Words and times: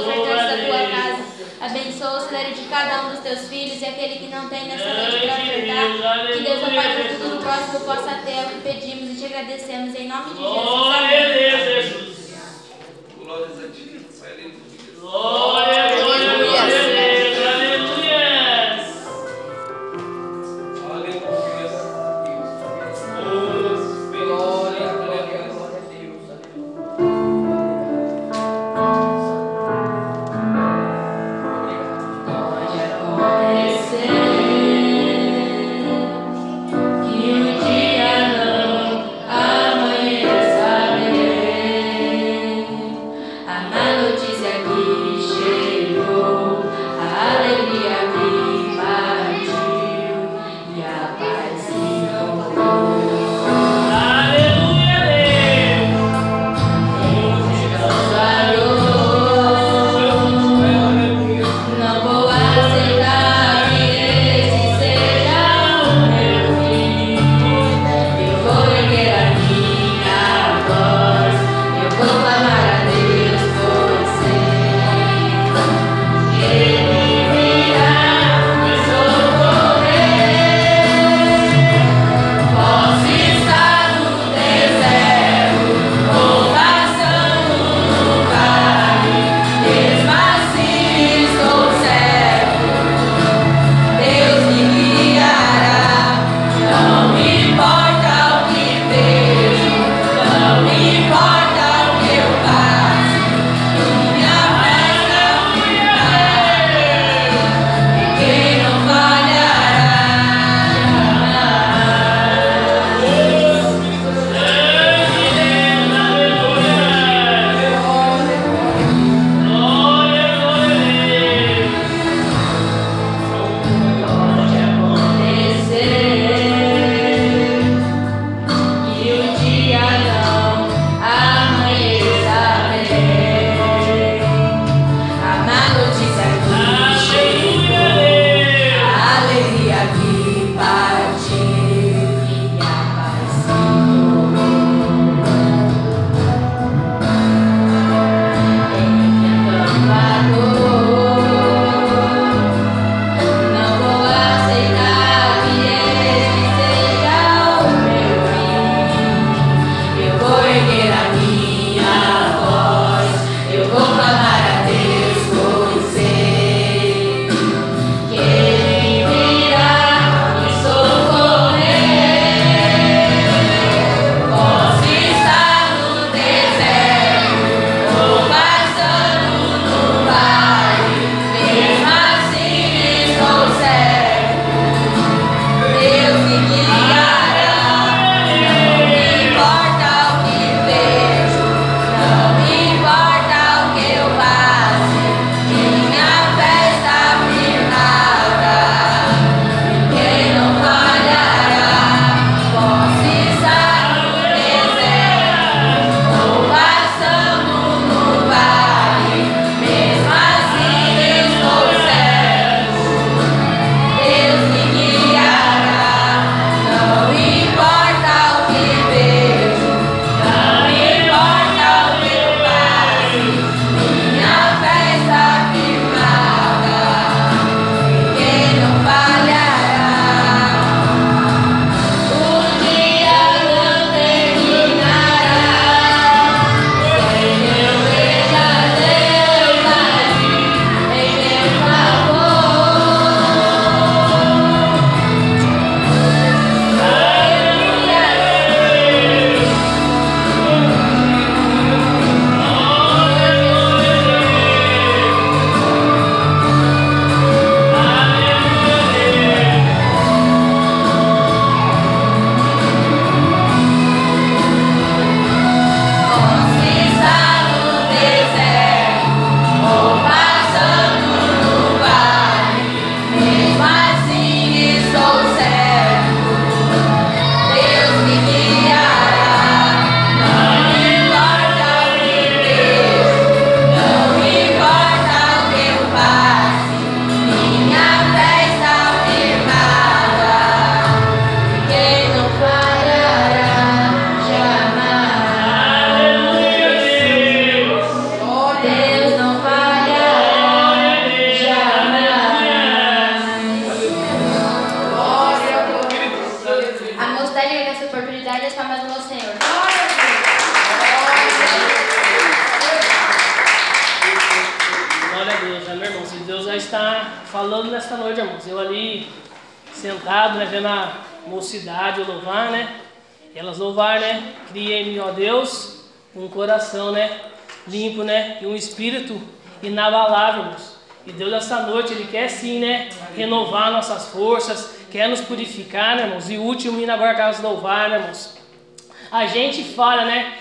ofertantes 0.00 0.50
da 0.50 0.66
tua 0.66 0.90
casa. 0.90 1.36
Abençoa 1.60 2.18
o 2.18 2.28
celeiro 2.28 2.54
de 2.54 2.62
cada 2.68 3.06
um 3.06 3.10
dos 3.10 3.20
teus 3.20 3.48
filhos 3.48 3.80
e 3.80 3.84
aquele 3.86 4.16
que 4.16 4.26
não 4.26 4.48
tem 4.48 4.66
nessa 4.68 4.92
noite 4.92 5.26
para 5.26 5.42
ofertar. 5.42 6.26
Que 6.32 6.40
Deus, 6.40 6.62
ó 6.62 6.74
Pai, 6.74 6.96
que 6.96 7.02
o 7.02 7.16
futuro 7.16 7.42
próximo 7.42 7.80
possa 7.80 8.14
ter 8.24 8.44
o 8.44 8.48
que 8.50 8.60
pedimos 8.62 9.10
e 9.10 9.14
te 9.16 9.26
agradecemos 9.26 9.94
em 9.94 10.08
nome 10.08 10.34
de 10.34 10.36
Jesus. 10.36 10.52
Glória 10.52 11.24
a 11.24 11.32
Deus, 11.32 11.64
Jesus. 11.64 12.16
Glória 13.18 13.46
a 13.46 13.72
ti, 13.72 14.06
Glória 15.00 15.75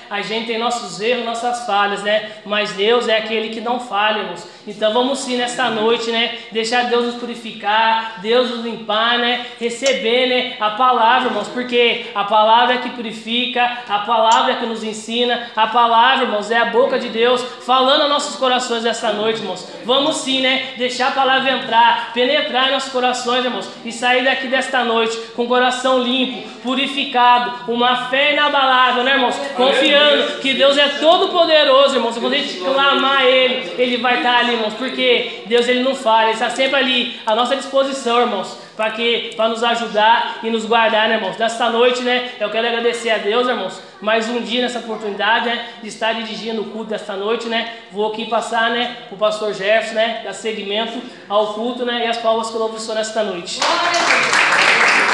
A 0.09 0.21
gente 0.21 0.47
tem 0.47 0.57
nossos 0.95 1.01
erros, 1.01 1.25
nossas 1.25 1.65
falhas, 1.65 2.03
né? 2.03 2.31
Mas 2.45 2.71
Deus 2.71 3.07
é 3.07 3.17
aquele 3.17 3.49
que 3.49 3.61
não 3.61 3.79
falha, 3.79 4.19
irmãos. 4.19 4.47
Então 4.67 4.91
vamos 4.93 5.19
sim 5.19 5.37
nesta 5.37 5.69
noite, 5.69 6.11
né? 6.11 6.37
Deixar 6.51 6.85
Deus 6.85 7.05
nos 7.05 7.15
purificar, 7.15 8.19
Deus 8.21 8.49
nos 8.49 8.65
limpar, 8.65 9.19
né? 9.19 9.45
Receber, 9.59 10.27
né? 10.27 10.55
A 10.59 10.71
palavra, 10.71 11.29
irmãos, 11.29 11.47
porque 11.49 12.07
a 12.15 12.23
palavra 12.23 12.75
é 12.75 12.77
que 12.79 12.89
purifica, 12.89 13.63
a 13.87 13.99
palavra 13.99 14.53
é 14.53 14.55
que 14.55 14.65
nos 14.65 14.83
ensina, 14.83 15.51
a 15.55 15.67
palavra, 15.67 16.25
irmãos, 16.25 16.49
é 16.49 16.57
a 16.57 16.65
boca 16.65 16.97
de 16.97 17.09
Deus 17.09 17.43
falando 17.65 18.01
aos 18.01 18.09
nossos 18.09 18.35
corações 18.37 18.83
nesta 18.83 19.11
noite, 19.13 19.39
irmãos. 19.39 19.67
Vamos 19.83 20.17
sim, 20.17 20.41
né? 20.41 20.73
Deixar 20.77 21.09
a 21.09 21.11
palavra 21.11 21.51
entrar, 21.51 22.11
penetrar 22.13 22.69
em 22.69 22.71
nossos 22.71 22.91
corações, 22.91 23.45
irmãos, 23.45 23.69
e 23.83 23.91
sair 23.91 24.23
daqui 24.23 24.47
desta 24.47 24.83
noite 24.83 25.15
com 25.35 25.43
o 25.43 25.47
coração 25.47 25.99
limpo, 25.99 26.49
purificado, 26.61 27.71
uma 27.71 28.09
fé 28.09 28.33
inabalável, 28.33 29.03
né, 29.03 29.13
irmãos? 29.13 29.35
Confiando 29.55 30.39
que 30.39 30.53
Deus 30.53 30.77
é 30.77 30.84
todo 30.89 31.29
poderoso, 31.29 31.95
irmãos. 31.95 32.17
Quando 32.17 32.33
a 32.33 32.37
gente 32.37 32.59
clamar 32.59 33.21
a 33.21 33.25
Ele, 33.25 33.73
Ele 33.77 33.97
vai 33.97 34.17
estar 34.17 34.37
ali 34.37 34.53
irmãos, 34.53 34.73
porque 34.73 35.43
Deus 35.45 35.67
ele 35.67 35.83
não 35.83 35.95
falha, 35.95 36.27
Ele 36.27 36.33
está 36.33 36.49
sempre 36.49 36.75
ali 36.75 37.19
à 37.25 37.35
nossa 37.35 37.55
disposição, 37.55 38.21
irmãos, 38.21 38.57
para 38.75 38.91
que 38.91 39.33
para 39.35 39.47
nos 39.47 39.63
ajudar 39.63 40.39
e 40.43 40.49
nos 40.49 40.65
guardar, 40.65 41.07
né, 41.07 41.15
irmãos. 41.15 41.37
Nesta 41.37 41.69
noite, 41.69 42.01
né, 42.01 42.31
eu 42.39 42.49
quero 42.49 42.67
agradecer 42.67 43.09
a 43.09 43.17
Deus, 43.17 43.47
irmãos, 43.47 43.81
mais 44.01 44.27
um 44.29 44.41
dia 44.41 44.61
nessa 44.61 44.79
oportunidade, 44.79 45.45
né, 45.45 45.65
de 45.81 45.89
estar 45.89 46.13
dirigindo 46.13 46.61
o 46.61 46.65
culto 46.65 46.89
desta 46.89 47.13
noite, 47.13 47.47
né. 47.47 47.73
Vou 47.91 48.11
aqui 48.11 48.25
passar, 48.25 48.69
né, 48.71 48.97
o 49.11 49.15
pastor 49.15 49.53
Jefferson, 49.53 49.95
né, 49.95 50.21
dar 50.23 50.33
seguimento 50.33 51.01
ao 51.29 51.53
culto, 51.53 51.85
né, 51.85 52.05
e 52.05 52.07
as 52.07 52.17
palmas 52.17 52.49
que 52.49 52.55
eu 52.55 52.59
louvo 52.59 52.93
nesta 52.93 53.23
noite. 53.23 53.59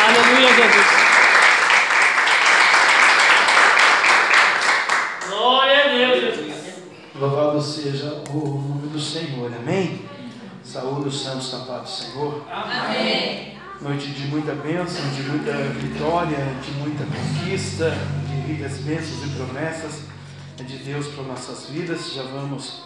Aleluia, 0.07 0.47
Jesus. 0.47 1.11
Glória 5.29 5.85
a 5.85 5.87
Deus, 5.87 6.21
Jesus. 6.21 6.51
Louvado 7.21 7.61
seja 7.61 8.23
o 8.33 8.33
nome 8.33 8.87
do 8.87 8.99
Senhor, 8.99 9.53
amém? 9.53 10.09
Saúde 10.63 11.09
os 11.09 11.21
santos 11.21 11.51
do 11.51 11.87
Senhor. 11.87 12.43
Amém. 12.51 13.59
Noite 13.79 14.07
de 14.07 14.25
muita 14.25 14.55
bênção, 14.55 15.07
de 15.11 15.21
muita 15.29 15.51
vitória, 15.51 16.37
de 16.65 16.71
muita 16.79 17.03
conquista, 17.05 17.91
de 18.25 18.51
ricas 18.51 18.79
bênçãos 18.79 19.23
e 19.23 19.35
promessas 19.35 20.01
de 20.65 20.77
Deus 20.77 21.09
para 21.09 21.25
nossas 21.25 21.69
vidas. 21.69 22.11
Já 22.11 22.23
vamos 22.23 22.81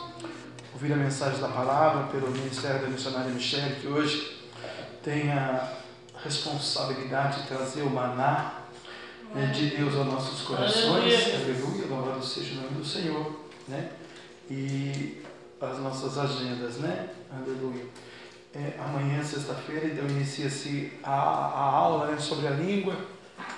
ouvir 0.73 0.91
a 0.91 0.97
mensagem 0.97 1.39
da 1.39 1.47
palavra 1.47 2.07
pelo 2.07 2.29
Ministério 2.29 2.81
da 2.81 2.89
Missionária 2.89 3.31
Michele, 3.31 3.77
que 3.79 3.87
hoje 3.87 4.35
tem 5.01 5.31
a 5.31 5.75
responsabilidade 6.21 7.43
de 7.43 7.47
trazer 7.47 7.83
o 7.83 7.89
maná 7.89 8.63
né, 9.33 9.45
de 9.45 9.77
Deus 9.77 9.95
aos 9.95 10.07
nossos 10.07 10.41
corações. 10.41 11.13
Aleluia, 11.13 11.87
louvado 11.89 12.21
seja 12.21 12.51
o 12.51 12.63
nome 12.63 12.79
do 12.79 12.85
Senhor. 12.85 13.45
Né? 13.69 13.91
E 14.49 15.21
as 15.59 15.79
nossas 15.79 16.17
agendas, 16.17 16.77
né? 16.77 17.09
Aleluia. 17.31 17.85
É, 18.53 18.79
amanhã, 18.79 19.21
sexta-feira, 19.21 19.87
então 19.87 20.05
inicia-se 20.05 20.93
a, 21.03 21.11
a 21.11 21.61
aula 21.61 22.07
né, 22.07 22.17
sobre 22.17 22.47
a 22.47 22.51
língua, 22.51 22.95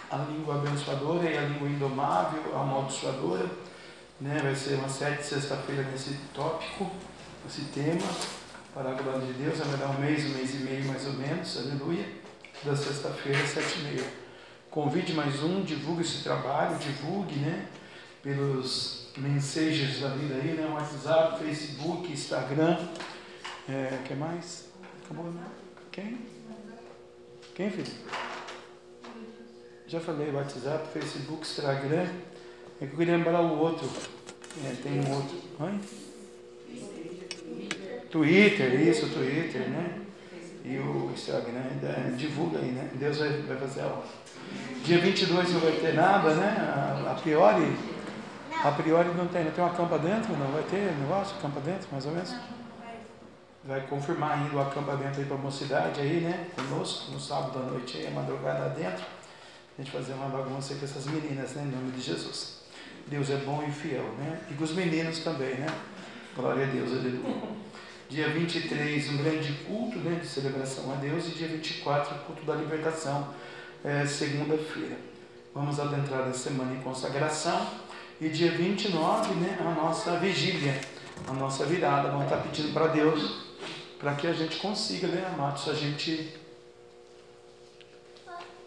a 0.09 0.17
língua 0.17 0.55
abençoadora 0.55 1.29
e 1.29 1.37
a 1.37 1.41
língua 1.41 1.69
indomável, 1.69 2.41
a 2.55 2.61
amaldiçoadora. 2.61 3.45
Né? 4.19 4.39
Vai 4.41 4.55
ser 4.55 4.75
uma 4.75 4.89
sete 4.89 5.23
sexta-feira 5.23 5.83
nesse 5.83 6.17
tópico, 6.33 6.89
esse 7.47 7.61
tema, 7.65 8.07
para 8.73 8.89
a 8.89 8.93
glória 8.93 9.21
de 9.21 9.33
Deus. 9.33 9.59
Vai 9.59 9.77
dar 9.77 9.89
um 9.89 9.99
mês, 9.99 10.25
um 10.25 10.29
mês 10.29 10.55
e 10.55 10.57
meio 10.57 10.85
mais 10.85 11.05
ou 11.05 11.13
menos, 11.13 11.57
aleluia. 11.57 12.05
Da 12.63 12.75
sexta-feira, 12.75 13.45
sete 13.45 13.79
e 13.79 13.83
meia. 13.83 14.13
Convide 14.71 15.13
mais 15.13 15.43
um, 15.43 15.61
divulgue 15.61 16.01
esse 16.01 16.23
trabalho, 16.23 16.75
divulgue, 16.79 17.35
né? 17.35 17.67
Pelos 18.23 18.96
mensagens 19.17 19.99
da 19.99 20.09
vida 20.09 20.35
aí, 20.35 20.53
né? 20.53 20.67
WhatsApp, 20.71 21.43
Facebook, 21.43 22.11
Instagram. 22.11 22.77
É, 23.67 23.99
que 24.05 24.13
mais? 24.13 24.69
Acabou, 25.03 25.31
né? 25.31 25.43
Quem? 25.91 26.19
Quem, 27.55 27.69
filho? 27.71 27.91
Já 29.87 29.99
falei, 29.99 30.31
WhatsApp, 30.31 30.87
Facebook, 30.93 31.41
Instagram. 31.41 32.07
É 32.79 32.85
que 32.85 32.93
eu 32.93 32.97
queria 32.97 33.17
lembrar 33.17 33.41
o 33.41 33.57
outro. 33.57 33.89
É, 34.63 34.75
tem 34.83 34.99
um 35.01 35.15
outro. 35.15 35.37
Oi? 35.59 35.79
Twitter, 38.11 38.87
isso, 38.87 39.09
Twitter, 39.09 39.69
né? 39.69 40.01
E 40.63 40.77
o 40.77 41.11
Instagram, 41.13 41.65
é, 41.83 42.11
divulga 42.15 42.59
aí, 42.59 42.71
né? 42.71 42.89
Deus 42.93 43.17
vai, 43.17 43.57
fazer 43.57 43.81
a. 43.81 44.01
Dia 44.83 44.99
22 44.99 45.53
não 45.53 45.59
vai 45.59 45.71
ter 45.73 45.93
nada, 45.93 46.33
né? 46.35 46.55
A, 46.59 47.11
a 47.11 47.15
priori 47.15 47.96
a 48.63 48.71
priori 48.71 49.09
não 49.09 49.27
tem, 49.27 49.43
não 49.43 49.51
tem 49.51 49.63
uma 49.63 49.73
campa 49.73 49.99
dentro, 49.99 50.35
não 50.35 50.51
vai 50.51 50.63
ter 50.63 50.91
negócio, 50.97 51.35
campa 51.41 51.59
dentro, 51.59 51.87
mais 51.91 52.05
ou 52.05 52.11
menos? 52.11 52.35
Vai 53.63 53.81
confirmar 53.81 54.37
ainda 54.37 54.55
o 54.55 54.61
acampamento 54.61 55.19
aí 55.19 55.25
para 55.25 55.35
a 55.35 55.39
mocidade 55.39 55.99
aí, 55.99 56.21
né? 56.21 56.47
Conosco, 56.55 57.11
no 57.11 57.19
sábado 57.19 57.59
à 57.59 57.63
noite 57.63 57.97
aí, 57.97 58.07
a 58.07 58.11
madrugada 58.11 58.69
dentro. 58.69 59.03
A 59.77 59.81
gente 59.81 59.91
fazer 59.91 60.13
uma 60.13 60.29
bagunça 60.29 60.73
aí 60.73 60.79
com 60.79 60.85
essas 60.85 61.05
meninas, 61.05 61.51
né? 61.51 61.63
Em 61.63 61.75
nome 61.75 61.91
de 61.91 62.01
Jesus. 62.01 62.61
Deus 63.07 63.29
é 63.29 63.37
bom 63.37 63.63
e 63.67 63.71
fiel, 63.71 64.05
né? 64.17 64.39
E 64.49 64.53
com 64.53 64.63
os 64.63 64.73
meninos 64.73 65.19
também, 65.19 65.55
né? 65.55 65.67
Glória 66.35 66.65
a 66.65 66.69
Deus, 66.69 66.91
aleluia. 66.91 67.57
Dia 68.09 68.29
23, 68.29 69.09
um 69.09 69.17
grande 69.17 69.51
culto 69.65 69.99
né, 69.99 70.19
de 70.21 70.27
celebração 70.27 70.91
a 70.93 70.95
Deus. 70.95 71.27
E 71.27 71.31
dia 71.31 71.47
24, 71.47 72.15
culto 72.25 72.45
da 72.45 72.55
libertação, 72.55 73.33
é, 73.83 74.05
segunda-feira. 74.05 74.97
Vamos 75.53 75.79
adentrar 75.79 76.21
a 76.21 76.33
semana 76.33 76.73
em 76.73 76.81
consagração. 76.81 77.67
E 78.19 78.29
dia 78.29 78.51
29, 78.51 79.35
né, 79.35 79.57
a 79.59 79.71
nossa 79.71 80.17
vigília, 80.17 80.79
a 81.27 81.33
nossa 81.33 81.65
virada. 81.65 82.09
Vamos 82.09 82.25
estar 82.25 82.37
pedindo 82.37 82.73
para 82.73 82.87
Deus 82.87 83.45
para 83.99 84.15
que 84.15 84.25
a 84.25 84.33
gente 84.33 84.57
consiga, 84.57 85.07
né, 85.07 85.31
amados, 85.33 85.67
a 85.69 85.73
gente 85.73 86.33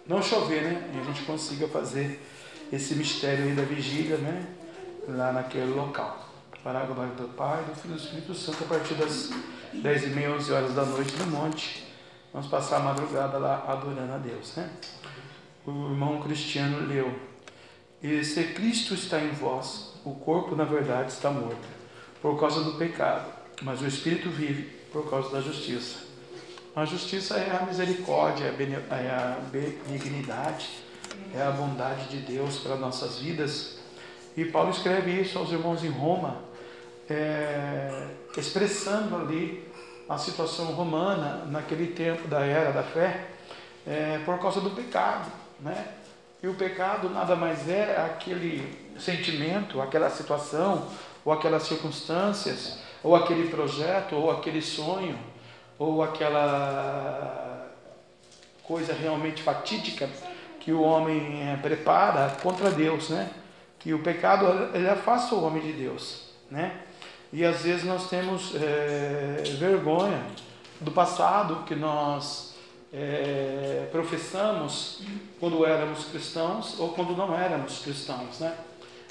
não 0.07 0.21
chover, 0.23 0.63
né? 0.63 0.91
E 0.95 1.01
a 1.01 1.05
gente 1.05 1.23
consiga 1.23 1.69
fazer 1.69 2.21
esse 2.73 2.95
mistério 2.95 3.45
aí 3.45 3.53
da 3.53 3.63
vigília, 3.63 4.17
né? 4.19 4.47
Lá 5.09 5.33
naquele 5.33 5.73
local. 5.73 6.29
Para 6.63 6.81
do 6.85 7.29
Pai, 7.37 7.63
do 7.65 7.75
Filho 7.75 7.95
e 7.95 7.97
do 7.97 8.03
Espírito 8.03 8.35
Santo, 8.35 8.65
a 8.65 8.67
partir 8.67 8.95
das 8.95 9.31
10 9.73 10.05
e 10.05 10.07
meia, 10.09 10.33
11 10.33 10.53
horas 10.53 10.75
da 10.75 10.85
noite 10.85 11.15
no 11.17 11.27
monte. 11.27 11.87
Vamos 12.33 12.49
passar 12.49 12.77
a 12.77 12.81
madrugada 12.81 13.39
lá 13.39 13.65
adorando 13.67 14.13
a 14.13 14.19
Deus, 14.19 14.57
né? 14.57 14.71
O 15.67 15.71
irmão 15.71 16.21
Cristiano 16.21 16.87
leu. 16.87 17.30
E 18.03 18.25
se 18.25 18.43
Cristo 18.45 18.95
está 18.95 19.21
em 19.21 19.31
vós, 19.31 19.93
o 20.05 20.15
corpo 20.15 20.57
na 20.57 20.65
verdade 20.65 21.13
está 21.13 21.31
morto, 21.31 21.69
por 22.23 22.41
causa 22.41 22.63
do 22.63 22.75
pecado, 22.75 23.31
mas 23.63 23.83
o 23.83 23.87
Espírito 23.87 24.31
vive 24.31 24.63
por 24.91 25.09
causa 25.11 25.31
da 25.31 25.41
justiça. 25.41 25.99
A 26.75 26.85
justiça 26.85 27.37
é 27.37 27.57
a 27.61 27.67
misericórdia, 27.67 28.47
é 28.47 29.11
a 29.11 29.39
benignidade, 29.51 30.69
é 31.35 31.43
a 31.43 31.51
bondade 31.51 32.09
de 32.09 32.19
Deus 32.19 32.59
para 32.59 32.77
nossas 32.77 33.19
vidas. 33.19 33.79
E 34.37 34.45
Paulo 34.47 34.71
escreve 34.71 35.13
isso 35.21 35.39
aos 35.39 35.51
irmãos 35.51 35.85
em 35.85 35.91
Roma, 35.91 36.39
é, 37.09 38.09
expressando 38.37 39.17
ali 39.17 39.69
a 40.09 40.17
situação 40.17 40.67
romana 40.67 41.45
naquele 41.47 41.89
tempo 41.89 42.27
da 42.29 42.47
era 42.47 42.73
da 42.73 42.83
fé, 42.83 43.27
é, 43.87 44.19
por 44.25 44.39
causa 44.39 44.61
do 44.61 44.71
pecado, 44.71 45.31
né? 45.61 46.00
E 46.43 46.49
o 46.49 46.55
pecado 46.55 47.11
nada 47.11 47.37
mais 47.37 47.69
é 47.69 47.97
aquele 47.99 48.95
sentimento, 48.99 49.81
aquela 49.81 50.09
situação, 50.09 50.89
ou 51.25 51.33
aquelas 51.33 51.65
circunstâncias, 51.65 52.79
ou 53.03 53.15
aquele 53.15 53.49
projeto, 53.49 54.15
ou 54.15 54.31
aquele 54.31 54.63
sonho, 54.63 55.19
ou 55.79 56.03
aquela 56.03 57.69
coisa 58.63 58.95
realmente 58.95 59.43
fatídica 59.43 60.09
que 60.61 60.73
o 60.73 60.83
homem 60.83 61.43
eh, 61.43 61.59
prepara 61.61 62.37
contra 62.43 62.71
Deus, 62.71 63.09
né? 63.09 63.31
Que 63.79 63.93
o 63.95 64.03
pecado 64.03 64.71
ele 64.75 64.89
afasta 64.89 65.35
o 65.35 65.45
homem 65.45 65.63
de 65.63 65.73
Deus, 65.73 66.31
né? 66.51 66.83
E 67.33 67.45
às 67.45 67.63
vezes 67.63 67.85
nós 67.85 68.09
temos 68.09 68.55
é, 68.57 69.43
vergonha 69.59 70.23
do 70.81 70.91
passado 70.91 71.65
que 71.65 71.75
nós 71.75 72.50
é, 72.93 73.89
professamos 73.93 75.03
quando 75.39 75.65
éramos 75.65 76.05
cristãos 76.05 76.79
ou 76.79 76.91
quando 76.91 77.17
não 77.17 77.37
éramos 77.39 77.79
cristãos, 77.79 78.41
né? 78.41 78.55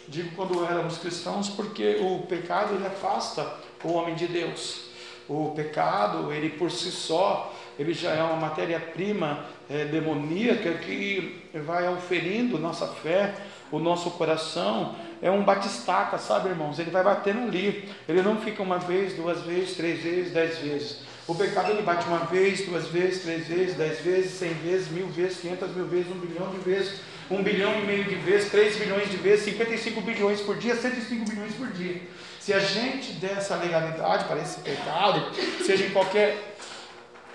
Digo 0.08 0.36
quando 0.36 0.66
éramos 0.66 0.98
cristãos 0.98 1.50
porque 1.50 1.98
o 2.02 2.26
pecado 2.28 2.74
ele 2.76 2.86
afasta 2.86 3.56
o 3.84 3.94
homem 3.94 4.16
de 4.16 4.28
Deus. 4.28 4.90
O 5.28 5.52
pecado, 5.52 6.34
ele 6.34 6.50
por 6.50 6.72
si 6.72 6.90
só, 6.90 7.54
ele 7.78 7.94
já 7.94 8.12
é 8.12 8.24
uma 8.24 8.36
matéria-prima 8.36 9.46
é, 9.70 9.86
demoníaca 9.86 10.74
que 10.74 11.44
vai 11.54 11.86
auferindo 11.86 12.58
nossa 12.58 12.88
fé, 12.88 13.36
o 13.72 13.78
nosso 13.78 14.10
coração. 14.12 14.96
É 15.22 15.30
um 15.30 15.44
batistaca, 15.44 16.18
sabe, 16.18 16.50
irmãos? 16.50 16.80
Ele 16.80 16.90
vai 16.90 17.04
batendo 17.04 17.44
ali. 17.48 17.88
Ele 18.08 18.24
não 18.24 18.38
fica 18.38 18.64
uma 18.64 18.80
vez, 18.80 19.14
duas 19.14 19.42
vezes, 19.44 19.76
três 19.76 20.02
vezes, 20.02 20.34
dez 20.34 20.58
vezes. 20.58 21.02
O 21.30 21.36
pecado 21.36 21.70
ele 21.70 21.84
bate 21.84 22.08
uma 22.08 22.26
vez, 22.26 22.66
duas 22.66 22.88
vezes, 22.88 23.22
três 23.22 23.46
vezes, 23.46 23.76
dez 23.76 24.00
vezes, 24.00 24.32
cem 24.32 24.52
vezes, 24.52 24.90
mil 24.90 25.06
vezes, 25.10 25.40
quinhentas 25.40 25.70
mil 25.76 25.86
vezes, 25.86 26.12
um 26.12 26.18
bilhão 26.18 26.50
de 26.50 26.58
vezes, 26.58 27.02
um 27.30 27.44
bilhão 27.44 27.80
e 27.80 27.86
meio 27.86 28.04
de 28.06 28.16
vezes, 28.16 28.50
três 28.50 28.76
bilhões 28.78 29.12
de 29.12 29.18
vezes, 29.18 29.46
55 29.46 30.02
bilhões 30.02 30.42
por 30.42 30.58
dia, 30.58 30.76
105 30.76 31.30
bilhões 31.30 31.54
por 31.54 31.68
dia. 31.68 32.02
Se 32.40 32.52
a 32.52 32.58
gente 32.58 33.12
der 33.12 33.34
essa 33.38 33.56
legalidade 33.58 34.24
para 34.24 34.42
esse 34.42 34.60
pecado, 34.62 35.24
seja 35.64 35.86
em 35.86 35.92
qualquer 35.92 36.56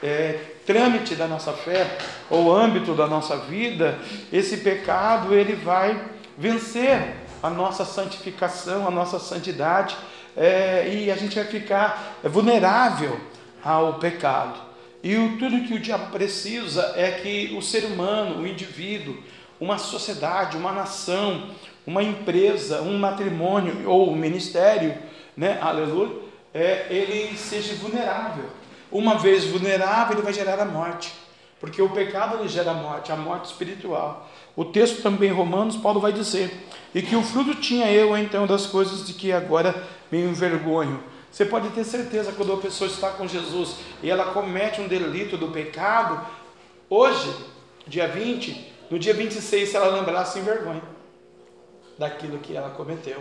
é, 0.03 0.41
trâmite 0.67 1.15
da 1.15 1.29
nossa 1.29 1.53
fé 1.53 1.97
ou 2.29 2.53
âmbito 2.53 2.97
da 2.97 3.07
nossa 3.07 3.37
vida, 3.37 3.97
esse 4.33 4.57
pecado 4.57 5.33
ele 5.33 5.55
vai 5.55 6.05
vencer 6.37 7.15
a 7.41 7.49
nossa 7.49 7.85
santificação, 7.85 8.89
a 8.89 8.91
nossa 8.91 9.21
santidade, 9.21 9.97
é, 10.37 10.89
e 10.93 11.13
a 11.13 11.17
gente 11.17 11.37
vai 11.37 11.45
ficar 11.45 12.19
vulnerável 12.25 13.21
ao 13.65 13.95
pecado. 13.95 14.61
E 15.03 15.17
o, 15.17 15.39
tudo 15.39 15.67
que 15.67 15.75
o 15.75 15.81
diabo 15.81 16.11
precisa 16.13 16.93
é 16.97 17.11
que 17.11 17.55
o 17.57 17.63
ser 17.63 17.85
humano, 17.85 18.43
o 18.43 18.47
indivíduo, 18.47 19.17
uma 19.61 19.79
sociedade, 19.79 20.57
uma 20.57 20.73
nação, 20.73 21.51
uma 21.87 22.03
empresa, 22.03 22.83
um 22.83 22.99
matrimônio 22.99 23.89
ou 23.89 24.11
um 24.11 24.17
ministério, 24.17 24.95
né, 25.37 25.59
aleluia, 25.61 26.17
é, 26.53 26.87
ele 26.91 27.37
seja 27.37 27.75
vulnerável. 27.75 28.45
Uma 28.91 29.19
vez 29.19 29.45
vulnerável, 29.45 30.15
ele 30.15 30.23
vai 30.23 30.33
gerar 30.33 30.61
a 30.61 30.65
morte, 30.65 31.13
porque 31.61 31.83
o 31.83 31.91
pecado 31.91 32.39
ele 32.39 32.49
gera 32.49 32.71
a 32.71 32.75
morte, 32.75 33.11
a 33.11 33.17
morte 33.17 33.47
espiritual. 33.47 34.31
O 34.55 34.65
texto 34.65 35.03
também, 35.03 35.33
Romanos, 35.33 35.77
Paulo 35.77 36.01
vai 36.01 36.13
dizer, 36.13 36.67
e 36.95 37.03
que 37.03 37.17
o 37.17 37.23
fruto 37.23 37.57
tinha 37.57 37.91
eu 37.91 38.17
então 38.17 38.47
das 38.47 38.67
coisas 38.67 39.05
de 39.07 39.13
que 39.13 39.33
agora 39.33 39.75
me 40.13 40.21
envergonho. 40.21 41.03
Você 41.35 41.45
pode 41.45 41.71
ter 41.71 41.83
certeza 41.83 42.31
quando 42.31 42.53
a 42.53 42.59
pessoa 42.59 42.89
está 42.89 43.11
com 43.11 43.27
Jesus 43.27 43.75
e 44.01 44.09
ela 44.09 44.27
comete 44.27 44.81
um 44.81 44.87
delito 44.87 45.37
do 45.37 45.49
pecado, 45.49 46.25
hoje, 46.89 47.29
dia 47.89 48.07
20, 48.07 48.73
no 48.89 49.01
dia 49.01 49.13
26, 49.13 49.69
se 49.69 49.77
ela 49.77 49.97
lembrar, 49.97 50.27
se 50.27 50.39
envergonha 50.39 50.81
daquilo 51.99 52.39
que 52.39 52.57
ela 52.57 52.71
cometeu. 52.71 53.21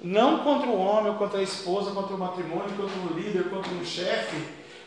Não 0.00 0.44
contra 0.44 0.68
o 0.68 0.78
homem, 0.78 1.12
contra 1.14 1.40
a 1.40 1.42
esposa, 1.42 1.90
contra 1.90 2.14
o 2.14 2.18
matrimônio, 2.18 2.70
contra 2.76 2.96
o 2.96 3.18
líder, 3.18 3.50
contra 3.50 3.72
um 3.72 3.84
chefe, 3.84 4.40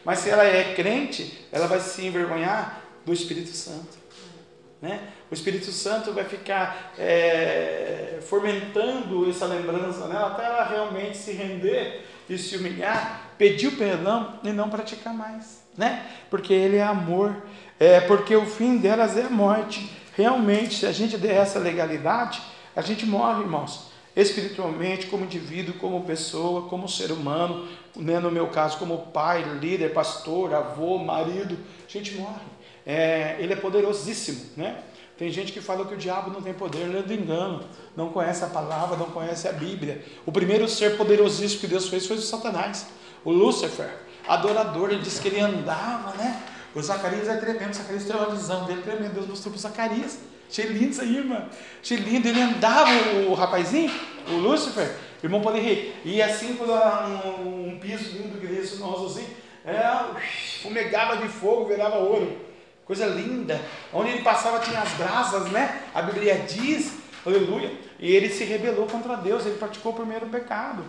mas 0.06 0.20
se 0.20 0.30
ela 0.30 0.46
é 0.46 0.74
crente, 0.74 1.46
ela 1.52 1.68
vai 1.68 1.82
se 1.82 2.06
envergonhar 2.06 2.84
do 3.06 3.12
Espírito 3.12 3.50
Santo. 3.50 4.01
Né? 4.82 5.00
O 5.30 5.34
Espírito 5.34 5.72
Santo 5.72 6.12
vai 6.12 6.24
ficar 6.24 6.94
é, 6.98 8.18
fomentando 8.28 9.30
essa 9.30 9.46
lembrança 9.46 10.08
nela 10.08 10.28
até 10.28 10.46
ela 10.46 10.64
realmente 10.64 11.18
se 11.18 11.34
render 11.34 12.08
e 12.28 12.38
se 12.38 12.58
humilhar, 12.58 13.30
pedir 13.38 13.72
perdão 13.78 14.40
e 14.44 14.52
não 14.52 14.70
praticar 14.70 15.14
mais, 15.14 15.62
né? 15.78 16.06
Porque 16.30 16.54
Ele 16.54 16.78
é 16.78 16.84
amor, 16.84 17.36
é 17.80 18.00
porque 18.00 18.36
o 18.36 18.46
fim 18.46 18.78
delas 18.78 19.18
é 19.18 19.24
a 19.24 19.30
morte. 19.30 19.92
Realmente, 20.16 20.80
se 20.80 20.86
a 20.86 20.92
gente 20.92 21.18
der 21.18 21.36
essa 21.36 21.60
legalidade, 21.60 22.42
a 22.76 22.82
gente 22.82 23.06
morre, 23.06 23.42
irmãos, 23.42 23.92
espiritualmente, 24.16 25.08
como 25.08 25.26
indivíduo, 25.26 25.76
como 25.76 26.04
pessoa, 26.04 26.70
como 26.70 26.88
ser 26.88 27.12
humano, 27.12 27.68
né? 27.96 28.20
no 28.20 28.32
meu 28.32 28.48
caso, 28.48 28.78
como 28.78 29.08
pai, 29.08 29.44
líder, 29.60 29.94
pastor, 29.94 30.54
avô, 30.54 30.98
marido, 30.98 31.58
a 31.88 31.92
gente 31.92 32.16
morre. 32.16 32.61
É, 32.92 33.38
ele 33.40 33.54
é 33.54 33.56
poderosíssimo, 33.56 34.48
né? 34.58 34.84
Tem 35.18 35.32
gente 35.32 35.54
que 35.54 35.62
fala 35.62 35.86
que 35.86 35.94
o 35.94 35.98
diabo 35.98 36.30
não 36.30 36.42
tem 36.42 36.54
poder, 36.54 36.80
ele 36.80 36.98
é 36.98 37.16
engano, 37.16 37.64
não 37.96 38.10
conhece 38.10 38.44
a 38.44 38.48
palavra, 38.48 38.98
não 38.98 39.06
conhece 39.06 39.48
a 39.48 39.54
Bíblia. 39.54 40.04
O 40.26 40.32
primeiro 40.32 40.68
ser 40.68 40.98
poderosíssimo 40.98 41.62
que 41.62 41.68
Deus 41.68 41.88
fez 41.88 42.06
foi 42.06 42.18
o 42.18 42.22
Satanás, 42.22 42.88
o 43.24 43.32
Lúcifer, 43.32 43.90
adorador, 44.28 44.90
ele 44.90 45.02
disse 45.02 45.22
que 45.22 45.30
ele 45.30 45.40
andava, 45.40 46.18
né? 46.18 46.44
O 46.76 46.82
Zacarias 46.82 47.30
é 47.30 47.38
tremendo, 47.38 47.74
Zacarias 47.74 48.04
tem 48.04 48.14
uma 48.14 48.30
visão 48.32 48.66
dele 48.66 48.82
tremenda, 48.82 49.14
Deus 49.14 49.28
mostrou 49.28 49.54
para 49.54 49.60
o 49.60 49.62
Zacarias. 49.62 50.20
Achei 50.50 50.66
lindo 50.66 50.90
isso 50.90 51.02
aí, 51.02 51.16
irmão. 51.16 51.48
Achei 51.82 51.96
lindo, 51.96 52.28
ele 52.28 52.42
andava, 52.42 52.92
o, 53.30 53.34
rapazinho, 53.34 53.90
o 54.28 54.34
Lúcifer, 54.34 54.98
irmão 55.24 55.40
pode 55.40 55.62
rir, 55.62 55.96
e 56.04 56.22
assim 56.22 56.56
quando 56.56 56.74
um, 56.74 57.70
um 57.70 57.80
piso 57.80 58.18
lindo 58.18 58.38
que 58.38 58.48
isso, 58.48 58.82
nosso 58.82 59.06
assim, 59.06 59.28
é, 59.64 59.82
fumegava 60.62 61.16
de 61.16 61.30
fogo, 61.30 61.70
virava 61.70 61.96
ouro 61.96 62.51
coisa 62.92 63.06
linda. 63.06 63.62
Onde 63.94 64.10
ele 64.10 64.22
passava 64.22 64.60
tinha 64.60 64.82
as 64.82 64.90
brasas, 64.96 65.50
né? 65.50 65.84
A 65.96 66.02
Bíblia 66.02 66.40
diz, 66.40 66.98
aleluia. 67.26 67.72
E 67.98 68.12
ele 68.14 68.28
se 68.30 68.44
rebelou 68.44 68.86
contra 68.86 69.16
Deus, 69.16 69.46
ele 69.46 69.56
praticou 69.56 69.94
o 69.94 69.96
primeiro 69.96 70.26
pecado. 70.26 70.84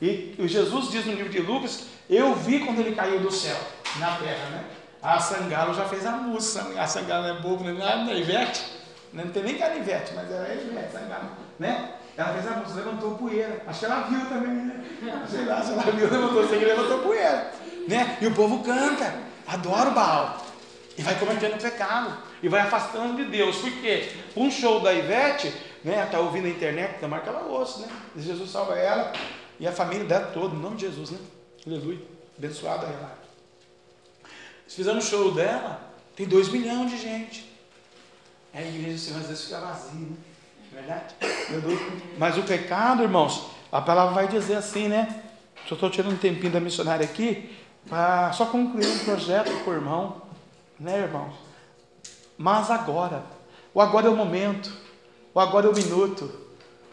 E 0.00 0.34
Jesus 0.38 0.90
diz 0.90 1.04
no 1.04 1.12
livro 1.12 1.30
de 1.30 1.40
Lucas: 1.40 1.88
Eu 2.08 2.34
vi 2.34 2.60
quando 2.60 2.78
ele 2.80 2.94
caiu 2.94 3.20
do 3.20 3.30
céu, 3.30 3.56
na 3.98 4.12
terra, 4.12 4.48
né? 4.50 4.64
A 5.02 5.20
Sangalo 5.20 5.74
já 5.74 5.84
fez 5.84 6.06
a 6.06 6.12
música. 6.12 6.80
A 6.80 6.86
Sangalo 6.86 7.24
não 7.24 7.36
é 7.36 7.40
bobo, 7.40 7.64
não 7.64 7.86
é, 7.86 8.12
é 8.12 8.18
Ivete. 8.18 8.64
Não 9.12 9.28
tem 9.28 9.42
nem 9.42 9.58
canivete, 9.58 10.14
mas 10.14 10.30
era 10.30 10.54
Ivete, 10.54 10.92
Sangalo, 10.92 11.32
né? 11.58 11.96
Ela 12.16 12.32
fez 12.32 12.46
a 12.46 12.50
música, 12.52 12.80
levantou 12.80 13.14
poeira. 13.18 13.62
Acho 13.66 13.80
que 13.80 13.84
ela 13.84 14.00
viu 14.08 14.20
também, 14.26 14.54
né? 14.54 14.84
Sei 15.28 15.44
lá, 15.44 15.62
se 15.62 15.72
ela 15.72 15.82
viu, 15.82 16.10
levantou, 16.10 16.48
sei 16.48 16.58
que 16.60 16.64
levantou 16.64 16.98
poeira. 17.00 17.52
Né? 17.86 18.16
E 18.22 18.26
o 18.26 18.34
povo 18.34 18.64
canta, 18.64 19.14
adora 19.46 19.90
o 19.90 19.92
Baal. 19.92 20.45
E 20.96 21.02
vai 21.02 21.18
cometendo 21.18 21.60
pecado. 21.60 22.16
E 22.42 22.48
vai 22.48 22.60
afastando 22.60 23.16
de 23.16 23.30
Deus. 23.30 23.56
Por 23.58 23.70
quê? 23.80 24.12
Um 24.36 24.50
show 24.50 24.80
da 24.80 24.92
Ivete, 24.92 25.52
né? 25.84 26.04
Está 26.04 26.18
ouvindo 26.20 26.44
na 26.44 26.50
internet, 26.50 26.98
tomara 26.98 27.22
que 27.22 27.28
ela 27.28 27.44
ouça, 27.44 27.80
né? 27.80 27.88
Jesus 28.16 28.50
salva 28.50 28.76
ela 28.78 29.12
e 29.58 29.66
a 29.66 29.72
família 29.72 30.04
dela 30.04 30.30
toda, 30.32 30.54
em 30.54 30.58
nome 30.58 30.76
de 30.76 30.86
Jesus, 30.86 31.10
né? 31.10 31.18
Aleluia. 31.66 32.00
Abençoada 32.38 32.86
ela. 32.86 33.18
Se 34.66 34.76
fizemos 34.76 35.04
um 35.04 35.08
show 35.08 35.32
dela, 35.32 35.80
tem 36.14 36.26
dois 36.26 36.48
milhões 36.48 36.90
de 36.90 36.98
gente. 36.98 37.50
É 38.52 38.60
a 38.60 38.66
igreja 38.66 38.92
do 38.92 38.98
Senhor 38.98 39.20
às 39.20 39.26
vezes 39.28 39.44
fica 39.44 39.60
vazia, 39.60 40.00
né? 40.00 40.16
É 40.72 40.74
verdade? 40.74 41.14
Mas 42.18 42.36
o 42.36 42.42
pecado, 42.42 43.02
irmãos, 43.02 43.50
a 43.70 43.80
palavra 43.80 44.14
vai 44.14 44.28
dizer 44.28 44.56
assim, 44.56 44.88
né? 44.88 45.22
Só 45.68 45.74
estou 45.74 45.90
tirando 45.90 46.14
um 46.14 46.18
tempinho 46.18 46.52
da 46.52 46.60
missionária 46.60 47.04
aqui, 47.04 47.56
para 47.88 48.32
só 48.32 48.46
concluir 48.46 48.86
um 48.86 48.98
projeto 49.00 49.52
com 49.64 49.70
o 49.70 49.74
irmão. 49.74 50.22
Né, 50.78 50.98
irmãos? 50.98 51.34
Mas 52.36 52.70
agora, 52.70 53.22
o 53.72 53.80
agora 53.80 54.06
é 54.06 54.10
o 54.10 54.16
momento, 54.16 54.70
o 55.34 55.40
agora 55.40 55.66
é 55.66 55.70
o 55.70 55.74
minuto, 55.74 56.30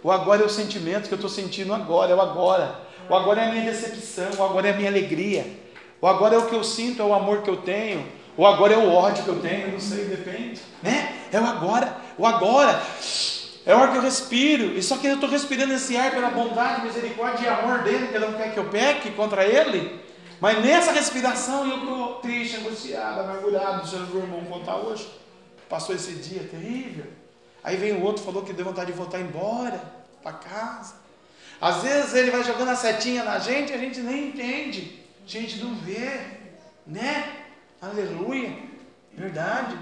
o 0.02 0.12
agora 0.12 0.42
é 0.42 0.46
o 0.46 0.50
sentimento 0.50 1.08
que 1.08 1.14
eu 1.14 1.18
estou 1.18 1.30
sentindo 1.30 1.74
agora, 1.74 2.12
é 2.12 2.16
o 2.16 2.22
agora. 2.22 2.80
O 3.10 3.16
agora 3.16 3.42
é 3.42 3.48
a 3.48 3.52
minha 3.52 3.66
decepção, 3.66 4.30
o 4.38 4.44
agora 4.44 4.70
é 4.70 4.72
a 4.74 4.76
minha 4.76 4.90
alegria. 4.90 5.46
O 6.02 6.08
agora 6.08 6.36
é 6.36 6.38
o 6.38 6.48
que 6.48 6.56
eu 6.56 6.64
sinto, 6.64 7.02
é 7.02 7.06
o 7.06 7.14
amor 7.14 7.42
que 7.42 7.50
eu 7.50 7.58
tenho. 7.58 8.06
O 8.38 8.46
agora 8.48 8.74
é 8.74 8.78
o 8.78 8.92
ódio 8.92 9.24
que 9.24 9.30
eu 9.30 9.40
tenho, 9.40 9.74
não 9.74 9.80
sei, 9.80 10.06
depende. 10.06 10.62
Né? 10.82 11.16
É 11.32 11.40
o 11.40 11.46
agora. 11.46 11.98
O 12.18 12.26
agora 12.26 12.82
é 13.66 13.76
o 13.76 13.78
ar 13.78 13.92
que 13.92 13.98
eu 13.98 14.02
respiro. 14.02 14.78
E 14.78 14.82
só 14.82 14.98
que 14.98 15.08
eu 15.08 15.16
estou 15.16 15.30
respirando 15.30 15.74
esse 15.74 15.96
ar 15.96 16.12
pela 16.12 16.30
bondade, 16.30 16.86
misericórdia 16.86 17.46
e 17.46 17.50
amor 17.50 17.80
dele, 17.80 18.08
que 18.08 18.16
ele 18.16 18.26
não 18.26 18.34
quer 18.34 18.54
que 18.54 18.60
eu 18.60 18.66
peque 18.66 19.12
contra 19.12 19.46
ele. 19.46 20.02
Mas 20.44 20.62
nessa 20.62 20.92
respiração 20.92 21.66
eu 21.66 21.78
estou 21.78 22.16
triste, 22.16 22.58
angustiado, 22.58 23.22
amargurado. 23.22 23.90
Deixa 23.90 23.96
o 23.96 24.18
irmão 24.18 24.44
contar 24.44 24.76
hoje. 24.76 25.10
Passou 25.70 25.96
esse 25.96 26.16
dia 26.16 26.44
terrível. 26.44 27.06
Aí 27.64 27.78
vem 27.78 27.94
o 27.94 28.04
outro, 28.04 28.26
falou 28.26 28.44
que 28.44 28.52
deu 28.52 28.66
vontade 28.66 28.92
de 28.92 28.98
voltar 28.98 29.22
embora 29.22 29.82
para 30.22 30.34
casa. 30.34 30.96
Às 31.62 31.82
vezes 31.82 32.14
ele 32.14 32.30
vai 32.30 32.44
jogando 32.44 32.68
a 32.68 32.76
setinha 32.76 33.24
na 33.24 33.40
gente 33.40 33.72
e 33.72 33.74
a 33.74 33.78
gente 33.78 34.02
nem 34.02 34.28
entende. 34.28 35.00
A 35.26 35.30
gente 35.30 35.64
não 35.64 35.76
vê, 35.76 36.20
né? 36.86 37.38
Aleluia. 37.82 38.54
Verdade. 39.14 39.78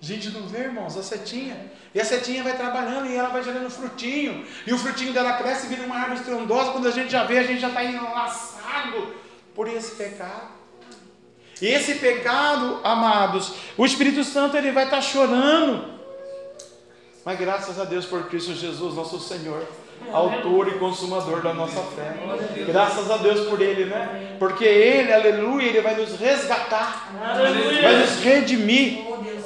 A 0.00 0.04
gente 0.04 0.30
não 0.30 0.46
vê, 0.46 0.66
irmãos, 0.66 0.96
a 0.96 1.02
setinha. 1.02 1.72
E 1.92 2.00
a 2.00 2.04
setinha 2.04 2.44
vai 2.44 2.56
trabalhando 2.56 3.08
e 3.08 3.16
ela 3.16 3.30
vai 3.30 3.42
gerando 3.42 3.68
frutinho. 3.68 4.46
E 4.64 4.72
o 4.72 4.78
frutinho 4.78 5.12
dela 5.12 5.32
cresce 5.32 5.66
e 5.66 5.68
vira 5.68 5.82
uma 5.82 5.96
árvore 5.96 6.20
estrondosa. 6.20 6.70
Quando 6.70 6.86
a 6.86 6.92
gente 6.92 7.10
já 7.10 7.24
vê, 7.24 7.38
a 7.38 7.42
gente 7.42 7.58
já 7.58 7.70
está 7.70 7.82
enlaçado 7.82 9.25
por 9.56 9.66
esse 9.66 9.96
pecado. 9.96 10.54
E 11.60 11.66
esse 11.66 11.94
pecado, 11.94 12.80
amados, 12.84 13.54
o 13.78 13.86
Espírito 13.86 14.22
Santo 14.22 14.58
ele 14.58 14.70
vai 14.70 14.84
estar 14.84 15.00
chorando. 15.00 15.96
Mas 17.24 17.38
graças 17.38 17.80
a 17.80 17.84
Deus 17.84 18.04
por 18.04 18.24
Cristo 18.24 18.52
Jesus, 18.52 18.94
nosso 18.94 19.18
Senhor, 19.18 19.66
autor 20.12 20.68
e 20.68 20.78
consumador 20.78 21.40
da 21.40 21.54
nossa 21.54 21.80
fé. 21.80 22.14
Graças 22.66 23.10
a 23.10 23.16
Deus 23.16 23.48
por 23.48 23.60
Ele, 23.62 23.86
né? 23.86 24.36
Porque 24.38 24.66
Ele, 24.66 25.10
aleluia, 25.12 25.68
Ele 25.70 25.80
vai 25.80 25.96
nos 25.96 26.14
resgatar, 26.20 27.10
vai 27.18 27.96
nos 27.96 28.20
redimir. 28.20 28.98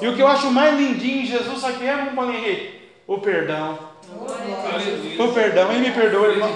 E 0.02 0.08
o 0.08 0.16
que 0.16 0.20
eu 0.20 0.26
acho 0.26 0.50
mais 0.50 0.76
lindinho 0.76 1.22
em 1.22 1.26
Jesus, 1.26 1.60
sabe 1.60 1.74
o 1.74 1.78
que 1.78 1.86
é, 1.86 2.10
meu 2.10 2.32
Henrique? 2.34 2.80
O 3.06 3.18
perdão. 3.18 3.78
O 5.18 5.32
perdão, 5.32 5.70
Ele 5.70 5.88
me 5.88 5.94
perdoa, 5.94 6.26
irmão. 6.26 6.50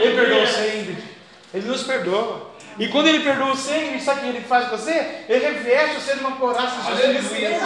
Ele 0.00 0.14
perdoa 0.14 0.46
sempre. 0.46 0.98
Ele 1.54 1.66
nos 1.66 1.82
perdoa. 1.84 2.49
E 2.78 2.88
quando 2.88 3.08
ele 3.08 3.24
perdoa 3.24 3.52
o 3.52 3.56
sangue, 3.56 4.00
sabe 4.00 4.20
o 4.20 4.22
que 4.22 4.28
ele 4.28 4.40
faz 4.40 4.68
com 4.68 4.76
você? 4.76 5.24
Ele 5.28 5.44
reveste 5.44 5.96
você 5.96 6.14
de 6.14 6.20
uma 6.20 6.32
coraça 6.32 6.76
de 6.92 7.18
justiça. 7.18 7.64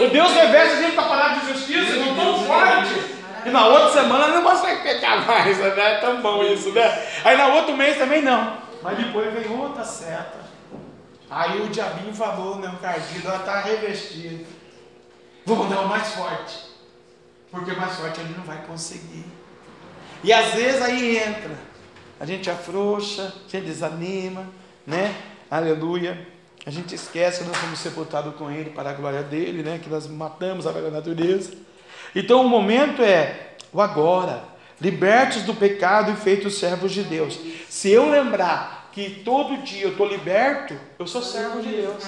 O 0.00 0.08
Deus 0.08 0.32
reveste 0.32 0.76
a 0.76 0.82
gente 0.82 0.94
com 0.94 1.00
a 1.02 1.04
palavra 1.04 1.40
de 1.40 1.52
justiça, 1.52 1.92
de 1.92 2.14
tão 2.14 2.44
forte. 2.44 3.16
E 3.44 3.50
na 3.50 3.66
outra 3.66 3.92
semana 3.92 4.28
não 4.28 4.42
consegue 4.42 4.82
pecar 4.82 5.24
mais, 5.26 5.58
né? 5.58 5.74
É 5.76 5.98
tão 5.98 6.20
bom 6.20 6.42
isso, 6.42 6.72
né? 6.72 7.06
Aí 7.24 7.36
na 7.36 7.48
outro 7.48 7.76
mês 7.76 7.96
também 7.96 8.22
não. 8.22 8.58
Mas 8.82 8.98
depois 8.98 9.32
vem 9.32 9.48
outra 9.56 9.84
seta. 9.84 10.46
Aí 11.30 11.60
o 11.60 11.68
diabinho 11.68 12.14
falou, 12.14 12.56
né? 12.56 12.68
O 12.68 12.78
cardido, 12.78 13.28
ela 13.28 13.38
está 13.38 13.60
revestida. 13.60 14.44
Vou 15.44 15.56
mandar 15.56 15.80
o 15.82 15.88
mais 15.88 16.08
forte. 16.08 16.66
Porque 17.50 17.70
o 17.70 17.76
mais 17.76 17.94
forte 17.94 18.20
ele 18.20 18.34
não 18.36 18.44
vai 18.44 18.58
conseguir. 18.66 19.24
E 20.24 20.32
às 20.32 20.54
vezes 20.54 20.82
aí 20.82 21.18
entra. 21.18 21.56
A 22.18 22.24
gente 22.24 22.50
afrouxa, 22.50 23.32
a 23.46 23.50
gente 23.50 23.66
desanima, 23.66 24.46
né? 24.86 25.14
Aleluia. 25.50 26.26
A 26.64 26.70
gente 26.70 26.94
esquece 26.94 27.42
que 27.42 27.48
nós 27.48 27.56
fomos 27.56 27.78
sepultados 27.78 28.34
com 28.34 28.50
Ele 28.50 28.70
para 28.70 28.90
a 28.90 28.92
glória 28.92 29.22
dele, 29.22 29.62
né? 29.62 29.78
Que 29.82 29.88
nós 29.88 30.06
matamos 30.06 30.66
a 30.66 30.72
velha 30.72 30.90
natureza. 30.90 31.52
Então 32.14 32.44
o 32.44 32.48
momento 32.48 33.02
é 33.02 33.54
o 33.72 33.80
agora. 33.80 34.42
Libertos 34.80 35.42
do 35.42 35.54
pecado 35.54 36.12
e 36.12 36.16
feitos 36.16 36.58
servos 36.58 36.92
de 36.92 37.02
Deus. 37.02 37.38
Se 37.68 37.90
eu 37.90 38.10
lembrar 38.10 38.90
que 38.92 39.22
todo 39.24 39.62
dia 39.62 39.84
eu 39.84 39.90
estou 39.90 40.08
liberto, 40.08 40.74
eu 40.98 41.06
sou 41.06 41.22
servo 41.22 41.60
de 41.60 41.68
Deus. 41.68 42.02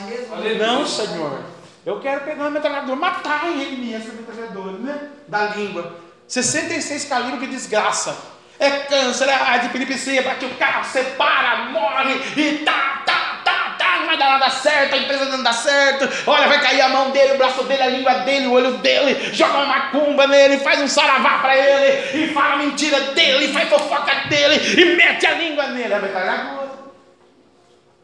Não, 0.58 0.86
Senhor. 0.86 1.40
Eu 1.84 2.00
quero 2.00 2.22
pegar 2.22 2.44
uma 2.44 2.50
metralhadora, 2.50 2.96
matar 2.96 3.46
ele 3.50 3.94
essa 3.94 4.12
metralhadora, 4.12 4.72
né? 4.78 5.10
Da 5.26 5.54
língua. 5.54 5.96
66 6.26 7.04
calibres 7.04 7.40
de 7.40 7.56
desgraça. 7.56 8.37
É 8.60 8.70
câncer, 8.70 9.28
é 9.28 9.34
AIDS, 9.34 9.66
epilepsia, 9.66 10.22
bate 10.22 10.44
o 10.44 10.54
carro, 10.56 10.84
separa, 10.84 11.66
morre 11.66 12.14
e 12.36 12.58
tá, 12.64 13.02
tá, 13.06 13.40
tá, 13.44 13.76
tá, 13.78 13.98
não 14.00 14.06
vai 14.06 14.18
dar 14.18 14.30
nada 14.30 14.50
certo, 14.50 14.94
a 14.94 14.98
empresa 14.98 15.26
não 15.26 15.44
dá 15.44 15.52
certo. 15.52 16.08
Olha, 16.28 16.48
vai 16.48 16.60
cair 16.60 16.80
a 16.80 16.88
mão 16.88 17.10
dele, 17.12 17.34
o 17.34 17.38
braço 17.38 17.62
dele, 17.64 17.82
a 17.82 17.86
língua 17.86 18.14
dele, 18.20 18.46
o 18.48 18.52
olho 18.52 18.78
dele, 18.78 19.32
joga 19.32 19.58
uma 19.58 19.66
macumba 19.66 20.26
nele, 20.26 20.58
faz 20.58 20.80
um 20.80 20.88
saravá 20.88 21.38
para 21.38 21.56
ele, 21.56 22.24
e 22.24 22.34
fala 22.34 22.56
mentira 22.56 23.00
dele, 23.12 23.52
faz 23.52 23.68
fofoca 23.68 24.12
dele, 24.28 24.82
e 24.82 24.96
mete 24.96 25.24
a 25.24 25.34
língua 25.34 25.68
nele. 25.68 25.94
É 25.94 25.98
metralhador. 26.00 26.68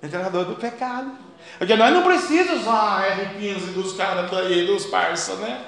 Metralhador 0.01 0.45
do 0.45 0.55
pecado. 0.55 1.19
Porque 1.59 1.75
nós 1.77 1.93
não 1.93 2.03
precisamos 2.03 2.63
usar 2.63 3.05
R15 3.39 3.73
dos 3.75 3.97
caras 3.97 4.31
daí, 4.31 4.67
dos 4.67 4.87
parça, 4.87 5.35
né? 5.37 5.61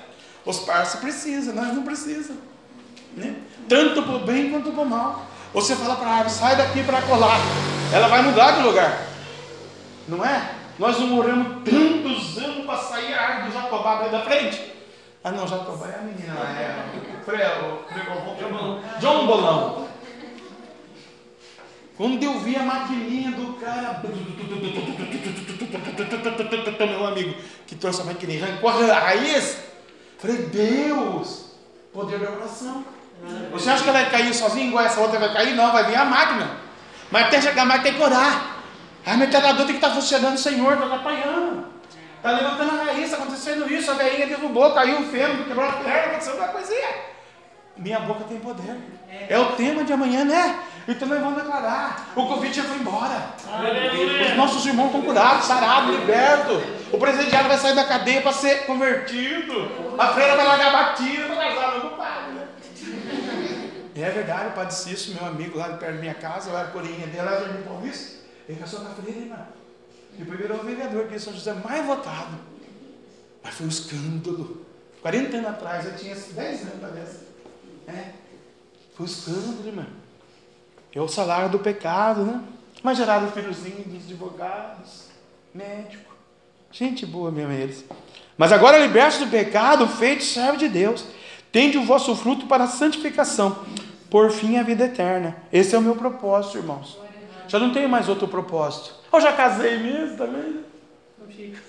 Os 0.45 0.61
parça 0.61 0.99
precisam, 0.99 1.55
nós 1.55 1.75
não 1.75 1.83
precisamos. 1.83 2.41
Né? 3.17 3.35
Tanto 3.69 4.03
para 4.03 4.17
o 4.17 4.21
bem 4.21 4.51
quanto 4.51 4.71
para 4.73 4.83
o 4.83 4.87
mal. 4.89 5.27
Você 5.53 5.75
fala 5.75 5.97
para 5.97 6.09
a 6.09 6.13
árvore, 6.13 6.31
sai 6.31 6.57
daqui 6.57 6.85
para 6.85 7.03
colar. 7.03 7.39
Ela 7.93 8.09
vai 8.09 8.23
mudar 8.23 8.53
de 8.53 8.63
lugar. 8.63 9.07
Não 10.07 10.25
é? 10.25 10.51
Nós 10.79 10.99
não 10.99 11.09
moramos 11.09 11.65
tantos 11.65 12.39
anos 12.39 12.67
para 12.67 12.79
sair 12.79 13.15
a 13.15 13.23
árvore 13.23 13.49
do 13.49 13.55
Jacobá 13.55 14.09
da 14.09 14.21
frente. 14.21 14.75
Ah 15.25 15.33
não, 15.33 15.49
Jacobá 15.49 15.89
é 15.89 15.99
a 15.99 16.03
menina, 16.03 16.35
é 16.35 17.23
Frelo, 17.25 17.85
John 19.01 19.27
Bolão. 19.27 19.89
Quando 21.97 22.23
eu 22.23 22.39
vi 22.41 22.55
a 22.57 22.63
maquininha 22.63 23.31
do 23.31 23.55
cara, 23.55 24.03
meu 26.87 27.07
amigo, 27.07 27.35
que 27.67 27.75
trouxe 27.75 28.03
a 28.03 28.05
maquininha, 28.05 28.45
arrancou 28.45 28.69
a 28.69 28.99
raiz, 28.99 29.59
falei, 30.19 30.37
Deus, 30.37 31.53
poder 31.93 32.19
da 32.19 32.31
oração. 32.33 32.85
Você 33.51 33.71
acha 33.71 33.83
que 33.83 33.89
ela 33.89 34.01
vai 34.01 34.11
cair 34.11 34.35
sozinha, 34.35 34.67
igual 34.67 34.85
essa 34.85 35.01
outra 35.01 35.19
vai 35.19 35.33
cair? 35.33 35.55
Não, 35.55 35.73
vai 35.73 35.85
vir 35.85 35.97
a 35.97 36.05
máquina. 36.05 36.51
Mas 37.11 37.27
até 37.27 37.41
chegar 37.41 37.65
mais 37.65 37.83
tem 37.83 37.95
que 37.95 38.03
orar. 38.03 38.57
A 39.05 39.17
metralhadora 39.17 39.65
tem 39.65 39.79
que 39.79 39.85
estar 39.85 39.91
funcionando, 39.91 40.37
Senhor, 40.37 40.73
está 40.73 40.87
atrapalhando. 40.87 41.67
Está 42.17 42.33
levantando 42.33 42.81
a 42.81 42.85
raiz, 42.85 43.05
está 43.05 43.17
acontecendo 43.17 43.73
isso, 43.73 43.91
a 43.91 43.95
velhinha 43.95 44.27
derrubou, 44.27 44.75
caiu 44.75 45.01
o 45.01 45.05
fêmur, 45.05 45.45
quebrou 45.47 45.69
a 45.69 45.73
perna, 45.73 46.07
aconteceu 46.07 46.35
uma 46.35 46.49
coisinha. 46.49 46.89
Minha 47.77 48.01
boca 48.01 48.25
tem 48.25 48.39
poder. 48.41 48.77
É 49.29 49.39
o 49.39 49.53
tema 49.53 49.85
de 49.85 49.93
amanhã, 49.93 50.25
né? 50.25 50.59
Então 50.89 51.07
nós 51.07 51.21
vamos 51.21 51.43
declarar. 51.43 52.09
O 52.17 52.27
Covid 52.27 52.53
já 52.53 52.63
foi 52.65 52.79
embora. 52.79 53.35
Os 54.31 54.37
nossos 54.37 54.65
irmãos 54.65 54.87
estão 54.87 55.03
curados, 55.03 55.45
sarados, 55.45 55.95
libertos. 55.95 56.63
O 56.93 56.99
presidiário 56.99 57.49
vai 57.49 57.59
sair 57.59 57.75
da 57.75 57.85
cadeia 57.85 58.23
para 58.23 58.33
ser 58.33 58.67
convertido. 58.67 59.95
A 59.99 60.09
freira 60.09 60.37
vai 60.37 60.47
largar 60.47 60.73
batida 60.73 61.27
para 61.27 61.37
casar 61.37 61.79
no 61.79 61.91
padre. 61.91 62.46
Né? 63.97 64.07
É 64.07 64.11
verdade, 64.11 64.49
o 64.51 64.53
padre 64.53 64.75
Cício, 64.75 65.15
meu 65.15 65.25
amigo 65.25 65.59
lá 65.59 65.71
perto 65.71 65.95
da 65.95 66.01
minha 66.01 66.15
casa, 66.15 66.51
eu 66.51 66.57
era 66.57 66.69
corinha 66.69 67.07
dele, 67.07 67.23
lá 67.23 67.41
no 67.41 67.63
Paulista. 67.63 68.17
Ele 68.49 68.59
casou 68.59 68.81
com 68.81 68.87
a 68.87 68.91
freira, 68.91 69.21
irmão. 69.21 69.47
Depois 70.19 70.39
virou 70.39 70.63
vereador 70.63 71.05
aqui 71.05 71.15
em 71.15 71.19
São 71.19 71.33
José, 71.33 71.53
mais 71.55 71.85
votado. 71.85 72.39
Mas 73.43 73.55
foi 73.55 73.67
um 73.67 73.69
escândalo. 73.69 74.65
40 75.03 75.37
anos 75.37 75.51
atrás, 75.51 75.85
eu 75.85 75.97
tinha 75.97 76.15
10 76.15 76.61
anos, 76.63 76.75
parece. 76.81 77.19
É. 77.89 78.13
Foi 78.95 79.05
um 79.05 79.09
escândalo, 79.09 79.67
irmão. 79.67 79.87
É 80.95 81.01
o 81.01 81.09
salário 81.09 81.51
do 81.51 81.59
pecado, 81.59 82.25
né? 82.25 82.43
Mas 82.83 82.97
geraram 82.97 83.31
filhos 83.31 83.63
lindos, 83.63 84.05
advogados, 84.05 85.09
médico. 85.55 86.15
Gente 86.73 87.05
boa 87.05 87.31
mesmo 87.31 87.53
eles. 87.53 87.85
Mas 88.39 88.53
agora 88.53 88.79
libertos 88.79 89.19
do 89.19 89.27
pecado, 89.27 89.87
feitos 89.89 90.33
servo 90.33 90.57
de 90.57 90.69
Deus. 90.69 91.05
Tende 91.53 91.79
o 91.79 91.85
vosso 91.85 92.15
fruto 92.17 92.47
para 92.47 92.65
a 92.65 92.69
santificação, 92.69 93.65
por 94.11 94.31
fim 94.31 94.57
a 94.59 94.63
vida 94.63 94.85
eterna. 94.85 95.37
Esse 95.53 95.75
é 95.75 95.79
o 95.79 95.83
meu 95.83 95.97
propósito, 95.97 96.59
irmãos. 96.59 96.99
Já 97.49 97.59
não 97.59 97.73
tenho 97.73 97.89
mais 97.89 98.09
outro 98.09 98.27
propósito. 98.27 98.95
Eu 99.13 99.21
já 99.21 99.33
casei 99.33 99.79
mesmo 99.79 100.17
também. 100.17 100.65
Não 101.19 101.27
fica. 101.29 101.61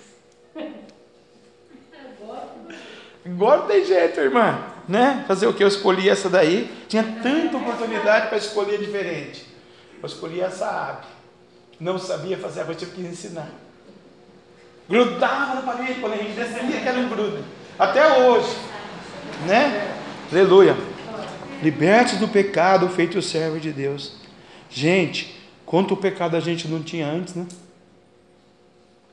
Agora 3.24 3.62
tem 3.62 3.84
jeito, 3.84 4.20
irmã. 4.20 4.58
Né? 4.88 5.24
Fazer 5.28 5.46
o 5.46 5.52
que? 5.52 5.62
Eu 5.62 5.68
escolhi 5.68 6.08
essa 6.08 6.28
daí. 6.28 6.70
Tinha 6.88 7.04
tanta 7.22 7.56
oportunidade 7.56 8.28
para 8.28 8.38
escolher 8.38 8.78
diferente. 8.78 9.46
Eu 10.02 10.06
escolhi 10.06 10.40
essa 10.40 10.66
ave. 10.66 11.06
Não 11.78 11.98
sabia 11.98 12.36
fazer, 12.38 12.62
agora 12.62 12.76
tive 12.76 12.92
que 12.92 13.00
ensinar. 13.02 13.48
Grudava 14.88 15.54
na 15.56 15.62
parede, 15.62 16.00
quando 16.00 16.14
a 16.14 16.16
gente 16.16 16.32
descia, 16.32 16.80
que 16.80 16.88
era 16.88 16.98
um 16.98 17.08
grudo. 17.08 17.44
Até 17.78 18.18
hoje. 18.20 18.56
Né? 19.46 19.94
Aleluia. 20.32 20.74
Liberte 21.62 22.16
do 22.16 22.28
pecado, 22.28 22.88
feito 22.88 23.20
servo 23.20 23.58
de 23.58 23.72
Deus. 23.72 24.12
Gente, 24.70 25.34
quanto 25.66 25.96
pecado 25.96 26.36
a 26.36 26.40
gente 26.40 26.68
não 26.68 26.82
tinha 26.82 27.06
antes, 27.06 27.34
né? 27.34 27.46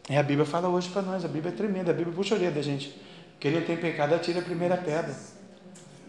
É, 0.08 0.19
a 0.19 0.23
Bíblia 0.23 0.45
fala 0.45 0.69
hoje 0.69 0.89
para 0.89 1.01
nós, 1.01 1.25
a 1.25 1.27
Bíblia 1.27 1.51
é 1.51 1.55
tremenda, 1.55 1.89
a 1.89 1.93
Bíblia 1.93 2.15
puxa 2.15 2.36
a 2.36 2.38
orelha 2.38 2.51
da 2.51 2.62
gente. 2.62 2.95
Quem 3.39 3.51
não 3.51 3.62
tem 3.62 3.75
pecado, 3.75 4.13
atira 4.13 4.39
a 4.39 4.43
primeira 4.43 4.77
pedra. 4.77 5.15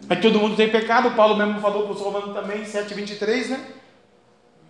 Mas 0.07 0.21
todo 0.21 0.39
mundo 0.39 0.55
tem 0.55 0.69
pecado, 0.69 1.11
Paulo 1.15 1.35
mesmo 1.35 1.59
falou 1.59 1.83
para 1.83 1.93
os 1.93 2.01
romanos 2.01 2.33
também, 2.33 2.63
7,23, 2.63 3.47
né? 3.47 3.65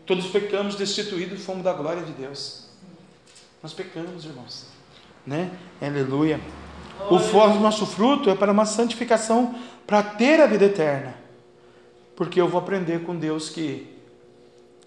Todos 0.06 0.28
pecamos, 0.28 0.76
destituídos, 0.76 1.44
fomos 1.44 1.64
da 1.64 1.74
glória 1.74 2.02
de 2.02 2.14
Deus. 2.14 2.70
Nós 3.62 3.74
pecamos, 3.74 4.24
irmãos. 4.24 4.68
Né? 5.26 5.52
Aleluia. 5.82 6.40
O 7.12 7.18
do 7.18 7.60
nosso 7.60 7.86
fruto 7.86 8.30
é 8.30 8.36
para 8.36 8.52
uma 8.54 8.66
santificação, 8.66 9.54
para 9.86 10.02
ter 10.02 10.40
a 10.40 10.48
vida 10.48 10.66
eterna. 10.66 11.27
Porque 12.18 12.42
eu 12.42 12.48
vou 12.50 12.60
aprender 12.60 13.04
com 13.04 13.16
Deus 13.16 13.48
que 13.48 13.96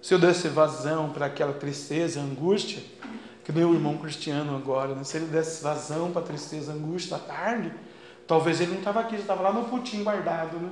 se 0.03 0.13
eu 0.13 0.19
desse 0.19 0.49
vazão 0.49 1.11
para 1.11 1.27
aquela 1.27 1.53
tristeza, 1.53 2.21
angústia, 2.21 2.83
que 3.45 3.53
o 3.53 3.73
irmão 3.73 3.97
cristiano 3.99 4.57
agora, 4.57 4.97
né? 4.97 5.05
se 5.05 5.17
ele 5.17 5.27
desse 5.27 5.63
vazão 5.63 6.11
para 6.11 6.23
tristeza, 6.23 6.73
angústia 6.73 7.17
à 7.17 7.21
tarde, 7.21 7.73
talvez 8.27 8.61
ele 8.61 8.73
não 8.73 8.79
estava 8.79 8.99
aqui, 8.99 9.15
já 9.15 9.23
estava 9.23 9.43
lá 9.43 9.53
no 9.53 9.67
putinho 9.67 10.03
guardado, 10.03 10.59
né? 10.59 10.71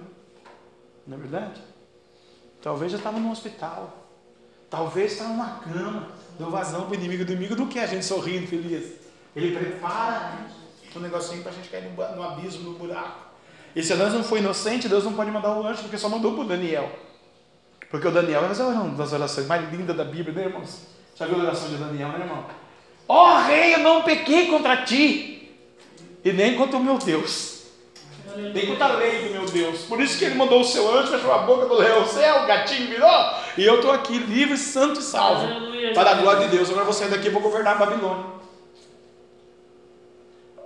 Não 1.06 1.16
é 1.16 1.20
verdade? 1.20 1.62
Talvez 2.60 2.90
já 2.90 2.98
estava 2.98 3.20
no 3.20 3.30
hospital. 3.30 4.06
Talvez 4.68 5.12
estava 5.12 5.30
numa 5.30 5.60
cama, 5.60 6.08
deu 6.36 6.50
vazão 6.50 6.82
para 6.82 6.90
o 6.90 6.94
inimigo 6.94 7.24
do 7.24 7.32
inimigo 7.32 7.54
do 7.54 7.68
que 7.68 7.78
a 7.78 7.86
gente 7.86 8.04
sorrindo, 8.04 8.48
feliz. 8.48 8.96
Ele 9.34 9.56
prepara 9.56 10.38
um 10.94 11.00
negocinho 11.00 11.40
para 11.40 11.52
a 11.52 11.54
gente 11.54 11.68
cair 11.68 11.88
no 11.94 12.22
abismo, 12.22 12.72
no 12.72 12.78
buraco. 12.78 13.27
E 13.78 13.82
se 13.84 13.94
Deus 13.94 14.12
não 14.12 14.24
foi 14.24 14.40
inocente, 14.40 14.88
Deus 14.88 15.04
não 15.04 15.12
pode 15.12 15.30
mandar 15.30 15.56
o 15.56 15.64
anjo, 15.64 15.82
porque 15.82 15.96
só 15.96 16.08
mandou 16.08 16.32
para 16.32 16.40
o 16.42 16.48
Daniel. 16.48 16.90
Porque 17.88 18.08
o 18.08 18.10
Daniel 18.10 18.42
é 18.42 18.46
uma 18.46 18.96
das 18.96 19.12
orações 19.12 19.46
mais 19.46 19.70
lindas 19.70 19.96
da 19.96 20.02
Bíblia, 20.02 20.34
né, 20.34 20.44
irmãos? 20.46 20.80
Já 21.14 21.26
viu 21.26 21.36
a 21.36 21.44
oração 21.44 21.68
de 21.68 21.76
Daniel, 21.76 22.08
né, 22.08 22.24
irmão? 22.24 22.44
Ó 23.06 23.36
oh, 23.36 23.46
rei, 23.46 23.74
eu 23.74 23.78
não 23.78 24.02
pequei 24.02 24.48
contra 24.48 24.78
ti, 24.78 25.56
e 26.24 26.32
nem 26.32 26.56
contra 26.56 26.76
o 26.76 26.82
meu 26.82 26.98
Deus, 26.98 27.66
nem 28.52 28.66
contra 28.66 28.86
a 28.86 28.96
lei 28.96 29.28
do 29.28 29.34
meu 29.34 29.46
Deus. 29.46 29.82
Por 29.82 30.00
isso 30.00 30.18
que 30.18 30.24
ele 30.24 30.34
mandou 30.34 30.60
o 30.60 30.64
seu 30.64 30.92
anjo, 30.92 31.12
fechou 31.12 31.32
a 31.32 31.38
boca 31.38 31.66
do 31.66 31.74
leão, 31.74 32.04
céu, 32.04 32.42
o 32.42 32.46
gatinho 32.48 32.88
virou, 32.88 33.32
e 33.56 33.64
eu 33.64 33.76
estou 33.76 33.92
aqui 33.92 34.18
livre, 34.18 34.58
santo 34.58 34.98
e 34.98 35.04
salvo, 35.04 35.46
para 35.94 36.10
a 36.10 36.14
glória 36.14 36.48
de 36.48 36.56
Deus. 36.56 36.68
Agora 36.68 36.84
vou 36.84 36.92
sair 36.92 37.10
daqui 37.10 37.28
e 37.28 37.30
vou 37.30 37.42
governar 37.42 37.76
a 37.76 37.78
Babilônia. 37.78 38.24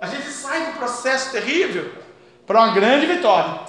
A 0.01 0.07
gente 0.07 0.25
sai 0.29 0.71
do 0.71 0.79
processo 0.79 1.31
terrível 1.31 2.01
para 2.45 2.61
uma 2.61 2.73
grande 2.73 3.05
vitória. 3.05 3.59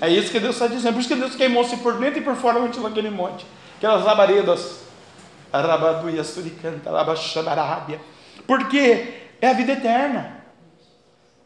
É 0.00 0.08
isso 0.08 0.30
que 0.30 0.40
Deus 0.40 0.54
está 0.54 0.66
dizendo. 0.66 0.94
Por 0.94 1.00
isso 1.00 1.08
que 1.08 1.14
Deus 1.14 1.34
queimou-se 1.34 1.76
por 1.78 1.98
dentro 1.98 2.18
e 2.20 2.22
por 2.22 2.34
fora 2.36 2.60
naquele 2.60 3.10
monte. 3.10 3.46
Aquelas 3.76 4.04
labaredas. 4.04 4.80
Porque 8.46 9.14
é 9.40 9.48
a 9.48 9.52
vida 9.52 9.72
eterna. 9.72 10.40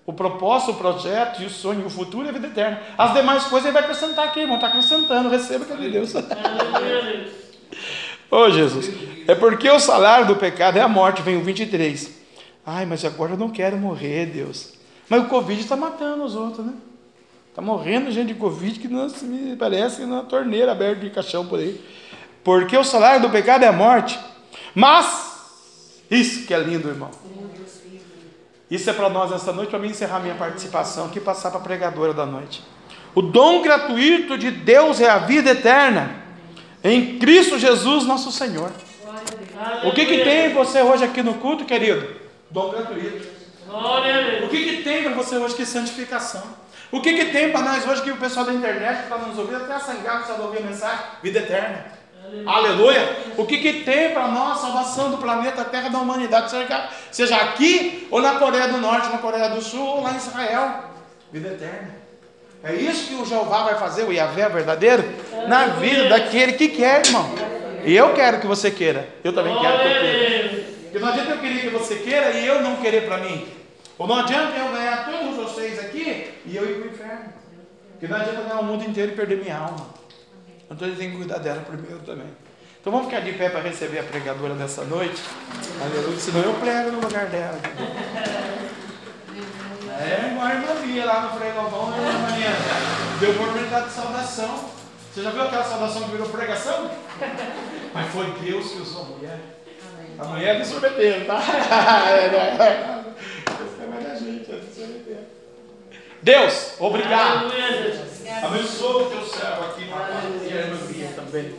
O 0.06 0.12
propósito, 0.12 0.72
o 0.72 0.74
projeto 0.74 1.40
e 1.40 1.46
o 1.46 1.50
sonho, 1.50 1.86
o 1.86 1.90
futuro 1.90 2.26
é 2.26 2.30
a 2.30 2.32
vida 2.32 2.48
eterna. 2.48 2.78
As 2.98 3.14
demais 3.14 3.44
coisas 3.44 3.66
ele 3.66 3.72
vai 3.72 3.82
acrescentar 3.82 4.26
aqui, 4.26 4.44
vão 4.44 4.56
estar 4.56 4.68
acrescentando. 4.68 5.30
Receba 5.30 5.64
que 5.64 5.72
é 5.72 5.76
de 5.76 5.90
Deus. 5.90 6.12
Ô 8.30 8.50
Jesus, 8.50 8.90
é 9.26 9.34
porque 9.34 9.70
o 9.70 9.78
salário 9.78 10.26
do 10.26 10.36
pecado 10.36 10.76
é 10.76 10.82
a 10.82 10.88
morte, 10.88 11.22
vem 11.22 11.36
o 11.36 11.42
23. 11.42 12.10
Ai, 12.66 12.84
mas 12.84 13.04
agora 13.04 13.32
eu 13.32 13.38
não 13.38 13.48
quero 13.48 13.76
morrer, 13.78 14.26
Deus. 14.26 14.73
Mas 15.08 15.22
o 15.22 15.28
Covid 15.28 15.60
está 15.60 15.76
matando 15.76 16.24
os 16.24 16.34
outros, 16.34 16.64
né? 16.66 16.72
Está 17.50 17.62
morrendo 17.62 18.10
gente 18.10 18.28
de 18.28 18.34
Covid 18.34 18.80
que 18.80 18.88
não 18.88 19.08
se 19.08 19.24
me 19.24 19.54
parece 19.54 20.04
na 20.06 20.22
torneira 20.22 20.72
aberta 20.72 21.00
de 21.00 21.10
caixão 21.10 21.46
por 21.46 21.60
aí. 21.60 21.80
Porque 22.42 22.76
o 22.76 22.82
salário 22.82 23.22
do 23.22 23.30
pecado 23.30 23.64
é 23.64 23.68
a 23.68 23.72
morte. 23.72 24.18
Mas, 24.74 26.02
isso 26.10 26.46
que 26.46 26.52
é 26.52 26.58
lindo, 26.58 26.88
irmão. 26.88 27.10
Isso 28.70 28.90
é 28.90 28.92
para 28.92 29.08
nós 29.08 29.30
essa 29.30 29.52
noite, 29.52 29.70
para 29.70 29.78
mim 29.78 29.90
encerrar 29.90 30.18
minha 30.18 30.34
participação 30.34 31.06
aqui 31.06 31.20
passar 31.20 31.50
para 31.50 31.60
a 31.60 31.62
pregadora 31.62 32.12
da 32.12 32.26
noite. 32.26 32.62
O 33.14 33.22
dom 33.22 33.62
gratuito 33.62 34.36
de 34.36 34.50
Deus 34.50 35.00
é 35.00 35.08
a 35.08 35.18
vida 35.18 35.50
eterna 35.50 36.16
em 36.82 37.18
Cristo 37.18 37.58
Jesus, 37.58 38.04
nosso 38.04 38.32
Senhor. 38.32 38.72
O 39.84 39.92
que, 39.92 40.04
que 40.04 40.24
tem 40.24 40.52
você 40.52 40.82
hoje 40.82 41.04
aqui 41.04 41.22
no 41.22 41.34
culto, 41.34 41.64
querido? 41.64 42.04
Dom 42.50 42.70
gratuito. 42.70 43.43
O 44.44 44.48
que, 44.48 44.64
que 44.64 44.82
tem 44.82 45.02
para 45.02 45.12
você 45.12 45.36
hoje 45.36 45.54
que 45.54 45.66
santificação? 45.66 46.42
O 46.92 47.00
que, 47.00 47.14
que 47.14 47.24
tem 47.26 47.50
para 47.50 47.60
nós 47.60 47.86
hoje 47.86 48.02
que 48.02 48.10
o 48.10 48.16
pessoal 48.16 48.46
da 48.46 48.52
internet 48.52 48.98
que 48.98 49.02
está 49.04 49.18
nos 49.18 49.36
ouvindo, 49.36 49.64
até 49.64 49.74
a 49.74 49.80
sangado 49.80 50.24
precisa 50.24 50.42
ouvir 50.42 50.58
a 50.58 50.62
mensagem? 50.62 51.04
Vida 51.22 51.40
eterna. 51.40 51.84
Aleluia. 52.46 53.16
O 53.36 53.44
que, 53.44 53.58
que 53.58 53.84
tem 53.84 54.12
para 54.12 54.28
nós 54.28 54.60
salvação 54.60 55.10
do 55.10 55.18
planeta 55.18 55.64
Terra, 55.64 55.88
da 55.88 55.98
humanidade, 55.98 56.50
seja, 57.10 57.36
aqui 57.36 58.06
ou 58.10 58.20
na 58.20 58.36
Coreia 58.36 58.68
do 58.68 58.78
Norte, 58.78 59.08
na 59.08 59.18
Coreia 59.18 59.48
do 59.48 59.60
Sul 59.60 59.84
ou 59.84 60.02
lá 60.02 60.12
em 60.12 60.16
Israel? 60.16 60.84
Vida 61.32 61.48
eterna. 61.48 61.94
É 62.62 62.74
isso 62.74 63.08
que 63.08 63.14
o 63.14 63.26
Jeová 63.26 63.64
vai 63.64 63.74
fazer, 63.74 64.04
o 64.04 64.12
Yahvé 64.12 64.48
verdadeiro, 64.48 65.04
na 65.48 65.66
vida 65.66 66.08
daquele 66.08 66.54
que 66.54 66.68
quer, 66.68 67.06
irmão. 67.06 67.28
E 67.84 67.94
eu 67.94 68.14
quero 68.14 68.40
que 68.40 68.46
você 68.46 68.70
queira. 68.70 69.06
Eu 69.22 69.32
também 69.32 69.58
quero 69.58 69.78
que 69.78 69.86
eu 69.86 70.00
queira. 70.00 70.64
Porque 70.82 70.98
não 70.98 71.08
adianta 71.08 71.30
eu 71.32 71.38
querer 71.38 71.60
que 71.60 71.68
você 71.68 71.96
queira 71.96 72.30
e 72.30 72.46
eu 72.46 72.62
não 72.62 72.76
querer 72.76 73.04
para 73.04 73.18
mim. 73.18 73.63
Ou 73.98 74.06
não 74.06 74.16
adianta 74.16 74.56
eu 74.56 74.72
ganhar 74.72 75.04
todos 75.04 75.36
vocês 75.36 75.78
aqui 75.78 76.32
e 76.44 76.56
eu 76.56 76.68
ir 76.68 76.80
para 76.80 76.88
o 76.88 76.92
inferno. 76.92 77.32
Porque 77.92 78.08
não 78.08 78.16
adianta 78.16 78.42
ganhar 78.42 78.60
o 78.60 78.64
mundo 78.64 78.84
inteiro 78.84 79.12
e 79.12 79.16
perder 79.16 79.38
minha 79.38 79.56
alma. 79.56 79.86
Então 80.70 80.88
eu 80.88 80.96
tenho 80.96 81.12
que 81.12 81.16
cuidar 81.18 81.38
dela 81.38 81.62
primeiro 81.62 82.00
também. 82.00 82.26
Então 82.80 82.92
vamos 82.92 83.08
ficar 83.08 83.20
de 83.20 83.32
pé 83.32 83.48
para 83.48 83.60
receber 83.60 84.00
a 84.00 84.02
pregadora 84.02 84.54
dessa 84.54 84.84
noite. 84.84 85.22
Aleluia. 85.80 86.18
Senão 86.18 86.42
eu 86.42 86.54
prego 86.54 86.90
no 86.92 87.00
lugar 87.00 87.26
dela. 87.26 87.58
É, 90.00 90.30
igual 90.32 90.46
a 90.46 90.54
irmã 90.54 90.74
Bia 90.82 91.04
lá 91.06 91.20
no 91.22 91.38
Frei 91.38 91.52
Galvão, 91.52 91.90
né, 91.90 91.96
irmã 91.96 92.18
Mariana? 92.18 92.56
Deu 93.20 93.30
oportunidade 93.30 93.86
de 93.86 93.92
saudação. 93.92 94.68
Você 95.12 95.22
já 95.22 95.30
viu 95.30 95.42
aquela 95.42 95.64
saudação 95.64 96.02
que 96.02 96.10
virou 96.10 96.28
pregação? 96.28 96.90
Mas 97.94 98.10
foi 98.10 98.26
Deus 98.42 98.72
que 98.72 98.82
usou 98.82 99.02
a 99.02 99.04
mulher. 99.04 99.38
A 100.18 100.24
mulher 100.24 100.60
é 100.60 100.64
sorveteiro, 100.64 101.24
tá? 101.24 101.40
É, 102.10 102.28
né? 102.28 103.04
Esse 103.46 103.82
é 103.82 103.86
mais 103.86 104.04
da 104.04 104.14
gente, 104.14 104.52
é 104.52 104.56
do 104.56 104.74
sorveteiro. 104.74 105.24
Deus, 106.24 106.72
obrigado. 106.78 107.52
Abençoa 108.42 109.02
o 109.02 109.10
teu 109.10 109.26
servo 109.26 109.64
aqui, 109.64 109.84
papai. 109.84 110.08
A 110.10 110.54
irmã 110.54 110.86
Bia 110.86 111.08
também. 111.14 111.54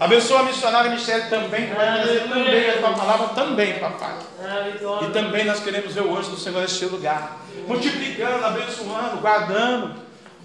Abençoa 0.00 0.40
a 0.40 0.42
missionária 0.42 0.90
Michelle 0.90 1.30
também, 1.30 1.68
que 1.68 1.74
vai 1.74 2.02
trazer 2.02 2.28
também 2.28 2.70
a 2.70 2.78
tua 2.78 2.94
palavra 2.94 3.28
também, 3.28 3.78
papai. 3.78 4.16
A 4.42 5.04
E 5.04 5.10
também 5.10 5.44
nós 5.44 5.60
queremos 5.60 5.94
ver 5.94 6.02
o 6.02 6.18
anjo 6.18 6.30
do 6.30 6.36
Senhor 6.36 6.60
neste 6.60 6.84
lugar, 6.86 7.42
multiplicando, 7.68 8.44
abençoando, 8.44 9.18
guardando 9.18 9.94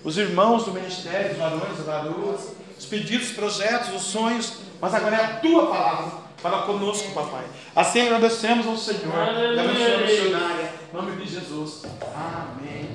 os 0.04 0.20
irmãos 0.20 0.66
do 0.66 0.72
ministério, 0.72 1.32
os 1.32 1.38
varões, 1.40 1.80
as 1.80 1.86
varoas, 1.86 2.54
os 2.78 2.86
pedidos, 2.86 3.32
os 3.32 3.36
projetos, 3.36 3.90
os 3.96 4.04
sonhos, 4.04 4.54
mas 4.80 4.94
agora 4.94 5.16
é 5.16 5.24
a 5.24 5.28
tua 5.38 5.66
palavra. 5.66 6.12
Fala 6.38 6.62
conosco, 6.68 7.12
papai. 7.12 7.46
Assim 7.76 8.02
agradecemos 8.02 8.68
ao 8.68 8.78
Senhor. 8.78 9.16
E 9.56 9.60
abençoa 9.60 9.96
a 9.96 9.98
missionária. 9.98 10.74
Em 10.92 10.96
nome 10.96 11.26
de 11.26 11.34
Jesus. 11.34 11.84
Amém. 12.14 12.90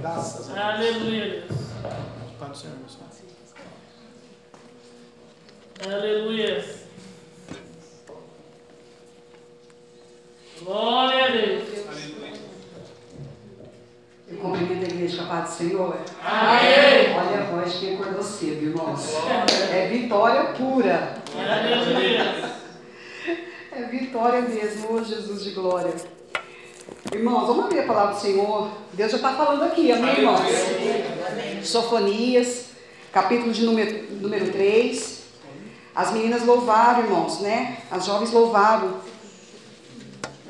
Graças 0.00 0.50
a 0.50 0.76
Deus. 0.76 0.96
Aleluia. 0.96 1.44
Pai 2.38 2.48
do 2.48 2.56
Senhor, 2.56 2.76
meu 2.78 2.88
Senhor. 2.88 3.10
Aleluia. 5.94 6.64
Glória 10.62 11.24
a 11.24 11.28
Deus. 11.28 11.68
Eu 14.28 14.38
cumprimento 14.38 14.84
a 14.84 14.88
igreja 14.88 15.16
com 15.18 15.24
a 15.24 15.26
paz 15.26 15.50
do 15.50 15.56
Senhor. 15.56 15.98
Amém. 16.22 17.16
Olha 17.16 17.40
a 17.40 17.50
voz 17.50 17.72
de 17.72 17.78
quem 17.80 17.94
acordou 17.94 18.22
cedo, 18.22 18.62
irmãos. 18.62 19.06
É 19.70 19.88
vitória 19.88 20.52
pura. 20.54 21.14
Aleluia. 21.34 22.52
É 23.72 23.82
vitória 23.82 24.42
mesmo, 24.42 24.94
ô 24.94 25.04
Jesus 25.04 25.44
de 25.44 25.50
glória. 25.50 25.92
Irmãos, 27.08 27.46
vamos 27.46 27.64
abrir 27.64 27.80
a 27.80 27.86
palavra 27.86 28.14
do 28.14 28.20
Senhor. 28.20 28.68
Deus 28.92 29.10
já 29.10 29.16
está 29.16 29.32
falando 29.32 29.64
aqui, 29.64 29.90
amém, 29.90 30.18
irmãos? 30.18 30.40
Sofonias, 31.64 32.66
capítulo 33.10 33.52
de 33.52 33.64
número, 33.64 34.12
número 34.20 34.52
3. 34.52 35.20
As 35.94 36.12
meninas 36.12 36.44
louvaram, 36.44 37.04
irmãos, 37.04 37.40
né? 37.40 37.78
As 37.90 38.04
jovens 38.04 38.30
louvaram. 38.30 38.98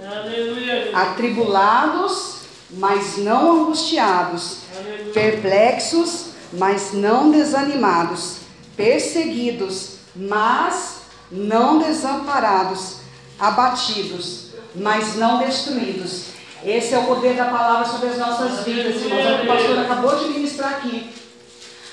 Aleluia. 0.05 0.91
Atribulados, 0.95 2.41
mas 2.71 3.17
não 3.17 3.63
angustiados. 3.63 4.59
Aleluia. 4.77 5.13
perplexos, 5.13 6.31
mas 6.53 6.93
não 6.93 7.31
desanimados, 7.31 8.39
perseguidos, 8.77 9.99
mas 10.17 11.03
não 11.31 11.79
desamparados, 11.79 12.97
abatidos, 13.39 14.51
mas 14.75 15.15
não 15.15 15.39
destruídos. 15.39 16.30
Esse 16.65 16.95
é 16.95 16.99
o 16.99 17.05
poder 17.05 17.35
da 17.35 17.47
palavra 17.47 17.87
sobre 17.87 18.11
as 18.11 18.19
nossas 18.19 18.65
vidas, 18.65 18.97
irmãos. 18.97 19.25
É 19.25 19.35
o 19.35 19.39
que 19.39 19.47
o 19.47 19.47
pastor 19.47 19.79
acabou 19.79 20.17
de 20.17 20.29
ministrar 20.29 20.73
aqui. 20.75 21.11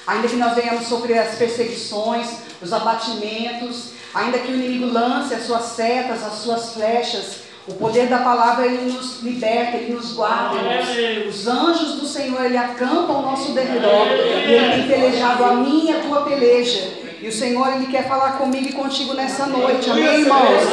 Ainda 0.06 0.28
que 0.28 0.36
nós 0.36 0.56
venhamos 0.56 0.88
sofrer 0.88 1.20
as 1.20 1.36
perseguições, 1.36 2.28
os 2.62 2.74
abatimentos, 2.74 3.92
ainda 4.14 4.40
que 4.40 4.52
o 4.52 4.56
inimigo 4.56 4.92
lance 4.92 5.34
as 5.34 5.44
suas 5.44 5.64
setas, 5.64 6.24
as 6.24 6.34
suas 6.34 6.74
flechas, 6.74 7.48
o 7.68 7.74
poder 7.74 8.08
da 8.08 8.20
palavra 8.20 8.66
ele 8.66 8.92
nos 8.92 9.22
liberta, 9.22 9.76
ele 9.78 9.94
nos 9.94 10.14
guarda, 10.14 10.56
irmãos. 10.56 11.28
Os 11.28 11.48
anjos 11.48 11.96
do 11.96 12.06
Senhor, 12.06 12.46
ele 12.46 12.58
acampa 12.58 13.12
ao 13.12 13.22
nosso 13.22 13.52
derredor. 13.52 14.08
E 14.08 14.52
ele 14.52 14.74
tem 14.74 14.88
pelejado 14.88 15.44
a 15.44 15.54
minha 15.54 15.96
e 15.96 15.98
a 15.98 16.02
tua 16.02 16.22
peleja. 16.22 16.90
E 17.22 17.28
o 17.28 17.32
Senhor, 17.32 17.74
ele 17.74 17.88
quer 17.88 18.08
falar 18.08 18.38
comigo 18.38 18.70
e 18.70 18.74
contigo 18.74 19.14
nessa 19.14 19.46
noite. 19.48 19.90
Amém, 19.90 20.22
irmãos? 20.22 20.64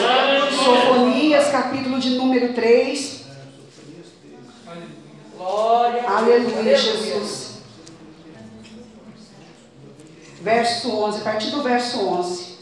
Sofonias, 0.65 1.49
capítulo 1.49 1.99
de 1.99 2.11
número 2.11 2.53
3. 2.53 3.14
Glória 5.45 6.05
a 6.09 6.19
Aleluia, 6.19 6.75
Jesus. 6.75 7.59
Verso 10.41 10.91
11, 10.91 11.21
a 11.21 11.25
partir 11.25 11.51
do 11.51 11.63
verso 11.63 12.01
11. 12.01 12.55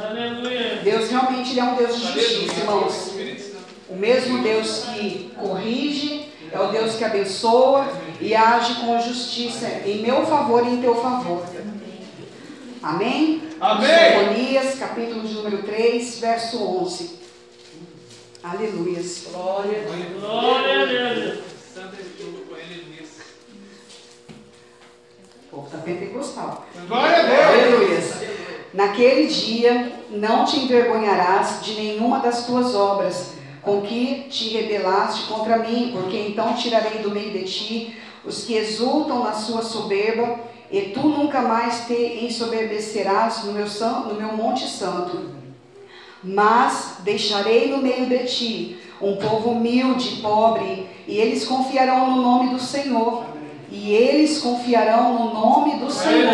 Aleluia. 0.00 0.80
Deus 0.84 1.10
realmente 1.10 1.50
ele 1.50 1.58
é 1.60 1.64
um 1.64 1.74
Deus 1.74 1.96
de 1.96 2.12
justiça, 2.12 2.60
irmãos. 2.60 3.10
O 3.88 3.96
mesmo 3.96 4.40
Deus 4.40 4.84
que 4.84 5.32
corrige 5.36 6.32
é 6.52 6.60
o 6.60 6.68
Deus 6.68 6.94
que 6.94 7.04
abençoa 7.04 7.88
e 8.20 8.36
age 8.36 8.76
com 8.76 9.00
justiça 9.00 9.66
em 9.84 10.00
meu 10.00 10.24
favor 10.26 10.64
e 10.64 10.74
em 10.74 10.80
teu 10.80 10.94
favor. 10.94 11.44
Amém? 12.80 13.42
Amém. 13.60 13.88
Sofonias, 13.88 14.78
capítulo 14.78 15.26
de 15.26 15.34
número 15.34 15.60
3, 15.64 16.20
verso 16.20 16.62
11. 16.62 17.18
Aleluias. 18.42 19.24
Glória 19.32 19.80
a 19.82 19.84
Deus. 19.84 20.20
Glória 20.20 20.82
a 20.82 20.86
Deus. 20.86 21.38
O 25.46 25.56
povo 25.56 25.66
está 25.66 25.78
pentecostal. 25.78 26.66
Glória 26.86 27.16
a 27.16 27.22
Deus. 27.22 27.40
Aleluias. 27.48 28.14
Naquele 28.74 29.26
dia 29.26 29.92
não 30.10 30.44
te 30.44 30.58
envergonharás 30.60 31.62
de 31.64 31.74
nenhuma 31.74 32.20
das 32.20 32.46
tuas 32.46 32.74
obras, 32.74 33.32
com 33.62 33.80
que 33.82 34.26
te 34.30 34.50
rebelaste 34.50 35.26
contra 35.26 35.58
mim, 35.58 35.90
porque 35.94 36.16
então 36.18 36.54
tirarei 36.54 36.98
do 37.02 37.10
meio 37.10 37.32
de 37.32 37.44
ti 37.44 37.96
os 38.24 38.44
que 38.44 38.54
exultam 38.54 39.24
na 39.24 39.32
sua 39.32 39.62
soberba, 39.62 40.38
e 40.70 40.82
tu 40.90 41.00
nunca 41.00 41.40
mais 41.40 41.86
te 41.86 41.94
ensoberbecerás 42.26 43.44
no 43.44 43.52
meu, 43.52 43.66
san- 43.66 44.00
no 44.00 44.14
meu 44.14 44.36
monte 44.36 44.66
santo. 44.68 45.37
Mas 46.22 46.96
deixarei 47.00 47.70
no 47.70 47.78
meio 47.78 48.06
de 48.06 48.18
ti 48.24 48.78
um 49.00 49.16
povo 49.16 49.50
humilde 49.50 50.14
e 50.14 50.22
pobre, 50.22 50.88
e 51.06 51.16
eles 51.16 51.44
confiarão 51.44 52.10
no 52.10 52.22
nome 52.22 52.50
do 52.50 52.60
Senhor. 52.60 53.24
E 53.70 53.92
eles 53.92 54.40
confiarão 54.40 55.12
no 55.12 55.34
nome 55.34 55.76
do 55.76 55.90
Senhor. 55.90 56.32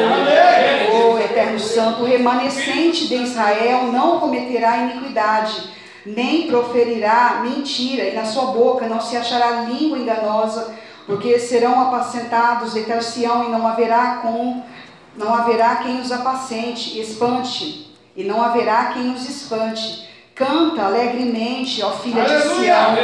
Oh, 0.92 1.18
eterno 1.18 1.58
santo, 1.58 2.02
o 2.02 2.06
remanescente 2.06 3.08
de 3.08 3.16
Israel 3.16 3.92
não 3.92 4.20
cometerá 4.20 4.78
iniquidade, 4.78 5.68
nem 6.06 6.46
proferirá 6.46 7.40
mentira, 7.42 8.04
e 8.04 8.14
na 8.14 8.24
sua 8.24 8.46
boca 8.52 8.86
não 8.86 9.00
se 9.00 9.16
achará 9.16 9.62
língua 9.62 9.98
enganosa, 9.98 10.74
porque 11.06 11.38
serão 11.38 11.80
apacentados, 11.80 12.72
deitar-se-ão, 12.72 13.44
e 13.44 13.50
não 13.50 13.66
haverá 13.66 14.20
com 14.22 14.62
não 15.16 15.32
haverá 15.32 15.76
quem 15.76 16.00
os 16.00 16.10
apacente, 16.10 16.98
espante, 17.00 17.83
e 18.16 18.24
não 18.24 18.42
haverá 18.42 18.92
quem 18.94 19.12
os 19.12 19.28
espante. 19.28 20.04
Canta 20.34 20.82
alegremente, 20.82 21.80
ó 21.82 21.90
filha 21.90 22.24
de 22.24 22.42
Sião. 22.42 22.96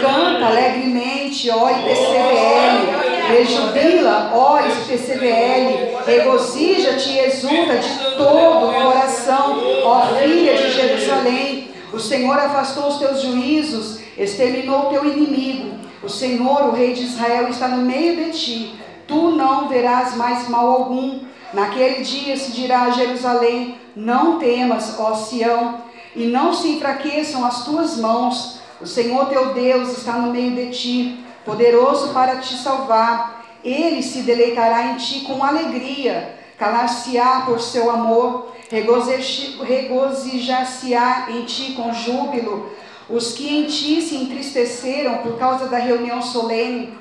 Canta 0.00 0.46
alegremente, 0.46 1.48
ó 1.50 1.70
IPCBL. 1.70 3.28
Rejubila, 3.28 4.32
ó 4.34 4.58
IPCBL. 4.58 6.02
Regozija-te 6.04 7.10
e 7.10 7.18
exulta 7.20 7.76
de 7.76 7.88
todo 8.16 8.68
o 8.68 8.82
coração, 8.82 9.60
ó 9.84 10.06
filha 10.16 10.56
de 10.56 10.72
Jerusalém. 10.72 11.68
O 11.92 12.00
Senhor 12.00 12.36
afastou 12.36 12.88
os 12.88 12.98
teus 12.98 13.22
juízos, 13.22 14.00
exterminou 14.18 14.86
o 14.86 14.90
teu 14.90 15.04
inimigo. 15.04 15.76
O 16.02 16.08
Senhor, 16.08 16.62
o 16.64 16.72
Rei 16.72 16.94
de 16.94 17.04
Israel, 17.04 17.48
está 17.48 17.68
no 17.68 17.84
meio 17.84 18.16
de 18.24 18.30
ti. 18.32 18.74
Tu 19.06 19.30
não 19.30 19.68
verás 19.68 20.16
mais 20.16 20.48
mal 20.48 20.68
algum. 20.68 21.20
Naquele 21.52 22.02
dia 22.02 22.36
se 22.36 22.52
dirá 22.52 22.82
a 22.82 22.90
Jerusalém: 22.90 23.76
Não 23.94 24.38
temas, 24.38 24.98
ó 24.98 25.14
Sião 25.14 25.82
e 26.14 26.26
não 26.26 26.52
se 26.52 26.68
enfraqueçam 26.68 27.42
as 27.44 27.64
tuas 27.64 27.96
mãos. 27.98 28.60
O 28.80 28.86
Senhor 28.86 29.26
teu 29.26 29.52
Deus 29.52 29.96
está 29.96 30.12
no 30.14 30.32
meio 30.32 30.52
de 30.52 30.70
ti, 30.70 31.24
poderoso 31.44 32.12
para 32.12 32.36
te 32.36 32.54
salvar. 32.54 33.42
Ele 33.64 34.02
se 34.02 34.22
deleitará 34.22 34.88
em 34.88 34.96
ti 34.96 35.20
com 35.20 35.44
alegria, 35.44 36.36
calar-se-á 36.58 37.42
por 37.46 37.60
seu 37.60 37.88
amor, 37.90 38.52
regozijar-se-á 38.70 41.28
em 41.30 41.44
ti 41.44 41.72
com 41.72 41.92
júbilo. 41.92 42.72
Os 43.08 43.34
que 43.34 43.56
em 43.56 43.66
ti 43.66 44.02
se 44.02 44.16
entristeceram 44.16 45.18
por 45.18 45.38
causa 45.38 45.68
da 45.68 45.78
reunião 45.78 46.20
solene, 46.22 46.92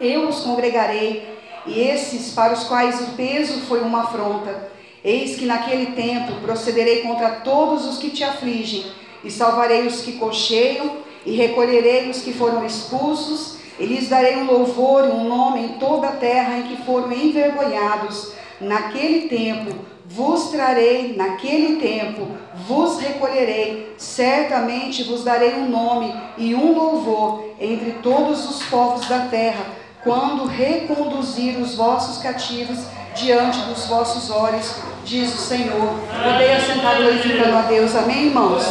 eu 0.00 0.28
os 0.28 0.40
congregarei, 0.40 1.38
e 1.66 1.80
esses 1.80 2.32
para 2.32 2.52
os 2.52 2.64
quais 2.64 3.00
o 3.00 3.12
peso 3.16 3.60
foi 3.66 3.80
uma 3.80 4.02
afronta 4.04 4.72
Eis 5.04 5.36
que 5.36 5.44
naquele 5.44 5.92
tempo 5.92 6.32
procederei 6.40 7.02
contra 7.02 7.28
todos 7.28 7.86
os 7.86 7.98
que 7.98 8.08
te 8.08 8.24
afligem, 8.24 8.86
e 9.22 9.30
salvarei 9.30 9.86
os 9.86 10.00
que 10.00 10.12
cocheiam, 10.12 10.92
e 11.26 11.32
recolherei 11.32 12.08
os 12.08 12.22
que 12.22 12.32
foram 12.32 12.64
expulsos, 12.64 13.58
e 13.78 13.84
lhes 13.84 14.08
darei 14.08 14.36
um 14.36 14.46
louvor 14.46 15.04
e 15.04 15.12
um 15.12 15.28
nome 15.28 15.60
em 15.60 15.68
toda 15.74 16.08
a 16.08 16.12
terra 16.12 16.56
em 16.56 16.62
que 16.62 16.82
foram 16.84 17.12
envergonhados. 17.12 18.32
Naquele 18.58 19.28
tempo 19.28 19.74
vos 20.06 20.50
trarei, 20.50 21.14
naquele 21.14 21.76
tempo 21.76 22.26
vos 22.66 22.98
recolherei, 22.98 23.92
certamente 23.98 25.02
vos 25.02 25.22
darei 25.22 25.54
um 25.54 25.68
nome 25.68 26.14
e 26.38 26.54
um 26.54 26.72
louvor 26.72 27.44
entre 27.60 27.92
todos 28.02 28.48
os 28.48 28.62
povos 28.68 29.06
da 29.06 29.26
terra, 29.26 29.66
quando 30.04 30.44
reconduzir 30.44 31.58
os 31.58 31.74
vossos 31.74 32.22
cativos 32.22 32.78
diante 33.16 33.58
dos 33.60 33.86
vossos 33.86 34.30
olhos, 34.30 34.76
diz 35.04 35.34
o 35.34 35.38
Senhor. 35.38 35.98
Podei 36.22 36.52
assentar 36.52 36.96
glorificando 36.98 37.56
a 37.56 37.62
Deus. 37.62 37.94
Amém, 37.96 38.26
irmãos? 38.26 38.62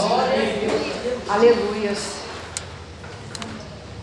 Aleluias. 1.28 2.24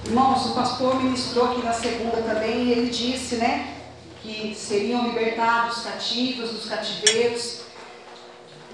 Irmãos, 0.05 0.47
o 0.47 0.55
pastor 0.55 1.03
ministrou 1.03 1.53
aqui 1.53 1.63
na 1.63 1.73
segunda 1.73 2.17
também 2.23 2.65
e 2.65 2.73
ele 2.73 2.91
disse, 2.91 3.37
né, 3.37 3.75
que 4.21 4.53
seriam 4.57 5.07
libertados 5.07 5.85
cativos 5.85 6.51
dos 6.51 6.69
cativeiros, 6.69 7.61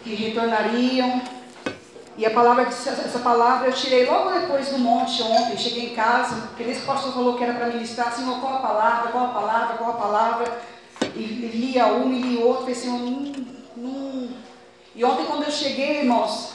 que 0.02 0.14
retornariam. 0.14 1.35
E 2.18 2.24
a 2.24 2.30
palavra, 2.30 2.62
essa 2.64 3.18
palavra 3.18 3.68
eu 3.68 3.72
tirei 3.74 4.06
logo 4.06 4.30
depois 4.30 4.70
do 4.70 4.78
monte 4.78 5.22
ontem. 5.22 5.56
Cheguei 5.58 5.90
em 5.90 5.94
casa, 5.94 6.48
porque 6.48 6.62
esse 6.62 6.80
pastor 6.80 7.12
falou 7.12 7.36
que 7.36 7.44
era 7.44 7.52
para 7.52 7.66
ministrar, 7.66 8.12
Senhor, 8.12 8.40
qual 8.40 8.54
a 8.54 8.60
palavra, 8.60 9.12
qual 9.12 9.26
a 9.26 9.34
palavra, 9.34 9.76
qual 9.76 9.90
a 9.90 9.94
palavra 9.94 10.58
e 11.14 11.20
lia 11.20 11.86
um 11.86 12.10
e 12.12 12.20
lia 12.20 12.44
outro, 12.44 12.64
pensei, 12.64 12.88
hum, 12.88 13.32
hum. 13.76 14.30
E 14.94 15.04
ontem 15.04 15.26
quando 15.26 15.44
eu 15.44 15.50
cheguei, 15.50 16.00
irmãos, 16.00 16.52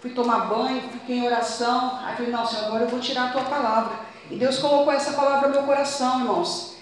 fui 0.00 0.10
tomar 0.10 0.46
banho, 0.46 0.80
fiquei 0.90 1.18
em 1.18 1.26
oração, 1.26 1.98
aí 2.02 2.16
falei, 2.16 2.32
não, 2.32 2.46
Senhor, 2.46 2.64
agora 2.66 2.84
eu 2.84 2.88
vou 2.88 2.98
tirar 2.98 3.26
a 3.26 3.32
tua 3.32 3.42
palavra. 3.42 3.92
E 4.30 4.36
Deus 4.36 4.58
colocou 4.58 4.92
essa 4.92 5.12
palavra 5.12 5.48
no 5.48 5.54
meu 5.54 5.64
coração, 5.64 6.20
irmãos. 6.20 6.76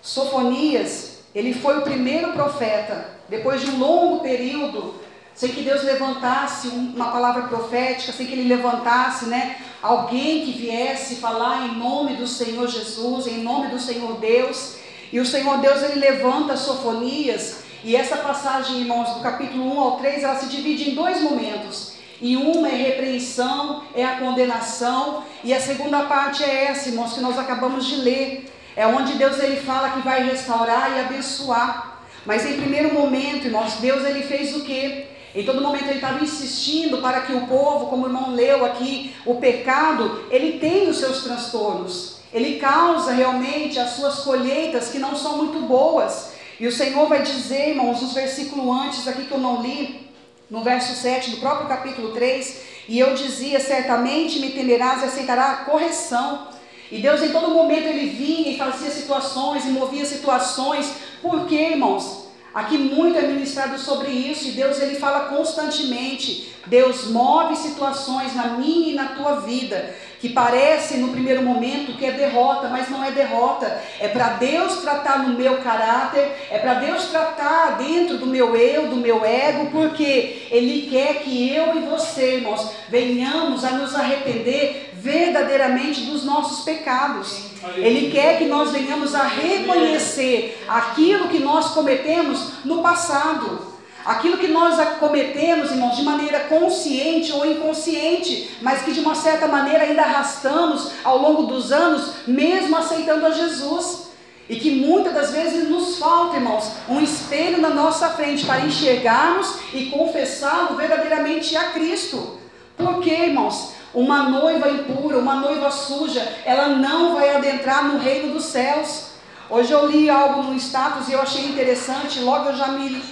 Sofonias, 0.00 1.24
ele 1.34 1.52
foi 1.52 1.78
o 1.78 1.82
primeiro 1.82 2.32
profeta, 2.32 3.08
depois 3.28 3.60
de 3.60 3.70
um 3.70 3.78
longo 3.78 4.20
período, 4.20 4.99
sem 5.40 5.52
que 5.52 5.62
Deus 5.62 5.82
levantasse 5.82 6.68
uma 6.68 7.10
palavra 7.10 7.44
profética, 7.44 8.12
sem 8.12 8.26
que 8.26 8.34
ele 8.34 8.46
levantasse, 8.46 9.24
né, 9.24 9.56
alguém 9.80 10.44
que 10.44 10.52
viesse 10.52 11.14
falar 11.14 11.66
em 11.66 11.78
nome 11.78 12.16
do 12.16 12.26
Senhor 12.26 12.68
Jesus, 12.68 13.26
em 13.26 13.38
nome 13.38 13.68
do 13.68 13.80
Senhor 13.80 14.20
Deus. 14.20 14.76
E 15.10 15.18
o 15.18 15.24
Senhor 15.24 15.56
Deus 15.56 15.82
ele 15.82 15.98
levanta 15.98 16.58
Sofonias, 16.58 17.60
e 17.82 17.96
essa 17.96 18.18
passagem, 18.18 18.82
irmãos, 18.82 19.14
do 19.14 19.20
capítulo 19.20 19.64
1 19.76 19.80
ao 19.80 19.92
3, 19.92 20.24
ela 20.24 20.36
se 20.36 20.46
divide 20.54 20.90
em 20.90 20.94
dois 20.94 21.22
momentos. 21.22 21.94
E 22.20 22.36
uma 22.36 22.68
é 22.68 22.74
repreensão, 22.74 23.84
é 23.94 24.04
a 24.04 24.16
condenação, 24.16 25.24
e 25.42 25.54
a 25.54 25.60
segunda 25.60 26.00
parte 26.00 26.44
é 26.44 26.66
essa, 26.66 26.90
irmãos, 26.90 27.14
que 27.14 27.20
nós 27.20 27.38
acabamos 27.38 27.86
de 27.86 27.96
ler. 27.96 28.52
É 28.76 28.86
onde 28.86 29.14
Deus 29.14 29.38
ele 29.38 29.58
fala 29.62 29.92
que 29.92 30.00
vai 30.00 30.22
restaurar 30.22 30.94
e 30.94 31.00
abençoar. 31.00 32.02
Mas 32.26 32.44
em 32.44 32.58
primeiro 32.60 32.92
momento, 32.92 33.46
irmãos, 33.46 33.76
Deus 33.76 34.04
ele 34.04 34.22
fez 34.22 34.54
o 34.54 34.64
quê? 34.64 35.06
Em 35.34 35.44
todo 35.44 35.60
momento 35.60 35.84
ele 35.84 35.94
estava 35.94 36.22
insistindo 36.22 36.98
para 36.98 37.20
que 37.20 37.32
o 37.32 37.46
povo, 37.46 37.86
como 37.86 38.04
o 38.04 38.08
irmão 38.08 38.34
leu 38.34 38.64
aqui, 38.64 39.14
o 39.24 39.36
pecado, 39.36 40.24
ele 40.30 40.58
tem 40.58 40.88
os 40.88 40.98
seus 40.98 41.22
transtornos. 41.22 42.16
Ele 42.32 42.58
causa 42.58 43.12
realmente 43.12 43.78
as 43.78 43.90
suas 43.90 44.20
colheitas 44.20 44.88
que 44.88 44.98
não 44.98 45.14
são 45.14 45.36
muito 45.36 45.60
boas. 45.66 46.32
E 46.58 46.66
o 46.66 46.72
Senhor 46.72 47.08
vai 47.08 47.22
dizer, 47.22 47.70
irmãos, 47.70 48.02
nos 48.02 48.12
versículos 48.12 48.84
antes 48.84 49.06
aqui 49.06 49.24
que 49.24 49.32
eu 49.32 49.38
não 49.38 49.62
li, 49.62 50.08
no 50.50 50.62
verso 50.62 50.94
7 50.94 51.30
do 51.30 51.36
próprio 51.38 51.68
capítulo 51.68 52.12
3, 52.12 52.60
e 52.88 52.98
eu 52.98 53.14
dizia: 53.14 53.60
certamente 53.60 54.40
me 54.40 54.50
temerás 54.50 55.02
e 55.02 55.06
aceitará 55.06 55.52
a 55.52 55.56
correção. 55.64 56.48
E 56.90 56.98
Deus 56.98 57.22
em 57.22 57.30
todo 57.30 57.50
momento 57.50 57.86
ele 57.86 58.10
vinha 58.10 58.50
e 58.50 58.58
fazia 58.58 58.90
situações 58.90 59.64
e 59.64 59.68
movia 59.68 60.04
situações. 60.04 60.92
Por 61.22 61.46
quê, 61.46 61.70
irmãos? 61.70 62.29
Aqui 62.52 62.76
muito 62.76 63.16
é 63.16 63.22
ministrado 63.22 63.78
sobre 63.78 64.10
isso 64.10 64.48
e 64.48 64.52
Deus 64.52 64.80
ele 64.80 64.96
fala 64.96 65.28
constantemente. 65.28 66.52
Deus 66.66 67.06
move 67.06 67.56
situações 67.56 68.34
na 68.34 68.48
minha 68.48 68.92
e 68.92 68.94
na 68.94 69.08
tua 69.10 69.40
vida 69.40 69.94
que 70.20 70.28
parece 70.28 70.98
no 70.98 71.08
primeiro 71.08 71.42
momento 71.42 71.96
que 71.96 72.04
é 72.04 72.12
derrota, 72.12 72.68
mas 72.68 72.90
não 72.90 73.02
é 73.02 73.10
derrota. 73.10 73.80
É 73.98 74.06
para 74.06 74.34
Deus 74.34 74.82
tratar 74.82 75.26
no 75.26 75.36
meu 75.36 75.58
caráter, 75.58 76.30
é 76.50 76.58
para 76.58 76.74
Deus 76.74 77.06
tratar 77.06 77.78
dentro 77.78 78.18
do 78.18 78.26
meu 78.26 78.54
eu, 78.54 78.88
do 78.88 78.96
meu 78.96 79.24
ego, 79.24 79.70
porque 79.70 80.46
Ele 80.50 80.88
quer 80.90 81.22
que 81.22 81.54
eu 81.54 81.74
e 81.76 81.80
você, 81.86 82.36
irmãos, 82.36 82.70
venhamos 82.88 83.64
a 83.64 83.70
nos 83.70 83.94
arrepender 83.94 84.90
verdadeiramente 84.92 86.02
dos 86.02 86.22
nossos 86.24 86.64
pecados. 86.64 87.50
Ele 87.76 88.10
quer 88.10 88.36
que 88.38 88.44
nós 88.44 88.72
venhamos 88.72 89.14
a 89.14 89.22
reconhecer 89.22 90.62
aquilo 90.68 91.28
que 91.28 91.38
nós 91.38 91.70
cometemos 91.70 92.64
no 92.64 92.82
passado. 92.82 93.69
Aquilo 94.04 94.38
que 94.38 94.48
nós 94.48 94.78
cometemos, 94.98 95.70
irmãos, 95.70 95.96
de 95.96 96.02
maneira 96.02 96.40
consciente 96.40 97.32
ou 97.32 97.44
inconsciente, 97.44 98.56
mas 98.62 98.82
que 98.82 98.92
de 98.92 99.00
uma 99.00 99.14
certa 99.14 99.46
maneira 99.46 99.84
ainda 99.84 100.02
arrastamos 100.02 100.92
ao 101.04 101.18
longo 101.18 101.42
dos 101.42 101.70
anos, 101.70 102.26
mesmo 102.26 102.76
aceitando 102.76 103.26
a 103.26 103.30
Jesus. 103.30 104.08
E 104.48 104.56
que 104.56 104.70
muitas 104.72 105.14
das 105.14 105.30
vezes 105.30 105.68
nos 105.68 105.98
falta, 105.98 106.36
irmãos, 106.36 106.72
um 106.88 107.00
espelho 107.00 107.60
na 107.60 107.70
nossa 107.70 108.08
frente 108.10 108.44
para 108.44 108.62
enxergarmos 108.62 109.58
e 109.72 109.86
confessá-lo 109.86 110.76
verdadeiramente 110.76 111.56
a 111.56 111.70
Cristo. 111.70 112.40
Por 112.76 113.00
quê, 113.00 113.26
irmãos? 113.26 113.74
Uma 113.94 114.24
noiva 114.24 114.68
impura, 114.70 115.18
uma 115.18 115.36
noiva 115.36 115.70
suja, 115.70 116.26
ela 116.44 116.68
não 116.68 117.14
vai 117.14 117.36
adentrar 117.36 117.84
no 117.84 117.98
reino 117.98 118.32
dos 118.32 118.46
céus. 118.46 119.10
Hoje 119.48 119.72
eu 119.72 119.86
li 119.86 120.08
algo 120.08 120.42
no 120.42 120.54
status 120.56 121.08
e 121.08 121.12
eu 121.12 121.20
achei 121.20 121.44
interessante, 121.44 122.20
logo 122.20 122.50
eu 122.50 122.56
já 122.56 122.68
me 122.68 123.02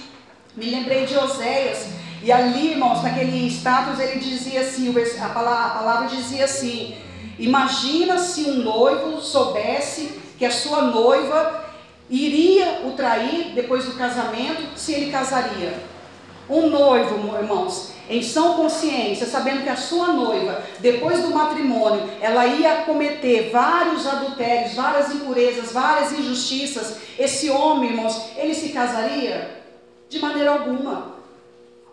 me 0.59 0.69
lembrei 0.69 1.05
de 1.05 1.17
Oséias, 1.17 1.87
e 2.21 2.31
ali, 2.31 2.71
irmãos, 2.71 3.01
naquele 3.01 3.47
status, 3.47 3.97
ele 3.97 4.19
dizia 4.19 4.59
assim: 4.59 4.93
a 5.21 5.29
palavra, 5.29 6.07
dizia 6.07 6.43
assim: 6.43 6.95
Imagina 7.39 8.17
se 8.17 8.41
um 8.41 8.55
noivo 8.55 9.21
soubesse 9.21 10.19
que 10.37 10.45
a 10.45 10.51
sua 10.51 10.81
noiva 10.81 11.65
iria 12.09 12.81
o 12.85 12.91
trair 12.91 13.53
depois 13.55 13.85
do 13.85 13.93
casamento, 13.93 14.77
se 14.77 14.93
ele 14.93 15.11
casaria. 15.11 15.81
Um 16.49 16.69
noivo, 16.69 17.37
irmãos, 17.37 17.93
em 18.09 18.21
sã 18.21 18.53
consciência, 18.53 19.27
sabendo 19.27 19.63
que 19.63 19.69
a 19.69 19.77
sua 19.77 20.07
noiva, 20.07 20.61
depois 20.79 21.21
do 21.21 21.29
matrimônio, 21.29 22.09
ela 22.19 22.45
ia 22.47 22.77
cometer 22.77 23.49
vários 23.51 24.05
adultérios, 24.05 24.73
várias 24.73 25.13
impurezas, 25.13 25.71
várias 25.71 26.11
injustiças, 26.11 26.97
esse 27.17 27.49
homem, 27.49 27.91
irmãos, 27.91 28.31
ele 28.35 28.55
se 28.55 28.69
casaria? 28.69 29.58
De 30.09 30.17
maneira 30.19 30.51
alguma. 30.51 31.19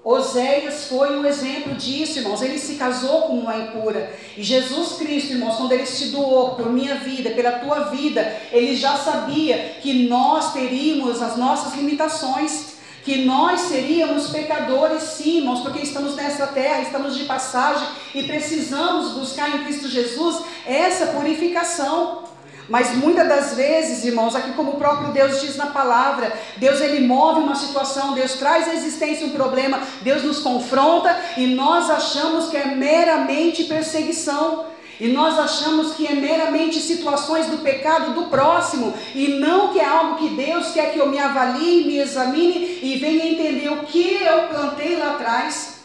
Oséias 0.03 0.87
foi 0.87 1.19
um 1.19 1.27
exemplo 1.27 1.75
disso, 1.75 2.21
irmãos. 2.21 2.41
Ele 2.41 2.59
se 2.59 2.77
casou 2.77 3.23
com 3.23 3.41
uma 3.41 3.57
impura. 3.57 4.11
E 4.37 4.43
Jesus 4.43 4.93
Cristo, 4.93 5.33
irmãos, 5.33 5.57
quando 5.57 5.73
ele 5.73 5.85
se 5.85 6.11
doou 6.11 6.55
por 6.55 6.71
minha 6.71 6.95
vida, 6.95 7.31
pela 7.31 7.59
tua 7.59 7.91
vida, 7.91 8.41
ele 8.53 8.77
já 8.77 8.97
sabia 8.97 9.77
que 9.83 10.09
nós 10.09 10.53
teríamos 10.53 11.21
as 11.21 11.37
nossas 11.37 11.75
limitações. 11.75 12.77
Que 13.05 13.25
nós 13.25 13.63
seríamos 13.63 14.31
pecadores, 14.31 15.03
sim, 15.03 15.39
irmãos, 15.39 15.61
porque 15.61 15.81
estamos 15.81 16.17
nessa 16.17 16.47
terra, 16.47 16.83
estamos 16.83 17.17
de 17.17 17.25
passagem 17.25 17.87
e 18.15 18.23
precisamos 18.25 19.13
buscar 19.13 19.57
em 19.57 19.65
Cristo 19.65 19.89
Jesus 19.89 20.45
essa 20.65 21.09
purificação. 21.09 22.25
Mas 22.69 22.97
muitas 22.97 23.29
das 23.29 23.55
vezes, 23.55 24.05
irmãos, 24.05 24.35
aqui 24.35 24.53
como 24.53 24.73
o 24.73 24.77
próprio 24.77 25.13
Deus 25.13 25.41
diz 25.41 25.57
na 25.57 25.67
palavra, 25.67 26.33
Deus 26.57 26.81
ele 26.81 27.07
move 27.07 27.41
uma 27.41 27.55
situação, 27.55 28.13
Deus 28.13 28.35
traz 28.35 28.69
à 28.69 28.75
existência 28.75 29.27
um 29.27 29.31
problema, 29.31 29.81
Deus 30.03 30.25
nos 30.25 30.41
confronta 30.41 31.17
e 31.37 31.47
nós 31.47 31.89
achamos 31.89 32.49
que 32.49 32.57
é 32.57 32.67
meramente 32.67 33.65
perseguição. 33.65 34.67
E 34.99 35.09
nós 35.09 35.39
achamos 35.39 35.95
que 35.95 36.07
é 36.07 36.15
meramente 36.15 36.81
situações 36.81 37.47
do 37.49 37.59
pecado 37.59 38.15
do 38.15 38.31
próximo 38.31 38.95
e 39.15 39.29
não 39.29 39.71
que 39.71 39.79
é 39.79 39.85
algo 39.85 40.17
que 40.17 40.31
Deus 40.31 40.73
quer 40.73 40.93
que 40.93 40.99
eu 40.99 41.11
me 41.11 41.19
avalie, 41.19 41.87
me 41.87 41.99
examine 41.99 42.79
e 42.81 42.97
venha 42.97 43.27
entender 43.27 43.69
o 43.69 43.85
que 43.85 44.23
eu 44.23 44.49
plantei 44.49 44.97
lá 44.97 45.13
atrás, 45.13 45.81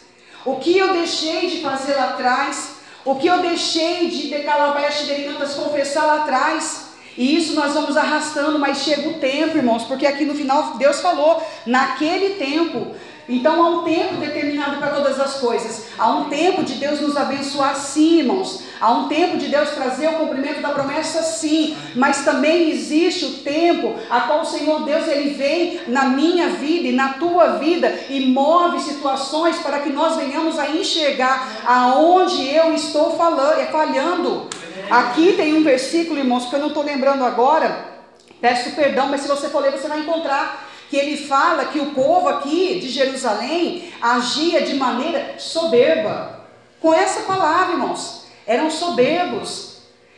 o 0.46 0.56
que 0.56 0.78
eu 0.78 0.94
deixei 0.94 1.50
de 1.50 1.60
fazer 1.60 1.94
lá 1.94 2.04
atrás, 2.04 2.76
o 3.04 3.16
que 3.16 3.26
eu 3.26 3.40
deixei 3.40 4.08
de 4.08 4.28
decalabaste 4.28 5.06
delicantas 5.06 5.54
confessar 5.54 6.06
lá 6.06 6.22
atrás. 6.22 6.92
E 7.16 7.36
isso 7.36 7.54
nós 7.54 7.74
vamos 7.74 7.96
arrastando, 7.96 8.58
mas 8.58 8.78
chega 8.78 9.08
o 9.08 9.14
tempo, 9.14 9.56
irmãos, 9.56 9.84
porque 9.84 10.06
aqui 10.06 10.24
no 10.24 10.34
final 10.34 10.76
Deus 10.78 11.00
falou, 11.00 11.42
naquele 11.66 12.36
tempo. 12.36 12.94
Então 13.28 13.62
há 13.62 13.70
um 13.70 13.84
tempo 13.84 14.16
determinado 14.16 14.78
para 14.78 14.90
todas 14.90 15.20
as 15.20 15.34
coisas. 15.34 15.86
Há 15.98 16.10
um 16.10 16.24
tempo 16.28 16.62
de 16.62 16.74
Deus 16.74 17.00
nos 17.00 17.16
abençoar, 17.16 17.76
sim, 17.76 18.20
irmãos. 18.20 18.62
Há 18.82 18.90
um 18.90 19.06
tempo 19.06 19.36
de 19.36 19.46
Deus 19.46 19.70
trazer 19.70 20.08
o 20.08 20.14
cumprimento 20.14 20.60
da 20.60 20.70
promessa, 20.70 21.22
sim. 21.22 21.76
Mas 21.94 22.24
também 22.24 22.68
existe 22.68 23.24
o 23.24 23.32
tempo 23.34 23.94
a 24.10 24.22
qual 24.22 24.40
o 24.40 24.44
Senhor 24.44 24.82
Deus 24.82 25.06
ele 25.06 25.34
vem 25.34 25.82
na 25.86 26.06
minha 26.06 26.48
vida 26.48 26.88
e 26.88 26.92
na 26.92 27.10
tua 27.10 27.58
vida 27.58 27.96
e 28.10 28.26
move 28.26 28.80
situações 28.80 29.56
para 29.58 29.78
que 29.78 29.90
nós 29.90 30.16
venhamos 30.16 30.58
a 30.58 30.68
enxergar 30.68 31.62
aonde 31.64 32.44
eu 32.44 32.74
estou 32.74 33.16
falando, 33.16 33.60
é 33.60 33.66
falhando. 33.66 34.48
Aqui 34.90 35.34
tem 35.34 35.54
um 35.54 35.62
versículo, 35.62 36.18
irmãos, 36.18 36.46
que 36.46 36.54
eu 36.56 36.58
não 36.58 36.66
estou 36.66 36.82
lembrando 36.82 37.24
agora. 37.24 37.86
Peço 38.40 38.72
perdão, 38.72 39.06
mas 39.06 39.20
se 39.20 39.28
você 39.28 39.48
for 39.48 39.62
ler, 39.62 39.70
você 39.70 39.86
vai 39.86 40.00
encontrar 40.00 40.68
que 40.90 40.96
ele 40.96 41.16
fala 41.16 41.66
que 41.66 41.78
o 41.78 41.92
povo 41.92 42.28
aqui 42.28 42.80
de 42.80 42.88
Jerusalém 42.88 43.92
agia 44.02 44.62
de 44.62 44.74
maneira 44.74 45.36
soberba. 45.38 46.40
Com 46.80 46.92
essa 46.92 47.20
palavra, 47.20 47.74
irmãos, 47.74 48.21
eram 48.46 48.70
soberbos. 48.70 49.72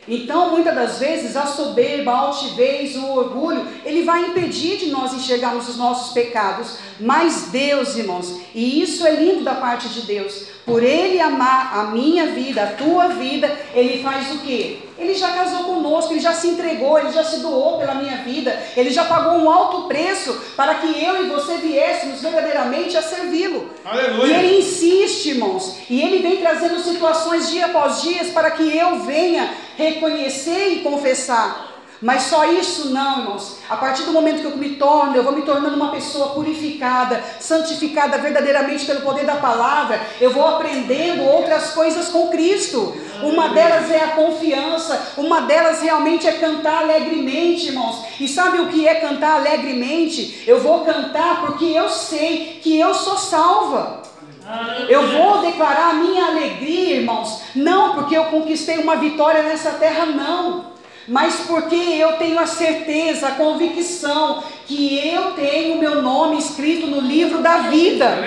Então, 0.07 0.51
muitas 0.51 0.75
das 0.75 0.99
vezes, 0.99 1.35
a 1.35 1.47
soberba, 1.47 2.11
a 2.11 2.17
altivez, 2.17 2.95
o 2.95 3.07
orgulho, 3.07 3.67
ele 3.83 4.03
vai 4.03 4.25
impedir 4.25 4.77
de 4.77 4.91
nós 4.91 5.13
enxergarmos 5.13 5.67
os 5.67 5.77
nossos 5.77 6.13
pecados. 6.13 6.77
Mas 6.99 7.47
Deus, 7.51 7.95
irmãos, 7.95 8.39
e 8.53 8.81
isso 8.81 9.05
é 9.05 9.15
lindo 9.15 9.43
da 9.43 9.55
parte 9.55 9.89
de 9.89 10.01
Deus, 10.01 10.45
por 10.63 10.83
Ele 10.83 11.19
amar 11.19 11.75
a 11.75 11.83
minha 11.85 12.27
vida, 12.27 12.63
a 12.63 12.73
tua 12.73 13.07
vida, 13.09 13.47
Ele 13.73 14.03
faz 14.03 14.31
o 14.35 14.39
quê? 14.39 14.84
Ele 14.97 15.13
já 15.13 15.31
casou 15.31 15.65
conosco, 15.65 16.13
Ele 16.13 16.21
já 16.21 16.33
se 16.33 16.47
entregou, 16.47 16.97
Ele 16.97 17.11
já 17.11 17.23
se 17.23 17.39
doou 17.39 17.77
pela 17.77 17.95
minha 17.95 18.17
vida, 18.17 18.57
Ele 18.77 18.89
já 18.89 19.03
pagou 19.03 19.33
um 19.33 19.49
alto 19.49 19.87
preço 19.87 20.33
para 20.55 20.75
que 20.75 21.03
eu 21.03 21.25
e 21.25 21.29
você 21.29 21.57
viéssemos 21.57 22.21
verdadeiramente 22.21 22.95
a 22.95 23.01
servi-lo. 23.01 23.69
E 24.27 24.33
Ele 24.33 24.59
insiste, 24.59 25.29
irmãos, 25.31 25.77
e 25.89 26.01
Ele 26.01 26.19
vem 26.19 26.37
trazendo 26.37 26.79
situações 26.79 27.49
dia 27.49 27.65
após 27.65 28.01
dia 28.01 28.23
para 28.33 28.51
que 28.51 28.75
eu 28.75 28.99
venha 28.99 29.53
reconhecer 29.77 30.69
e 30.69 30.79
confessar. 30.79 31.74
Mas 32.05 32.21
só 32.21 32.45
isso 32.45 32.89
não, 32.89 33.21
irmãos. 33.21 33.57
A 33.67 33.75
partir 33.77 34.03
do 34.03 34.11
momento 34.11 34.41
que 34.41 34.45
eu 34.45 34.55
me 34.55 34.75
torno, 34.75 35.15
eu 35.15 35.23
vou 35.23 35.33
me 35.33 35.41
tornando 35.41 35.75
uma 35.75 35.89
pessoa 35.89 36.35
purificada, 36.35 37.19
santificada 37.39 38.19
verdadeiramente 38.19 38.85
pelo 38.85 39.01
poder 39.01 39.25
da 39.25 39.37
palavra, 39.37 39.99
eu 40.21 40.29
vou 40.29 40.45
aprendendo 40.45 41.23
outras 41.23 41.71
coisas 41.71 42.09
com 42.09 42.27
Cristo. 42.27 42.95
Uma 43.23 43.49
delas 43.49 43.89
é 43.89 44.03
a 44.03 44.09
confiança, 44.09 45.13
uma 45.17 45.41
delas 45.41 45.81
realmente 45.81 46.27
é 46.27 46.33
cantar 46.33 46.83
alegremente, 46.83 47.69
irmãos. 47.69 48.05
E 48.19 48.27
sabe 48.27 48.59
o 48.59 48.67
que 48.67 48.87
é 48.87 48.93
cantar 48.93 49.37
alegremente? 49.37 50.43
Eu 50.45 50.59
vou 50.59 50.85
cantar 50.85 51.41
porque 51.41 51.65
eu 51.65 51.89
sei 51.89 52.59
que 52.61 52.79
eu 52.79 52.93
sou 52.93 53.17
salva. 53.17 54.03
Eu 54.87 55.07
vou 55.07 55.41
declarar 55.41 55.89
a 55.89 55.93
minha 55.93 56.27
alegria, 56.27 56.97
irmãos, 56.97 57.41
não 57.55 57.95
porque 57.95 58.15
eu 58.15 58.25
conquistei 58.25 58.77
uma 58.77 58.95
vitória 58.95 59.41
nessa 59.41 59.71
terra, 59.71 60.05
não 60.05 60.74
mas 61.07 61.35
porque 61.47 61.75
eu 61.75 62.13
tenho 62.13 62.39
a 62.39 62.47
certeza, 62.47 63.27
a 63.27 63.31
convicção 63.31 64.43
que 64.67 65.07
eu 65.07 65.33
tenho 65.33 65.75
o 65.75 65.79
meu 65.79 66.01
nome 66.01 66.37
escrito 66.37 66.87
no 66.87 66.99
livro 66.99 67.39
da 67.39 67.57
vida. 67.57 68.17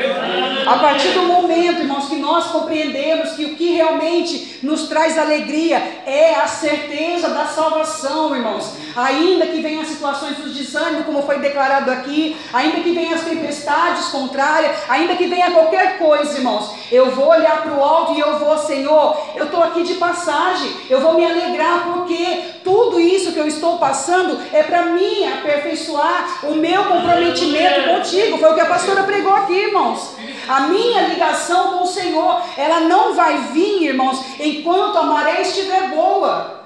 A 0.66 0.78
partir 0.78 1.08
do 1.08 1.22
momento, 1.22 1.80
irmãos, 1.80 2.08
que 2.08 2.16
nós 2.16 2.46
compreendemos 2.46 3.32
que 3.32 3.44
o 3.44 3.56
que 3.56 3.72
realmente 3.72 4.60
nos 4.62 4.88
traz 4.88 5.18
alegria 5.18 5.76
é 6.06 6.36
a 6.36 6.46
certeza 6.46 7.30
da 7.30 7.46
salvação, 7.46 8.36
irmãos. 8.36 8.72
Ainda 8.94 9.46
que 9.46 9.60
venham 9.60 9.82
as 9.82 9.88
situações 9.88 10.36
de 10.36 10.50
desânimo, 10.50 11.04
como 11.04 11.22
foi 11.22 11.38
declarado 11.38 11.90
aqui, 11.90 12.36
ainda 12.52 12.80
que 12.80 12.92
venham 12.92 13.14
as 13.14 13.22
tempestades 13.22 14.06
contrárias, 14.06 14.76
ainda 14.88 15.16
que 15.16 15.26
venha 15.26 15.50
qualquer 15.50 15.98
coisa, 15.98 16.38
irmãos, 16.38 16.72
eu 16.90 17.10
vou 17.10 17.28
olhar 17.28 17.62
para 17.62 17.72
o 17.72 17.82
alto 17.82 18.14
e 18.14 18.20
eu 18.20 18.38
vou, 18.38 18.56
Senhor, 18.58 19.16
eu 19.34 19.44
estou 19.44 19.62
aqui 19.62 19.82
de 19.82 19.94
passagem, 19.94 20.70
eu 20.88 21.00
vou 21.00 21.14
me 21.14 21.24
alegrar 21.24 21.84
porque 21.84 22.42
tudo 22.68 23.00
isso 23.00 23.32
que 23.32 23.38
eu 23.38 23.48
estou 23.48 23.78
passando 23.78 24.38
é 24.52 24.62
para 24.62 24.82
mim 24.82 25.26
aperfeiçoar 25.26 26.40
o 26.42 26.54
meu 26.54 26.84
comprometimento 26.84 27.88
contigo. 27.88 28.36
Foi 28.36 28.50
o 28.50 28.54
que 28.54 28.60
a 28.60 28.66
pastora 28.66 29.04
pregou 29.04 29.34
aqui, 29.34 29.54
irmãos. 29.54 30.16
A 30.46 30.60
minha 30.60 31.08
ligação 31.08 31.72
com 31.72 31.84
o 31.84 31.86
Senhor, 31.86 32.42
ela 32.58 32.80
não 32.80 33.14
vai 33.14 33.38
vir, 33.54 33.84
irmãos, 33.84 34.22
enquanto 34.38 34.98
a 34.98 35.04
maré 35.04 35.40
estiver 35.40 35.88
boa. 35.88 36.62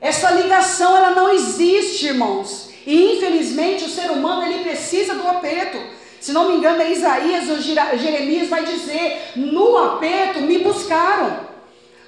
Essa 0.00 0.30
ligação, 0.30 0.96
ela 0.96 1.10
não 1.10 1.30
existe, 1.30 2.06
irmãos. 2.06 2.70
E 2.86 3.12
infelizmente 3.12 3.84
o 3.84 3.90
ser 3.90 4.10
humano, 4.10 4.46
ele 4.46 4.64
precisa 4.64 5.14
do 5.14 5.28
aperto. 5.28 5.78
Se 6.18 6.32
não 6.32 6.48
me 6.48 6.56
engano, 6.56 6.80
é 6.80 6.92
Isaías 6.92 7.50
ou 7.50 7.58
Jeremias 7.60 8.48
vai 8.48 8.64
dizer: 8.64 9.32
no 9.36 9.76
aperto 9.76 10.40
me 10.40 10.58
buscaram, 10.58 11.40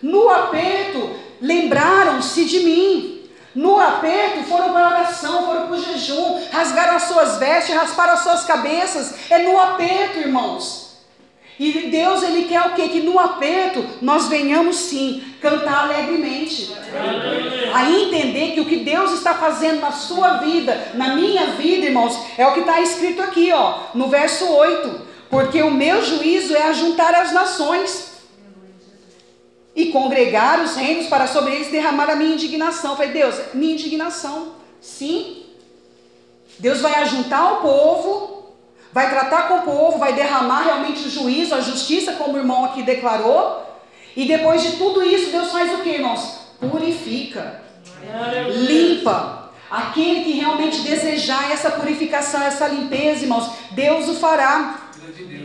no 0.02 0.30
aperto 0.30 1.10
lembraram-se 1.42 2.46
de 2.46 2.60
mim. 2.60 3.13
No 3.54 3.78
aperto, 3.78 4.42
foram 4.44 4.72
para 4.72 4.84
a 4.84 4.88
oração, 4.88 5.46
foram 5.46 5.66
para 5.68 5.76
o 5.76 5.82
jejum, 5.82 6.40
rasgaram 6.50 6.96
as 6.96 7.04
suas 7.04 7.38
vestes, 7.38 7.74
rasparam 7.74 8.14
as 8.14 8.20
suas 8.20 8.44
cabeças. 8.44 9.14
É 9.30 9.38
no 9.38 9.58
aperto, 9.60 10.18
irmãos. 10.18 10.84
E 11.58 11.88
Deus, 11.88 12.24
Ele 12.24 12.46
quer 12.46 12.62
o 12.62 12.74
quê? 12.74 12.88
Que 12.88 13.00
no 13.00 13.18
aperto 13.18 13.84
nós 14.02 14.26
venhamos 14.26 14.74
sim 14.76 15.22
cantar 15.40 15.84
alegremente. 15.84 16.74
A 17.72 17.88
entender 17.88 18.54
que 18.54 18.60
o 18.60 18.64
que 18.64 18.78
Deus 18.78 19.12
está 19.12 19.34
fazendo 19.34 19.80
na 19.80 19.92
sua 19.92 20.38
vida, 20.38 20.92
na 20.94 21.14
minha 21.14 21.52
vida, 21.52 21.86
irmãos, 21.86 22.18
é 22.36 22.44
o 22.44 22.54
que 22.54 22.60
está 22.60 22.80
escrito 22.80 23.22
aqui, 23.22 23.52
ó, 23.52 23.74
no 23.94 24.08
verso 24.08 24.50
8. 24.50 25.14
Porque 25.30 25.62
o 25.62 25.70
meu 25.70 26.04
juízo 26.04 26.56
é 26.56 26.64
ajuntar 26.64 27.14
as 27.14 27.32
nações 27.32 28.13
e 29.74 29.86
congregar 29.86 30.60
os 30.60 30.76
reinos 30.76 31.06
para 31.06 31.26
sobre 31.26 31.54
eles 31.54 31.70
derramar 31.70 32.08
a 32.10 32.16
minha 32.16 32.34
indignação. 32.34 32.92
Eu 32.92 32.96
falei, 32.96 33.12
Deus, 33.12 33.34
minha 33.52 33.74
indignação. 33.74 34.52
Sim. 34.80 35.42
Deus 36.58 36.80
vai 36.80 36.94
ajuntar 36.96 37.54
o 37.54 37.56
povo, 37.56 38.54
vai 38.92 39.10
tratar 39.10 39.48
com 39.48 39.54
o 39.56 39.62
povo, 39.62 39.98
vai 39.98 40.12
derramar 40.12 40.62
realmente 40.62 41.06
o 41.06 41.10
juízo, 41.10 41.54
a 41.54 41.60
justiça, 41.60 42.12
como 42.12 42.34
o 42.34 42.38
irmão 42.38 42.64
aqui 42.64 42.82
declarou. 42.82 43.62
E 44.16 44.26
depois 44.26 44.62
de 44.62 44.76
tudo 44.76 45.02
isso, 45.02 45.30
Deus 45.30 45.50
faz 45.50 45.72
o 45.74 45.82
que, 45.82 45.88
irmãos? 45.88 46.38
Purifica, 46.60 47.60
limpa. 48.54 49.50
Aquele 49.68 50.22
que 50.22 50.32
realmente 50.32 50.82
desejar 50.82 51.50
essa 51.50 51.72
purificação, 51.72 52.40
essa 52.40 52.68
limpeza, 52.68 53.24
irmãos, 53.24 53.50
Deus 53.72 54.08
o 54.08 54.14
fará. 54.14 54.83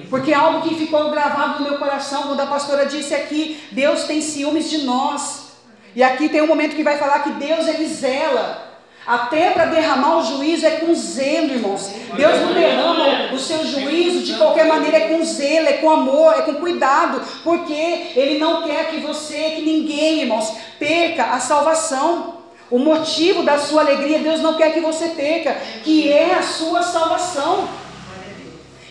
Porque 0.09 0.33
algo 0.33 0.67
que 0.67 0.75
ficou 0.75 1.09
gravado 1.11 1.59
no 1.59 1.69
meu 1.69 1.77
coração, 1.77 2.23
quando 2.23 2.39
a 2.39 2.47
pastora 2.47 2.85
disse 2.85 3.13
aqui, 3.13 3.61
Deus 3.71 4.03
tem 4.03 4.21
ciúmes 4.21 4.69
de 4.69 4.79
nós. 4.79 5.49
E 5.95 6.03
aqui 6.03 6.29
tem 6.29 6.41
um 6.41 6.47
momento 6.47 6.75
que 6.75 6.83
vai 6.83 6.97
falar 6.97 7.19
que 7.19 7.31
Deus 7.31 7.67
ele 7.67 7.87
zela. 7.87 8.69
Até 9.05 9.51
para 9.51 9.65
derramar 9.65 10.17
o 10.17 10.23
juízo 10.23 10.65
é 10.65 10.71
com 10.71 10.93
zelo, 10.93 11.53
irmãos. 11.53 11.89
Deus 12.15 12.41
não 12.41 12.53
derrama 12.53 13.33
o 13.33 13.39
seu 13.39 13.65
juízo 13.65 14.23
de 14.23 14.37
qualquer 14.37 14.67
maneira, 14.67 14.97
é 14.97 15.07
com 15.07 15.23
zelo, 15.23 15.67
é 15.67 15.73
com 15.73 15.89
amor, 15.89 16.33
é 16.33 16.41
com 16.43 16.55
cuidado, 16.55 17.21
porque 17.43 18.11
Ele 18.15 18.37
não 18.37 18.61
quer 18.63 18.91
que 18.91 18.99
você, 18.99 19.53
que 19.55 19.61
ninguém, 19.63 20.21
irmãos, 20.21 20.53
perca 20.77 21.23
a 21.31 21.39
salvação. 21.39 22.35
O 22.69 22.77
motivo 22.77 23.41
da 23.41 23.57
sua 23.57 23.81
alegria, 23.81 24.19
Deus 24.19 24.41
não 24.41 24.53
quer 24.53 24.73
que 24.73 24.79
você 24.79 25.07
perca, 25.07 25.53
que 25.83 26.11
é 26.11 26.35
a 26.35 26.43
sua 26.43 26.83
salvação. 26.83 27.67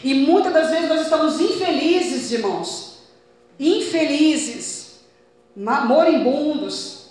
E 0.02 0.14
muitas 0.14 0.52
das 0.52 0.70
vezes 0.70 0.88
nós 0.88 1.02
estamos 1.02 1.40
infelizes, 1.40 2.30
irmãos. 2.30 2.98
Infelizes, 3.58 5.00
moribundos, 5.56 7.10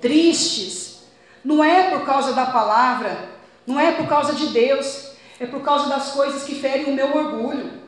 tristes. 0.00 1.02
Não 1.44 1.62
é 1.62 1.90
por 1.90 2.04
causa 2.04 2.32
da 2.32 2.46
palavra, 2.46 3.30
não 3.66 3.78
é 3.78 3.92
por 3.92 4.08
causa 4.08 4.34
de 4.34 4.48
Deus, 4.48 5.12
é 5.38 5.46
por 5.46 5.62
causa 5.62 5.88
das 5.88 6.10
coisas 6.10 6.42
que 6.42 6.56
ferem 6.56 6.86
o 6.86 6.92
meu 6.92 7.14
orgulho. 7.14 7.78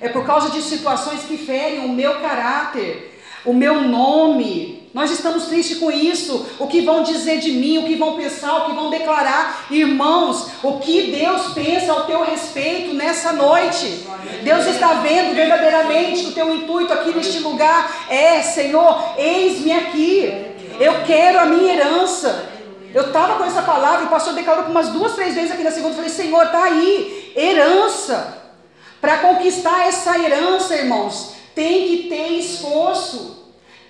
É 0.00 0.08
por 0.08 0.24
causa 0.24 0.50
de 0.50 0.62
situações 0.62 1.24
que 1.24 1.36
ferem 1.36 1.84
o 1.84 1.88
meu 1.88 2.20
caráter, 2.20 3.20
o 3.44 3.52
meu 3.52 3.82
nome. 3.82 4.77
Nós 4.94 5.10
estamos 5.10 5.44
tristes 5.44 5.78
com 5.78 5.90
isso. 5.90 6.46
O 6.58 6.66
que 6.66 6.80
vão 6.80 7.02
dizer 7.02 7.38
de 7.38 7.52
mim, 7.52 7.78
o 7.78 7.84
que 7.84 7.96
vão 7.96 8.16
pensar, 8.16 8.56
o 8.56 8.66
que 8.66 8.72
vão 8.72 8.90
declarar. 8.90 9.66
Irmãos, 9.70 10.48
o 10.62 10.78
que 10.78 11.12
Deus 11.12 11.52
pensa 11.52 11.92
ao 11.92 12.04
teu 12.04 12.24
respeito 12.24 12.94
nessa 12.94 13.32
noite? 13.32 14.06
Deus 14.42 14.66
está 14.66 14.94
vendo 14.94 15.34
verdadeiramente 15.34 16.26
o 16.26 16.32
teu 16.32 16.54
intuito 16.54 16.92
aqui 16.92 17.14
neste 17.14 17.40
lugar 17.40 18.06
é: 18.08 18.42
Senhor, 18.42 19.14
eis-me 19.18 19.72
aqui. 19.72 20.32
Eu 20.80 21.04
quero 21.04 21.40
a 21.40 21.44
minha 21.44 21.74
herança. 21.74 22.48
Eu 22.94 23.08
estava 23.08 23.36
com 23.36 23.44
essa 23.44 23.62
palavra, 23.62 24.06
o 24.06 24.08
pastor 24.08 24.32
declarou 24.32 24.64
por 24.64 24.70
umas 24.70 24.88
duas, 24.88 25.14
três 25.14 25.34
vezes 25.34 25.50
aqui 25.50 25.62
na 25.62 25.70
segunda. 25.70 25.90
Eu 25.90 25.96
falei, 25.96 26.10
Senhor, 26.10 26.42
está 26.42 26.64
aí, 26.64 27.32
herança. 27.36 28.38
Para 29.00 29.18
conquistar 29.18 29.86
essa 29.86 30.18
herança, 30.18 30.74
irmãos, 30.74 31.34
tem 31.54 31.86
que 31.86 32.08
ter 32.08 32.32
esforço, 32.38 33.37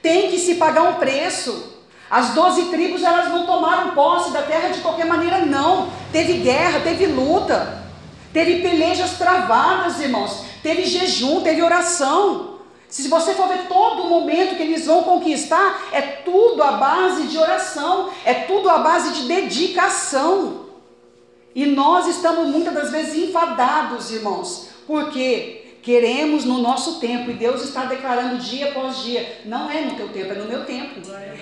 tem 0.09 0.31
que 0.31 0.39
se 0.39 0.55
pagar 0.55 0.85
um 0.85 0.95
preço. 0.95 1.75
As 2.11 2.31
doze 2.31 2.71
tribos, 2.71 3.03
elas 3.03 3.29
não 3.29 3.45
tomaram 3.45 3.91
posse 3.91 4.31
da 4.31 4.41
terra 4.41 4.71
de 4.71 4.81
qualquer 4.81 5.05
maneira, 5.05 5.45
não. 5.45 5.91
Teve 6.11 6.39
guerra, 6.39 6.81
teve 6.81 7.05
luta, 7.05 7.85
teve 8.33 8.63
pelejas 8.63 9.19
travadas, 9.19 10.01
irmãos, 10.01 10.45
teve 10.63 10.87
jejum, 10.87 11.43
teve 11.43 11.63
oração. 11.63 12.55
Se 12.89 13.07
você 13.09 13.35
for 13.35 13.49
ver 13.49 13.67
todo 13.69 14.05
o 14.05 14.09
momento 14.09 14.57
que 14.57 14.63
eles 14.63 14.87
vão 14.87 15.03
conquistar, 15.03 15.89
é 15.93 16.01
tudo 16.01 16.63
à 16.63 16.73
base 16.73 17.25
de 17.25 17.37
oração, 17.37 18.09
é 18.25 18.33
tudo 18.33 18.71
à 18.71 18.79
base 18.79 19.13
de 19.13 19.29
dedicação. 19.29 20.69
E 21.55 21.67
nós 21.67 22.07
estamos 22.07 22.49
muitas 22.49 22.73
das 22.73 22.91
vezes 22.91 23.29
enfadados, 23.29 24.11
irmãos, 24.11 24.69
porque 24.87 25.58
queremos 25.83 26.45
no 26.45 26.59
nosso 26.59 27.01
tempo, 27.01 27.31
e 27.31 27.35
Deus 27.35 27.63
está 27.63 27.85
declarando 27.85 28.39
dia 28.39 28.71
após 28.71 28.99
dia: 28.99 29.41
não 29.45 29.71
é 29.71 29.83
no 29.83 29.95
teu 29.95 30.09
tempo, 30.09 30.33
é 30.33 30.37
no 30.37 30.47
meu 30.47 30.65
tempo. 30.65 31.01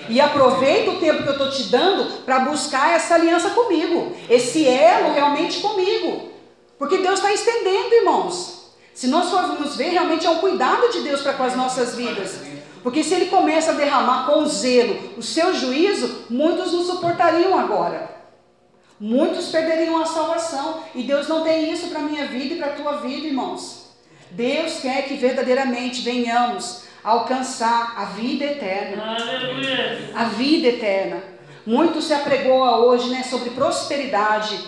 E 0.09 0.21
aproveita 0.21 0.91
o 0.91 0.99
tempo 0.99 1.23
que 1.23 1.29
eu 1.29 1.33
estou 1.33 1.49
te 1.49 1.63
dando 1.63 2.23
para 2.23 2.39
buscar 2.39 2.95
essa 2.95 3.15
aliança 3.15 3.49
comigo, 3.51 4.15
esse 4.29 4.67
elo 4.67 5.13
realmente 5.13 5.59
comigo. 5.59 6.29
Porque 6.77 6.97
Deus 6.97 7.19
está 7.19 7.33
estendendo, 7.33 7.93
irmãos. 7.95 8.57
Se 8.93 9.07
nós 9.07 9.29
formos 9.29 9.75
ver, 9.75 9.89
realmente 9.89 10.25
é 10.25 10.29
um 10.29 10.39
cuidado 10.39 10.91
de 10.91 11.01
Deus 11.01 11.21
para 11.21 11.33
com 11.33 11.43
as 11.43 11.55
nossas 11.55 11.95
vidas. 11.95 12.39
Porque 12.81 13.03
se 13.03 13.13
Ele 13.13 13.25
começa 13.25 13.71
a 13.71 13.75
derramar 13.75 14.25
com 14.25 14.45
zelo 14.45 15.13
o 15.17 15.21
seu 15.21 15.53
juízo, 15.53 16.25
muitos 16.29 16.71
não 16.71 16.83
suportariam 16.83 17.57
agora. 17.57 18.09
Muitos 18.99 19.49
perderiam 19.49 20.01
a 20.01 20.05
salvação. 20.05 20.83
E 20.95 21.03
Deus 21.03 21.27
não 21.27 21.43
tem 21.43 21.71
isso 21.71 21.87
para 21.89 21.99
a 21.99 22.03
minha 22.03 22.27
vida 22.27 22.55
e 22.55 22.57
para 22.57 22.67
a 22.67 22.75
tua 22.75 22.93
vida, 22.93 23.27
irmãos. 23.27 23.76
Deus 24.31 24.79
quer 24.79 25.03
que 25.03 25.15
verdadeiramente 25.15 26.01
venhamos 26.01 26.83
alcançar 27.03 27.93
a 27.97 28.05
vida 28.05 28.45
eterna. 28.45 29.15
Aleluia. 29.15 30.11
A 30.15 30.25
vida 30.25 30.67
eterna. 30.67 31.23
Muito 31.65 32.01
se 32.01 32.13
apregoa 32.13 32.77
hoje 32.77 33.09
né, 33.09 33.23
sobre 33.23 33.51
prosperidade. 33.51 34.59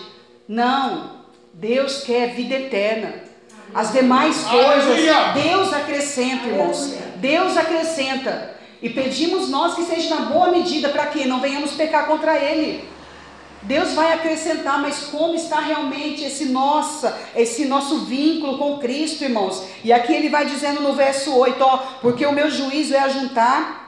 Não. 0.48 1.20
Deus 1.52 2.02
quer 2.02 2.34
vida 2.34 2.54
eterna. 2.54 3.14
As 3.74 3.92
demais 3.92 4.42
coisas, 4.44 4.86
Aleluia. 4.86 5.32
Deus 5.32 5.72
acrescenta, 5.72 6.46
irmãos. 6.46 6.94
Deus 7.16 7.56
acrescenta. 7.56 8.54
E 8.82 8.88
pedimos 8.88 9.48
nós 9.48 9.74
que 9.74 9.82
seja 9.82 10.14
na 10.14 10.22
boa 10.22 10.50
medida, 10.50 10.88
para 10.88 11.06
que 11.06 11.26
não 11.26 11.40
venhamos 11.40 11.72
pecar 11.72 12.06
contra 12.06 12.36
Ele. 12.38 12.88
Deus 13.62 13.92
vai 13.92 14.12
acrescentar, 14.12 14.80
mas 14.80 15.04
como 15.04 15.34
está 15.34 15.60
realmente 15.60 16.24
esse 16.24 16.46
nossa, 16.46 17.18
esse 17.36 17.66
nosso 17.66 18.00
vínculo 18.06 18.56
com 18.56 18.78
Cristo, 18.78 19.22
irmãos? 19.22 19.62
E 19.84 19.92
aqui 19.92 20.12
ele 20.12 20.30
vai 20.30 20.46
dizendo 20.46 20.80
no 20.80 20.94
verso 20.94 21.36
8, 21.36 21.62
ó, 21.62 21.76
porque 22.00 22.24
o 22.24 22.32
meu 22.32 22.50
juízo 22.50 22.94
é 22.94 23.00
ajuntar 23.00 23.80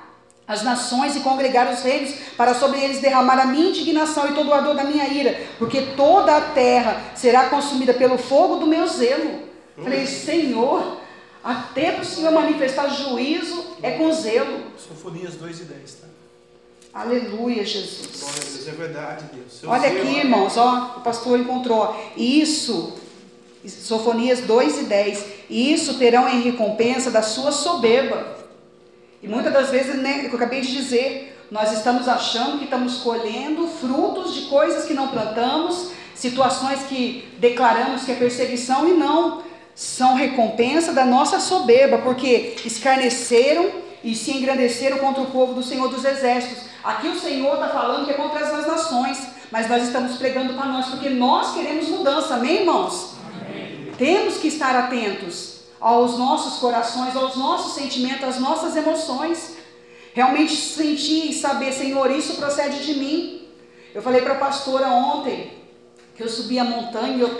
as 0.46 0.62
nações 0.62 1.16
e 1.16 1.20
congregar 1.20 1.72
os 1.72 1.82
reinos, 1.82 2.14
para 2.36 2.54
sobre 2.54 2.80
eles 2.80 3.00
derramar 3.00 3.38
a 3.38 3.46
minha 3.46 3.70
indignação 3.70 4.28
e 4.28 4.34
todo 4.34 4.48
o 4.48 4.52
ardor 4.54 4.74
da 4.74 4.84
minha 4.84 5.06
ira, 5.08 5.40
porque 5.58 5.80
toda 5.96 6.36
a 6.36 6.40
terra 6.40 7.00
será 7.14 7.48
consumida 7.48 7.94
pelo 7.94 8.18
fogo 8.18 8.56
do 8.56 8.66
meu 8.66 8.86
zelo. 8.86 9.40
Falei, 9.82 10.06
Senhor, 10.06 10.98
até 11.42 11.98
o 11.98 12.04
Senhor 12.04 12.30
manifestar 12.32 12.88
juízo 12.88 13.64
é 13.82 13.92
com 13.92 14.12
zelo. 14.12 14.64
Sofonias 14.76 15.36
2 15.36 15.60
e 15.60 15.64
10, 15.64 15.92
tá? 15.94 16.11
Aleluia, 16.94 17.64
Jesus. 17.64 18.20
Glória 18.20 18.40
a 18.42 18.44
Deus, 18.44 18.68
é 18.68 18.70
verdade, 18.72 19.24
Deus. 19.32 19.60
Seu 19.60 19.70
Olha 19.70 19.88
aqui, 19.88 20.18
irmãos, 20.18 20.58
ó, 20.58 20.96
o 20.98 21.00
pastor 21.00 21.40
encontrou. 21.40 21.96
Isso, 22.14 22.98
Sofonias 23.66 24.40
2 24.40 24.80
e 24.80 24.84
10. 24.84 25.24
E 25.48 25.72
isso 25.72 25.98
terão 25.98 26.28
em 26.28 26.42
recompensa 26.42 27.10
da 27.10 27.22
sua 27.22 27.50
soberba. 27.50 28.36
E 29.22 29.28
muitas 29.28 29.54
das 29.54 29.70
vezes, 29.70 29.96
né, 29.96 30.18
que 30.18 30.26
eu 30.26 30.34
acabei 30.34 30.60
de 30.60 30.70
dizer, 30.70 31.46
nós 31.50 31.72
estamos 31.72 32.06
achando 32.08 32.58
que 32.58 32.64
estamos 32.64 32.98
colhendo 32.98 33.66
frutos 33.68 34.34
de 34.34 34.42
coisas 34.42 34.84
que 34.84 34.92
não 34.92 35.08
plantamos, 35.08 35.92
situações 36.14 36.80
que 36.82 37.26
declaramos 37.38 38.04
que 38.04 38.12
é 38.12 38.16
perseguição 38.16 38.86
e 38.86 38.92
não. 38.92 39.42
São 39.74 40.14
recompensa 40.14 40.92
da 40.92 41.06
nossa 41.06 41.40
soberba, 41.40 41.96
porque 41.98 42.56
escarneceram 42.66 43.70
e 44.04 44.14
se 44.14 44.32
engrandeceram 44.32 44.98
contra 44.98 45.22
o 45.22 45.30
povo 45.30 45.54
do 45.54 45.62
Senhor 45.62 45.88
dos 45.88 46.04
Exércitos. 46.04 46.71
Aqui 46.82 47.08
o 47.08 47.18
Senhor 47.18 47.54
está 47.54 47.68
falando 47.68 48.04
que 48.04 48.10
é 48.10 48.14
contra 48.14 48.40
as 48.40 48.66
nações, 48.66 49.28
mas 49.52 49.68
nós 49.68 49.84
estamos 49.84 50.16
pregando 50.16 50.54
para 50.54 50.66
nós, 50.66 50.86
porque 50.86 51.08
nós 51.08 51.54
queremos 51.54 51.88
mudança, 51.88 52.34
amém, 52.34 52.60
irmãos? 52.60 53.14
Temos 53.96 54.38
que 54.38 54.48
estar 54.48 54.74
atentos 54.74 55.60
aos 55.80 56.18
nossos 56.18 56.58
corações, 56.58 57.14
aos 57.14 57.36
nossos 57.36 57.74
sentimentos, 57.74 58.24
às 58.24 58.38
nossas 58.40 58.74
emoções. 58.76 59.56
Realmente 60.12 60.56
sentir 60.56 61.30
e 61.30 61.34
saber, 61.34 61.72
Senhor, 61.72 62.10
isso 62.10 62.34
procede 62.34 62.84
de 62.84 62.98
mim. 62.98 63.48
Eu 63.94 64.02
falei 64.02 64.22
para 64.22 64.34
a 64.34 64.38
pastora 64.38 64.88
ontem 64.88 65.52
que 66.16 66.22
eu 66.22 66.28
subi 66.28 66.58
a 66.58 66.64
montanha 66.64 67.16
e 67.16 67.20
eu, 67.20 67.36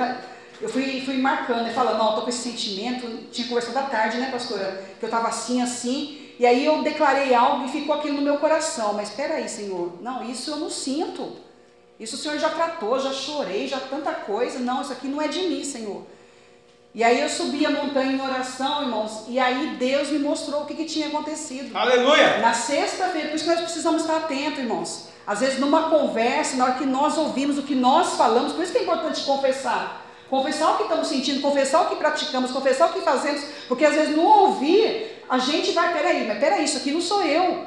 eu 0.61 0.69
fui, 0.69 1.03
fui 1.05 1.17
marcando, 1.19 1.69
e 1.69 1.73
falando, 1.73 1.99
não, 1.99 2.15
tô 2.15 2.23
com 2.23 2.29
esse 2.29 2.51
sentimento, 2.51 3.29
tinha 3.33 3.49
conversado 3.49 3.79
à 3.79 3.83
tarde, 3.83 4.19
né, 4.19 4.31
pastora? 4.31 4.85
Que 5.01 5.05
eu 5.05 5.09
estava 5.09 5.29
assim, 5.29 5.61
assim, 5.61 6.22
e 6.43 6.47
aí 6.47 6.67
eu 6.67 6.83
declarei 6.83 7.33
algo 7.33 7.67
e 7.67 7.69
ficou 7.69 7.95
aquilo 7.95 8.17
no 8.17 8.23
meu 8.23 8.37
coração. 8.39 8.95
Mas 8.95 9.11
espera 9.11 9.35
aí, 9.35 9.49
Senhor, 9.49 9.93
não, 10.03 10.29
isso 10.29 10.51
eu 10.51 10.57
não 10.57 10.69
sinto. 10.69 11.37
Isso 12.01 12.17
o 12.17 12.19
Senhor 12.19 12.37
já 12.37 12.49
tratou, 12.49 12.99
já 12.99 13.13
chorei, 13.13 13.69
já 13.69 13.79
tanta 13.79 14.11
coisa. 14.11 14.59
Não, 14.59 14.83
isso 14.83 14.91
aqui 14.91 15.07
não 15.07 15.23
é 15.23 15.29
de 15.29 15.39
mim, 15.43 15.63
Senhor. 15.63 16.03
E 16.93 17.05
aí 17.05 17.21
eu 17.21 17.29
subi 17.29 17.65
a 17.65 17.71
montanha 17.71 18.11
em 18.11 18.21
oração, 18.21 18.83
irmãos, 18.83 19.27
e 19.29 19.39
aí 19.39 19.77
Deus 19.79 20.09
me 20.09 20.19
mostrou 20.19 20.63
o 20.63 20.67
que, 20.67 20.75
que 20.75 20.85
tinha 20.85 21.07
acontecido. 21.07 21.77
Aleluia! 21.77 22.39
Na 22.39 22.53
sexta-feira, 22.53 23.29
por 23.29 23.37
isso 23.37 23.45
que 23.45 23.51
nós 23.51 23.61
precisamos 23.61 24.03
estar 24.03 24.17
atentos, 24.17 24.59
irmãos. 24.59 25.09
Às 25.25 25.39
vezes, 25.39 25.61
numa 25.61 25.91
conversa, 25.91 26.57
na 26.57 26.65
hora 26.65 26.75
que 26.75 26.85
nós 26.85 27.17
ouvimos 27.17 27.57
o 27.57 27.63
que 27.63 27.77
nós 27.77 28.15
falamos, 28.15 28.53
por 28.53 28.65
isso 28.65 28.73
que 28.73 28.79
é 28.79 28.83
importante 28.83 29.23
confessar. 29.23 30.05
Confessar 30.29 30.73
o 30.73 30.77
que 30.79 30.83
estamos 30.83 31.07
sentindo, 31.07 31.41
confessar 31.41 31.83
o 31.83 31.89
que 31.89 31.95
praticamos, 31.95 32.51
confessar 32.51 32.91
o 32.91 32.93
que 32.95 33.03
fazemos, 33.03 33.45
porque 33.69 33.85
às 33.85 33.95
vezes 33.95 34.17
no 34.17 34.25
ouvir, 34.25 35.22
a 35.33 35.39
gente 35.39 35.73
vai, 35.73 35.91
peraí, 35.95 36.27
mas 36.27 36.39
peraí, 36.39 36.63
isso 36.63 36.77
aqui 36.77 36.93
não 36.93 37.01
sou 37.01 37.23
eu. 37.25 37.67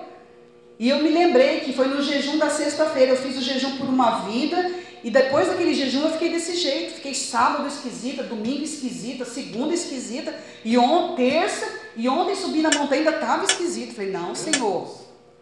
E 0.78 0.88
eu 0.88 1.02
me 1.02 1.10
lembrei 1.10 1.62
que 1.62 1.74
foi 1.74 1.88
no 1.88 2.00
jejum 2.00 2.38
da 2.38 2.48
sexta-feira, 2.48 3.14
eu 3.14 3.18
fiz 3.18 3.36
o 3.40 3.42
jejum 3.42 3.76
por 3.78 3.90
uma 3.90 4.20
vida, 4.20 4.72
e 5.04 5.10
depois 5.10 5.48
daquele 5.48 5.74
jejum 5.74 6.04
eu 6.04 6.12
fiquei 6.12 6.30
desse 6.30 6.56
jeito, 6.58 6.94
fiquei 6.94 7.16
sábado 7.16 7.68
esquisita, 7.68 8.22
domingo 8.22 8.64
esquisita, 8.64 9.26
segunda 9.26 9.74
esquisita, 9.74 10.40
e 10.64 10.78
ontem, 10.78 11.32
terça, 11.32 11.68
e 11.96 12.08
ontem 12.08 12.36
subi 12.36 12.62
na 12.62 12.70
montanha 12.70 13.02
ainda 13.02 13.16
estava 13.16 13.46
esquisito. 13.46 13.96
Falei, 13.96 14.12
não, 14.12 14.36
Senhor, 14.36 14.88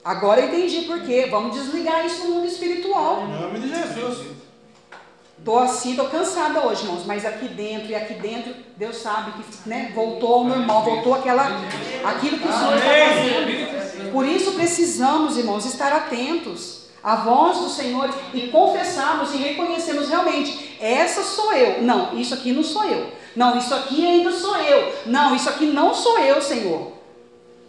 agora 0.01 0.39
eu 0.39 0.47
entendi 0.47 0.83
por 0.83 1.01
quê, 1.01 1.27
vamos 1.29 1.53
desligar 1.57 2.05
isso 2.05 2.23
no 2.23 2.35
mundo 2.35 2.47
espiritual. 2.47 3.27
Em 3.27 3.41
nome 3.41 3.59
de 3.59 3.67
Jesus. 3.67 4.27
Tô 5.43 5.59
assim, 5.59 5.97
tô 5.97 6.05
cansada 6.05 6.65
hoje, 6.65 6.83
irmãos, 6.83 7.05
mas 7.05 7.25
aqui 7.25 7.49
dentro 7.49 7.89
e 7.89 7.95
aqui 7.95 8.13
dentro, 8.13 8.55
Deus 8.83 8.97
sabe 8.97 9.31
que 9.31 9.69
né, 9.69 9.93
voltou 9.95 10.33
ao 10.33 10.43
normal, 10.43 10.83
voltou 10.83 11.13
aquela, 11.13 11.47
aquilo 12.03 12.37
que 12.37 12.45
o 12.45 12.51
Senhor 12.51 12.75
está 12.75 12.89
fazendo. 12.89 14.11
Por 14.11 14.25
isso 14.25 14.51
precisamos, 14.51 15.37
irmãos, 15.37 15.65
estar 15.65 15.93
atentos 15.93 16.87
à 17.01 17.15
voz 17.15 17.59
do 17.59 17.69
Senhor 17.69 18.13
e 18.33 18.49
confessarmos 18.49 19.33
e 19.33 19.37
reconhecermos 19.37 20.09
realmente, 20.09 20.75
essa 20.81 21.23
sou 21.23 21.53
eu. 21.53 21.81
Não, 21.81 22.19
isso 22.19 22.33
aqui 22.33 22.51
não 22.51 22.61
sou 22.61 22.83
eu. 22.83 23.09
Não, 23.33 23.57
isso 23.57 23.73
aqui 23.73 24.05
ainda 24.05 24.33
sou 24.33 24.57
eu. 24.57 24.93
Não, 25.05 25.33
isso 25.33 25.47
aqui 25.47 25.65
não 25.67 25.93
sou 25.93 26.19
eu, 26.19 26.41
Senhor. 26.41 26.91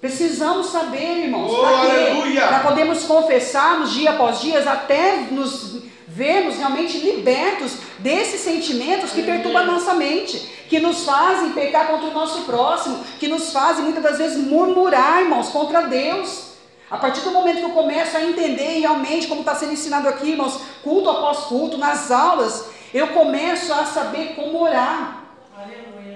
Precisamos 0.00 0.66
saber, 0.66 1.26
irmãos, 1.26 1.52
Oh, 1.52 2.48
para 2.48 2.58
podermos 2.58 3.04
confessarmos 3.04 3.92
dia 3.92 4.10
após 4.10 4.40
dia, 4.40 4.68
até 4.68 5.28
nos 5.30 5.80
vermos 6.14 6.56
realmente 6.56 6.98
libertos 6.98 7.72
desses 7.98 8.40
sentimentos 8.40 9.10
que 9.10 9.22
perturbam 9.22 9.62
a 9.62 9.66
nossa 9.66 9.94
mente, 9.94 10.38
que 10.68 10.78
nos 10.78 11.04
fazem 11.04 11.50
pecar 11.50 11.88
contra 11.88 12.06
o 12.06 12.14
nosso 12.14 12.42
próximo, 12.42 13.04
que 13.18 13.26
nos 13.26 13.52
fazem 13.52 13.84
muitas 13.84 14.02
das 14.02 14.18
vezes 14.18 14.38
murmurar, 14.38 15.22
irmãos, 15.22 15.48
contra 15.48 15.82
Deus. 15.82 16.52
A 16.88 16.96
partir 16.96 17.22
do 17.22 17.32
momento 17.32 17.58
que 17.58 17.64
eu 17.64 17.70
começo 17.70 18.16
a 18.16 18.22
entender 18.22 18.78
realmente 18.78 19.26
como 19.26 19.40
está 19.40 19.56
sendo 19.56 19.72
ensinado 19.72 20.08
aqui, 20.08 20.30
irmãos, 20.30 20.60
culto 20.84 21.10
após 21.10 21.38
culto, 21.46 21.76
nas 21.76 22.12
aulas, 22.12 22.66
eu 22.92 23.08
começo 23.08 23.72
a 23.72 23.84
saber 23.84 24.34
como 24.36 24.62
orar. 24.62 25.24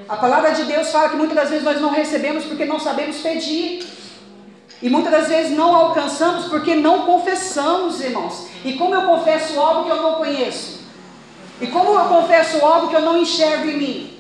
A 0.09 0.17
palavra 0.17 0.53
de 0.53 0.63
Deus 0.63 0.93
fala 0.93 1.09
que 1.09 1.17
muitas 1.17 1.37
das 1.37 1.51
vezes 1.51 1.65
nós 1.65 1.81
não 1.81 1.91
recebemos 1.91 2.45
porque 2.45 2.65
não 2.65 2.79
sabemos 2.79 3.17
pedir. 3.17 3.85
E 4.81 4.89
muitas 4.89 5.11
das 5.11 5.29
vezes 5.29 5.57
não 5.57 5.75
alcançamos 5.75 6.47
porque 6.47 6.75
não 6.75 7.03
confessamos, 7.03 8.01
irmãos. 8.01 8.47
E 8.65 8.75
como 8.75 8.95
eu 8.95 9.03
confesso 9.03 9.59
algo 9.61 9.85
que 9.85 9.91
eu 9.91 10.03
não 10.03 10.15
conheço? 10.15 10.79
E 11.61 11.67
como 11.67 11.99
eu 11.99 12.05
confesso 12.07 12.65
algo 12.65 12.89
que 12.89 12.95
eu 12.95 13.01
não 13.01 13.21
enxergo 13.21 13.69
em 13.69 13.77
mim? 13.77 14.19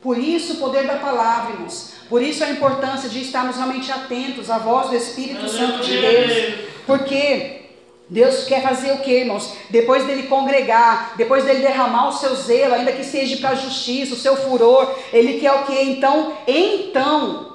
Por 0.00 0.16
isso 0.18 0.54
o 0.54 0.56
poder 0.56 0.86
da 0.86 0.96
palavra, 0.96 1.52
irmãos. 1.52 1.92
Por 2.08 2.22
isso 2.22 2.44
a 2.44 2.50
importância 2.50 3.08
de 3.08 3.20
estarmos 3.20 3.56
realmente 3.56 3.90
atentos 3.90 4.50
à 4.50 4.58
voz 4.58 4.90
do 4.90 4.96
Espírito 4.96 5.48
Santo 5.48 5.82
de 5.82 6.00
Deus. 6.00 6.54
Porque 6.86 7.62
Deus 8.08 8.44
quer 8.44 8.62
fazer 8.62 8.92
o 8.92 8.98
que, 8.98 9.10
irmãos? 9.10 9.54
Depois 9.70 10.04
dele 10.04 10.24
congregar, 10.24 11.14
depois 11.16 11.44
dele 11.44 11.60
derramar 11.60 12.08
o 12.08 12.12
seu 12.12 12.34
zelo, 12.34 12.74
ainda 12.74 12.92
que 12.92 13.04
seja 13.04 13.38
para 13.38 13.50
a 13.50 13.54
justiça, 13.54 14.14
o 14.14 14.18
seu 14.18 14.36
furor, 14.36 14.94
ele 15.12 15.40
quer 15.40 15.52
o 15.52 15.64
que? 15.64 15.80
Então, 15.80 16.32
então, 16.46 17.51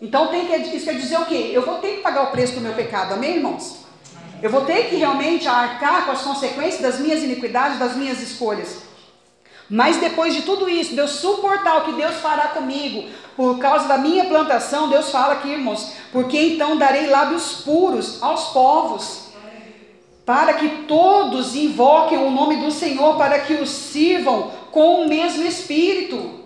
então 0.00 0.28
tem 0.28 0.46
que, 0.46 0.76
isso 0.76 0.84
quer 0.84 0.94
dizer 0.94 1.18
o 1.18 1.26
que? 1.26 1.52
Eu 1.52 1.62
vou 1.62 1.78
ter 1.78 1.96
que 1.96 2.02
pagar 2.02 2.24
o 2.24 2.30
preço 2.30 2.54
do 2.54 2.60
meu 2.60 2.74
pecado, 2.74 3.14
amém, 3.14 3.36
irmãos? 3.36 3.84
Eu 4.42 4.50
vou 4.50 4.62
ter 4.62 4.90
que 4.90 4.96
realmente 4.96 5.48
arcar 5.48 6.04
com 6.04 6.12
as 6.12 6.22
consequências 6.22 6.82
das 6.82 6.98
minhas 7.00 7.22
iniquidades, 7.22 7.78
das 7.78 7.96
minhas 7.96 8.20
escolhas. 8.20 8.82
Mas 9.70 9.96
depois 9.96 10.34
de 10.34 10.42
tudo 10.42 10.68
isso, 10.68 10.94
Deus 10.94 11.12
suportar 11.12 11.78
o 11.78 11.84
que 11.86 11.92
Deus 11.92 12.16
fará 12.16 12.48
comigo, 12.48 13.08
por 13.36 13.58
causa 13.58 13.88
da 13.88 13.96
minha 13.96 14.26
plantação, 14.26 14.88
Deus 14.88 15.10
fala 15.10 15.34
aqui, 15.34 15.48
irmãos, 15.48 15.92
porque 16.12 16.38
então 16.38 16.76
darei 16.76 17.06
lábios 17.06 17.62
puros 17.64 18.22
aos 18.22 18.48
povos, 18.48 19.28
para 20.26 20.54
que 20.54 20.68
todos 20.86 21.54
invoquem 21.54 22.18
o 22.18 22.30
nome 22.30 22.56
do 22.56 22.70
Senhor, 22.70 23.16
para 23.16 23.38
que 23.40 23.54
os 23.54 23.70
sirvam 23.70 24.50
com 24.70 25.02
o 25.02 25.08
mesmo 25.08 25.44
espírito. 25.46 26.43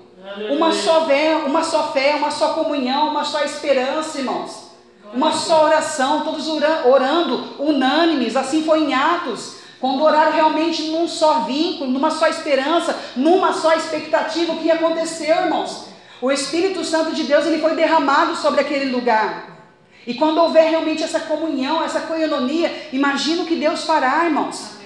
Uma 0.50 0.72
só 0.72 1.06
fé, 1.06 1.36
uma 1.46 1.62
só 1.62 1.92
fé, 1.92 2.16
uma 2.16 2.30
só 2.30 2.52
comunhão, 2.54 3.08
uma 3.08 3.24
só 3.24 3.42
esperança, 3.42 4.18
irmãos. 4.18 4.68
Uma 5.12 5.32
só 5.32 5.64
oração, 5.64 6.22
todos 6.22 6.48
orando, 6.48 7.54
unânimes, 7.58 8.36
assim 8.36 8.62
foi 8.62 8.80
em 8.80 8.94
Atos. 8.94 9.56
Quando 9.80 10.02
oraram 10.02 10.32
realmente 10.32 10.88
num 10.88 11.06
só 11.06 11.40
vínculo, 11.40 11.90
numa 11.90 12.10
só 12.10 12.26
esperança, 12.26 12.98
numa 13.16 13.52
só 13.52 13.74
expectativa, 13.74 14.52
o 14.52 14.58
que 14.58 14.70
aconteceu, 14.70 15.34
irmãos? 15.36 15.86
O 16.20 16.32
Espírito 16.32 16.84
Santo 16.84 17.12
de 17.12 17.22
Deus 17.22 17.46
ele 17.46 17.60
foi 17.60 17.76
derramado 17.76 18.34
sobre 18.34 18.60
aquele 18.60 18.90
lugar. 18.90 19.56
E 20.04 20.14
quando 20.14 20.38
houver 20.38 20.68
realmente 20.68 21.02
essa 21.02 21.20
comunhão, 21.20 21.82
essa 21.82 22.00
coinonia, 22.00 22.88
imagina 22.92 23.42
o 23.42 23.46
que 23.46 23.54
Deus 23.54 23.84
fará, 23.84 24.24
irmãos. 24.24 24.77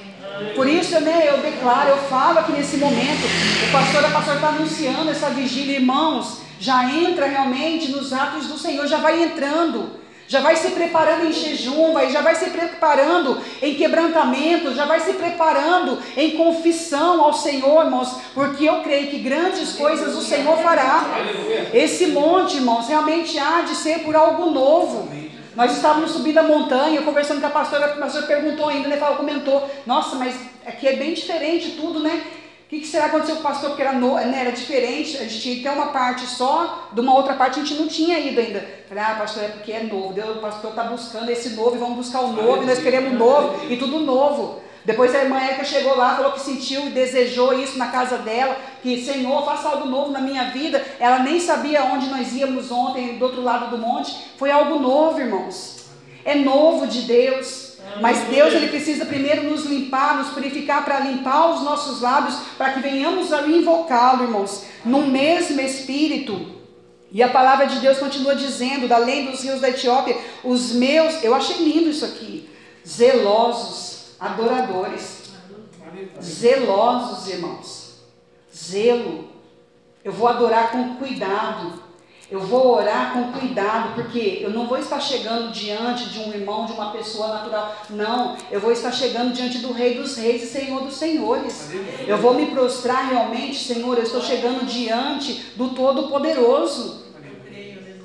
Por 0.55 0.69
isso, 0.69 1.01
né, 1.01 1.29
eu 1.29 1.39
declaro, 1.39 1.91
eu 1.91 1.99
falo 1.99 2.39
aqui 2.41 2.53
nesse 2.53 2.77
momento, 2.77 3.27
o 3.69 3.73
pastor, 3.73 4.05
a 4.05 4.11
pastor 4.11 4.35
está 4.37 4.49
anunciando 4.49 5.11
essa 5.11 5.31
vigília, 5.31 5.77
irmãos, 5.77 6.43
já 6.61 6.85
entra 6.91 7.27
realmente 7.27 7.91
nos 7.91 8.13
atos 8.13 8.47
do 8.47 8.59
Senhor, 8.59 8.87
já 8.87 8.99
vai 8.99 9.23
entrando 9.23 10.03
já 10.33 10.41
vai 10.41 10.57
se 10.57 10.71
preparando 10.71 11.27
em 11.27 11.33
jejum, 11.33 11.93
vai, 11.93 12.11
já 12.11 12.23
vai 12.23 12.35
se 12.35 12.49
preparando 12.49 13.39
em 13.61 13.75
quebrantamento, 13.75 14.75
já 14.75 14.87
vai 14.87 14.99
se 14.99 15.13
preparando 15.13 15.99
em 16.17 16.31
confissão 16.31 17.23
ao 17.23 17.35
Senhor, 17.35 17.85
irmãos, 17.85 18.17
porque 18.33 18.65
eu 18.65 18.81
creio 18.81 19.09
que 19.09 19.19
grandes 19.19 19.75
coisas 19.75 20.17
o 20.17 20.23
Senhor 20.23 20.57
fará. 20.63 21.05
Esse 21.75 22.07
monte, 22.07 22.57
irmãos, 22.57 22.89
realmente 22.89 23.39
há 23.39 23.61
de 23.61 23.75
ser 23.75 23.99
por 24.05 24.17
algo 24.17 24.51
novo. 24.51 25.22
Nós 25.55 25.73
estávamos 25.77 26.11
subindo 26.11 26.39
a 26.39 26.43
montanha, 26.43 27.03
conversando 27.03 27.41
com 27.41 27.47
a 27.47 27.51
pastora, 27.51 27.87
a 27.87 27.97
pastora 27.97 28.27
perguntou 28.27 28.69
ainda, 28.69 28.89
ele 28.89 28.97
falou, 28.97 29.17
comentou, 29.17 29.69
nossa, 29.87 30.17
mas 30.17 30.35
aqui 30.67 30.89
é 30.89 30.97
bem 30.97 31.15
diferente 31.15 31.73
tudo, 31.73 32.01
né? 32.01 32.23
que, 32.73 32.81
que 32.81 32.87
será 32.87 33.05
que 33.05 33.17
aconteceu 33.17 33.35
com 33.37 33.43
o 33.43 33.45
pastor? 33.45 33.71
Porque 33.71 33.83
era, 33.83 33.93
no, 33.93 34.15
né, 34.15 34.41
era 34.41 34.51
diferente, 34.51 35.19
a 35.19 35.25
gente 35.25 35.41
tinha 35.41 35.63
ter 35.63 35.69
uma 35.69 35.89
parte 35.89 36.25
só, 36.25 36.89
de 36.91 37.03
uma 37.03 37.15
outra 37.15 37.35
parte 37.35 37.61
a 37.61 37.63
gente 37.63 37.75
não 37.79 37.87
tinha 37.87 38.19
ido 38.19 38.41
ainda. 38.41 38.67
Falei, 38.89 39.05
ah, 39.05 39.17
pastor, 39.19 39.45
é 39.45 39.49
porque 39.49 39.73
é 39.73 39.83
novo. 39.83 40.15
Deus, 40.15 40.39
o 40.39 40.41
pastor 40.41 40.71
está 40.71 40.85
buscando 40.85 41.31
esse 41.31 41.51
novo 41.51 41.77
e 41.77 41.79
vamos 41.79 41.97
buscar 41.97 42.21
o 42.21 42.33
novo, 42.33 42.65
nós 42.65 42.79
queremos 42.79 43.13
novo 43.13 43.71
e 43.71 43.77
tudo 43.77 44.01
novo. 44.01 44.62
Depois 44.85 45.15
a 45.15 45.23
irmã 45.23 45.39
Érica 45.41 45.65
chegou 45.65 45.97
lá, 45.97 46.17
falou 46.17 46.33
que 46.33 46.41
sentiu 46.41 46.87
e 46.87 46.91
desejou 46.91 47.53
isso 47.59 47.79
na 47.79 47.87
casa 47.89 48.19
dela, 48.19 48.57
que 48.83 49.05
Senhor, 49.05 49.45
faça 49.45 49.69
algo 49.69 49.87
novo 49.87 50.11
na 50.11 50.21
minha 50.21 50.51
vida. 50.51 50.85
Ela 50.99 51.21
nem 51.21 51.39
sabia 51.39 51.85
onde 51.85 52.09
nós 52.09 52.33
íamos 52.33 52.71
ontem, 52.71 53.17
do 53.17 53.25
outro 53.25 53.43
lado 53.43 53.71
do 53.71 53.79
monte. 53.79 54.15
Foi 54.37 54.51
algo 54.51 54.81
novo, 54.81 55.21
irmãos. 55.21 55.87
É 56.25 56.35
novo 56.35 56.87
de 56.87 57.03
Deus. 57.03 57.73
Mas 58.01 58.21
Deus 58.29 58.55
ele 58.55 58.69
precisa 58.69 59.05
primeiro 59.05 59.51
nos 59.51 59.67
limpar, 59.67 60.17
nos 60.17 60.31
purificar 60.31 60.85
para 60.85 61.01
limpar 61.01 61.51
os 61.51 61.63
nossos 61.63 62.01
lábios, 62.01 62.37
para 62.57 62.73
que 62.73 62.81
venhamos 62.81 63.33
a 63.33 63.43
invocá-lo, 63.43 64.25
irmãos, 64.25 64.65
no 64.85 65.07
mesmo 65.07 65.61
espírito. 65.61 66.63
E 67.11 67.23
a 67.23 67.29
palavra 67.29 67.67
de 67.67 67.79
Deus 67.81 67.99
continua 67.99 68.35
dizendo, 68.35 68.89
da 68.89 68.97
lei 68.97 69.27
dos 69.27 69.43
rios 69.43 69.61
da 69.61 69.69
Etiópia, 69.69 70.17
os 70.43 70.73
meus, 70.73 71.23
eu 71.23 71.35
achei 71.35 71.57
lindo 71.57 71.91
isso 71.91 72.07
aqui, 72.07 72.49
zelosos, 72.87 73.92
adoradores. 74.23 75.33
Zelosos, 76.23 77.29
irmãos. 77.29 78.03
Zelo. 78.55 79.29
Eu 80.05 80.13
vou 80.13 80.29
adorar 80.29 80.71
com 80.71 80.95
cuidado. 80.97 81.83
Eu 82.31 82.41
vou 82.41 82.77
orar 82.77 83.13
com 83.13 83.39
cuidado, 83.39 83.95
porque 83.95 84.39
eu 84.41 84.49
não 84.49 84.67
vou 84.67 84.79
estar 84.79 84.99
chegando 85.01 85.53
diante 85.53 86.09
de 86.09 86.21
um 86.21 86.33
irmão, 86.33 86.65
de 86.65 86.73
uma 86.73 86.91
pessoa 86.91 87.29
natural. 87.29 87.77
Não, 87.91 88.39
eu 88.51 88.59
vou 88.59 88.73
estar 88.73 88.91
chegando 88.91 89.35
diante 89.35 89.59
do 89.59 89.71
Rei 89.71 89.97
dos 89.97 90.17
Reis 90.17 90.43
e 90.43 90.47
Senhor 90.47 90.81
dos 90.83 90.97
Senhores. 90.97 91.69
Eu 92.07 92.17
vou 92.17 92.33
me 92.33 92.47
prostrar 92.47 93.11
realmente, 93.11 93.59
Senhor. 93.59 93.99
Eu 93.99 94.05
estou 94.05 94.23
chegando 94.23 94.65
diante 94.65 95.53
do 95.57 95.71
Todo-Poderoso. 95.75 97.03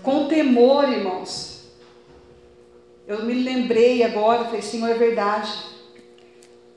Com 0.04 0.28
temor, 0.28 0.90
irmãos. 0.90 1.70
Eu 3.08 3.24
me 3.24 3.34
lembrei 3.34 4.04
agora, 4.04 4.44
falei, 4.44 4.62
Senhor, 4.62 4.90
é 4.90 4.96
verdade. 4.96 5.77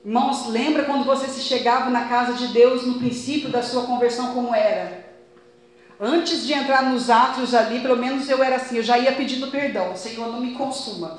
Irmãos, 0.03 0.49
lembra 0.49 0.85
quando 0.85 1.05
você 1.05 1.27
se 1.27 1.43
chegava 1.43 1.91
na 1.91 2.07
casa 2.07 2.33
de 2.33 2.49
Deus 2.55 2.87
no 2.87 2.95
princípio 2.95 3.51
da 3.51 3.63
sua 3.63 3.83
conversão, 3.83 4.33
como 4.33 4.55
era? 4.55 5.11
Antes 6.01 6.47
de 6.47 6.55
entrar 6.55 6.85
nos 6.85 7.11
atos 7.11 7.55
ali, 7.55 7.81
pelo 7.81 7.99
menos 7.99 8.27
eu 8.27 8.43
era 8.43 8.57
assim, 8.57 8.79
eu 8.79 8.83
já 8.83 8.97
ia 8.97 9.13
pedindo 9.13 9.49
perdão. 9.49 9.95
Senhor, 9.95 10.33
não 10.33 10.41
me 10.41 10.53
consuma. 10.53 11.19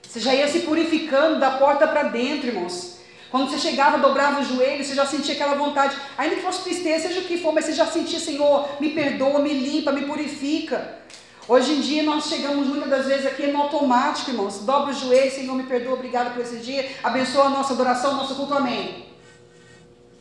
Você 0.00 0.18
já 0.18 0.34
ia 0.34 0.48
se 0.48 0.60
purificando 0.60 1.38
da 1.38 1.50
porta 1.52 1.86
para 1.86 2.04
dentro, 2.04 2.46
irmãos. 2.46 2.96
Quando 3.30 3.50
você 3.50 3.58
chegava, 3.58 3.98
dobrava 3.98 4.40
o 4.40 4.44
joelho, 4.44 4.82
você 4.82 4.94
já 4.94 5.04
sentia 5.04 5.34
aquela 5.34 5.54
vontade, 5.54 5.96
ainda 6.16 6.36
que 6.36 6.42
fosse 6.42 6.64
tristeza, 6.64 7.08
seja 7.08 7.20
o 7.20 7.24
que 7.24 7.36
for, 7.38 7.52
mas 7.52 7.66
você 7.66 7.72
já 7.72 7.86
sentia, 7.86 8.18
Senhor, 8.18 8.68
me 8.80 8.90
perdoa, 8.90 9.40
me 9.40 9.52
limpa, 9.52 9.92
me 9.92 10.06
purifica. 10.06 11.00
Hoje 11.48 11.72
em 11.72 11.80
dia 11.80 12.04
nós 12.04 12.26
chegamos 12.26 12.68
muitas 12.68 12.88
das 12.88 13.06
vezes 13.06 13.26
aqui 13.26 13.48
no 13.48 13.62
automático, 13.62 14.30
irmãos. 14.30 14.60
Dobra 14.60 14.92
o 14.92 14.94
joelho, 14.94 15.30
Senhor, 15.30 15.54
me 15.56 15.64
perdoa, 15.64 15.94
obrigado 15.94 16.32
por 16.32 16.40
esse 16.40 16.58
dia. 16.58 16.88
Abençoa 17.02 17.46
a 17.46 17.50
nossa 17.50 17.72
adoração, 17.72 18.14
nosso 18.14 18.36
culto, 18.36 18.54
amém. 18.54 19.06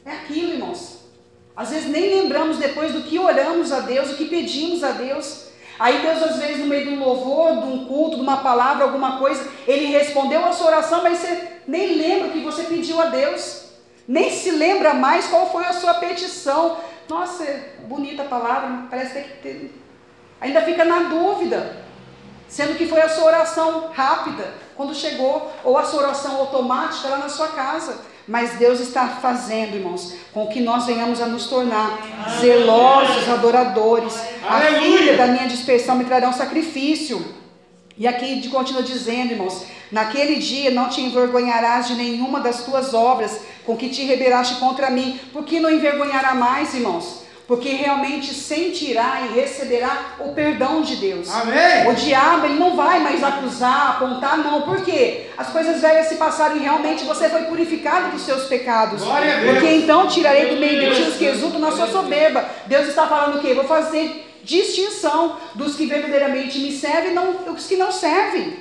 É 0.03 0.11
aquilo, 0.11 0.53
irmãos. 0.53 1.01
Às 1.55 1.69
vezes 1.69 1.89
nem 1.89 2.21
lembramos 2.21 2.57
depois 2.57 2.91
do 2.91 3.03
que 3.03 3.19
oramos 3.19 3.71
a 3.71 3.81
Deus, 3.81 4.11
o 4.11 4.15
que 4.15 4.25
pedimos 4.25 4.83
a 4.83 4.91
Deus. 4.91 5.51
Aí 5.77 6.01
Deus, 6.01 6.23
às 6.23 6.37
vezes, 6.37 6.59
no 6.59 6.65
meio 6.65 6.87
de 6.87 6.93
um 6.95 6.99
louvor, 6.99 7.53
de 7.53 7.67
um 7.67 7.85
culto, 7.85 8.15
de 8.15 8.21
uma 8.21 8.37
palavra, 8.37 8.83
alguma 8.83 9.19
coisa, 9.19 9.47
Ele 9.67 9.85
respondeu 9.85 10.43
a 10.43 10.53
sua 10.53 10.67
oração, 10.67 11.03
mas 11.03 11.19
você 11.19 11.59
nem 11.67 11.97
lembra 11.97 12.29
o 12.29 12.31
que 12.31 12.39
você 12.39 12.63
pediu 12.63 12.99
a 12.99 13.05
Deus. 13.05 13.65
Nem 14.07 14.31
se 14.31 14.49
lembra 14.49 14.95
mais 14.95 15.27
qual 15.27 15.51
foi 15.51 15.65
a 15.65 15.73
sua 15.73 15.95
petição. 15.95 16.77
Nossa, 17.07 17.45
bonita 17.87 18.23
palavra, 18.23 18.87
parece 18.89 19.13
ter 19.13 19.23
que 19.23 19.41
ter. 19.41 19.80
Ainda 20.41 20.63
fica 20.63 20.83
na 20.83 21.03
dúvida. 21.03 21.77
Sendo 22.49 22.75
que 22.75 22.87
foi 22.87 22.99
a 22.99 23.07
sua 23.07 23.25
oração 23.25 23.91
rápida, 23.93 24.53
quando 24.75 24.93
chegou, 24.93 25.49
ou 25.63 25.77
a 25.77 25.85
sua 25.85 26.01
oração 26.01 26.35
automática 26.37 27.07
lá 27.07 27.19
na 27.19 27.29
sua 27.29 27.47
casa. 27.49 28.01
Mas 28.27 28.57
Deus 28.57 28.79
está 28.79 29.07
fazendo, 29.07 29.75
irmãos, 29.75 30.15
com 30.33 30.47
que 30.47 30.59
nós 30.59 30.85
venhamos 30.85 31.21
a 31.21 31.27
nos 31.27 31.47
tornar 31.47 31.97
zelosos 32.39 33.29
adoradores. 33.29 34.13
A 34.47 34.59
filha 34.79 35.15
da 35.15 35.27
minha 35.27 35.47
dispersão 35.47 35.95
me 35.95 36.05
trarão 36.05 36.33
sacrifício. 36.33 37.23
E 37.97 38.07
aqui 38.07 38.47
continua 38.49 38.83
dizendo, 38.83 39.31
irmãos: 39.31 39.65
Naquele 39.91 40.35
dia 40.35 40.71
não 40.71 40.89
te 40.89 41.01
envergonharás 41.01 41.87
de 41.87 41.95
nenhuma 41.95 42.39
das 42.39 42.63
tuas 42.63 42.93
obras 42.93 43.41
com 43.65 43.75
que 43.75 43.89
te 43.89 44.03
rebelaste 44.03 44.55
contra 44.55 44.89
mim. 44.89 45.19
Por 45.33 45.43
que 45.43 45.59
não 45.59 45.69
envergonhará 45.69 46.33
mais, 46.33 46.73
irmãos? 46.73 47.23
Porque 47.51 47.67
realmente 47.67 48.33
sentirá 48.33 49.23
e 49.25 49.37
receberá 49.37 50.15
o 50.19 50.29
perdão 50.29 50.81
de 50.81 50.95
Deus. 50.95 51.29
Amém. 51.29 51.85
O 51.89 51.93
diabo 51.93 52.45
ele 52.45 52.57
não 52.57 52.77
vai 52.77 53.01
mais 53.01 53.21
acusar, 53.21 53.89
apontar, 53.89 54.37
não. 54.37 54.61
Por 54.61 54.85
quê? 54.85 55.25
As 55.37 55.49
coisas 55.49 55.81
velhas 55.81 56.07
se 56.07 56.15
passaram 56.15 56.55
e 56.55 56.59
realmente 56.59 57.03
você 57.03 57.27
foi 57.27 57.41
purificado 57.41 58.11
dos 58.11 58.21
seus 58.21 58.45
pecados. 58.45 59.03
Porque 59.03 59.67
então 59.67 60.07
tirarei 60.07 60.45
do 60.45 60.61
meio 60.61 60.79
de 60.79 60.95
ti 60.95 61.01
os 61.09 61.17
que 61.17 61.25
exultam 61.25 61.59
na 61.59 61.73
sua 61.73 61.87
soberba. 61.87 62.45
Deus 62.67 62.87
está 62.87 63.05
falando 63.05 63.39
o 63.39 63.41
quê? 63.41 63.53
Vou 63.53 63.65
fazer 63.65 64.33
distinção 64.45 65.35
dos 65.53 65.75
que 65.75 65.85
verdadeiramente 65.85 66.57
me 66.57 66.71
servem 66.71 67.11
e 67.11 67.13
não, 67.13 67.53
os 67.53 67.67
que 67.67 67.75
não 67.75 67.91
servem. 67.91 68.59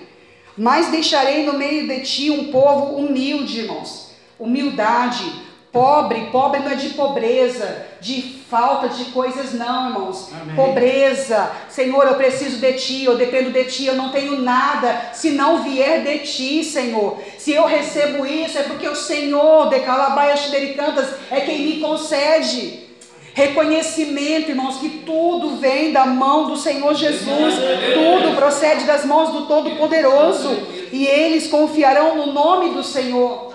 Mas 0.59 0.89
deixarei 0.89 1.47
no 1.47 1.53
meio 1.53 1.87
de 1.87 2.01
ti 2.01 2.31
um 2.33 2.51
povo 2.51 2.97
humilde, 2.97 3.61
irmãos. 3.61 4.11
Humildade. 4.37 5.49
Pobre, 5.71 6.29
pobre 6.33 6.59
não 6.59 6.73
é 6.73 6.75
de 6.75 6.89
pobreza, 6.89 7.87
de 8.01 8.40
falta 8.51 8.89
de 8.89 9.05
coisas, 9.07 9.55
não, 9.55 9.89
irmãos. 9.89 10.29
Amém. 10.33 10.57
Pobreza, 10.57 11.51
Senhor, 11.69 12.05
eu 12.05 12.15
preciso 12.15 12.59
de 12.59 12.73
ti, 12.73 13.05
eu 13.05 13.17
dependo 13.17 13.51
de 13.51 13.65
ti, 13.65 13.87
eu 13.87 13.95
não 13.95 14.11
tenho 14.11 14.43
nada 14.43 15.11
se 15.15 15.31
não 15.31 15.63
vier 15.63 16.03
de 16.03 16.19
ti, 16.19 16.65
Senhor. 16.65 17.19
Se 17.39 17.53
eu 17.53 17.65
recebo 17.65 18.27
isso, 18.27 18.59
é 18.59 18.65
porque 18.65 18.89
o 18.89 18.97
Senhor, 18.97 19.69
de 19.69 19.79
Calabaia 19.81 20.35
Cantas, 20.75 21.15
é 21.31 21.41
quem 21.41 21.61
me 21.61 21.81
concede. 21.81 22.91
Reconhecimento, 23.33 24.51
irmãos, 24.51 24.79
que 24.79 24.89
tudo 25.07 25.57
vem 25.57 25.93
da 25.93 26.05
mão 26.05 26.49
do 26.49 26.57
Senhor 26.57 26.93
Jesus, 26.95 27.55
tudo 27.55 28.35
procede 28.35 28.85
das 28.85 29.05
mãos 29.05 29.31
do 29.31 29.47
Todo-Poderoso, 29.47 30.51
e 30.91 31.07
eles 31.07 31.47
confiarão 31.47 32.17
no 32.17 32.33
nome 32.33 32.71
do 32.71 32.83
Senhor. 32.83 33.55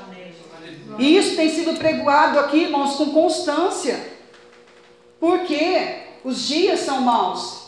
E 0.98 1.18
isso 1.18 1.36
tem 1.36 1.50
sido 1.50 1.78
pregoado 1.78 2.40
aqui, 2.40 2.60
irmãos, 2.60 2.96
com 2.96 3.08
constância. 3.08 4.15
Porque 5.26 6.04
os 6.24 6.48
dias 6.48 6.82
são 6.82 7.02
maus. 7.02 7.66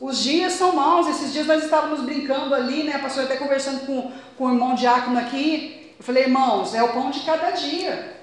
Os 0.00 0.22
dias 0.22 0.54
são 0.54 0.74
maus. 0.74 1.06
Esses 1.06 1.30
dias 1.30 1.46
nós 1.46 1.62
estávamos 1.62 2.00
brincando 2.00 2.54
ali, 2.54 2.84
né? 2.84 2.96
Pastor 2.96 3.24
até 3.24 3.36
conversando 3.36 3.84
com, 3.84 4.10
com 4.38 4.46
o 4.46 4.50
irmão 4.50 4.74
diácono 4.74 5.18
aqui. 5.18 5.92
Eu 5.98 6.02
falei, 6.02 6.22
irmãos, 6.22 6.74
é 6.74 6.82
o 6.82 6.94
pão 6.94 7.10
de 7.10 7.20
cada 7.20 7.50
dia. 7.50 8.16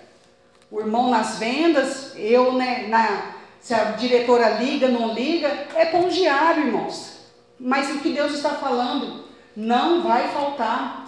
O 0.71 0.79
irmão 0.79 1.11
nas 1.11 1.37
vendas, 1.37 2.13
eu, 2.15 2.53
né, 2.53 2.87
na, 2.87 3.35
se 3.59 3.75
a 3.75 3.91
diretora 3.91 4.49
liga, 4.57 4.87
não 4.87 5.13
liga, 5.13 5.47
é 5.75 5.85
pão 5.85 6.09
diário, 6.09 6.65
irmãos. 6.65 7.19
Mas 7.59 7.91
o 7.91 7.99
que 7.99 8.09
Deus 8.09 8.33
está 8.33 8.55
falando 8.55 9.25
não 9.55 10.01
vai 10.01 10.29
faltar. 10.29 11.05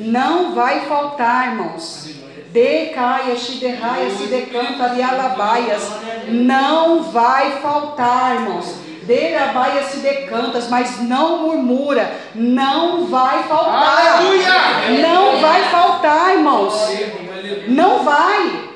Não 0.00 0.52
vai 0.52 0.84
faltar, 0.86 1.52
irmãos. 1.52 2.21
Decaia, 2.52 3.34
shiderraia, 3.34 4.10
se 4.10 4.26
decanta, 4.26 4.84
alialabaias. 4.84 5.90
Não 6.28 7.02
vai 7.04 7.52
faltar, 7.62 8.34
irmãos. 8.34 8.74
Derabaia 9.04 9.82
se 9.84 9.96
decantas, 9.96 10.68
mas 10.68 11.00
não 11.00 11.38
murmura. 11.38 12.14
Não 12.34 13.06
vai 13.06 13.42
faltar. 13.44 14.18
Aleluia! 14.18 15.00
Não 15.00 15.40
vai 15.40 15.64
faltar, 15.64 16.34
irmãos. 16.34 16.74
Não 17.68 18.04
vai. 18.04 18.70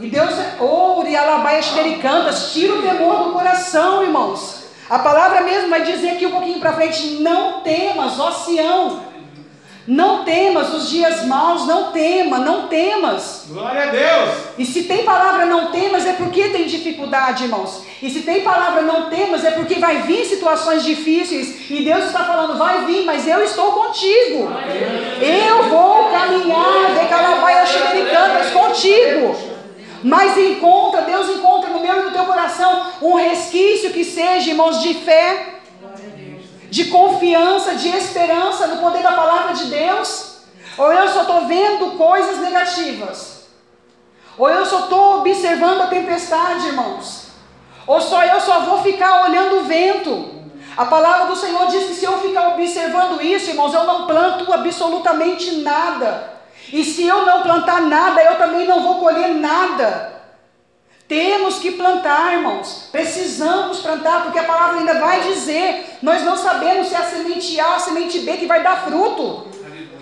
E 0.00 0.10
Deus, 0.10 0.34
oh, 0.60 0.98
Urialabaia 1.00 1.62
Cantas, 2.02 2.52
tira 2.52 2.74
o 2.74 2.82
temor 2.82 3.24
do 3.24 3.32
coração, 3.32 4.02
irmãos. 4.02 4.64
A 4.90 4.98
palavra 4.98 5.40
mesmo 5.42 5.70
vai 5.70 5.82
dizer 5.82 6.10
aqui 6.10 6.26
um 6.26 6.32
pouquinho 6.32 6.58
para 6.58 6.72
frente: 6.72 7.22
não 7.22 7.60
temas, 7.60 8.18
ó 8.18 8.32
Sião. 8.32 9.13
Não 9.86 10.24
temas 10.24 10.72
os 10.72 10.88
dias 10.88 11.26
maus, 11.26 11.66
não 11.66 11.92
tema, 11.92 12.38
não 12.38 12.68
temas. 12.68 13.44
Glória 13.48 13.82
a 13.82 13.86
Deus. 13.86 14.30
E 14.56 14.64
se 14.64 14.84
tem 14.84 15.04
palavra 15.04 15.44
não 15.44 15.70
temas, 15.70 16.06
é 16.06 16.14
porque 16.14 16.48
tem 16.48 16.66
dificuldade, 16.66 17.44
irmãos. 17.44 17.84
E 18.00 18.08
se 18.08 18.20
tem 18.20 18.40
palavra 18.40 18.80
não 18.80 19.10
temas, 19.10 19.44
é 19.44 19.50
porque 19.50 19.74
vai 19.74 20.02
vir 20.02 20.24
situações 20.24 20.82
difíceis. 20.84 21.70
E 21.70 21.84
Deus 21.84 22.06
está 22.06 22.24
falando, 22.24 22.56
vai 22.56 22.86
vir, 22.86 23.04
mas 23.04 23.28
eu 23.28 23.44
estou 23.44 23.72
contigo. 23.72 24.48
Eu 25.20 25.64
vou 25.68 26.10
caminhar 26.10 26.94
de 26.98 27.06
Calabaias 27.06 27.68
Xericantas 27.68 28.50
contigo. 28.52 29.36
Mas 30.02 30.36
encontra, 30.36 31.02
Deus 31.02 31.28
encontra 31.30 31.70
no 31.70 31.80
meu 31.80 32.00
e 32.00 32.02
no 32.04 32.10
teu 32.10 32.24
coração 32.24 32.86
um 33.00 33.14
resquício 33.14 33.90
que 33.90 34.04
seja, 34.04 34.50
irmãos, 34.50 34.82
de 34.82 34.94
fé, 34.94 35.53
de 36.74 36.86
confiança, 36.86 37.76
de 37.76 37.88
esperança 37.88 38.66
no 38.66 38.78
poder 38.78 39.00
da 39.00 39.12
palavra 39.12 39.54
de 39.54 39.66
Deus. 39.66 40.38
Ou 40.76 40.92
eu 40.92 41.08
só 41.08 41.20
estou 41.20 41.46
vendo 41.46 41.96
coisas 41.96 42.38
negativas. 42.38 43.44
Ou 44.36 44.50
eu 44.50 44.66
só 44.66 44.80
estou 44.80 45.18
observando 45.20 45.82
a 45.82 45.86
tempestade, 45.86 46.66
irmãos. 46.66 47.28
Ou 47.86 48.00
só 48.00 48.24
eu 48.24 48.40
só 48.40 48.62
vou 48.62 48.82
ficar 48.82 49.22
olhando 49.22 49.60
o 49.60 49.64
vento. 49.64 50.34
A 50.76 50.84
palavra 50.86 51.26
do 51.26 51.36
Senhor 51.36 51.64
diz 51.68 51.84
que 51.84 51.94
se 51.94 52.06
eu 52.06 52.18
ficar 52.18 52.48
observando 52.48 53.22
isso, 53.22 53.50
irmãos, 53.50 53.72
eu 53.72 53.84
não 53.84 54.08
planto 54.08 54.52
absolutamente 54.52 55.58
nada. 55.58 56.28
E 56.72 56.82
se 56.82 57.06
eu 57.06 57.24
não 57.24 57.42
plantar 57.42 57.82
nada, 57.82 58.20
eu 58.20 58.36
também 58.36 58.66
não 58.66 58.82
vou 58.82 58.96
colher 58.96 59.28
nada. 59.28 60.13
Temos 61.06 61.58
que 61.58 61.72
plantar, 61.72 62.32
irmãos. 62.32 62.88
Precisamos 62.90 63.80
plantar, 63.80 64.22
porque 64.22 64.38
a 64.38 64.44
palavra 64.44 64.78
ainda 64.78 64.98
vai 64.98 65.20
dizer. 65.20 65.98
Nós 66.00 66.22
não 66.22 66.36
sabemos 66.36 66.88
se 66.88 66.94
é 66.94 66.98
a 66.98 67.02
semente 67.02 67.60
A 67.60 67.68
ou 67.68 67.74
a 67.74 67.78
semente 67.78 68.20
B 68.20 68.38
que 68.38 68.46
vai 68.46 68.62
dar 68.62 68.84
fruto. 68.84 69.46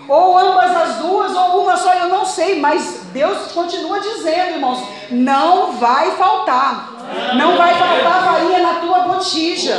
Ou 0.07 0.37
ambas 0.37 0.75
as 0.75 0.95
duas, 0.97 1.33
ou 1.35 1.63
uma 1.63 1.75
só, 1.75 1.93
eu 1.93 2.07
não 2.07 2.25
sei. 2.25 2.59
Mas 2.59 3.01
Deus 3.11 3.51
continua 3.51 3.99
dizendo, 3.99 4.53
irmãos: 4.53 4.79
não 5.09 5.73
vai 5.73 6.11
faltar. 6.11 6.91
Não 7.35 7.57
vai 7.57 7.73
faltar 7.75 8.23
farinha 8.23 8.59
na 8.59 8.73
tua 8.75 8.99
botija. 8.99 9.75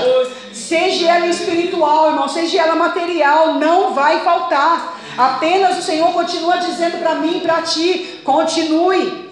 Seja 0.53 1.09
ela 1.09 1.27
espiritual, 1.27 2.11
irmão, 2.11 2.29
seja 2.29 2.61
ela 2.61 2.77
material, 2.77 3.55
não 3.55 3.95
vai 3.95 4.21
faltar. 4.21 4.95
Apenas 5.17 5.79
o 5.79 5.83
Senhor 5.83 6.13
continua 6.13 6.59
dizendo 6.59 6.99
para 6.99 7.15
mim 7.15 7.39
e 7.39 7.41
para 7.41 7.63
ti: 7.63 8.21
continue. 8.25 9.24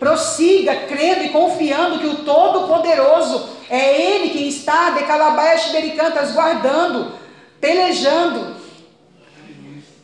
Prossiga 0.00 0.86
crendo 0.86 1.24
e 1.24 1.28
confiando 1.28 1.98
que 1.98 2.06
o 2.06 2.24
Todo-Poderoso 2.24 3.50
é 3.68 4.00
Ele 4.00 4.30
quem 4.30 4.48
está 4.48 4.92
de 4.92 5.04
Calabaias 5.04 5.66
Bericantas 5.66 6.32
guardando, 6.32 7.12
pelejando 7.60 8.56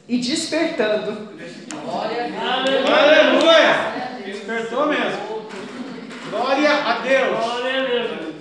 e 0.07 0.19
despertando. 0.19 1.31
Aleluia. 2.93 3.97
Despertou 4.23 4.87
mesmo. 4.87 5.47
Glória 6.31 6.71
a 6.71 6.99
Deus. 6.99 7.45
Glória 7.45 7.81
a 7.81 7.85
Deus. 7.87 8.37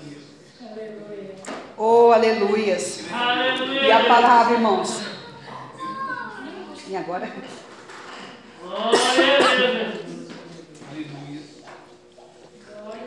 Oh, 1.77 2.11
aleluias. 2.11 3.05
Aleluia. 3.09 3.81
E 3.81 3.91
a 3.93 4.03
palavra, 4.03 4.55
irmãos. 4.55 5.01
E 6.89 6.97
agora? 6.97 7.31
Glória 8.61 9.37
a 9.37 9.55
Deus. 9.55 10.04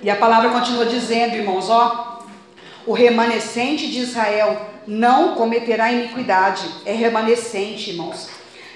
E 0.02 0.10
a 0.10 0.16
palavra 0.16 0.50
continua 0.50 0.86
dizendo, 0.86 1.34
irmãos, 1.34 1.68
ó, 1.68 2.20
o 2.86 2.92
remanescente 2.92 3.88
de 3.88 3.98
Israel 3.98 4.60
não 4.86 5.34
cometerá 5.34 5.92
iniquidade, 5.92 6.64
é 6.86 6.92
remanescente, 6.92 7.90
irmãos, 7.90 8.28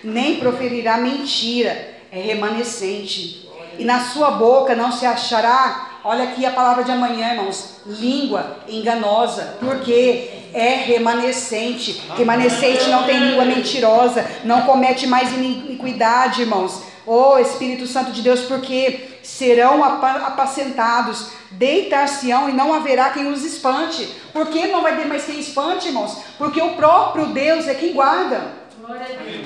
nem 0.05 0.37
proferirá 0.37 0.99
mentira, 0.99 1.97
é 2.11 2.21
remanescente, 2.21 3.49
e 3.79 3.85
na 3.85 4.01
sua 4.01 4.33
boca 4.33 4.75
não 4.75 4.93
se 4.93 5.07
achará, 5.07 6.01
olha 6.05 6.25
aqui 6.25 6.45
a 6.45 6.51
palavra 6.51 6.85
de 6.85 6.91
amanhã, 6.91 7.31
irmãos, 7.31 7.77
língua 7.87 8.59
enganosa, 8.69 9.57
porque 9.61 10.29
é 10.53 10.75
remanescente, 10.75 12.03
remanescente 12.17 12.91
não 12.91 13.05
tem 13.05 13.19
língua 13.19 13.45
mentirosa, 13.47 14.29
não 14.45 14.63
comete 14.63 15.07
mais 15.07 15.33
iniquidade, 15.33 16.43
irmãos, 16.43 16.83
Oh 17.07 17.39
Espírito 17.39 17.87
Santo 17.87 18.13
de 18.13 18.23
Deus, 18.23 18.41
porque 18.43 19.19
serão 19.23 19.83
apa- 19.83 20.27
apacentados, 20.27 21.29
deitar-se-ão 21.51 22.49
e 22.49 22.53
não 22.53 22.73
haverá 22.73 23.11
quem 23.11 23.27
os 23.33 23.45
espante. 23.45 24.07
Por 24.33 24.47
que 24.49 24.67
não 24.69 24.83
vai 24.83 24.97
ter 24.97 25.07
mais 25.07 25.25
quem 25.25 25.39
espante, 25.39 25.89
irmãos? 25.89 26.19
Porque 26.39 26.61
o 26.61 26.71
próprio 26.75 27.27
Deus 27.27 27.67
é 27.67 27.75
quem 27.75 27.93
guarda. 27.93 28.41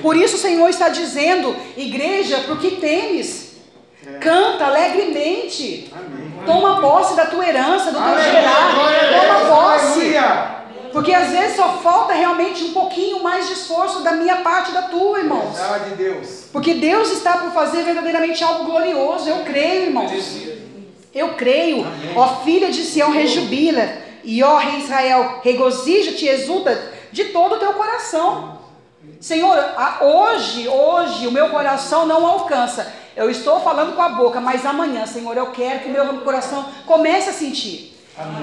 Por 0.01 0.15
isso 0.15 0.35
o 0.35 0.39
Senhor 0.39 0.67
está 0.69 0.89
dizendo, 0.89 1.55
igreja, 1.75 2.43
porque 2.47 2.71
temes? 2.71 3.55
Canta 4.21 4.65
alegremente. 4.65 5.93
Toma 6.45 6.79
posse 6.79 7.15
da 7.15 7.25
tua 7.25 7.45
herança, 7.47 7.91
do 7.91 7.97
teu 7.97 8.31
gerar. 8.31 8.73
Toma 9.21 9.55
posse. 9.55 9.99
Aleluia. 10.17 10.57
Porque 10.91 11.13
às 11.13 11.29
vezes 11.29 11.55
só 11.55 11.77
falta 11.77 12.13
realmente 12.13 12.63
um 12.63 12.73
pouquinho 12.73 13.21
mais 13.21 13.47
de 13.47 13.53
esforço 13.53 14.01
da 14.01 14.13
minha 14.13 14.37
parte 14.37 14.71
da 14.71 14.83
tua, 14.83 15.19
irmãos. 15.19 15.57
Verdade 15.57 15.89
de 15.89 15.95
Deus. 15.95 16.45
Porque 16.51 16.73
Deus 16.75 17.11
está 17.11 17.37
por 17.37 17.51
fazer 17.51 17.83
verdadeiramente 17.83 18.43
algo 18.43 18.65
glorioso. 18.65 19.29
Eu 19.29 19.43
creio, 19.43 19.83
irmãos. 19.83 20.11
Eu 21.13 21.33
creio. 21.33 21.85
Ó 22.15 22.43
filha 22.43 22.69
de 22.69 22.83
Sião, 22.83 23.11
rejubila. 23.11 23.87
E 24.23 24.43
ó 24.43 24.57
rei 24.57 24.79
Israel, 24.79 25.39
regozija-te 25.43 26.25
e 26.25 26.29
exulta 26.29 26.77
de 27.11 27.25
todo 27.25 27.55
o 27.55 27.59
teu 27.59 27.73
coração. 27.73 28.57
Senhor, 29.19 29.57
hoje, 30.01 30.67
hoje 30.67 31.27
o 31.27 31.31
meu 31.31 31.49
coração 31.49 32.05
não 32.05 32.25
alcança. 32.25 32.93
Eu 33.15 33.29
estou 33.31 33.59
falando 33.61 33.95
com 33.95 34.01
a 34.01 34.09
boca, 34.09 34.39
mas 34.39 34.65
amanhã, 34.65 35.05
Senhor, 35.07 35.35
eu 35.35 35.47
quero 35.47 35.79
que 35.79 35.89
o 35.89 35.91
meu 35.91 36.05
coração 36.19 36.65
comece 36.85 37.29
a 37.29 37.33
sentir. 37.33 37.96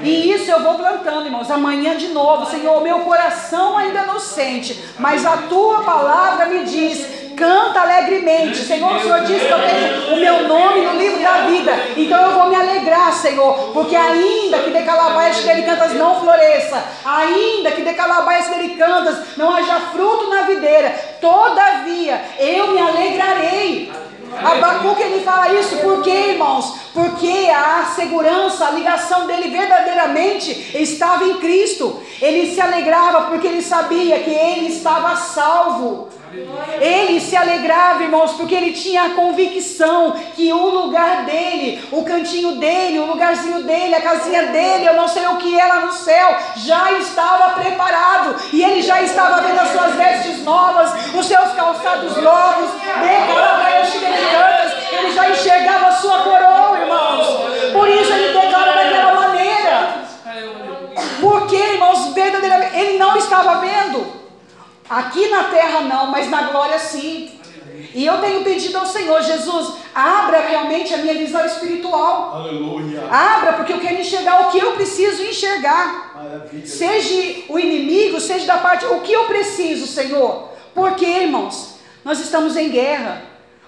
E 0.04 0.30
isso 0.30 0.50
eu 0.50 0.62
vou 0.62 0.74
plantando, 0.74 1.26
irmãos. 1.26 1.50
Amanhã 1.50 1.96
de 1.96 2.08
novo, 2.08 2.48
Senhor, 2.48 2.80
meu 2.80 3.00
coração 3.00 3.76
ainda 3.76 4.02
não 4.02 4.20
sente, 4.20 4.84
mas 4.98 5.26
a 5.26 5.36
tua 5.48 5.82
palavra 5.82 6.46
me 6.46 6.64
diz: 6.64 7.04
canta 7.36 7.80
alegremente. 7.80 8.58
Senhor, 8.58 8.94
o 8.94 9.00
Senhor 9.00 9.20
disse 9.22 9.46
que 9.46 9.52
eu 9.52 9.58
tenho 9.58 10.14
o 10.14 10.20
meu 10.20 10.48
nome 10.48 10.80
no 10.82 10.96
livro 10.96 11.20
da 11.20 11.40
vida. 11.46 11.72
Então 11.96 12.20
eu 12.20 12.38
vou 12.38 12.48
me 12.48 12.54
alegrar, 12.54 13.12
Senhor, 13.14 13.72
porque 13.72 13.96
ainda 13.96 14.60
que 14.60 14.70
de 14.70 14.82
calabaias 14.84 15.38
delicantas 15.38 15.92
não 15.94 16.20
floresça, 16.20 16.84
ainda 17.04 17.72
que 17.72 17.82
de 17.82 17.94
calabaias 17.94 18.48
delicantas 18.48 19.36
não 19.36 19.56
haja 19.56 19.80
fruto 19.92 20.28
na 20.28 20.42
videira, 20.42 20.90
todavia 21.20 22.22
eu 22.38 22.68
me 22.68 22.80
alegrarei. 22.80 23.92
Abacuque 24.36 25.02
ele 25.02 25.24
fala 25.24 25.52
isso 25.52 25.76
por 25.78 26.02
quê, 26.02 26.32
irmãos? 26.32 26.83
Porque 26.94 27.50
a 27.50 27.92
segurança, 27.96 28.68
a 28.68 28.70
ligação 28.70 29.26
dele 29.26 29.48
verdadeiramente 29.48 30.78
estava 30.80 31.24
em 31.24 31.38
Cristo. 31.38 32.00
Ele 32.22 32.54
se 32.54 32.60
alegrava 32.60 33.22
porque 33.22 33.48
ele 33.48 33.62
sabia 33.62 34.20
que 34.20 34.30
ele 34.30 34.68
estava 34.68 35.16
salvo. 35.16 36.08
Ele 36.80 37.20
se 37.20 37.36
alegrava, 37.36 38.02
irmãos, 38.02 38.32
porque 38.32 38.54
ele 38.54 38.72
tinha 38.72 39.04
a 39.04 39.10
convicção 39.10 40.12
que 40.34 40.52
o 40.52 40.66
lugar 40.66 41.24
dele, 41.24 41.82
o 41.92 42.02
cantinho 42.04 42.56
dele, 42.56 42.98
o 42.98 43.06
lugarzinho 43.06 43.62
dele, 43.62 43.94
a 43.94 44.00
casinha 44.00 44.46
dele, 44.46 44.86
eu 44.86 44.94
não 44.94 45.06
sei 45.06 45.26
o 45.26 45.36
que 45.36 45.56
lá 45.56 45.80
no 45.80 45.92
céu, 45.92 46.36
já 46.56 46.92
estava 46.92 47.60
preparado. 47.60 48.36
E 48.52 48.62
ele 48.62 48.82
já 48.82 49.00
estava 49.02 49.40
vendo 49.42 49.60
as 49.60 49.68
suas 49.68 49.94
vestes 49.94 50.42
novas, 50.42 50.92
os 51.14 51.26
seus 51.26 51.52
calçados 51.52 52.16
novos, 52.16 52.70
ele 54.92 55.12
já 55.12 55.30
enxergava 55.30 55.88
a 55.88 55.92
sua 55.92 56.20
coroa, 56.20 56.78
irmãos. 56.80 57.72
Por 57.72 57.88
isso 57.88 58.12
ele 58.12 58.38
declara 58.38 58.72
daquela 58.72 59.14
maneira. 59.14 60.04
Porque, 61.20 61.56
irmãos, 61.56 62.12
verdadeiramente, 62.12 62.78
ele 62.78 62.98
não 62.98 63.16
estava 63.16 63.60
vendo. 63.60 64.23
Aqui 64.88 65.28
na 65.28 65.44
terra 65.44 65.80
não, 65.82 66.06
mas 66.08 66.30
na 66.30 66.42
glória 66.42 66.78
sim. 66.78 67.30
E 67.94 68.04
eu 68.04 68.18
tenho 68.18 68.42
pedido 68.42 68.76
ao 68.78 68.86
Senhor, 68.86 69.22
Jesus, 69.22 69.74
abra 69.94 70.40
realmente 70.40 70.92
a 70.92 70.98
minha 70.98 71.14
visão 71.14 71.44
espiritual. 71.44 72.34
Aleluia. 72.34 73.04
Abra, 73.10 73.54
porque 73.54 73.72
eu 73.72 73.80
quero 73.80 74.00
enxergar 74.00 74.42
o 74.42 74.50
que 74.50 74.58
eu 74.58 74.72
preciso 74.72 75.22
enxergar. 75.22 76.12
Maravilha. 76.14 76.66
Seja 76.66 77.42
o 77.48 77.58
inimigo, 77.58 78.20
seja 78.20 78.46
da 78.46 78.58
parte, 78.58 78.84
o 78.84 79.00
que 79.00 79.12
eu 79.12 79.24
preciso, 79.24 79.86
Senhor. 79.86 80.50
Porque, 80.74 81.06
irmãos, 81.06 81.76
nós 82.04 82.20
estamos 82.20 82.56
em 82.56 82.68
guerra. 82.68 83.22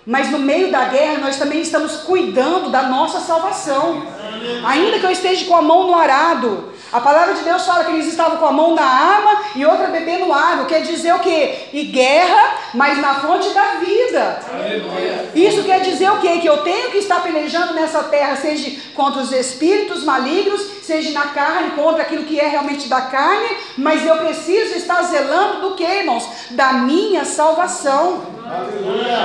Mas 0.05 0.31
no 0.31 0.39
meio 0.39 0.71
da 0.71 0.85
guerra, 0.85 1.19
nós 1.19 1.37
também 1.37 1.61
estamos 1.61 1.97
cuidando 1.99 2.71
da 2.71 2.83
nossa 2.83 3.19
salvação. 3.19 4.07
Ainda 4.64 5.01
que 5.01 5.07
eu 5.07 5.11
esteja 5.11 5.47
com 5.47 5.57
a 5.57 5.62
mão 5.62 5.89
no 5.89 5.95
arado, 5.97 6.73
a 6.93 7.01
palavra 7.01 7.34
de 7.34 7.43
Deus 7.43 7.66
fala 7.66 7.84
que 7.84 7.93
eles 7.93 8.07
estavam 8.07 8.39
com 8.39 8.47
a 8.47 8.53
mão 8.53 8.74
na 8.74 8.84
arma 8.84 9.43
e 9.55 9.64
outra 9.66 9.89
bebendo 9.89 10.32
água. 10.32 10.66
Quer 10.66 10.82
dizer 10.82 11.14
o 11.14 11.18
quê? 11.18 11.68
E 11.72 11.84
guerra, 11.84 12.55
mas 12.74 12.99
na 12.99 13.16
fonte 13.16 13.49
da 13.51 13.74
vida. 13.76 14.41
Isso 15.34 15.64
quer 15.64 15.80
dizer 15.80 16.11
o 16.11 16.20
quê? 16.20 16.39
Que 16.39 16.47
eu 16.47 16.59
tenho 16.59 16.91
que 16.91 16.99
estar 16.99 17.22
pelejando 17.22 17.74
nessa 17.74 18.05
terra, 18.05 18.37
seja 18.37 18.80
contra 18.95 19.20
os 19.20 19.32
espíritos 19.32 20.05
malignos, 20.05 20.61
seja 20.82 21.11
na 21.11 21.28
carne, 21.28 21.72
contra 21.72 22.03
aquilo 22.03 22.24
que 22.24 22.39
é 22.39 22.49
realmente 22.49 22.89
da 22.89 23.03
carne, 23.03 23.57
mas 23.76 24.07
eu 24.07 24.16
preciso 24.18 24.76
estar 24.76 25.03
zelando 25.03 25.61
do 25.61 25.74
que, 25.74 25.84
irmãos? 25.84 26.28
Da 26.51 26.72
minha 26.74 27.24
salvação. 27.24 28.37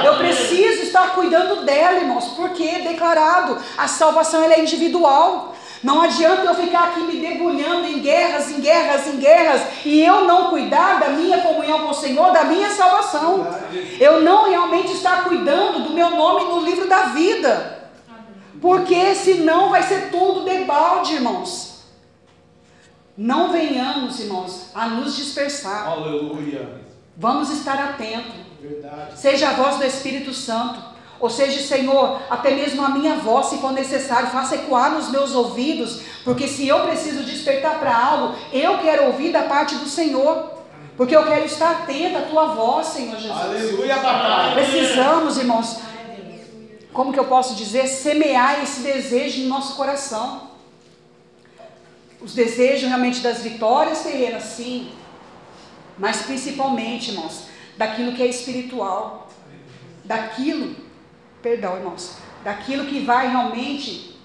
Eu 0.03 0.17
preciso 0.17 0.81
estar 0.81 1.13
cuidando 1.13 1.63
dela, 1.63 1.99
irmãos, 1.99 2.29
porque 2.35 2.63
é 2.63 2.79
declarado, 2.79 3.57
a 3.77 3.87
salvação 3.87 4.43
ela 4.43 4.55
é 4.55 4.61
individual. 4.61 5.55
Não 5.83 6.01
adianta 6.01 6.43
eu 6.43 6.53
ficar 6.53 6.89
aqui 6.89 7.01
me 7.01 7.19
debulhando 7.19 7.87
em 7.87 7.99
guerras, 7.99 8.51
em 8.51 8.61
guerras, 8.61 9.07
em 9.07 9.17
guerras, 9.17 9.61
e 9.83 9.99
eu 9.99 10.25
não 10.25 10.51
cuidar 10.51 10.99
da 10.99 11.09
minha 11.09 11.41
comunhão 11.41 11.79
com 11.79 11.89
o 11.89 11.93
Senhor, 11.93 12.31
da 12.31 12.43
minha 12.43 12.69
salvação. 12.69 13.47
Eu 13.99 14.21
não 14.21 14.49
realmente 14.49 14.93
estar 14.93 15.23
cuidando 15.23 15.79
do 15.79 15.89
meu 15.89 16.11
nome 16.11 16.45
no 16.45 16.59
livro 16.59 16.87
da 16.87 17.07
vida. 17.07 17.89
Porque 18.61 19.15
senão 19.15 19.71
vai 19.71 19.81
ser 19.81 20.11
tudo 20.11 20.45
debalde, 20.45 21.15
irmãos. 21.15 21.81
Não 23.17 23.51
venhamos, 23.51 24.19
irmãos, 24.19 24.69
a 24.75 24.87
nos 24.87 25.15
dispersar. 25.15 25.87
Aleluia. 25.87 26.81
Vamos 27.17 27.49
estar 27.49 27.77
atentos. 27.79 28.35
Verdade. 28.61 29.19
Seja 29.19 29.49
a 29.49 29.53
voz 29.53 29.77
do 29.77 29.83
Espírito 29.83 30.31
Santo. 30.31 30.90
Ou 31.21 31.29
seja, 31.29 31.61
Senhor, 31.61 32.19
até 32.29 32.49
mesmo 32.55 32.83
a 32.83 32.89
minha 32.89 33.15
voz, 33.17 33.45
se 33.45 33.59
for 33.59 33.71
necessário, 33.71 34.31
faça 34.31 34.55
ecoar 34.55 34.91
nos 34.91 35.09
meus 35.09 35.35
ouvidos, 35.35 36.01
porque 36.23 36.47
se 36.47 36.67
eu 36.67 36.79
preciso 36.79 37.23
despertar 37.23 37.79
para 37.79 37.95
algo, 37.95 38.35
eu 38.51 38.79
quero 38.79 39.05
ouvir 39.05 39.31
da 39.31 39.43
parte 39.43 39.75
do 39.75 39.87
Senhor, 39.87 40.51
porque 40.97 41.15
eu 41.15 41.23
quero 41.23 41.45
estar 41.45 41.71
atenta 41.71 42.19
à 42.19 42.21
tua 42.23 42.47
voz, 42.55 42.87
Senhor 42.87 43.17
Jesus. 43.17 43.39
Aleluia, 43.39 43.97
papai. 43.97 44.53
Precisamos, 44.55 45.37
irmãos, 45.37 45.77
como 46.91 47.13
que 47.13 47.19
eu 47.19 47.25
posso 47.25 47.53
dizer, 47.55 47.87
semear 47.87 48.63
esse 48.63 48.81
desejo 48.81 49.43
no 49.43 49.49
nosso 49.49 49.75
coração. 49.75 50.49
Os 52.19 52.33
desejos 52.33 52.87
realmente 52.87 53.19
das 53.21 53.41
vitórias 53.41 54.01
terrenas, 54.01 54.43
sim, 54.43 54.91
mas 55.97 56.23
principalmente, 56.23 57.11
irmãos, 57.11 57.43
daquilo 57.77 58.13
que 58.13 58.23
é 58.23 58.27
espiritual, 58.27 59.29
daquilo, 60.03 60.75
perdão, 61.41 61.77
irmãos, 61.77 62.17
daquilo 62.43 62.85
que 62.85 63.01
vai 63.01 63.29
realmente 63.29 64.19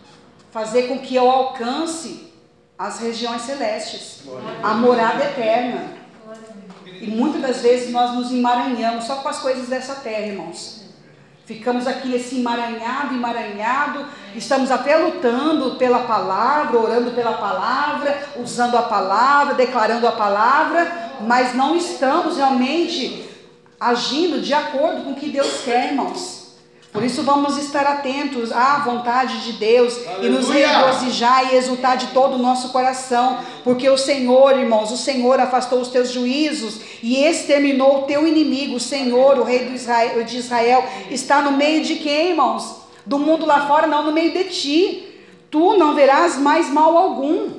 fazer 0.51 0.85
com 0.89 0.99
que 0.99 1.15
eu 1.15 1.31
alcance 1.31 2.33
as 2.79 3.01
regiões 3.01 3.43
celestes, 3.43 4.23
a 4.63 4.75
morada 4.75 5.25
eterna. 5.25 5.97
E 7.01 7.07
muitas 7.07 7.43
das 7.43 7.63
vezes 7.63 7.91
nós 7.91 8.15
nos 8.15 8.31
emaranhamos 8.31 9.05
só 9.05 9.17
com 9.17 9.29
as 9.29 9.39
coisas 9.39 9.69
dessa 9.69 9.97
terra, 9.97 10.27
irmãos. 10.27 10.85
Ficamos 11.45 11.87
aqui 11.87 12.09
nesse 12.09 12.41
emaranhado, 12.41 13.15
emaranhado, 13.15 14.07
estamos 14.35 14.71
até 14.71 14.97
lutando 14.97 15.77
pela 15.77 16.01
palavra, 16.01 16.79
orando 16.79 17.13
pela 17.13 17.35
palavra, 17.35 18.29
usando 18.37 18.77
a 18.77 18.83
palavra, 18.83 19.55
declarando 19.55 20.09
a 20.09 20.13
palavra, 20.13 21.13
mas 21.21 21.55
não 21.55 21.77
estamos 21.77 22.37
realmente 22.37 23.29
agindo 23.79 24.41
de 24.41 24.53
acordo 24.53 25.05
com 25.05 25.13
o 25.13 25.15
que 25.15 25.29
Deus 25.29 25.63
quer, 25.65 25.93
irmãos. 25.93 26.46
Por 26.97 27.05
isso 27.05 27.23
vamos 27.25 27.59
estar 27.59 27.85
atentos 27.85 28.51
à 28.51 28.79
vontade 28.79 29.45
de 29.45 29.53
Deus 29.53 30.01
e 30.23 30.31
nos 30.31 30.49
Aleluia. 30.49 30.79
regozijar 30.79 31.53
e 31.53 31.57
exultar 31.57 31.99
de 31.99 32.07
todo 32.07 32.37
o 32.37 32.39
nosso 32.39 32.71
coração, 32.71 33.41
porque 33.63 33.87
o 33.91 33.99
Senhor, 33.99 34.59
irmãos, 34.59 34.91
o 34.91 34.97
Senhor 34.97 35.39
afastou 35.39 35.79
os 35.83 35.89
teus 35.89 36.11
juízos 36.11 36.81
e 37.03 37.23
exterminou 37.23 37.99
o 37.99 38.03
teu 38.05 38.27
inimigo. 38.27 38.77
O 38.77 38.81
Senhor, 38.81 39.39
o 39.39 39.43
rei 39.43 39.75
Israel, 39.75 40.25
de 40.25 40.39
Israel, 40.39 40.83
está 41.11 41.43
no 41.43 41.53
meio 41.53 41.85
de 41.85 41.97
quem, 41.97 42.31
irmãos? 42.31 42.81
Do 43.05 43.19
mundo 43.19 43.45
lá 43.45 43.67
fora, 43.67 43.87
não, 43.87 44.03
no 44.03 44.13
meio 44.13 44.33
de 44.33 44.45
ti. 44.45 45.21
Tu 45.51 45.77
não 45.77 45.95
verás 45.95 46.39
mais 46.39 46.71
mal 46.71 46.97
algum. 46.97 47.51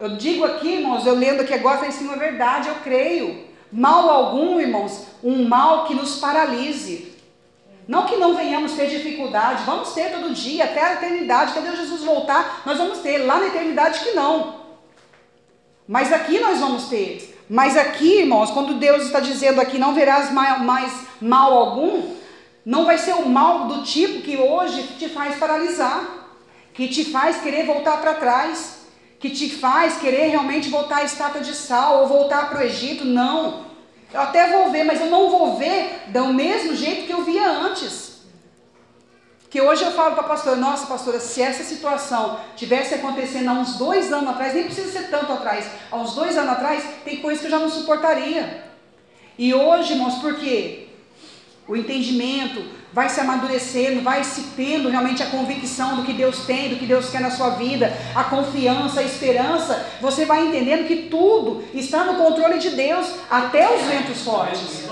Eu 0.00 0.16
digo 0.16 0.44
aqui, 0.44 0.78
irmãos, 0.78 1.06
eu 1.06 1.14
lendo 1.14 1.42
aqui 1.42 1.54
agora, 1.54 1.76
falei 1.76 1.90
assim, 1.90 2.06
uma 2.06 2.16
verdade, 2.16 2.70
eu 2.70 2.74
creio. 2.82 3.44
Mal 3.70 4.10
algum, 4.10 4.58
irmãos, 4.58 5.06
um 5.22 5.46
mal 5.46 5.84
que 5.84 5.94
nos 5.94 6.16
paralise. 6.16 7.11
Não 7.92 8.06
que 8.06 8.16
não 8.16 8.34
venhamos 8.34 8.72
ter 8.72 8.86
dificuldade, 8.88 9.64
vamos 9.64 9.92
ter 9.92 10.10
todo 10.12 10.32
dia, 10.32 10.64
até 10.64 10.82
a 10.82 10.92
eternidade, 10.94 11.50
até 11.50 11.60
Deus 11.60 11.76
Jesus 11.76 12.02
voltar, 12.02 12.62
nós 12.64 12.78
vamos 12.78 13.00
ter. 13.00 13.18
Lá 13.18 13.38
na 13.38 13.48
eternidade 13.48 14.00
que 14.00 14.12
não. 14.12 14.62
Mas 15.86 16.10
aqui 16.10 16.38
nós 16.40 16.58
vamos 16.58 16.84
ter. 16.86 17.44
Mas 17.50 17.76
aqui, 17.76 18.20
irmãos, 18.20 18.50
quando 18.50 18.78
Deus 18.78 19.02
está 19.02 19.20
dizendo 19.20 19.60
aqui, 19.60 19.76
não 19.76 19.92
verás 19.92 20.32
mais, 20.32 20.90
mal 21.20 21.52
algum, 21.52 22.14
não 22.64 22.86
vai 22.86 22.96
ser 22.96 23.12
o 23.12 23.28
mal 23.28 23.66
do 23.66 23.82
tipo 23.82 24.22
que 24.22 24.38
hoje 24.38 24.84
te 24.98 25.10
faz 25.10 25.36
paralisar, 25.36 26.02
que 26.72 26.88
te 26.88 27.04
faz 27.04 27.42
querer 27.42 27.66
voltar 27.66 27.98
para 27.98 28.14
trás, 28.14 28.86
que 29.20 29.28
te 29.28 29.50
faz 29.50 29.98
querer 29.98 30.28
realmente 30.28 30.70
voltar 30.70 31.00
à 31.00 31.04
estátua 31.04 31.42
de 31.42 31.54
sal 31.54 32.00
ou 32.00 32.08
voltar 32.08 32.48
para 32.48 32.60
o 32.60 32.62
Egito. 32.62 33.04
Não. 33.04 33.71
Eu 34.12 34.20
até 34.20 34.50
vou 34.50 34.70
ver, 34.70 34.84
mas 34.84 35.00
eu 35.00 35.06
não 35.06 35.30
vou 35.30 35.56
ver 35.56 36.04
do 36.08 36.32
mesmo 36.34 36.76
jeito 36.76 37.06
que 37.06 37.12
eu 37.12 37.24
via 37.24 37.48
antes. 37.48 38.22
Que 39.48 39.60
hoje 39.60 39.84
eu 39.84 39.92
falo 39.92 40.14
para 40.14 40.24
a 40.24 40.28
pastora, 40.28 40.56
nossa 40.56 40.86
pastora, 40.86 41.20
se 41.20 41.42
essa 41.42 41.62
situação 41.62 42.40
tivesse 42.56 42.94
acontecendo 42.94 43.48
há 43.48 43.52
uns 43.52 43.76
dois 43.76 44.12
anos 44.12 44.30
atrás, 44.30 44.54
nem 44.54 44.64
precisa 44.64 44.90
ser 44.90 45.10
tanto 45.10 45.32
atrás, 45.32 45.66
há 45.90 45.96
uns 45.96 46.14
dois 46.14 46.36
anos 46.38 46.52
atrás, 46.52 46.84
tem 47.04 47.18
coisa 47.18 47.40
que 47.40 47.46
eu 47.46 47.50
já 47.50 47.58
não 47.58 47.70
suportaria. 47.70 48.64
E 49.38 49.52
hoje, 49.52 49.92
irmãos, 49.92 50.16
por 50.16 50.36
quê? 50.36 50.88
O 51.68 51.76
entendimento 51.76 52.64
vai 52.92 53.08
se 53.08 53.20
amadurecendo, 53.20 54.02
vai 54.02 54.22
se 54.22 54.42
tendo 54.56 54.88
realmente 54.88 55.22
a 55.22 55.26
convicção 55.26 55.96
do 55.96 56.02
que 56.02 56.12
Deus 56.12 56.44
tem, 56.44 56.68
do 56.68 56.76
que 56.76 56.86
Deus 56.86 57.08
quer 57.10 57.20
na 57.20 57.30
sua 57.30 57.50
vida, 57.50 57.92
a 58.14 58.24
confiança, 58.24 59.00
a 59.00 59.04
esperança, 59.04 59.86
você 60.00 60.24
vai 60.24 60.46
entendendo 60.46 60.86
que 60.86 61.08
tudo 61.08 61.64
está 61.72 62.04
no 62.04 62.22
controle 62.22 62.58
de 62.58 62.70
Deus, 62.70 63.06
até 63.30 63.74
os 63.74 63.82
ventos 63.82 64.22
fortes, 64.22 64.84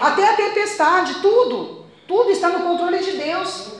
até 0.00 0.30
a 0.30 0.36
tempestade, 0.36 1.20
tudo. 1.20 1.82
Tudo 2.08 2.30
está 2.30 2.48
no 2.48 2.60
controle 2.60 2.98
de 2.98 3.12
Deus. 3.12 3.72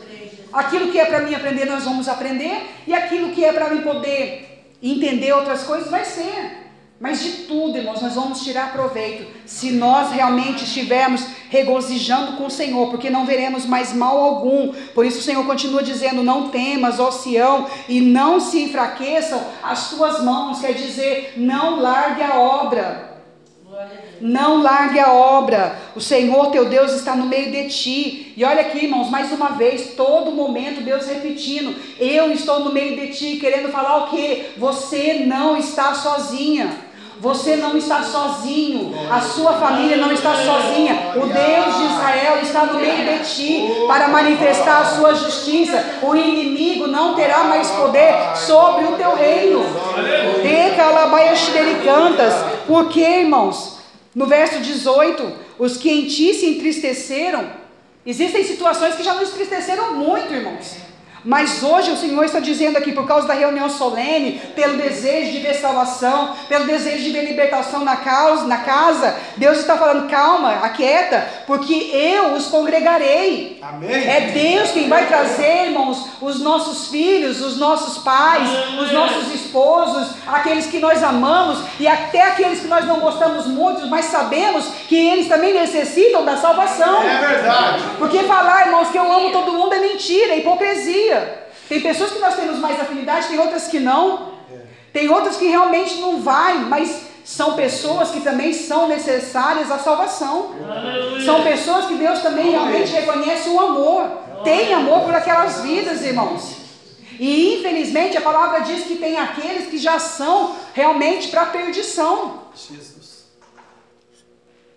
Aquilo 0.53 0.93
que 0.93 1.01
é 1.01 1.05
para 1.07 1.21
mim 1.21 1.35
aprender, 1.35 1.65
nós 1.65 1.85
vamos 1.85 2.09
aprender, 2.09 2.71
e 2.87 2.95
aquilo 2.95 3.31
que 3.31 3.45
é 3.45 3.53
para 3.53 3.71
mim 3.71 3.81
poder 3.81 4.67
entender 4.83 5.33
outras 5.33 5.65
coisas, 5.65 5.91
vai 5.91 6.05
ser. 6.05 6.62
Mas 7.03 7.21
de 7.21 7.31
tudo, 7.49 7.77
irmãos, 7.77 8.01
nós 8.01 8.15
vamos 8.15 8.45
tirar 8.45 8.73
proveito 8.73 9.27
se 9.45 9.73
nós 9.73 10.13
realmente 10.13 10.63
estivermos 10.63 11.27
regozijando 11.51 12.37
com 12.37 12.47
o 12.47 12.51
Senhor, 12.51 12.91
porque 12.91 13.11
não 13.11 13.27
veremos 13.27 13.67
mais 13.67 13.93
mal 13.93 14.23
algum. 14.23 14.73
Por 14.95 15.05
isso 15.05 15.19
o 15.19 15.23
Senhor 15.23 15.45
continua 15.45 15.83
dizendo: 15.83 16.23
Não 16.23 16.51
temas, 16.51 17.01
ó 17.01 17.11
Sião, 17.11 17.67
e 17.89 18.01
não 18.01 18.39
se 18.39 18.63
enfraqueçam 18.63 19.43
as 19.65 19.91
tuas 19.91 20.23
mãos, 20.23 20.61
quer 20.61 20.75
dizer, 20.75 21.35
não 21.37 21.81
largue 21.81 22.23
a 22.23 22.39
obra. 22.39 23.11
Não 24.21 24.63
largue 24.63 25.01
a 25.01 25.13
obra. 25.13 25.77
O 25.97 26.01
Senhor 26.01 26.53
teu 26.53 26.67
Deus 26.67 26.93
está 26.93 27.17
no 27.17 27.27
meio 27.27 27.51
de 27.51 27.69
ti. 27.69 28.33
E 28.37 28.45
olha 28.45 28.61
aqui, 28.61 28.85
irmãos, 28.85 29.11
mais 29.11 29.33
uma 29.33 29.49
vez, 29.49 29.95
todo 29.97 30.31
momento 30.31 30.85
Deus 30.85 31.09
repetindo: 31.09 31.75
Eu 31.99 32.31
estou 32.31 32.61
no 32.61 32.73
meio 32.73 32.95
de 32.95 33.09
ti, 33.09 33.39
querendo 33.41 33.73
falar 33.73 34.05
o 34.05 34.11
quê? 34.11 34.51
Você 34.57 35.25
não 35.27 35.57
está 35.57 35.93
sozinha. 35.95 36.92
Você 37.23 37.55
não 37.55 37.77
está 37.77 38.03
sozinho, 38.03 38.93
a 39.09 39.21
sua 39.21 39.53
família 39.53 39.97
não 39.97 40.11
está 40.11 40.35
sozinha. 40.35 41.13
O 41.15 41.21
Deus 41.21 41.77
de 41.77 41.95
Israel 41.95 42.39
está 42.43 42.67
no 42.67 42.81
meio 42.81 43.17
de 43.17 43.33
ti 43.33 43.69
para 43.87 44.09
manifestar 44.09 44.81
a 44.81 44.85
sua 44.87 45.15
justiça. 45.15 46.01
O 46.03 46.17
inimigo 46.17 46.89
não 46.89 47.15
terá 47.15 47.45
mais 47.45 47.71
poder 47.71 48.13
sobre 48.35 48.87
o 48.87 48.97
teu 48.97 49.15
reino. 49.15 49.61
cantas. 51.85 52.35
Porque, 52.67 53.01
irmãos, 53.01 53.79
no 54.13 54.27
verso 54.27 54.59
18, 54.59 55.33
os 55.61 55.77
que 55.77 55.93
em 55.93 56.07
ti 56.07 56.35
se 56.35 56.47
entristeceram, 56.47 57.53
existem 58.05 58.43
situações 58.43 58.97
que 58.97 59.05
já 59.05 59.15
nos 59.15 59.29
entristeceram 59.29 59.95
muito, 59.95 60.35
irmãos. 60.35 60.75
Mas 61.25 61.63
hoje 61.63 61.91
o 61.91 61.97
Senhor 61.97 62.25
está 62.25 62.41
dizendo 62.41 62.77
aqui, 62.77 62.93
por 62.93 63.07
causa 63.07 63.29
da 63.29 63.35
reunião 63.35 63.71
solene, 63.71 64.41
pelo 64.55 64.77
desejo 64.77 65.33
de 65.33 65.39
ver 65.39 65.55
salvação, 65.55 66.35
pelo 66.49 66.67
desejo 66.67 67.05
de 67.05 67.11
ver 67.11 67.25
libertação 67.25 67.85
na, 67.85 67.97
causa, 67.97 68.47
na 68.47 68.59
casa, 68.59 69.17
Deus 69.37 69.59
está 69.59 69.77
falando, 69.77 70.09
calma, 70.09 70.51
aquieta, 70.63 71.27
porque 71.47 71.73
eu 71.93 72.35
os 72.35 72.47
congregarei. 72.47 73.61
Amém. 73.63 73.91
É 73.91 74.33
Deus 74.33 74.73
quem 74.73 74.89
vai 74.89 75.07
trazer, 75.07 75.67
irmãos, 75.67 76.07
os 76.21 76.41
nossos 76.41 76.89
filhos, 76.89 77.41
os 77.41 77.57
nossos 77.57 78.03
pais, 78.03 78.49
os 78.81 78.93
nossos 78.93 79.33
esposos, 79.33 80.09
aqueles 80.27 80.67
que 80.67 80.79
nós 80.79 81.03
amamos 81.03 81.59
e 81.79 81.87
até 81.87 82.23
aqueles 82.23 82.61
que 82.61 82.69
nós 82.69 82.85
não 82.87 82.99
gostamos 83.01 83.47
muito, 83.47 83.87
mas 83.87 84.07
sabemos 84.07 84.67
que 84.89 84.97
eles 84.97 85.29
também 85.29 85.55
necessitam 85.55 86.25
da 86.25 86.37
salvação. 86.37 87.03
É 87.03 87.19
verdade. 87.19 87.83
Porque 87.99 88.25
falar, 88.25 88.67
irmãos, 88.67 88.89
que 88.89 88.99
eu 88.99 89.13
amo 89.13 89.31
todo 89.31 89.53
mundo 89.53 89.75
é 89.75 89.79
mentira, 89.79 90.33
é 90.33 90.39
hipocrisia. 90.39 91.12
Tem 91.69 91.81
pessoas 91.81 92.13
que 92.13 92.19
nós 92.19 92.35
temos 92.35 92.59
mais 92.59 92.81
afinidade, 92.81 93.29
tem 93.29 93.39
outras 93.39 93.69
que 93.69 93.81
não. 93.81 94.33
Tem 94.93 95.09
outras 95.09 95.37
que 95.37 95.47
realmente 95.47 95.97
não 95.97 96.21
vai, 96.21 96.59
mas 96.59 97.07
são 97.25 97.55
pessoas 97.55 98.11
que 98.11 98.21
também 98.21 98.53
são 98.53 98.89
necessárias 98.89 99.71
à 99.71 99.79
salvação. 99.79 100.55
São 101.25 101.43
pessoas 101.43 101.87
que 101.87 101.95
Deus 101.95 102.21
também 102.21 102.51
realmente 102.51 102.93
reconhece 102.93 103.49
o 103.49 103.59
amor. 103.59 104.09
Tem 104.45 104.75
amor 104.75 105.03
por 105.03 105.15
aquelas 105.15 105.61
vidas, 105.61 106.03
irmãos. 106.03 106.57
E 107.19 107.59
infelizmente 107.59 108.17
a 108.17 108.21
palavra 108.21 108.61
diz 108.61 108.85
que 108.85 108.97
tem 108.97 109.19
aqueles 109.19 109.69
que 109.69 109.79
já 109.79 109.99
são 109.99 110.57
realmente 110.75 111.29
para 111.29 111.43
a 111.43 111.47
perdição. 111.47 112.43
Jesus. 112.55 113.27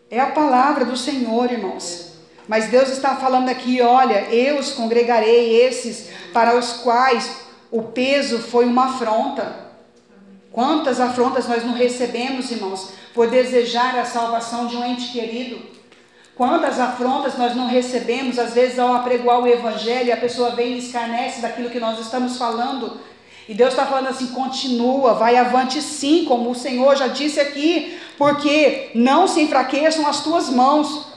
É 0.10 0.20
a 0.20 0.28
palavra 0.28 0.86
do 0.86 0.96
Senhor, 0.96 1.52
irmãos. 1.52 2.15
Mas 2.48 2.70
Deus 2.70 2.90
está 2.90 3.16
falando 3.16 3.50
aqui, 3.50 3.82
olha, 3.82 4.30
eu 4.30 4.60
os 4.60 4.72
congregarei 4.74 5.62
esses 5.62 6.10
para 6.32 6.56
os 6.56 6.74
quais 6.74 7.46
o 7.72 7.82
peso 7.82 8.40
foi 8.40 8.66
uma 8.66 8.96
afronta. 8.96 9.66
Quantas 10.52 11.00
afrontas 11.00 11.48
nós 11.48 11.66
não 11.66 11.74
recebemos, 11.74 12.52
irmãos, 12.52 12.94
por 13.14 13.28
desejar 13.28 13.98
a 13.98 14.06
salvação 14.06 14.68
de 14.68 14.78
um 14.78 14.86
ente 14.86 15.12
querido? 15.12 15.76
Quantas 16.36 16.80
afrontas 16.80 17.38
nós 17.38 17.56
não 17.56 17.68
recebemos, 17.68 18.38
às 18.38 18.54
vezes, 18.54 18.78
ao 18.78 18.94
apregoar 18.94 19.40
o 19.40 19.48
Evangelho, 19.48 20.14
a 20.14 20.18
pessoa 20.18 20.52
vem 20.52 20.74
e 20.74 20.80
escarnece 20.80 21.42
daquilo 21.42 21.70
que 21.70 21.80
nós 21.80 22.00
estamos 22.00 22.38
falando. 22.38 23.00
E 23.48 23.54
Deus 23.54 23.72
está 23.72 23.86
falando 23.86 24.08
assim: 24.08 24.28
continua, 24.28 25.14
vai 25.14 25.38
avante 25.38 25.82
sim, 25.82 26.26
como 26.26 26.50
o 26.50 26.56
Senhor 26.56 26.96
já 26.96 27.08
disse 27.08 27.40
aqui, 27.40 27.98
porque 28.18 28.92
não 28.94 29.28
se 29.28 29.42
enfraqueçam 29.42 30.06
as 30.08 30.22
tuas 30.22 30.50
mãos. 30.50 31.15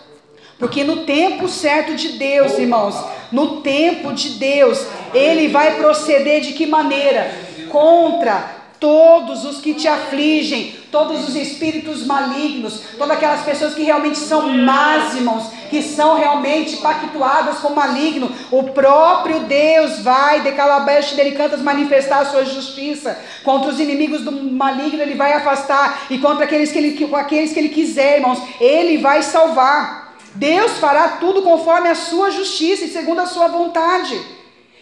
Porque 0.59 0.83
no 0.83 1.05
tempo 1.05 1.49
certo 1.49 1.95
de 1.95 2.13
Deus, 2.19 2.59
irmãos, 2.59 2.97
no 3.31 3.61
tempo 3.61 4.13
de 4.13 4.31
Deus, 4.31 4.85
Ele 5.15 5.49
vai 5.49 5.77
proceder 5.77 6.41
de 6.41 6.53
que 6.53 6.67
maneira? 6.67 7.31
Contra 7.71 8.59
todos 8.81 9.45
os 9.45 9.61
que 9.61 9.75
te 9.75 9.89
afligem, 9.89 10.75
todos 10.91 11.29
os 11.29 11.37
espíritos 11.37 12.07
malignos, 12.07 12.83
todas 12.97 13.17
aquelas 13.17 13.43
pessoas 13.43 13.75
que 13.75 13.83
realmente 13.83 14.19
são 14.19 14.49
más, 14.49 15.15
irmãos, 15.15 15.51
que 15.69 15.83
são 15.83 16.17
realmente 16.17 16.77
pactuadas 16.79 17.59
com 17.59 17.69
o 17.69 17.77
maligno, 17.77 18.33
o 18.51 18.65
próprio 18.65 19.41
Deus 19.41 20.01
vai, 20.01 20.41
de 20.41 20.53
Calabash 20.53 21.13
dele 21.13 21.33
cantas, 21.33 21.61
manifestar 21.61 22.21
a 22.21 22.27
sua 22.27 22.45
justiça. 22.45 23.19
Contra 23.45 23.71
os 23.71 23.81
inimigos 23.81 24.23
do 24.23 24.33
maligno, 24.33 25.03
ele 25.03 25.15
vai 25.15 25.33
afastar, 25.33 26.07
e 26.11 26.19
contra 26.19 26.45
aqueles 26.45 26.73
que 26.73 26.79
ele, 26.79 27.15
aqueles 27.15 27.53
que 27.53 27.59
ele 27.59 27.69
quiser, 27.69 28.19
irmãos, 28.19 28.41
ele 28.61 28.99
vai 28.99 29.23
salvar. 29.23 30.08
Deus 30.39 30.79
fará 30.79 31.09
tudo 31.21 31.43
conforme 31.43 31.89
a 31.89 31.97
sua 31.97 32.31
justiça 32.31 32.85
e 32.85 32.89
segundo 32.89 33.21
a 33.21 33.27
sua 33.27 33.49
vontade. 33.49 34.17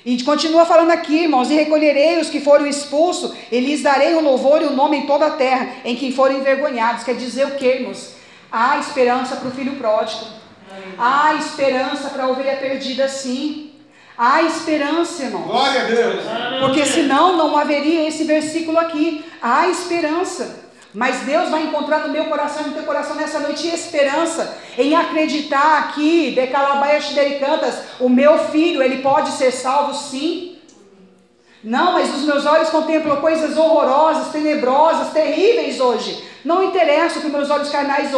E 0.04 0.22
continua 0.22 0.66
falando 0.66 0.90
aqui, 0.90 1.22
irmãos: 1.22 1.50
E 1.50 1.54
recolherei 1.54 2.20
os 2.20 2.28
que 2.28 2.40
foram 2.40 2.66
expulsos, 2.66 3.34
e 3.50 3.58
lhes 3.58 3.82
darei 3.82 4.14
o 4.14 4.20
louvor 4.20 4.60
e 4.60 4.66
o 4.66 4.72
nome 4.72 4.98
em 4.98 5.06
toda 5.06 5.26
a 5.26 5.30
terra, 5.30 5.68
em 5.82 5.96
quem 5.96 6.12
forem 6.12 6.38
envergonhados. 6.38 7.04
Quer 7.04 7.14
dizer 7.14 7.46
o 7.46 7.52
que, 7.52 7.66
irmãos? 7.66 8.12
Há 8.52 8.78
esperança 8.78 9.36
para 9.36 9.48
o 9.48 9.50
filho 9.50 9.76
pródigo. 9.76 10.26
Há 10.98 11.34
esperança 11.36 12.10
para 12.10 12.24
a 12.24 12.28
ovelha 12.28 12.56
perdida, 12.58 13.08
sim. 13.08 13.72
Há 14.16 14.42
esperança, 14.42 15.24
irmãos. 15.24 15.46
Glória 15.46 15.82
a 15.82 15.84
Deus. 15.84 16.24
Porque 16.60 16.84
senão 16.84 17.36
não 17.36 17.56
haveria 17.56 18.06
esse 18.06 18.24
versículo 18.24 18.78
aqui. 18.78 19.24
Há 19.40 19.68
esperança. 19.68 20.65
Mas 20.96 21.26
Deus 21.26 21.50
vai 21.50 21.64
encontrar 21.64 22.06
no 22.06 22.08
meu 22.08 22.24
coração 22.24 22.62
e 22.62 22.68
no 22.68 22.74
teu 22.74 22.84
coração 22.84 23.16
nessa 23.16 23.38
noite 23.38 23.68
esperança 23.68 24.56
em 24.78 24.96
acreditar 24.96 25.92
que, 25.94 26.30
Decalabaias 26.30 27.12
Cantas, 27.38 27.74
o 28.00 28.08
meu 28.08 28.38
filho, 28.38 28.82
ele 28.82 29.02
pode 29.02 29.32
ser 29.32 29.50
salvo 29.50 29.92
sim. 29.92 30.56
Não, 31.62 31.92
mas 31.92 32.14
os 32.14 32.22
meus 32.22 32.46
olhos 32.46 32.70
contemplam 32.70 33.20
coisas 33.20 33.58
horrorosas, 33.58 34.32
tenebrosas, 34.32 35.12
terríveis 35.12 35.78
hoje. 35.80 36.24
Não 36.42 36.62
interessa 36.62 37.18
o 37.18 37.20
que 37.20 37.28
meus 37.28 37.50
olhos 37.50 37.68
carnais 37.68 38.12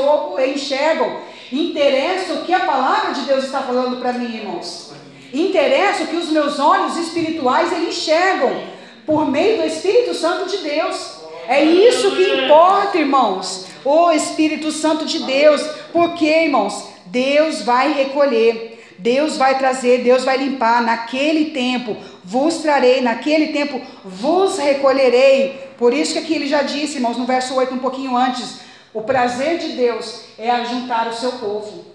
enxergam. 0.47 1.19
Interessa 1.51 2.35
o 2.35 2.45
que 2.45 2.53
a 2.53 2.61
palavra 2.61 3.13
de 3.13 3.23
Deus 3.23 3.43
está 3.43 3.61
falando 3.61 3.99
para 3.99 4.13
mim, 4.13 4.37
irmãos. 4.37 4.93
Interessa 5.35 6.05
o 6.05 6.07
que 6.07 6.17
os 6.17 6.31
meus 6.31 6.61
olhos 6.61 6.97
espirituais 6.97 7.73
enxergam 7.73 8.63
por 9.05 9.29
meio 9.29 9.57
do 9.57 9.67
Espírito 9.67 10.15
Santo 10.15 10.49
de 10.49 10.59
Deus. 10.59 11.18
É 11.49 11.65
isso 11.65 12.15
que 12.15 12.45
importa, 12.45 12.99
irmãos. 12.99 13.65
O 13.83 14.13
Espírito 14.13 14.71
Santo 14.71 15.07
de 15.07 15.21
Deus. 15.21 15.63
Porque, 15.93 16.27
irmãos, 16.27 16.89
Deus 17.07 17.63
vai 17.63 17.95
recolher. 17.95 18.79
Deus 18.99 19.37
vai 19.37 19.57
trazer, 19.57 20.03
Deus 20.03 20.25
vai 20.25 20.37
limpar. 20.37 20.83
Naquele 20.83 21.47
tempo 21.47 21.97
vos 22.23 22.59
trarei, 22.59 23.01
naquele 23.01 23.49
tempo 23.49 23.81
vos 24.05 24.59
recolherei. 24.59 25.69
Por 25.79 25.95
isso 25.95 26.13
que 26.13 26.19
aqui 26.19 26.35
ele 26.35 26.47
já 26.47 26.63
disse, 26.63 26.97
irmãos, 26.97 27.17
no 27.17 27.25
verso 27.25 27.55
8, 27.55 27.73
um 27.73 27.79
pouquinho 27.79 28.15
antes: 28.15 28.59
o 28.93 29.01
prazer 29.01 29.59
de 29.59 29.69
Deus 29.69 30.25
é 30.37 30.51
ajuntar 30.51 31.09
o 31.09 31.15
seu 31.15 31.33
povo. 31.33 31.87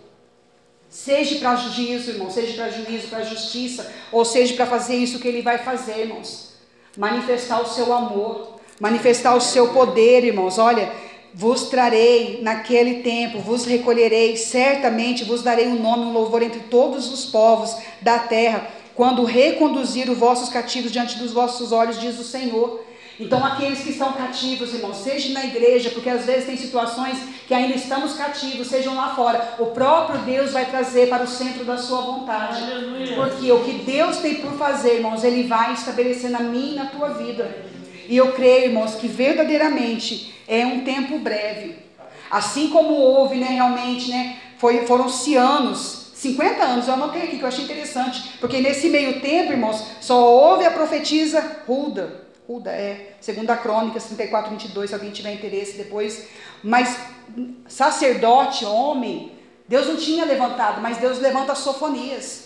Seja 0.90 1.40
para 1.40 1.56
juízo, 1.56 2.11
irmão, 2.11 2.32
seja 2.32 2.53
para 2.56 2.69
juízo, 2.72 3.07
para 3.07 3.23
justiça, 3.23 3.91
ou 4.11 4.23
seja 4.23 4.56
para 4.56 4.65
fazer 4.65 4.95
isso 4.95 5.19
que 5.19 5.28
ele 5.28 5.41
vai 5.41 5.57
fazer, 5.57 5.99
irmãos. 5.99 6.53
Manifestar 6.98 7.61
o 7.61 7.68
seu 7.68 7.91
amor 7.91 8.53
manifestar 8.80 9.36
o 9.36 9.41
seu 9.41 9.70
poder, 9.70 10.24
irmãos. 10.24 10.58
Olha, 10.58 10.91
vos 11.34 11.64
trarei 11.64 12.40
naquele 12.41 13.02
tempo, 13.02 13.40
vos 13.40 13.66
recolherei, 13.66 14.38
certamente 14.38 15.24
vos 15.24 15.41
darei 15.41 15.68
um 15.68 15.82
nome, 15.82 16.06
um 16.06 16.14
louvor 16.14 16.44
entre 16.44 16.60
todos 16.62 17.12
os 17.12 17.26
povos 17.26 17.76
da 18.02 18.20
terra, 18.20 18.68
quando 18.95 19.24
reconduzir 19.24 20.10
os 20.10 20.18
vossos 20.18 20.50
cativos 20.50 20.91
diante 20.91 21.18
dos 21.18 21.34
vossos 21.34 21.72
olhos, 21.72 22.00
diz 22.00 22.20
o 22.20 22.24
Senhor. 22.24 22.84
Então, 23.20 23.44
aqueles 23.45 23.80
que 23.80 23.91
estão 23.91 24.12
cativos, 24.14 24.74
irmãos, 24.74 24.98
seja 24.98 25.34
na 25.34 25.45
igreja, 25.45 25.91
porque 25.91 26.10
às 26.10 26.26
vezes 26.26 26.45
tem 26.45 26.58
situações 26.58 27.18
que 27.48 27.54
ainda 27.54 27.76
estamos 27.76 28.14
cativos, 28.14 28.68
sejam 28.68 28.95
lá 28.95 29.16
fora, 29.16 29.56
o 29.60 29.68
próprio 29.68 30.20
Deus 30.22 30.52
vai 30.52 30.66
trazer 30.66 31.10
para 31.10 31.24
o 31.24 31.28
centro 31.28 31.64
da 31.64 31.78
sua 31.78 32.02
vontade. 32.02 32.64
Porque 33.16 33.52
o 33.52 33.64
que 33.64 33.74
Deus 33.84 34.18
tem 34.18 34.36
por 34.36 34.54
fazer, 34.54 34.95
irmãos, 34.95 35.24
Ele 35.24 35.44
vai 35.44 35.74
estabelecer 35.74 36.32
na 36.32 36.40
minha 36.40 36.72
e 36.72 36.76
na 36.76 36.86
tua 36.86 37.10
vida. 37.10 37.73
E 38.08 38.18
eu 38.18 38.34
creio, 38.34 38.66
irmãos, 38.66 38.96
que 38.96 39.08
verdadeiramente 39.08 40.34
é 40.48 40.66
um 40.66 40.84
tempo 40.84 41.20
breve. 41.20 41.78
Assim 42.30 42.70
como 42.70 42.94
houve, 42.94 43.38
né, 43.38 43.48
realmente, 43.48 44.10
né, 44.10 44.38
foi, 44.58 44.86
foram-se 44.86 45.36
anos, 45.36 46.12
50 46.24 46.64
anos, 46.64 46.88
eu 46.88 46.94
anotei 46.94 47.24
aqui 47.24 47.38
que 47.38 47.44
eu 47.44 47.48
achei 47.48 47.66
interessante, 47.66 48.38
porque 48.40 48.60
nesse 48.60 48.90
meio 48.90 49.20
tempo, 49.20 49.52
irmãos, 49.52 49.84
só 50.00 50.26
houve 50.26 50.66
a 50.66 50.72
profetisa 50.72 51.62
Ruda. 51.68 52.24
Ruda 52.48 52.72
é, 52.72 53.16
segundo 53.20 53.50
a 53.52 53.58
Crônicas 53.58 54.06
34, 54.06 54.50
22, 54.52 54.90
se 54.90 54.94
alguém 54.96 55.12
tiver 55.12 55.34
interesse 55.34 55.78
depois. 55.78 56.28
Mas 56.64 56.98
sacerdote, 57.68 58.66
homem, 58.66 59.32
Deus 59.68 59.88
não 59.88 59.96
tinha 59.96 60.26
levantado, 60.26 60.82
mas 60.82 60.98
Deus 60.98 61.20
levanta 61.20 61.56
Sofonias. 61.56 62.43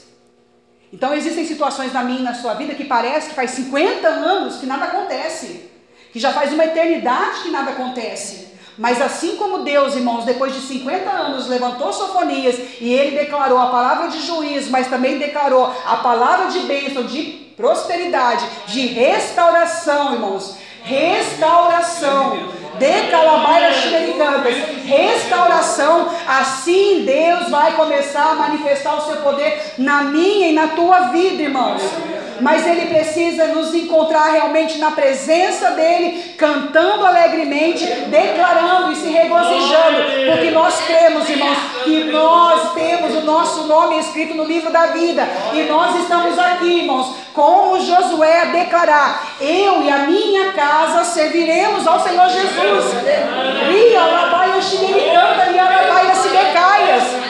Então 0.92 1.14
existem 1.14 1.46
situações 1.46 1.92
na 1.92 2.04
minha 2.04 2.20
e 2.20 2.24
na 2.24 2.34
sua 2.34 2.54
vida 2.54 2.74
que 2.74 2.86
parece 2.86 3.30
que 3.30 3.36
faz 3.36 3.52
50 3.52 4.08
anos 4.08 4.58
que 4.58 4.66
nada 4.66 4.86
acontece, 4.86 5.70
que 6.14 6.20
já 6.20 6.32
faz 6.32 6.54
uma 6.54 6.66
eternidade 6.66 7.42
que 7.44 7.52
nada 7.52 7.72
acontece. 7.72 8.48
Mas 8.78 9.02
assim 9.02 9.36
como 9.38 9.64
Deus, 9.64 9.96
irmãos, 9.96 10.24
depois 10.24 10.54
de 10.54 10.62
50 10.62 11.10
anos 11.10 11.48
levantou 11.48 11.92
Sofonias 11.92 12.56
e 12.80 12.94
ele 12.94 13.18
declarou 13.18 13.58
a 13.58 13.68
palavra 13.68 14.08
de 14.08 14.22
juízo, 14.26 14.70
mas 14.70 14.88
também 14.88 15.18
declarou 15.18 15.66
a 15.86 15.98
palavra 15.98 16.48
de 16.48 16.60
bênção, 16.60 17.04
de 17.04 17.24
prosperidade, 17.58 18.46
de 18.68 18.82
restauração, 18.86 20.14
irmãos. 20.14 20.58
Restauração. 20.88 22.56
De 22.80 23.10
Calabaia 23.10 23.74
Ximericantas. 23.74 24.56
Restauração. 24.86 26.08
Assim 26.28 27.04
Deus 27.06 27.50
vai 27.50 27.76
começar 27.76 28.32
a 28.32 28.36
manifestar 28.36 28.96
o 28.96 29.02
seu 29.02 29.18
poder 29.18 29.74
na 29.78 30.04
minha 30.04 30.48
e 30.50 30.54
na 30.54 30.68
tua 30.70 31.10
vida, 31.10 31.44
irmãos 31.44 31.82
mas 32.42 32.66
ele 32.66 32.88
precisa 32.88 33.48
nos 33.48 33.74
encontrar 33.74 34.32
realmente 34.32 34.78
na 34.78 34.92
presença 34.92 35.72
dele, 35.72 36.36
cantando 36.38 37.06
alegremente, 37.06 37.86
declarando 37.86 38.92
e 38.92 38.96
se 38.96 39.10
regozijando, 39.10 40.04
porque 40.32 40.52
nós 40.52 40.80
cremos, 40.86 41.30
irmãos, 41.30 41.58
que 41.84 42.04
nós 42.06 42.74
temos 42.74 43.16
o 43.16 43.22
nosso 43.22 43.64
nome 43.68 44.00
escrito 44.00 44.34
no 44.34 44.44
livro 44.44 44.72
da 44.72 44.88
vida, 44.88 45.28
e 45.54 45.64
nós 45.64 46.00
estamos 46.02 46.38
aqui, 46.38 46.82
irmãos, 46.82 47.16
como 47.34 47.80
Josué 47.80 48.42
a 48.42 48.46
declarar: 48.46 49.36
Eu 49.40 49.84
e 49.84 49.90
a 49.92 50.00
minha 50.00 50.54
casa 50.54 51.04
serviremos 51.04 51.86
ao 51.86 52.00
Senhor 52.00 52.28
Jesus. 52.30 52.94
Ria, 53.68 54.02
labaia, 54.02 54.60
xibiricanta, 54.60 55.52
e 55.52 55.60
arabaia, 55.60 56.16
sibecaias. 56.16 57.27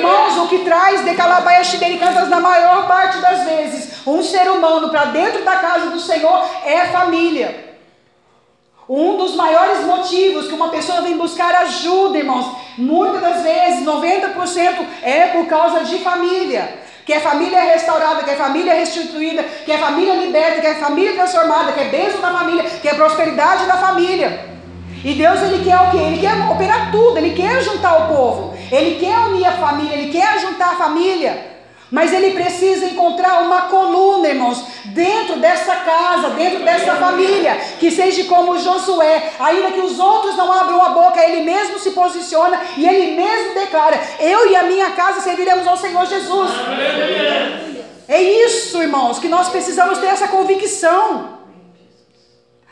Irmãos, 0.00 0.38
o 0.38 0.48
que 0.48 0.60
traz 0.60 1.04
de 1.04 1.14
Calabaia 1.14 1.62
Xibericantas 1.62 2.26
na 2.30 2.40
maior 2.40 2.86
parte 2.86 3.18
das 3.18 3.44
vezes 3.44 4.06
um 4.06 4.22
ser 4.22 4.50
humano 4.50 4.88
para 4.88 5.04
dentro 5.06 5.44
da 5.44 5.56
casa 5.56 5.90
do 5.90 6.00
Senhor 6.00 6.42
é 6.64 6.86
família. 6.86 7.76
Um 8.88 9.18
dos 9.18 9.36
maiores 9.36 9.84
motivos 9.84 10.48
que 10.48 10.54
uma 10.54 10.70
pessoa 10.70 11.02
vem 11.02 11.18
buscar 11.18 11.54
ajuda, 11.54 12.16
irmãos, 12.16 12.50
muitas 12.78 13.20
das 13.20 13.42
vezes, 13.42 13.84
90% 13.84 14.86
é 15.02 15.26
por 15.26 15.44
causa 15.46 15.84
de 15.84 15.98
família. 15.98 16.78
Que 17.04 17.12
é 17.12 17.20
família 17.20 17.60
restaurada, 17.60 18.24
que 18.24 18.30
é 18.30 18.36
família 18.36 18.72
restituída, 18.72 19.42
que 19.42 19.70
é 19.70 19.76
família 19.76 20.14
liberta, 20.14 20.62
que 20.62 20.66
é 20.66 20.76
família 20.76 21.12
transformada, 21.12 21.72
que 21.72 21.80
é 21.80 21.84
bênção 21.84 22.22
da 22.22 22.30
família, 22.30 22.64
que 22.64 22.88
é 22.88 22.94
prosperidade 22.94 23.66
da 23.66 23.76
família. 23.76 24.48
E 25.04 25.14
Deus 25.14 25.40
ele 25.42 25.64
quer 25.64 25.76
o 25.76 25.90
quê? 25.90 25.98
Ele 25.98 26.18
quer 26.18 26.34
operar 26.50 26.90
tudo, 26.90 27.16
ele 27.16 27.34
quer 27.34 27.62
juntar 27.62 27.96
o 27.96 28.14
povo, 28.14 28.54
ele 28.70 28.98
quer 28.98 29.18
unir 29.28 29.46
a 29.46 29.52
família, 29.52 29.94
ele 29.94 30.12
quer 30.12 30.40
juntar 30.40 30.72
a 30.72 30.76
família. 30.76 31.50
Mas 31.90 32.12
ele 32.12 32.30
precisa 32.30 32.86
encontrar 32.86 33.42
uma 33.42 33.62
coluna, 33.62 34.28
irmãos, 34.28 34.64
dentro 34.86 35.40
dessa 35.40 35.74
casa, 35.74 36.30
dentro 36.30 36.64
dessa 36.64 36.94
família, 36.94 37.56
que 37.80 37.90
seja 37.90 38.24
como 38.24 38.58
Josué, 38.58 39.32
ainda 39.40 39.72
que 39.72 39.80
os 39.80 39.98
outros 39.98 40.36
não 40.36 40.52
abram 40.52 40.80
a 40.84 40.90
boca, 40.90 41.20
ele 41.20 41.42
mesmo 41.42 41.80
se 41.80 41.90
posiciona 41.90 42.60
e 42.76 42.86
ele 42.86 43.16
mesmo 43.16 43.54
declara: 43.54 44.00
Eu 44.20 44.48
e 44.48 44.54
a 44.54 44.62
minha 44.62 44.90
casa 44.92 45.20
serviremos 45.20 45.66
ao 45.66 45.76
Senhor 45.76 46.06
Jesus. 46.06 46.50
É 48.06 48.22
isso, 48.22 48.80
irmãos, 48.80 49.18
que 49.18 49.28
nós 49.28 49.48
precisamos 49.48 49.98
ter 49.98 50.06
essa 50.06 50.28
convicção. 50.28 51.39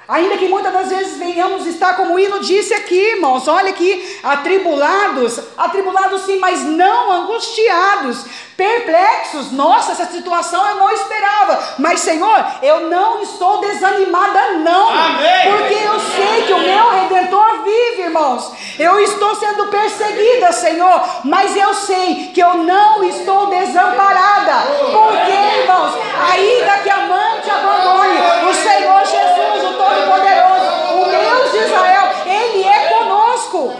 Ainda 0.08 0.38
que 0.38 0.48
muitas 0.48 0.72
das 0.72 0.88
vezes 0.88 1.18
venhamos 1.18 1.66
estar, 1.66 1.94
como 1.94 2.14
o 2.14 2.18
hino 2.18 2.40
disse 2.40 2.72
aqui, 2.72 2.98
irmãos, 3.12 3.46
olha 3.46 3.68
aqui, 3.68 4.18
atribulados, 4.22 5.38
atribulados 5.56 6.22
sim, 6.22 6.38
mas 6.38 6.62
não 6.62 7.12
angustiados, 7.12 8.24
perplexos. 8.56 9.52
Nossa, 9.52 9.92
essa 9.92 10.06
situação 10.06 10.66
eu 10.66 10.76
não 10.76 10.90
esperava, 10.90 11.74
mas 11.78 12.00
Senhor, 12.00 12.44
eu 12.62 12.88
não 12.88 13.22
estou 13.22 13.60
desanimada, 13.60 14.52
não, 14.52 14.88
Amém. 14.88 15.52
porque 15.52 15.74
eu 15.74 16.00
sei 16.00 16.42
que 16.46 16.52
o 16.54 16.58
meu 16.58 16.90
redentor 16.90 17.62
vive, 17.64 18.02
irmãos. 18.02 18.52
Eu 18.78 18.98
estou 19.00 19.34
sendo 19.34 19.66
perseguida, 19.66 20.52
Senhor, 20.52 21.02
mas 21.24 21.54
eu 21.56 21.74
sei 21.74 22.30
que 22.32 22.40
eu 22.40 22.54
não 22.54 23.04
estou 23.04 23.46
desamparada, 23.46 24.54
porque, 24.92 25.60
irmãos, 25.60 25.94
ainda 26.32 26.78
que 26.78 26.90
a 26.90 27.00
mãe 27.06 27.40
te 27.42 27.50
abandone, 27.50 28.18
o 28.48 28.54
Senhor 28.54 29.04
Jesus, 29.04 29.64
o 29.64 29.72
Todo-Poderoso, 29.74 31.00
o 31.00 31.04
Deus 31.04 31.52
de 31.52 31.58
Israel, 31.58 32.10
Ele 32.26 32.64
é 32.64 32.88
conosco. 32.88 33.72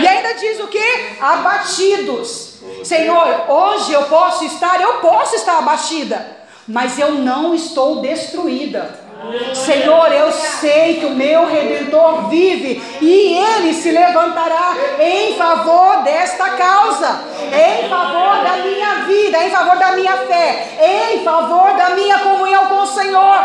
E 0.00 0.06
ainda 0.06 0.34
diz 0.34 0.49
o 0.62 0.68
que? 0.68 1.16
Abatidos. 1.20 2.54
Senhor, 2.84 3.44
hoje 3.48 3.92
eu 3.92 4.02
posso 4.04 4.44
estar, 4.44 4.80
eu 4.80 4.94
posso 4.94 5.36
estar 5.36 5.58
abatida, 5.58 6.38
mas 6.66 6.98
eu 6.98 7.12
não 7.12 7.54
estou 7.54 8.00
destruída. 8.00 9.10
Senhor, 9.54 10.10
eu 10.12 10.32
sei 10.32 10.98
que 10.98 11.06
o 11.06 11.10
meu 11.10 11.46
redentor 11.46 12.28
vive 12.28 12.82
e 13.00 13.36
ele 13.36 13.74
se 13.74 13.90
levantará 13.90 14.74
em 14.98 15.36
favor 15.36 16.02
desta 16.02 16.50
causa, 16.50 17.20
em 17.52 17.88
favor 17.88 18.42
da 18.42 18.56
minha 18.64 18.94
vida, 19.06 19.44
em 19.44 19.50
favor 19.50 19.76
da 19.76 19.92
minha 19.92 20.16
fé, 20.16 20.68
em 21.12 21.22
favor 21.22 21.76
da 21.76 21.90
minha 21.90 22.18
comunhão 22.20 22.66
com 22.66 22.82
o 22.82 22.86
Senhor. 22.86 23.38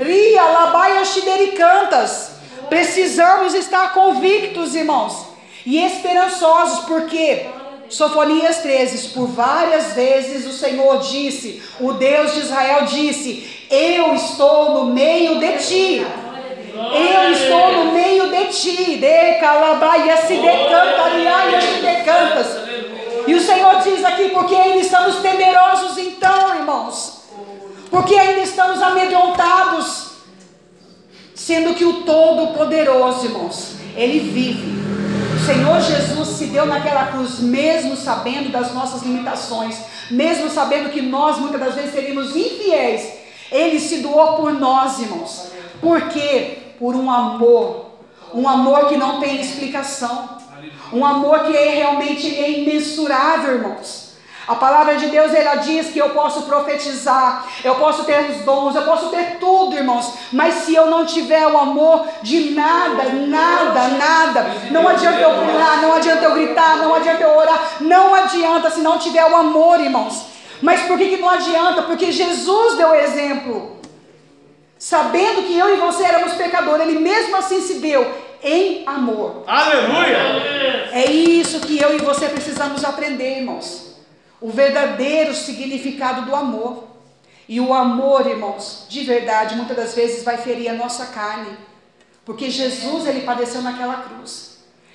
Ria, 0.00 0.42
labaia, 0.42 1.04
xidericantas. 1.04 2.32
Precisamos 2.68 3.54
estar 3.54 3.92
convictos, 3.92 4.74
irmãos, 4.74 5.26
e 5.64 5.78
esperançosos, 5.84 6.84
porque 6.86 7.46
Sofonias 7.88 8.58
13, 8.58 9.10
por 9.10 9.28
várias 9.28 9.92
vezes 9.92 10.46
o 10.46 10.52
Senhor 10.52 10.98
disse, 10.98 11.62
o 11.78 11.92
Deus 11.92 12.34
de 12.34 12.40
Israel 12.40 12.86
disse: 12.86 13.66
Eu 13.70 14.14
estou 14.14 14.72
no 14.72 14.86
meio 14.86 15.38
de 15.38 15.58
ti. 15.58 16.06
Eu 16.74 17.32
estou 17.32 17.84
no 17.84 17.92
meio 17.92 18.30
de 18.30 18.46
ti. 18.46 18.96
De 18.96 19.34
calabaia 19.34 20.16
se 20.16 20.36
decanta, 20.36 21.60
se 21.60 21.82
decantas. 21.82 22.62
E 23.26 23.34
o 23.34 23.40
Senhor 23.40 23.80
diz 23.82 24.02
aqui, 24.04 24.30
porque 24.30 24.54
ainda 24.54 24.78
estamos 24.78 25.16
temerosos, 25.16 25.98
então, 25.98 26.56
irmãos, 26.56 27.24
porque 27.90 28.14
ainda 28.14 28.40
estamos 28.40 28.82
amedrontados, 28.82 30.12
sendo 31.34 31.74
que 31.74 31.84
o 31.84 32.02
Todo-Poderoso, 32.02 33.26
irmãos, 33.26 33.76
Ele 33.94 34.18
vive. 34.18 34.81
Senhor 35.44 35.80
Jesus 35.80 36.28
se 36.28 36.46
deu 36.46 36.66
naquela 36.66 37.06
cruz, 37.06 37.40
mesmo 37.40 37.96
sabendo 37.96 38.50
das 38.50 38.72
nossas 38.72 39.02
limitações, 39.02 39.76
mesmo 40.10 40.48
sabendo 40.48 40.90
que 40.90 41.02
nós 41.02 41.38
muitas 41.38 41.60
das 41.60 41.74
vezes 41.74 41.92
seríamos 41.92 42.36
infiéis, 42.36 43.14
Ele 43.50 43.80
se 43.80 43.98
doou 43.98 44.36
por 44.36 44.52
nós, 44.52 45.00
irmãos. 45.00 45.50
Por 45.80 46.08
quê? 46.08 46.58
Por 46.78 46.94
um 46.94 47.10
amor, 47.10 47.92
um 48.32 48.48
amor 48.48 48.88
que 48.88 48.96
não 48.96 49.20
tem 49.20 49.40
explicação, 49.40 50.38
um 50.92 51.04
amor 51.04 51.40
que 51.40 51.56
é 51.56 51.70
realmente 51.70 52.34
é 52.36 52.60
imensurável, 52.60 53.54
irmãos. 53.56 54.11
A 54.52 54.56
palavra 54.56 54.96
de 54.96 55.06
Deus 55.06 55.32
ela 55.32 55.54
diz 55.54 55.88
que 55.88 55.98
eu 55.98 56.10
posso 56.10 56.42
profetizar, 56.42 57.46
eu 57.64 57.74
posso 57.76 58.04
ter 58.04 58.30
os 58.30 58.44
dons, 58.44 58.76
eu 58.76 58.82
posso 58.82 59.08
ter 59.08 59.38
tudo, 59.40 59.74
irmãos, 59.74 60.12
mas 60.30 60.52
se 60.64 60.74
eu 60.74 60.88
não 60.88 61.06
tiver 61.06 61.46
o 61.46 61.56
amor 61.56 62.06
de 62.20 62.50
nada, 62.50 63.04
nada, 63.04 63.88
nada, 63.88 64.46
não 64.70 64.86
adianta 64.86 65.20
eu 65.20 65.30
pular, 65.30 65.80
não 65.80 65.94
adianta 65.94 66.24
eu 66.24 66.34
gritar, 66.34 66.76
não 66.76 66.94
adianta 66.94 67.22
eu 67.22 67.34
orar, 67.34 67.76
não 67.80 68.14
adianta 68.14 68.68
se 68.68 68.80
não 68.82 68.98
tiver 68.98 69.24
o 69.24 69.34
amor, 69.34 69.80
irmãos. 69.80 70.26
Mas 70.60 70.82
por 70.82 70.98
que, 70.98 71.08
que 71.08 71.16
não 71.16 71.30
adianta? 71.30 71.84
Porque 71.84 72.12
Jesus 72.12 72.76
deu 72.76 72.94
exemplo. 72.94 73.80
Sabendo 74.78 75.44
que 75.44 75.56
eu 75.56 75.74
e 75.74 75.78
você 75.78 76.04
éramos 76.04 76.34
pecadores, 76.34 76.86
ele 76.86 76.98
mesmo 76.98 77.34
assim 77.36 77.62
se 77.62 77.76
deu 77.76 78.06
em 78.42 78.82
amor. 78.84 79.44
Aleluia! 79.46 80.90
É 80.92 81.10
isso 81.10 81.58
que 81.60 81.80
eu 81.80 81.96
e 81.96 81.98
você 82.02 82.28
precisamos 82.28 82.84
aprender, 82.84 83.38
irmãos 83.38 83.91
o 84.42 84.50
verdadeiro 84.50 85.32
significado 85.34 86.22
do 86.22 86.34
amor. 86.34 86.88
E 87.48 87.60
o 87.60 87.72
amor, 87.72 88.26
irmãos, 88.26 88.86
de 88.88 89.04
verdade, 89.04 89.54
muitas 89.54 89.76
das 89.76 89.94
vezes 89.94 90.24
vai 90.24 90.36
ferir 90.36 90.68
a 90.68 90.74
nossa 90.74 91.06
carne, 91.06 91.56
porque 92.24 92.50
Jesus 92.50 93.06
ele 93.06 93.22
padeceu 93.22 93.62
naquela 93.62 93.96
cruz. 93.96 94.52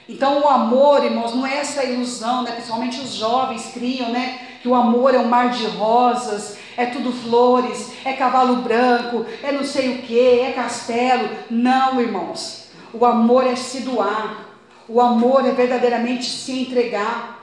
Então 0.07 0.41
o 0.41 0.47
amor, 0.47 1.03
irmãos, 1.03 1.33
não 1.33 1.45
é 1.45 1.57
essa 1.57 1.83
ilusão, 1.83 2.43
né? 2.43 2.51
Principalmente 2.51 2.99
os 2.99 3.13
jovens 3.13 3.71
criam, 3.73 4.09
né? 4.09 4.39
Que 4.61 4.67
o 4.67 4.75
amor 4.75 5.13
é 5.13 5.19
um 5.19 5.27
mar 5.27 5.49
de 5.49 5.65
rosas, 5.65 6.57
é 6.77 6.85
tudo 6.85 7.11
flores, 7.11 7.91
é 8.05 8.13
cavalo 8.13 8.57
branco, 8.57 9.25
é 9.43 9.51
não 9.51 9.65
sei 9.65 9.95
o 9.95 10.01
que, 10.03 10.39
é 10.39 10.53
castelo. 10.53 11.29
Não, 11.49 11.99
irmãos. 11.99 12.67
O 12.93 13.05
amor 13.05 13.45
é 13.45 13.55
se 13.55 13.81
doar. 13.81 14.45
O 14.87 15.01
amor 15.01 15.45
é 15.45 15.51
verdadeiramente 15.51 16.25
se 16.25 16.61
entregar. 16.61 17.36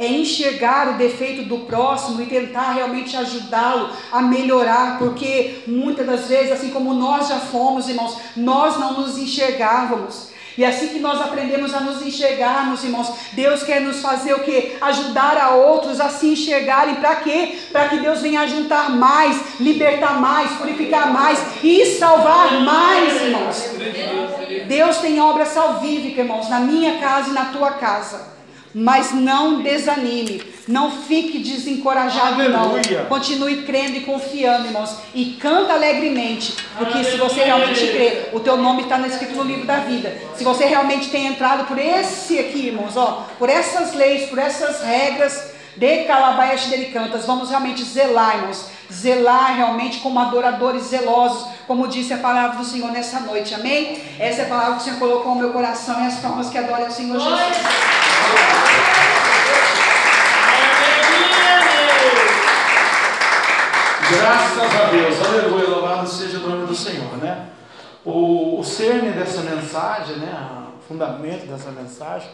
É 0.00 0.06
enxergar 0.06 0.88
o 0.88 0.94
defeito 0.94 1.42
do 1.46 1.58
próximo 1.66 2.22
e 2.22 2.26
tentar 2.26 2.72
realmente 2.72 3.14
ajudá-lo 3.14 3.90
a 4.10 4.22
melhorar, 4.22 4.98
porque 4.98 5.62
muitas 5.66 6.06
das 6.06 6.26
vezes, 6.26 6.52
assim 6.52 6.70
como 6.70 6.94
nós 6.94 7.28
já 7.28 7.38
fomos, 7.38 7.86
irmãos, 7.86 8.16
nós 8.34 8.78
não 8.78 8.94
nos 8.98 9.18
enxergávamos. 9.18 10.30
E 10.56 10.64
assim 10.64 10.88
que 10.88 10.98
nós 10.98 11.20
aprendemos 11.20 11.74
a 11.74 11.80
nos 11.80 12.02
enxergarmos, 12.02 12.82
irmãos, 12.82 13.12
Deus 13.32 13.62
quer 13.62 13.80
nos 13.80 14.00
fazer 14.00 14.34
o 14.34 14.40
que? 14.40 14.76
Ajudar 14.80 15.36
a 15.38 15.50
outros 15.50 16.00
a 16.00 16.08
se 16.08 16.28
enxergarem. 16.28 16.96
Para 16.96 17.16
quê? 17.16 17.58
Para 17.70 17.88
que 17.88 17.98
Deus 17.98 18.20
venha 18.20 18.46
juntar 18.46 18.90
mais, 18.90 19.60
libertar 19.60 20.20
mais, 20.20 20.50
purificar 20.52 21.12
mais 21.12 21.38
e 21.62 21.86
salvar 21.98 22.60
mais, 22.60 23.22
irmãos. 23.22 23.70
Deus 24.66 24.98
tem 24.98 25.20
obra 25.20 25.44
salvífica, 25.44 26.22
irmãos, 26.22 26.48
na 26.48 26.60
minha 26.60 26.98
casa 26.98 27.30
e 27.30 27.32
na 27.32 27.46
tua 27.46 27.72
casa. 27.72 28.39
Mas 28.72 29.12
não 29.12 29.62
desanime, 29.62 30.42
não 30.68 30.92
fique 30.92 31.38
desencorajado, 31.38 32.40
Aleluia. 32.40 33.00
não. 33.00 33.06
Continue 33.06 33.62
crendo 33.62 33.96
e 33.96 34.00
confiando, 34.02 34.66
irmãos. 34.66 34.96
E 35.12 35.36
canta 35.40 35.72
alegremente, 35.72 36.54
porque 36.78 37.02
se 37.02 37.16
você 37.16 37.42
realmente 37.42 37.84
crê, 37.88 38.28
o 38.32 38.38
teu 38.38 38.56
nome 38.56 38.82
está 38.82 38.98
escrito 39.06 39.34
no 39.34 39.42
livro 39.42 39.66
da 39.66 39.78
vida. 39.78 40.16
Se 40.36 40.44
você 40.44 40.66
realmente 40.66 41.10
tem 41.10 41.26
entrado 41.26 41.66
por 41.66 41.78
esse 41.78 42.38
aqui, 42.38 42.68
irmãos, 42.68 42.96
ó, 42.96 43.26
por 43.38 43.48
essas 43.48 43.92
leis, 43.94 44.28
por 44.28 44.38
essas 44.38 44.82
regras 44.82 45.50
de 45.76 46.04
Calabaias 46.04 46.66
Delicantas, 46.66 47.26
vamos 47.26 47.50
realmente 47.50 47.82
zelar, 47.82 48.36
irmãos. 48.36 48.66
Zelar 48.92 49.56
realmente 49.56 50.00
como 50.00 50.18
adoradores 50.18 50.84
zelosos, 50.84 51.46
como 51.66 51.86
disse 51.88 52.12
a 52.12 52.18
palavra 52.18 52.58
do 52.58 52.64
Senhor 52.64 52.90
nessa 52.90 53.20
noite, 53.20 53.54
amém? 53.54 54.02
Essa 54.18 54.42
é 54.42 54.44
a 54.46 54.48
palavra 54.48 54.74
que 54.74 54.80
o 54.80 54.84
Senhor 54.84 54.98
colocou 54.98 55.34
no 55.34 55.40
meu 55.40 55.52
coração 55.52 56.02
e 56.02 56.06
as 56.06 56.16
palmas 56.16 56.50
que 56.50 56.58
adoram 56.58 56.84
ao 56.84 56.90
Senhor 56.90 57.18
Jesus. 57.18 57.40
Graças 64.10 64.80
a 64.80 64.84
Deus, 64.90 65.24
aleluia, 65.24 65.68
louvado 65.68 66.08
seja 66.08 66.38
o 66.38 66.48
nome 66.48 66.66
do 66.66 66.74
Senhor, 66.74 67.16
né? 67.18 67.46
O, 68.04 68.58
o 68.58 68.64
cerne 68.64 69.12
dessa 69.12 69.40
mensagem, 69.42 70.16
né? 70.16 70.66
O 70.76 70.82
fundamento 70.82 71.46
dessa 71.46 71.70
mensagem, 71.70 72.28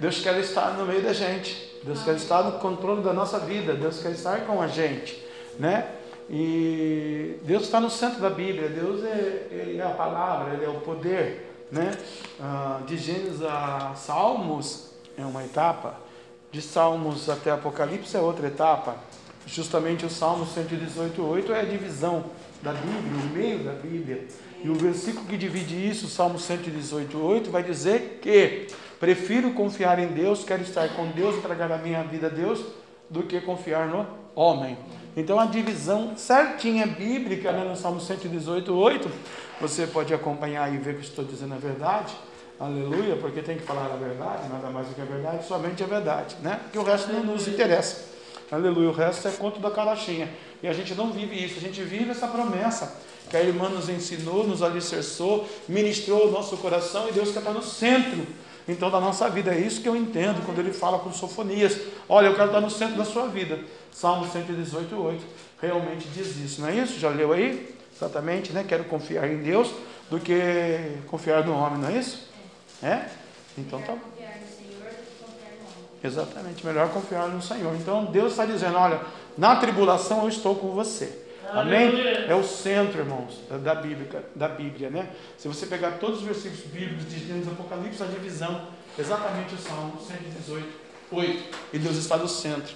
Deus 0.00 0.20
quer 0.20 0.36
estar 0.40 0.70
no 0.72 0.86
meio 0.86 1.02
da 1.02 1.12
gente, 1.12 1.78
Deus 1.84 2.02
quer 2.02 2.16
estar 2.16 2.42
no 2.42 2.52
controle 2.58 3.02
da 3.02 3.12
nossa 3.12 3.38
vida, 3.38 3.74
Deus 3.74 4.02
quer 4.02 4.10
estar 4.10 4.40
com 4.40 4.60
a 4.60 4.66
gente, 4.66 5.24
né? 5.58 5.88
E 6.30 7.38
Deus 7.42 7.64
está 7.64 7.80
no 7.80 7.90
centro 7.90 8.20
da 8.20 8.28
Bíblia, 8.28 8.68
Deus 8.68 9.02
é, 9.04 9.76
é 9.76 9.82
a 9.82 9.90
palavra, 9.90 10.54
Ele 10.54 10.64
é 10.64 10.68
o 10.68 10.80
poder, 10.80 11.66
né? 11.72 11.96
Ah, 12.40 12.80
de 12.86 12.96
Gênesis 12.96 13.42
a 13.42 13.94
Salmos 13.96 14.90
é 15.16 15.24
uma 15.24 15.42
etapa, 15.44 15.96
de 16.52 16.60
Salmos 16.62 17.28
até 17.28 17.50
Apocalipse 17.50 18.16
é 18.16 18.20
outra 18.20 18.46
etapa. 18.46 18.96
Justamente 19.46 20.04
o 20.04 20.10
Salmo 20.10 20.44
118,8 20.44 21.50
é 21.50 21.60
a 21.60 21.64
divisão 21.64 22.26
da 22.62 22.72
Bíblia, 22.72 23.22
o 23.22 23.34
meio 23.34 23.58
da 23.60 23.72
Bíblia. 23.72 24.26
E 24.62 24.68
o 24.68 24.74
versículo 24.74 25.26
que 25.26 25.38
divide 25.38 25.74
isso, 25.88 26.06
o 26.06 26.08
Salmo 26.08 26.38
118,8, 26.38 27.48
vai 27.48 27.62
dizer 27.62 28.18
que 28.20 28.66
prefiro 29.00 29.52
confiar 29.52 29.98
em 29.98 30.08
Deus, 30.08 30.44
quero 30.44 30.62
estar 30.62 30.88
com 30.94 31.06
Deus, 31.12 31.36
entregar 31.36 31.70
a 31.72 31.78
minha 31.78 32.02
vida 32.02 32.26
a 32.26 32.30
Deus, 32.30 32.62
do 33.08 33.22
que 33.22 33.40
confiar 33.40 33.88
no 33.88 34.06
homem. 34.34 34.76
Então 35.18 35.40
a 35.40 35.46
divisão 35.46 36.12
certinha 36.16 36.86
bíblica 36.86 37.50
né, 37.50 37.64
no 37.64 37.76
Salmo 37.76 38.00
118,8, 38.00 39.08
você 39.60 39.84
pode 39.84 40.14
acompanhar 40.14 40.72
e 40.72 40.78
ver 40.78 40.94
que 40.94 41.02
estou 41.02 41.24
dizendo 41.24 41.54
a 41.54 41.58
verdade. 41.58 42.14
Aleluia, 42.60 43.16
porque 43.16 43.42
tem 43.42 43.56
que 43.56 43.64
falar 43.64 43.86
a 43.86 43.96
verdade, 43.96 44.48
nada 44.48 44.70
mais 44.70 44.86
do 44.86 44.94
que 44.94 45.00
a 45.00 45.04
verdade, 45.04 45.44
somente 45.44 45.82
a 45.82 45.88
verdade, 45.88 46.36
né? 46.40 46.60
Porque 46.62 46.78
o 46.78 46.84
resto 46.84 47.12
não 47.12 47.24
nos 47.24 47.48
interessa. 47.48 48.04
Aleluia, 48.48 48.90
o 48.90 48.92
resto 48.92 49.26
é 49.26 49.32
conto 49.32 49.58
da 49.58 49.72
carochinha. 49.72 50.28
E 50.62 50.68
a 50.68 50.72
gente 50.72 50.94
não 50.94 51.10
vive 51.10 51.44
isso, 51.44 51.58
a 51.58 51.62
gente 51.62 51.82
vive 51.82 52.12
essa 52.12 52.28
promessa 52.28 52.96
que 53.28 53.36
a 53.36 53.42
irmã 53.42 53.68
nos 53.68 53.88
ensinou, 53.88 54.46
nos 54.46 54.62
alicerçou, 54.62 55.48
ministrou 55.68 56.28
o 56.28 56.30
nosso 56.30 56.56
coração 56.58 57.08
e 57.08 57.12
Deus 57.12 57.32
quer 57.32 57.40
estar 57.40 57.52
no 57.52 57.62
centro. 57.62 58.24
Então, 58.68 58.90
da 58.90 59.00
nossa 59.00 59.30
vida, 59.30 59.54
é 59.54 59.58
isso 59.58 59.80
que 59.80 59.88
eu 59.88 59.96
entendo 59.96 60.44
quando 60.44 60.58
ele 60.58 60.72
fala 60.72 60.98
com 60.98 61.10
Sofonias. 61.10 61.80
Olha, 62.08 62.26
eu 62.26 62.34
quero 62.34 62.48
estar 62.48 62.60
no 62.60 62.70
centro 62.70 62.96
da 62.96 63.04
sua 63.04 63.26
vida. 63.26 63.58
Salmo 63.90 64.30
118, 64.30 64.94
8 64.94 65.24
realmente 65.60 66.06
diz 66.08 66.36
isso, 66.36 66.60
não 66.60 66.68
é 66.68 66.76
isso? 66.76 66.98
Já 66.98 67.08
leu 67.08 67.32
aí? 67.32 67.74
Exatamente, 67.94 68.52
né? 68.52 68.64
Quero 68.66 68.84
confiar 68.84 69.28
em 69.28 69.38
Deus 69.38 69.70
do 70.08 70.20
que 70.20 70.38
confiar 71.08 71.44
no 71.44 71.54
homem, 71.54 71.80
não 71.80 71.88
é 71.88 71.98
isso? 71.98 72.28
É? 72.82 73.06
Então 73.56 73.82
tá. 73.82 73.94
Exatamente, 76.02 76.64
melhor 76.64 76.90
confiar 76.90 77.28
no 77.28 77.42
Senhor. 77.42 77.74
Então 77.74 78.04
Deus 78.04 78.32
está 78.32 78.46
dizendo: 78.46 78.76
olha, 78.76 79.00
na 79.36 79.56
tribulação 79.56 80.22
eu 80.22 80.28
estou 80.28 80.54
com 80.54 80.68
você. 80.68 81.26
Amém? 81.52 81.92
É 82.28 82.34
o 82.34 82.44
centro, 82.44 83.00
irmãos, 83.00 83.40
da 83.62 83.74
Bíblia, 83.74 84.24
da 84.34 84.48
Bíblia, 84.48 84.90
né? 84.90 85.10
Se 85.36 85.48
você 85.48 85.66
pegar 85.66 85.92
todos 85.92 86.18
os 86.18 86.24
versículos 86.24 86.64
bíblicos 86.66 87.08
de 87.08 87.26
Gênesis 87.26 87.48
Apocalipse, 87.50 88.02
a 88.02 88.06
divisão, 88.06 88.68
exatamente 88.98 89.54
o 89.54 89.58
Salmo 89.58 90.00
118, 90.00 90.68
8. 91.10 91.56
E 91.72 91.78
Deus 91.78 91.96
está 91.96 92.16
no 92.16 92.28
centro 92.28 92.74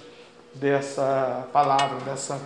dessa 0.55 1.47
palavra, 1.51 1.99
dessa 2.01 2.39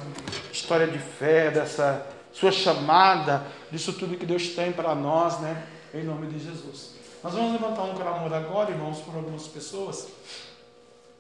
história 0.52 0.88
de 0.88 1.00
fé, 1.00 1.52
dessa 1.52 2.06
sua 2.32 2.52
chamada, 2.52 3.44
disso 3.72 3.94
tudo 3.94 4.18
que 4.18 4.26
Deus 4.26 4.50
tem 4.50 4.72
para 4.72 4.94
nós, 4.94 5.40
né? 5.40 5.64
Em 5.94 6.04
nome 6.04 6.28
de 6.28 6.40
Jesus. 6.40 6.96
Nós 7.24 7.34
vamos 7.34 7.54
levantar 7.54 7.84
um 7.84 7.96
clamor 7.96 8.34
agora, 8.34 8.70
irmãos, 8.70 9.00
por 9.00 9.16
algumas 9.16 9.48
pessoas. 9.48 10.08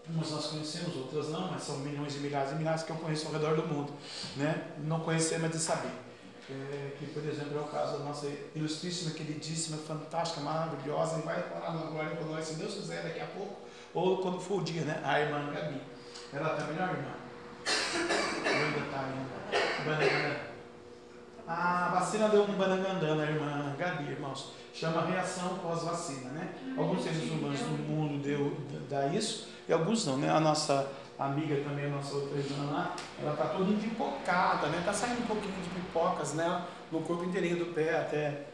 Umas 0.09 0.31
nós 0.31 0.47
conhecemos, 0.47 0.95
outras 0.95 1.29
não, 1.29 1.51
mas 1.51 1.63
são 1.63 1.79
milhões 1.79 2.15
e 2.15 2.19
milhares 2.19 2.51
e 2.53 2.55
milhares 2.55 2.84
que 2.84 2.91
eu 2.91 2.95
conheço 2.95 3.27
ao 3.27 3.34
redor 3.34 3.55
do 3.55 3.67
mundo. 3.67 3.91
Né? 4.38 4.71
Não 4.79 5.01
conhecer, 5.01 5.38
mas 5.39 5.51
de 5.51 5.59
saber. 5.59 5.91
É, 6.49 6.95
que, 6.97 7.07
por 7.07 7.25
exemplo, 7.25 7.57
é 7.57 7.61
o 7.61 7.65
caso 7.65 7.97
da 7.97 8.05
nossa 8.05 8.31
ilustríssima, 8.55 9.11
queridíssima, 9.11 9.77
fantástica, 9.77 10.39
maravilhosa, 10.39 11.19
e 11.19 11.21
vai 11.23 11.41
parar 11.43 11.73
na 11.73 11.88
glória 11.88 12.15
com 12.15 12.23
nós, 12.23 12.45
se 12.45 12.53
Deus 12.53 12.73
quiser, 12.73 13.03
daqui 13.03 13.19
a 13.19 13.25
pouco, 13.25 13.67
ou 13.93 14.19
quando 14.19 14.39
for 14.39 14.61
o 14.61 14.63
dia, 14.63 14.84
né? 14.84 15.01
A 15.03 15.19
irmã 15.19 15.51
Gabi. 15.51 15.81
Ela 16.31 16.53
está 16.53 16.67
melhor, 16.67 16.89
irmã? 16.89 17.13
Ainda 18.45 18.79
está 18.79 18.99
ainda? 19.01 20.47
A 21.48 21.88
vacina 21.94 22.28
deu 22.28 22.44
um 22.44 22.57
banagandã 22.57 23.15
na 23.15 23.24
irmã 23.24 23.74
Gabi, 23.78 24.11
irmãos. 24.11 24.52
Chama 24.74 25.06
reação 25.06 25.57
pós-vacina, 25.60 26.32
né? 26.32 26.49
Alguns 26.78 27.03
seres 27.03 27.24
humanos 27.32 27.61
no 27.61 27.78
mundo 27.78 28.22
deu, 28.22 28.57
dá 28.90 29.07
isso, 29.07 29.48
e 29.68 29.72
alguns 29.72 30.06
não, 30.06 30.18
né? 30.18 30.30
A 30.30 30.41
nossa 30.41 30.91
amiga 31.18 31.56
também, 31.64 31.86
a 31.86 31.90
nossa 31.90 32.15
outra 32.15 32.38
irmã 32.38 32.69
lá, 32.69 32.95
ela 33.22 33.32
está 33.32 33.45
toda 33.45 33.72
empipocada, 33.72 34.68
né? 34.68 34.80
Está 34.80 34.91
saindo 34.91 35.24
um 35.24 35.26
pouquinho 35.26 35.53
de 35.53 35.69
pipocas 35.69 36.34
nela, 36.34 36.68
no 36.91 36.99
corpo 37.02 37.24
inteirinho 37.24 37.60
do 37.60 37.74
pé 37.74 37.98
até 37.98 38.48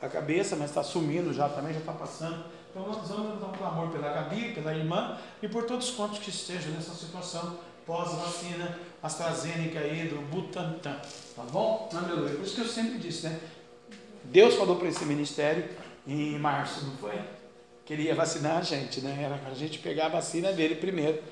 a 0.00 0.08
cabeça, 0.08 0.54
mas 0.54 0.70
está 0.70 0.84
sumindo 0.84 1.32
já 1.32 1.48
também, 1.48 1.72
já 1.72 1.80
está 1.80 1.92
passando. 1.92 2.44
Então 2.70 2.86
nós 2.86 3.08
vamos 3.08 3.40
dar 3.40 3.48
um 3.48 3.52
clamor 3.52 3.88
pela 3.88 4.12
Gabi, 4.12 4.52
pela 4.52 4.72
irmã 4.72 5.18
e 5.42 5.48
por 5.48 5.64
todos 5.64 5.90
quantos 5.90 6.20
que 6.20 6.30
estejam 6.30 6.70
nessa 6.70 6.94
situação 6.94 7.58
pós-vacina 7.86 8.78
AstraZeneca 9.02 9.78
aí 9.78 10.08
do 10.08 10.20
Butantan, 10.28 11.00
tá 11.36 11.42
bom? 11.52 11.88
Aleluia. 11.94 12.34
Por 12.34 12.44
isso 12.44 12.56
que 12.56 12.60
eu 12.62 12.66
sempre 12.66 12.98
disse, 12.98 13.28
né? 13.28 13.38
Deus 14.24 14.56
falou 14.56 14.76
para 14.76 14.88
esse 14.88 15.04
ministério 15.04 15.68
em 16.06 16.36
março, 16.38 16.84
não 16.84 16.96
foi? 16.96 17.18
Queria 17.84 18.14
vacinar 18.16 18.58
a 18.58 18.62
gente, 18.62 19.00
né? 19.00 19.22
Era 19.22 19.38
para 19.38 19.52
a 19.52 19.54
gente 19.54 19.78
pegar 19.78 20.06
a 20.06 20.08
vacina 20.08 20.52
dele 20.52 20.74
primeiro, 20.74 21.22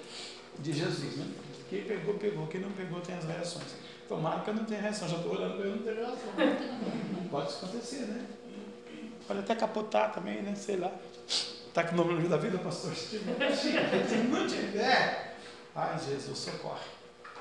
de 0.61 0.73
Jesus, 0.73 1.17
né? 1.17 1.27
Quem 1.69 1.83
pegou, 1.83 2.15
pegou. 2.15 2.47
Quem 2.47 2.61
não 2.61 2.71
pegou, 2.71 3.01
tem 3.01 3.17
as 3.17 3.25
reações. 3.25 3.75
Tomara 4.09 4.41
que 4.41 4.51
eu 4.51 4.55
não 4.55 4.65
tenha 4.65 4.81
reação. 4.81 5.09
Já 5.09 5.17
estou 5.17 5.33
olhando 5.33 5.57
para 5.57 5.67
eu 5.67 5.77
não 5.77 5.83
ter 5.83 5.95
reação. 5.95 6.17
Pode 7.31 7.49
acontecer, 7.49 8.03
né? 8.03 8.27
Pode 9.27 9.41
até 9.41 9.57
capotar 9.57 10.13
também, 10.13 10.43
né? 10.43 10.55
Sei 10.55 10.77
lá. 10.77 10.93
Está 11.27 11.83
com 11.83 12.01
o 12.01 12.05
nome 12.05 12.29
da 12.29 12.37
vida, 12.37 12.59
pastor? 12.59 12.95
Se 12.95 13.17
não 14.31 14.47
tiver, 14.47 15.34
ai 15.77 15.99
Jesus, 15.99 16.39
socorre. 16.39 16.81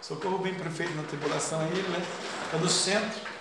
Socorro 0.02 0.40
bem 0.40 0.54
prefeito 0.54 0.94
na 0.96 1.04
tribulação 1.04 1.60
aí, 1.62 1.70
né? 1.70 2.04
Está 2.46 2.58
no 2.58 2.70
centro. 2.70 3.34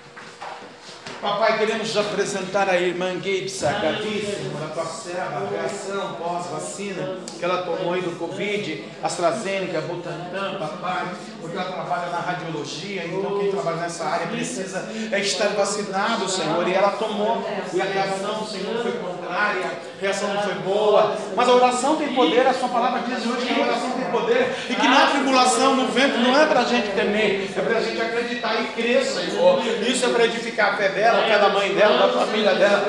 Papai, 1.20 1.56
queremos 1.56 1.97
apresentar 1.97 2.69
a 2.69 2.77
irmã 2.77 3.14
Gabe 3.14 3.48
Sagadíssimo, 3.48 4.59
da 4.59 4.66
tua 4.74 4.85
serva, 4.85 5.36
a 5.36 5.48
reação 5.48 6.14
pós-vacina 6.14 7.19
que 7.39 7.44
ela 7.44 7.62
tomou 7.62 7.93
aí 7.93 8.02
do 8.02 8.19
Covid, 8.19 8.85
AstraZeneca, 9.01 9.81
Butantan, 9.82 10.59
papai, 10.59 11.14
porque 11.40 11.56
ela 11.56 11.70
trabalha 11.70 12.10
na 12.10 12.19
radiologia, 12.19 13.06
então 13.06 13.39
quem 13.39 13.52
trabalha 13.52 13.77
nessa 13.77 14.05
área 14.05 14.27
precisa 14.27 14.89
é 15.12 15.20
estar 15.20 15.51
vacinado, 15.51 16.28
Senhor, 16.28 16.66
e 16.66 16.74
ela 16.74 16.90
tomou, 16.90 17.44
e 17.73 17.81
a 17.81 17.85
reação, 17.85 18.44
Senhor, 18.44 18.82
foi 18.82 18.93
a 19.33 19.55
reação 20.01 20.35
não 20.35 20.43
foi 20.43 20.55
boa, 20.55 21.17
mas 21.35 21.49
a 21.49 21.53
oração 21.53 21.97
tem 21.97 22.15
poder, 22.15 22.47
a 22.47 22.55
sua 22.55 22.69
palavra 22.69 23.03
diz 23.07 23.25
hoje 23.27 23.47
que 23.47 23.61
a 23.61 23.65
oração 23.65 23.91
tem 23.91 24.05
poder, 24.07 24.55
e 24.69 24.75
que 24.75 24.89
na 24.89 25.07
tribulação, 25.07 25.77
no 25.77 25.89
vento, 25.89 26.19
não 26.19 26.39
é 26.39 26.47
para 26.47 26.61
a 26.61 26.65
gente 26.65 26.89
temer, 26.89 27.51
é 27.57 27.61
para 27.61 27.79
a 27.79 27.81
gente 27.81 28.01
acreditar 28.01 28.61
e 28.61 28.65
crer, 28.81 29.05
Senhor, 29.05 29.63
isso 29.87 30.05
é 30.05 30.09
para 30.09 30.25
edificar 30.25 30.75
a 30.75 30.77
fé 30.77 30.89
dela, 30.91 31.21
a 31.21 31.23
fé 31.23 31.39
da 31.39 31.49
mãe 31.49 31.75
dela, 31.75 32.07
da 32.07 32.27
família 32.27 32.55
dela, 32.55 32.87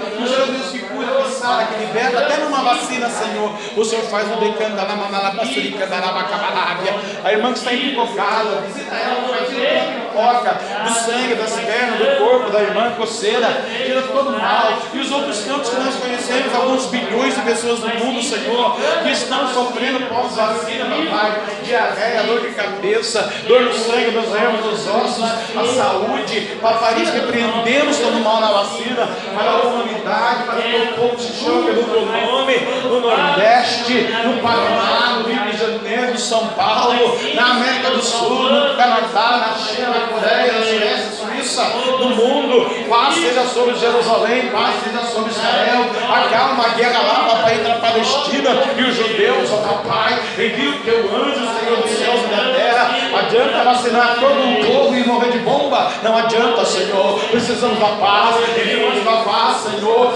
cura, 1.04 1.24
que 1.24 1.32
sara, 1.32 1.66
que 1.66 1.86
liberta, 1.86 2.20
até 2.20 2.38
numa 2.38 2.62
vacina, 2.64 3.10
Senhor. 3.10 3.52
O 3.76 3.86
Senhor 3.86 4.04
faz 4.06 4.32
o 4.32 4.40
decanta 4.40 4.84
na 4.84 4.96
manalabasturica, 4.96 5.88
da 5.88 6.00
rabacabalábia. 6.00 6.96
A 7.24 7.32
irmã 7.32 7.52
que 7.54 7.60
está 7.60 7.74
empipocada, 7.74 8.62
visita 8.68 8.96
ela, 8.96 9.28
faz 9.28 9.50
pipoca 10.14 10.60
do 10.84 10.94
sangue, 10.94 11.36
das 11.36 11.54
pernas, 11.54 12.00
do 12.00 12.18
corpo 12.18 12.52
da 12.52 12.62
irmã, 12.62 12.92
coceira, 12.92 13.66
tira 13.86 14.02
todo 14.04 14.30
o 14.30 14.40
mal. 14.40 14.78
E 14.94 15.00
os 15.00 15.12
outros 15.12 15.44
cantos 15.44 15.70
que 15.70 15.76
nós 15.78 15.96
conhecemos, 15.96 16.54
alguns 16.54 16.86
bilhões 16.86 17.36
de 17.36 17.42
pessoas 17.42 17.80
no 17.80 18.06
mundo, 18.06 18.22
Senhor, 18.22 18.78
que 19.04 19.12
estão 19.12 19.48
sofrendo 19.54 20.08
pós-vacina, 20.08 20.86
papai, 20.86 21.42
diarreia, 21.64 22.24
dor 22.24 22.42
de 22.42 22.50
cabeça, 22.50 23.34
dor 23.48 23.62
no 23.62 23.74
sangue, 23.74 24.12
nos 24.12 24.30
nervos, 24.30 24.66
nos 24.66 24.88
ossos, 24.88 25.24
a 25.24 25.66
saúde, 25.76 26.58
papai, 26.62 26.94
repreendemos 27.04 27.98
todo 27.98 28.18
o 28.18 28.24
mal 28.24 28.40
na 28.40 28.52
vacina, 28.52 29.08
para 29.36 29.52
a 29.52 29.62
humanidade, 29.62 30.44
para 30.44 30.62
que 30.62 30.93
o 30.94 31.10
povo 31.10 31.20
se 31.20 31.44
chame 31.44 31.74
pelo 31.74 31.84
teu 31.84 32.06
nome, 32.06 32.56
no 32.84 33.00
Nordeste, 33.00 34.08
no 34.26 34.42
Paraná, 34.42 35.20
no 35.20 35.28
Rio 35.28 35.52
de 35.52 35.58
Janeiro, 35.58 36.14
em 36.14 36.18
São 36.18 36.48
Paulo, 36.50 37.18
na 37.34 37.52
América 37.52 37.92
do 37.92 38.02
Sul, 38.02 38.44
no 38.44 38.76
Canadá, 38.76 39.48
na 39.50 39.56
China, 39.58 39.90
na 39.90 40.08
Coreia, 40.08 40.54
na 40.54 40.66
Suécia, 40.66 41.14
Suíça, 41.14 41.64
no 42.00 42.10
mundo, 42.10 42.70
paz 42.90 43.16
seja 43.16 43.44
sobre 43.46 43.76
Jerusalém, 43.76 44.50
paz 44.50 44.76
seja 44.84 45.04
sobre 45.06 45.32
Israel, 45.32 45.86
acalma 46.10 46.54
uma 46.54 46.70
guerra 46.76 47.02
lá, 47.02 47.36
papai, 47.36 47.56
entre 47.56 47.72
a 47.72 47.76
Palestina 47.76 48.50
e 48.78 48.82
os 48.84 48.96
judeus, 48.96 49.52
ó 49.52 49.58
papai, 49.58 50.20
envia 50.38 50.70
o 50.70 50.80
teu 50.80 51.00
anjo, 51.16 51.60
Senhor 51.60 51.78
dos 51.82 51.92
céus 51.92 52.22
e 52.24 52.28
da 52.28 52.54
terra, 52.54 52.96
adianta 53.20 53.64
vacinar 53.64 54.18
todo 54.20 54.40
um 54.40 54.64
povo 54.66 54.96
e 54.96 55.08
morrer 55.08 55.32
de 55.32 55.40
bomba, 55.40 55.63
não 56.02 56.18
adianta, 56.18 56.66
Senhor, 56.66 57.20
precisamos 57.32 57.80
da 57.80 57.88
paz, 57.88 58.36
enviamos 58.58 59.04
da 59.04 59.18
paz, 59.24 59.58
Senhor, 59.58 60.14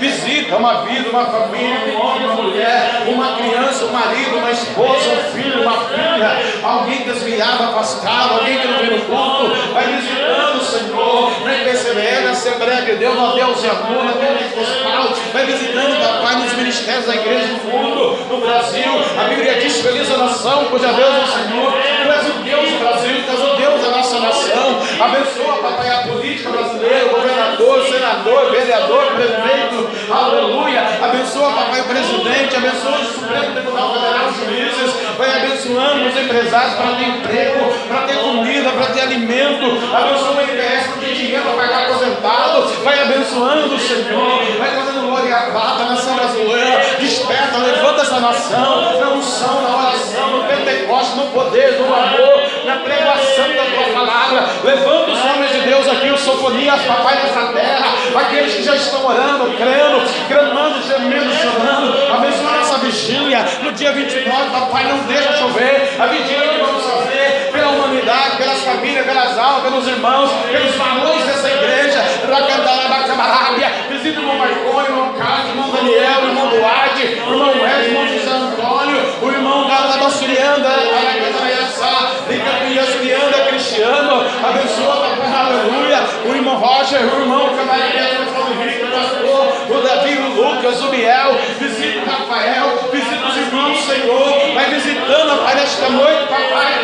visita 0.00 0.56
uma 0.56 0.84
vida, 0.84 1.10
uma 1.10 1.26
família, 1.26 1.94
um 1.94 2.00
homem, 2.00 2.26
uma 2.26 2.42
mulher, 2.42 3.02
uma 3.06 3.36
criança, 3.36 3.84
um 3.84 3.92
marido, 3.92 4.36
uma 4.36 4.50
esposa, 4.50 5.10
um 5.10 5.32
filho, 5.32 5.62
uma 5.62 5.84
filha, 5.84 6.42
alguém 6.62 7.02
desviado, 7.02 7.64
afastado, 7.64 8.34
alguém 8.34 8.58
que 8.58 8.66
não 8.66 8.78
vem 8.78 8.90
no 8.90 9.00
culto, 9.00 9.72
vai 9.72 9.86
visitando, 9.86 10.64
Senhor, 10.64 11.44
na 11.44 11.54
IPCBL, 11.56 12.24
na 12.24 12.30
Assembleia 12.30 12.82
de 12.82 12.96
Deus, 12.96 13.16
na 13.16 13.32
Deus 13.32 13.64
e 13.64 13.68
Amor, 13.68 14.04
na 14.04 14.12
Pentecostal, 14.12 15.08
vai 15.32 15.46
visitando, 15.46 16.00
papai, 16.00 16.36
nos 16.36 16.52
ministérios 16.54 17.06
da 17.06 17.14
igreja 17.16 17.46
do 17.46 17.70
mundo, 17.70 18.18
no 18.28 18.40
Brasil, 18.40 18.92
a 19.18 19.24
Bíblia 19.24 19.54
diz, 19.60 19.83
feliz 19.84 20.10
a 20.10 20.16
nação, 20.16 20.64
cuja 20.70 20.90
Deus 20.94 21.14
é 21.14 21.18
o 21.18 21.26
Senhor, 21.26 21.72
tu 21.72 22.10
és 22.10 22.28
o 22.28 22.38
Deus 22.42 22.70
do 22.70 22.78
Brasil, 22.78 23.22
tu 23.22 23.30
és 23.30 23.40
o 23.40 23.56
Deus 23.56 23.82
da 23.82 23.90
nossa 23.90 24.18
nação, 24.18 24.80
abençoa, 24.98 25.58
papai, 25.58 25.90
a 25.90 25.98
política 26.08 26.48
brasileira, 26.48 27.04
o 27.04 27.10
governador, 27.10 27.84
senador, 27.84 28.50
vereador, 28.50 29.04
prefeito, 29.12 29.90
aleluia, 30.10 30.80
abençoa, 31.02 31.52
papai, 31.52 31.82
o 31.82 31.84
presidente, 31.84 32.56
abençoa 32.56 32.98
o 32.98 33.04
Supremo 33.04 33.52
Tribunal 33.52 33.92
Federal, 33.92 34.28
os 34.28 34.36
juízes, 34.36 34.93
abençoando 35.64 36.08
os 36.08 36.16
empresários 36.16 36.74
para 36.74 36.96
ter 36.96 37.08
emprego, 37.08 37.72
para 37.88 38.02
ter 38.02 38.16
comida, 38.16 38.70
para 38.70 38.86
ter 38.86 39.00
alimento, 39.00 39.64
abençoa 39.94 40.36
o 40.36 40.42
IPS 40.42 40.86
para 40.88 41.00
ter 41.00 41.14
dinheiro 41.14 41.42
para 41.42 41.52
pagar 41.52 41.84
aposentado, 41.84 42.68
vai 42.84 43.00
abençoando 43.00 43.74
o 43.74 43.78
Senhor, 43.78 44.44
vai 44.58 44.70
trazendo 44.72 45.06
glória 45.06 45.34
à 45.34 45.40
prata, 45.50 45.84
nação 45.84 46.14
brasileira, 46.16 46.84
desperta, 46.98 47.58
levanta 47.58 48.02
essa 48.02 48.20
nação, 48.20 49.00
na 49.00 49.08
unção, 49.10 49.62
na 49.62 49.76
oração, 49.76 50.30
no 50.38 50.44
Pentecoste, 50.44 51.16
no 51.16 51.26
poder, 51.28 51.78
no 51.78 51.94
amor, 51.94 52.42
na 52.64 52.76
pregação 52.76 53.48
da 53.48 53.64
tua 53.64 53.94
palavra, 53.94 54.46
levanta 54.62 55.10
os 55.10 55.24
homens 55.24 55.52
de 55.52 55.60
Deus 55.60 55.88
aqui, 55.88 56.10
os 56.10 56.20
sofonias, 56.20 56.82
papai, 56.82 57.14
nessa 57.22 57.52
terra, 57.52 57.86
aqueles 58.14 58.54
que 58.54 58.62
já 58.62 58.76
estão 58.76 59.06
orando, 59.06 59.50
crendo, 59.56 60.02
clamando, 60.28 60.82
gemendo, 60.82 61.32
chorando, 61.32 62.12
abençoa 62.12 62.50
a 62.50 62.64
no 63.62 63.72
dia 63.72 63.90
29, 63.92 64.50
papai, 64.50 64.84
não 64.84 64.98
deixa 64.98 65.32
chover, 65.32 65.96
a 65.98 66.06
vigília 66.06 66.48
que 66.48 66.58
vamos 66.58 66.84
fazer 66.84 67.50
pela 67.50 67.70
humanidade, 67.70 68.36
pelas 68.36 68.60
famílias, 68.60 69.04
pelas 69.04 69.36
almas, 69.36 69.62
pelos 69.64 69.88
irmãos, 69.88 70.30
pelos 70.48 70.74
valores 70.76 71.24
dessa 71.24 71.48
igreja, 71.50 72.04
Racandalabacabarábia, 72.30 73.72
visita 73.90 74.20
o 74.20 74.22
irmão 74.22 74.38
Marconi, 74.38 74.86
irmão 74.86 75.12
Carlos, 75.14 75.46
o 75.46 75.48
irmão 75.50 75.70
Daniel, 75.72 76.20
o 76.22 76.28
irmão 76.28 76.48
Duarte, 76.50 77.02
o 77.02 77.32
irmão 77.32 77.48
o 77.48 77.84
irmão 77.84 78.08
José 78.08 78.30
Antônio, 78.30 79.00
o 79.22 79.28
irmão 79.28 79.68
Galabasurianda, 79.68 80.68
Licapiasurianda, 82.44 83.46
Cristiano, 83.48 84.24
abençoa, 84.44 85.06
aleluia, 85.34 86.00
o 86.26 86.34
irmão 86.34 86.56
Roger, 86.56 87.00
o 87.00 87.20
irmão 87.20 87.46
o 87.46 88.62
Henrique, 88.62 88.84
o 88.84 89.74
o 89.74 89.80
Davi, 89.80 90.18
o 90.18 90.28
Lucas, 90.34 90.82
o 90.82 90.88
Biel, 90.88 91.38
visita 91.58 92.00
o 92.00 92.04
Rafael, 92.04 92.90
visita 92.92 93.26
os 93.26 93.36
irmãos, 93.36 93.84
Senhor, 93.84 94.54
vai 94.54 94.66
visitando, 94.70 95.42
Pai, 95.42 95.54
nesta 95.54 95.88
noite, 95.88 96.28
papai, 96.28 96.74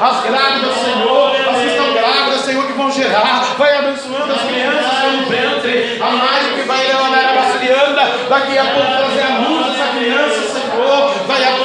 as 0.00 0.22
grávidas, 0.24 0.74
Senhor, 0.74 1.36
as 1.48 1.56
que 1.60 1.66
estão 1.66 1.92
grávidas, 1.92 2.40
Senhor, 2.42 2.66
que 2.66 2.72
vão 2.72 2.90
gerar, 2.90 3.54
vai 3.56 3.76
abençoando 3.78 4.32
as 4.32 4.42
crianças 4.42 4.98
pelo 5.00 5.26
ventre, 5.26 6.00
a 6.00 6.10
Mari 6.10 6.54
que 6.54 6.62
vai 6.62 6.86
levar 6.86 7.06
a 7.06 7.32
Basilianda, 7.32 8.02
daqui 8.28 8.58
a 8.58 8.64
pouco 8.64 8.96
trazer 8.96 9.22
a 9.22 9.38
luz 9.38 9.66
dessa 9.66 9.92
criança, 9.92 10.60
Senhor, 10.60 11.10
vai 11.26 11.36
frente, 11.44 11.55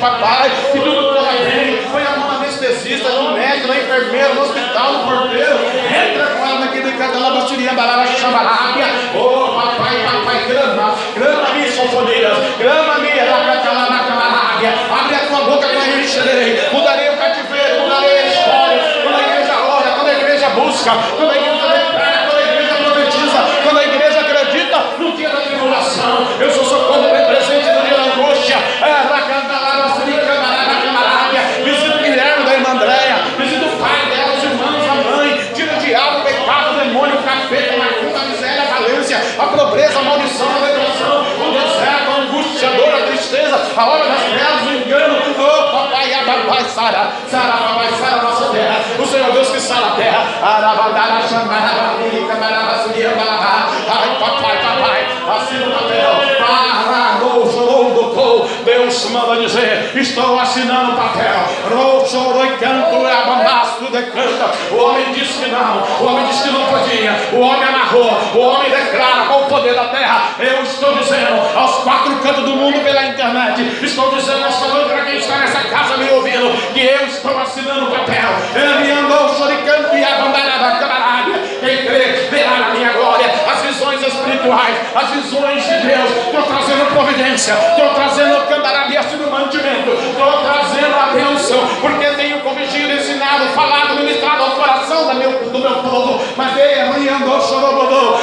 papai, 0.00 0.50
que 0.72 0.78
tudo 0.80 1.14
corra 1.14 1.32
bem, 1.44 1.82
põe 1.92 2.02
a 2.02 2.16
mão 2.16 2.30
anestesista, 2.36 3.08
no 3.10 3.32
médico, 3.32 3.68
na 3.68 3.78
enfermeira, 3.78 4.34
no 4.34 4.42
hospital, 4.42 4.92
no 4.92 5.04
porteiro, 5.04 5.58
entra 5.86 6.26
com 6.26 6.46
ela 6.46 6.58
naquele 6.60 6.92
canto, 6.92 7.16
ela 7.16 7.30
bastiria, 7.30 7.72
barara, 7.74 8.06
chamarábia, 8.06 8.86
oh, 9.14 9.60
papai, 9.60 9.96
papai, 10.04 10.44
grama, 10.48 10.94
grama 11.14 11.48
minha 11.50 11.70
sofonias, 11.70 12.38
grama 12.58 12.98
minha, 12.98 13.24
lacatala, 13.24 13.90
nacamarabia, 13.90 14.74
abre 14.90 15.14
a 15.14 15.18
tua 15.26 15.40
boca 15.44 15.68
que 15.68 15.76
eu 15.76 16.00
encherei, 16.00 16.68
mudarei 16.72 17.10
o 17.10 17.16
cativeiro, 17.18 17.82
mudarei 17.82 18.18
a 18.18 18.26
história, 18.26 18.80
quando 19.02 19.16
a 19.16 19.22
igreja 19.22 19.60
ora, 19.60 19.90
quando 19.90 20.08
a 20.08 20.12
igreja 20.14 20.48
busca, 20.50 20.90
quando 21.16 21.30
a 21.30 21.36
igreja 21.36 21.66
declara, 21.68 22.26
quando 22.26 22.38
a 22.38 22.52
igreja 22.52 22.74
profetiza, 22.74 23.38
quando 23.62 23.78
a 23.78 23.84
igreja 23.84 24.20
acredita 24.20 24.78
no 24.98 25.12
dia 25.12 25.28
da 25.28 25.40
tribulação, 25.40 26.26
eu 26.40 26.50
sou 26.50 26.64
socorro 26.64 27.10
bem 27.10 27.24
presente 27.26 27.68
no 27.70 27.82
dia 27.82 27.96
da 27.96 28.04
angústia, 28.04 28.56
é, 28.80 29.08
lacandala, 29.10 29.88
basilica, 29.88 30.26
barara, 30.26 30.80
camarabia, 30.82 31.40
visita 31.64 31.96
o 31.96 32.02
Guilherme 32.02 32.44
da 32.44 32.54
irmã 32.54 32.70
Andréia, 32.70 33.16
visita 33.38 33.66
o 33.66 33.76
pai 33.78 34.06
dela, 34.06 34.36
os 34.36 34.44
irmãos, 34.44 34.88
a 34.88 34.94
mãe, 34.94 35.50
tira 35.54 35.74
o 35.74 35.76
diabo, 35.78 36.20
o 36.20 36.24
pecado, 36.24 36.74
o 36.74 36.80
demônio, 36.80 37.16
o 37.16 37.22
capeta, 37.22 37.74
a 37.74 37.78
macumba, 37.78 38.18
a 38.18 38.24
miséria, 38.24 38.62
a 38.62 38.66
falência, 38.66 39.20
a 39.38 39.46
pobreza, 39.46 39.98
a 39.98 40.02
maldição, 40.02 40.48
a 40.48 40.66
depressão, 40.66 41.20
o 41.20 41.52
deserto, 41.52 42.10
a 42.10 42.20
angústia, 42.22 42.68
a 42.68 42.72
dor, 42.72 42.94
a 42.94 43.06
tristeza, 43.06 43.56
a 43.76 43.86
hora 43.86 44.04
das 44.04 44.22
trevas, 44.24 44.66
o 44.66 44.72
engano, 44.72 45.16
oh, 45.38 45.72
papai, 45.72 46.10
papai, 46.24 46.64
Sara, 46.64 47.12
Sara, 47.28 47.52
papai, 47.52 47.88
Sara, 47.98 48.16
a 48.16 48.22
nossa 48.22 48.50
terra, 48.50 48.80
o 48.98 49.06
Senhor 49.06 49.32
Deus 49.32 49.50
que 49.50 49.60
sara 49.60 49.86
a 49.86 49.90
terra, 49.92 50.26
arabadara, 50.42 51.22
chamara, 51.28 51.94
barica, 51.98 52.34
barabasuria, 52.34 53.10
barabá, 53.10 53.68
ai, 53.88 54.18
papai, 54.18 54.58
papai, 54.58 55.06
assina 55.36 55.66
o 55.66 55.70
papel, 55.70 56.10
pararou, 56.38 57.52
chorou, 57.52 57.94
doutor, 57.94 58.48
Deus 58.64 59.10
manda 59.10 59.40
dizer, 59.40 59.92
estou 59.96 60.38
assinando 60.38 60.92
o 60.92 60.96
papel, 60.96 61.76
rou, 61.76 62.06
chorou 62.06 62.44
e 62.44 62.56
canto, 62.58 63.06
abambaço, 63.06 63.79
decanta, 64.00 64.50
o 64.70 64.76
homem 64.76 65.12
disse 65.12 65.44
que 65.44 65.50
não, 65.50 65.82
o 66.00 66.06
homem 66.06 66.26
disse 66.26 66.42
que 66.44 66.50
não 66.50 66.64
podia, 66.66 67.12
o 67.32 67.40
homem 67.40 67.68
amarrou, 67.68 68.18
o 68.34 68.38
homem 68.38 68.70
declara 68.70 69.26
com 69.26 69.42
o 69.42 69.46
poder 69.46 69.74
da 69.74 69.86
terra, 69.88 70.22
eu 70.38 70.62
estou 70.62 70.94
dizendo 70.94 71.40
aos 71.56 71.76
quatro 71.82 72.14
cantos 72.16 72.44
do 72.44 72.56
mundo 72.56 72.80
pela 72.82 73.04
internet, 73.06 73.84
estou 73.84 74.14
dizendo 74.14 74.46
esta 74.46 74.68
noite 74.68 74.90
para 74.90 75.04
quem 75.04 75.16
está 75.16 75.36
nessa 75.38 75.60
casa 75.64 75.96
me 75.96 76.10
ouvindo, 76.10 76.50
que 76.72 76.80
eu 76.80 77.06
estou 77.06 77.38
assinando 77.38 77.86
o 77.86 77.90
papel, 77.90 78.30
ele 78.54 78.90
andou 78.90 79.28
choricando 79.36 79.96
e 79.96 80.04
abandarada, 80.04 80.78
camarada, 80.78 81.38
quem 81.60 81.84
crê, 81.84 82.28
verá 82.30 82.50
na 82.58 82.70
minha 82.70 82.92
glória, 82.92 83.26
as 83.50 83.62
visões 83.62 84.00
espirituais, 84.02 84.76
as 84.94 85.10
visões 85.10 85.62
de 85.64 85.78
Deus, 85.86 86.10
estou 86.26 86.42
trazendo 86.42 86.86
providência, 86.92 87.52
estou 87.52 87.94
trazendo 87.94 88.46
candarabia 88.46 89.00
no 89.00 89.30
mantimento, 89.30 89.90
estou 89.92 90.44
trazendo 90.44 90.94
a 90.94 91.06
bênção, 91.14 91.58
porque 91.80 92.06
tenho 92.10 92.40
corrigido, 92.40 92.92
ensinado, 92.92 93.46
falado, 93.54 93.99
ministrado 94.10 94.42
ao 94.42 94.50
coração 94.50 95.08
do 95.08 95.14
meu, 95.14 95.30
do 95.50 95.58
meu 95.58 95.74
povo, 95.82 96.24
mas 96.36 96.56
ei, 96.56 96.80
amanhã 96.80 97.20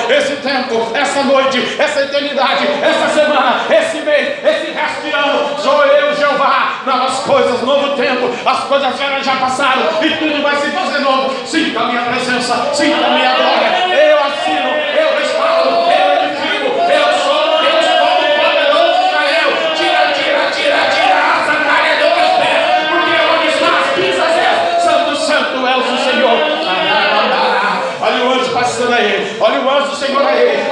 esse 0.10 0.36
tempo, 0.38 0.88
essa 0.94 1.24
noite, 1.24 1.76
essa 1.78 2.02
eternidade, 2.02 2.68
essa 2.82 3.08
semana, 3.14 3.66
esse 3.70 3.98
mês, 4.02 4.44
esse 4.44 4.72
resto 4.72 5.02
de 5.04 5.12
ano, 5.12 5.60
sou 5.60 5.86
eu, 5.86 6.16
Jeová, 6.16 6.82
novas 6.86 7.20
coisas, 7.20 7.62
novo 7.62 7.96
tempo, 7.96 8.30
as 8.46 8.64
coisas 8.66 8.98
velhas 8.98 9.26
já 9.26 9.36
passaram. 9.36 9.84
E 10.02 10.10
tudo 10.18 10.42
vai 10.42 10.56
se 10.56 10.70
fazer 10.72 11.00
novo. 11.00 11.46
Sinta 11.46 11.80
a 11.80 11.86
minha 11.88 12.02
presença, 12.04 12.74
sinta 12.74 13.06
a 13.06 13.10
minha 13.12 13.34
glória. 13.36 13.97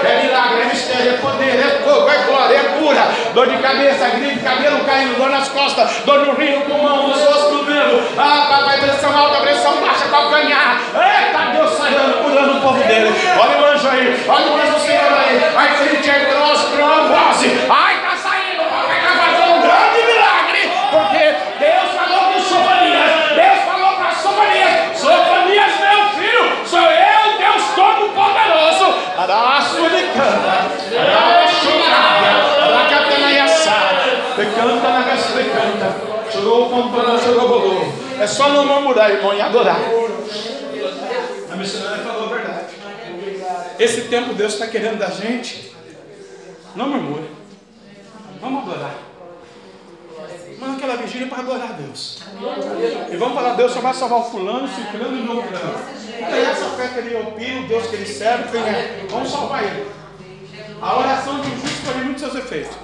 é 0.07 0.23
milagre, 0.23 0.61
é 0.61 0.65
mistério, 0.65 1.14
é 1.14 1.18
poder, 1.18 1.56
é 1.60 1.82
fogo, 1.84 2.10
é 2.10 2.18
glória, 2.26 2.56
é 2.56 2.64
cura, 2.80 3.07
dor 3.34 3.48
de 3.48 3.57
cabeça, 3.57 4.10
gripe, 4.10 4.40
cabelo 4.40 4.84
caindo, 4.86 5.18
dor 5.18 5.30
nas 5.30 5.48
costas, 5.49 6.02
dor 6.06 6.26
no 6.26 6.34
rio, 6.34 6.61
pulmão, 6.61 7.07
nos 7.07 7.22
ossos 7.22 7.65
doendo, 7.65 8.02
ah, 8.18 8.48
papai, 8.49 8.80
pressão 8.80 9.18
alta, 9.18 9.41
pressão 9.41 9.76
baixa, 9.82 10.06
calcanhar, 10.10 10.82
eita, 10.94 11.57
Deus 11.57 11.72
saindo, 11.77 12.23
curando 12.23 12.57
o 12.57 12.61
povo 12.61 12.84
dele, 12.84 13.14
olha 13.40 13.61
o 13.61 13.65
anjo 13.65 13.88
aí, 13.88 14.26
olha 14.27 14.52
o 14.52 14.56
anjo 14.56 14.73
do 14.73 14.80
Senhor 14.80 15.14
aí, 15.14 15.44
aí 15.56 15.77
você 15.77 15.98
enxerga 15.98 16.40
nós, 16.40 16.64
trombose, 16.65 17.61
ai, 17.69 18.05
É 38.20 38.28
só 38.28 38.50
não 38.50 38.66
murmurar, 38.66 39.12
irmão, 39.12 39.34
e 39.34 39.42
adorar. 39.42 39.80
A 41.52 41.56
missionária 41.56 42.04
falou 42.04 42.26
a 42.26 42.34
verdade. 42.34 42.76
Esse 43.80 44.02
tempo 44.02 44.34
Deus 44.34 44.54
está 44.54 44.68
querendo 44.68 44.98
da 45.00 45.10
gente. 45.10 45.74
Não 46.76 46.90
murmure. 46.90 47.30
Vamos 48.42 48.64
adorar. 48.64 48.96
Manda 50.60 50.78
aquela 50.78 50.96
vigília 50.96 51.28
para 51.28 51.40
adorar 51.40 51.70
a 51.70 51.74
Deus. 51.74 52.22
E 53.12 53.18
vamos 53.18 53.36
falar, 53.36 53.54
Deus 53.56 53.72
só 53.72 53.82
vai 53.82 53.94
salvar 53.94 54.20
o 54.20 54.24
fulano, 54.24 54.68
ciclano 54.68 55.18
e 55.18 55.22
não 55.22 55.42
fulano. 55.42 55.80
Olha 56.22 56.50
essa 56.50 56.70
fé 56.72 56.88
que 56.88 57.00
ele 57.00 57.16
opina, 57.16 57.62
o 57.62 57.68
Deus 57.68 57.88
que 57.88 57.96
ele 57.96 58.06
serve, 58.06 58.58
é? 58.58 59.06
Vamos 59.10 59.30
salvar 59.30 59.64
ele. 59.64 59.88
A 60.86 60.99
oração 60.99 61.41
de 61.41 61.48
um 61.48 61.60
justo 61.60 61.84
colhe 61.84 62.06
muitos 62.06 62.22
seus 62.22 62.36
efeitos. 62.36 62.78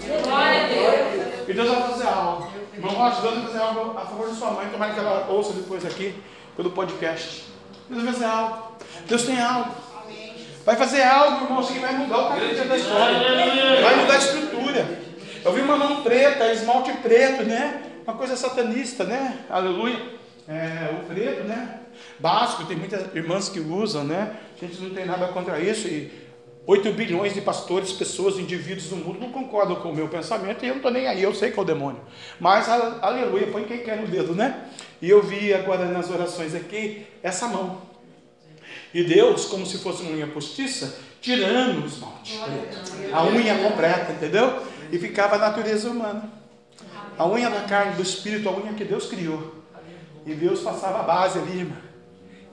E 1.48 1.54
Deus 1.54 1.70
vai 1.70 1.82
fazer 1.84 2.08
algo. 2.08 2.52
Irmão 2.74 2.92
Rocha, 2.96 3.22
Deus 3.22 3.36
vai 3.36 3.44
fazer 3.44 3.60
algo 3.60 3.96
a 3.96 4.02
favor 4.02 4.28
de 4.28 4.36
sua 4.38 4.50
mãe. 4.50 4.70
Tomara 4.72 4.92
que 4.92 5.00
ela 5.00 5.28
ouça 5.30 5.54
depois 5.54 5.86
aqui, 5.86 6.16
pelo 6.58 6.72
podcast. 6.72 7.44
Deus 7.88 8.04
vai 8.04 8.14
fazer 8.14 8.26
algo. 8.26 8.72
Deus 9.08 9.22
tem 9.22 9.40
algo. 9.40 9.72
Vai 10.66 10.76
fazer 10.78 11.04
algo, 11.04 11.46
irmão, 11.46 11.64
que 11.64 11.78
vai 11.78 11.94
mudar 11.94 12.18
o 12.18 12.30
capítulo 12.30 12.70
da 12.70 12.78
história. 12.78 13.20
Vai 13.84 13.96
mudar 13.98 14.14
a 14.16 14.18
estrutura. 14.18 15.00
Eu 15.46 15.54
vi 15.54 15.62
uma 15.62 15.78
mão 15.78 16.02
preta, 16.02 16.52
esmalte 16.52 16.92
preto, 17.04 17.44
né? 17.44 17.84
Uma 18.04 18.18
coisa 18.18 18.36
satanista, 18.36 19.04
né? 19.04 19.42
Aleluia. 19.48 20.02
É, 20.50 20.90
o 21.00 21.06
preto, 21.06 21.44
né? 21.44 21.82
Básico, 22.18 22.66
tem 22.66 22.78
muitas 22.78 23.14
irmãs 23.16 23.48
que 23.48 23.60
usam, 23.60 24.04
né? 24.04 24.38
A 24.60 24.66
gente 24.66 24.82
não 24.82 24.90
tem 24.90 25.06
nada 25.06 25.28
contra 25.28 25.60
isso. 25.60 25.88
E 25.88 26.21
8 26.66 26.92
bilhões 26.94 27.34
de 27.34 27.42
pastores, 27.42 27.92
pessoas, 27.92 28.38
indivíduos 28.38 28.88
do 28.88 28.96
mundo 28.96 29.20
não 29.20 29.32
concordam 29.32 29.78
com 29.78 29.90
o 29.90 29.96
meu 29.96 30.08
pensamento 30.08 30.64
e 30.64 30.68
eu 30.68 30.76
não 30.76 30.78
estou 30.78 30.92
nem 30.92 31.08
aí, 31.08 31.22
eu 31.24 31.34
sei 31.34 31.52
que 31.52 31.60
é 31.60 31.62
o 31.62 31.66
demônio. 31.66 32.02
Mas, 32.40 32.70
aleluia, 32.70 33.48
põe 33.48 33.64
quem 33.64 33.80
quer 33.80 33.98
no 33.98 34.08
dedo, 34.08 34.36
né? 34.36 34.68
E 35.02 35.10
eu 35.10 35.24
vi 35.24 35.54
agora 35.54 35.86
nas 35.86 36.10
orações 36.12 36.54
aqui 36.54 37.08
essa 37.24 37.48
mão. 37.48 37.82
E 38.94 39.04
Deus, 39.04 39.46
como 39.46 39.66
se 39.66 39.80
fosse 39.80 40.04
uma 40.04 40.12
unha 40.12 40.28
postiça, 40.28 41.00
tirando 41.20 41.84
o 41.84 41.86
esmalte 41.88 42.40
preto. 42.40 43.14
A 43.14 43.26
unha 43.26 43.58
completa, 43.58 44.12
entendeu? 44.12 44.62
E 44.92 45.00
ficava 45.00 45.36
a 45.36 45.40
natureza 45.40 45.90
humana. 45.90 46.30
A 47.18 47.28
unha 47.28 47.50
da 47.50 47.62
carne, 47.62 47.96
do 47.96 48.02
espírito, 48.02 48.48
a 48.48 48.52
unha 48.52 48.74
que 48.74 48.84
Deus 48.84 49.08
criou. 49.08 49.56
E 50.26 50.34
Deus 50.34 50.60
passava 50.62 51.00
a 51.00 51.04
base 51.04 51.40
ali, 51.40 51.60
irmã. 51.60 51.76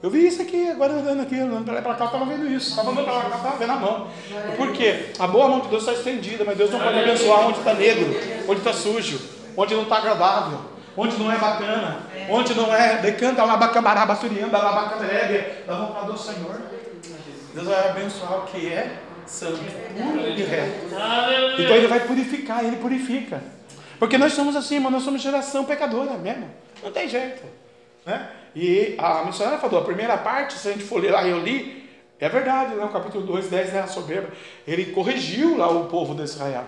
Eu 0.01 0.11
vi 0.11 0.29
isso 0.29 0.41
aqui, 0.41 0.71
agora 0.71 0.93
andando 0.93 1.23
aqui, 1.23 1.41
andando 1.41 1.65
para 1.65 1.75
lá 1.75 1.83
para 1.83 1.95
cá, 1.95 2.05
eu 2.05 2.07
estava 2.07 2.25
vendo 2.25 2.47
isso. 2.47 2.71
Estava 2.71 2.91
andando 2.93 3.05
para 3.05 3.15
lá 3.15 3.21
para 3.21 3.31
cá, 3.31 3.37
estava 3.37 3.57
vendo 3.57 3.73
a 3.73 3.77
mão. 3.77 4.09
Por 4.57 4.73
quê? 4.73 5.07
A 5.19 5.27
boa 5.27 5.49
mão 5.49 5.61
de 5.61 5.69
Deus 5.69 5.83
está 5.83 5.93
estendida, 5.93 6.45
mas 6.45 6.57
Deus 6.57 6.71
não 6.71 6.79
pode 6.79 6.99
abençoar 7.01 7.49
onde 7.49 7.59
está 7.59 7.75
negro, 7.75 8.07
onde 8.49 8.61
está 8.61 8.73
sujo, 8.73 9.21
onde 9.57 9.75
não 9.75 9.83
está 9.83 9.97
agradável, 9.97 10.61
onde 10.97 11.17
não 11.17 11.33
é 11.33 11.37
bacana, 11.37 11.99
onde 12.31 12.55
não 12.55 12.73
é. 12.73 12.99
Decanta 12.99 13.45
labacamará, 13.45 14.07
basurianda, 14.07 14.57
labacamerebe, 14.57 15.65
da 15.67 15.75
vontade 15.75 16.07
do 16.07 16.19
Senhor. 16.19 16.61
Deus 17.53 17.67
vai 17.67 17.89
abençoar 17.91 18.39
o 18.39 18.43
que 18.43 18.69
é 18.69 18.99
santo, 19.27 19.59
puro 19.59 20.21
e 20.21 20.43
reto. 20.45 20.87
Então 21.59 21.77
Ele 21.77 21.89
vai 21.89 22.01
purificar, 22.01 22.65
Ele 22.65 22.77
purifica. 22.77 23.43
Porque 23.99 24.17
nós 24.17 24.33
somos 24.33 24.55
assim, 24.55 24.79
mas 24.79 24.93
nós 24.93 25.03
somos 25.03 25.21
geração 25.21 25.65
pecadora 25.65 26.13
mesmo. 26.13 26.49
Não 26.85 26.93
tem 26.93 27.09
jeito. 27.09 27.43
Né? 28.09 28.27
E 28.57 28.95
a 28.97 29.23
missionária 29.23 29.59
falou, 29.59 29.81
a 29.83 29.85
primeira 29.85 30.17
parte, 30.17 30.59
se 30.59 30.67
a 30.67 30.73
gente 30.73 30.85
for 30.85 30.99
ler 30.99 31.11
lá, 31.11 31.27
eu 31.27 31.39
li, 31.41 31.87
é 32.19 32.27
verdade, 32.27 32.75
né? 32.75 32.83
o 32.83 32.89
capítulo 32.89 33.27
2, 33.27 33.49
10, 33.49 33.73
né? 33.75 33.81
a 33.81 33.87
soberba. 33.87 34.31
Ele 34.67 34.87
corrigiu 34.87 35.59
lá 35.59 35.71
o 35.71 35.89
povo 35.89 36.15
de 36.15 36.23
Israel. 36.23 36.65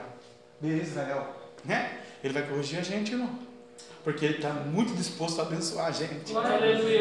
De 0.60 0.68
Israel. 0.68 1.26
Né? 1.64 1.92
Ele 2.22 2.34
vai 2.34 2.42
corrigir 2.42 2.78
a 2.78 2.82
gente, 2.82 3.12
irmão. 3.12 3.30
Porque 4.04 4.26
ele 4.26 4.36
está 4.36 4.50
muito 4.50 4.94
disposto 4.94 5.40
a 5.40 5.44
abençoar 5.44 5.86
a 5.86 5.90
gente. 5.90 6.30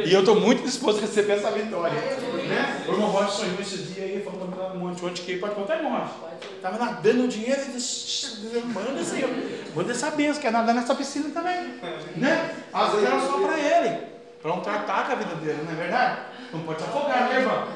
E 0.05 0.13
eu 0.13 0.21
estou 0.21 0.39
muito 0.39 0.63
disposto 0.63 0.99
a 0.99 1.01
receber 1.01 1.33
essa 1.33 1.51
vitória. 1.51 1.99
Né? 1.99 2.85
O 2.87 2.91
irmão 2.93 3.09
Rocha 3.09 3.31
sonhou 3.31 3.59
esse 3.59 3.77
dia 3.77 4.03
aí, 4.05 4.21
falou 4.23 4.47
para 4.47 4.73
um 4.73 4.79
monte, 4.79 5.03
onde 5.03 5.21
que 5.21 5.37
pode 5.37 5.55
contar, 5.55 5.75
irmão 5.75 5.99
Rocha. 5.99 6.13
Estava 6.55 6.77
nadando 6.77 7.25
o 7.25 7.27
dinheiro 7.27 7.61
e 7.67 7.73
disse, 7.73 8.39
manda 8.73 9.03
Senhor, 9.03 9.29
manda 9.75 9.91
essa 9.91 10.11
benção, 10.11 10.41
quer 10.41 10.51
nadar 10.51 10.73
nessa 10.73 10.95
piscina 10.95 11.29
também. 11.29 11.73
Né? 12.15 12.55
Às 12.71 12.91
vezes 12.91 13.05
era 13.05 13.19
só 13.19 13.39
para 13.39 13.59
ele, 13.59 14.18
para 14.41 14.51
não 14.51 14.61
tratar 14.61 15.05
com 15.05 15.11
a 15.13 15.15
vida 15.15 15.35
dele, 15.35 15.63
não 15.65 15.71
é 15.71 15.75
verdade? 15.75 16.21
Não 16.53 16.61
pode 16.61 16.81
se 16.81 16.87
afogar, 16.87 17.29
né, 17.29 17.39
irmão? 17.39 17.67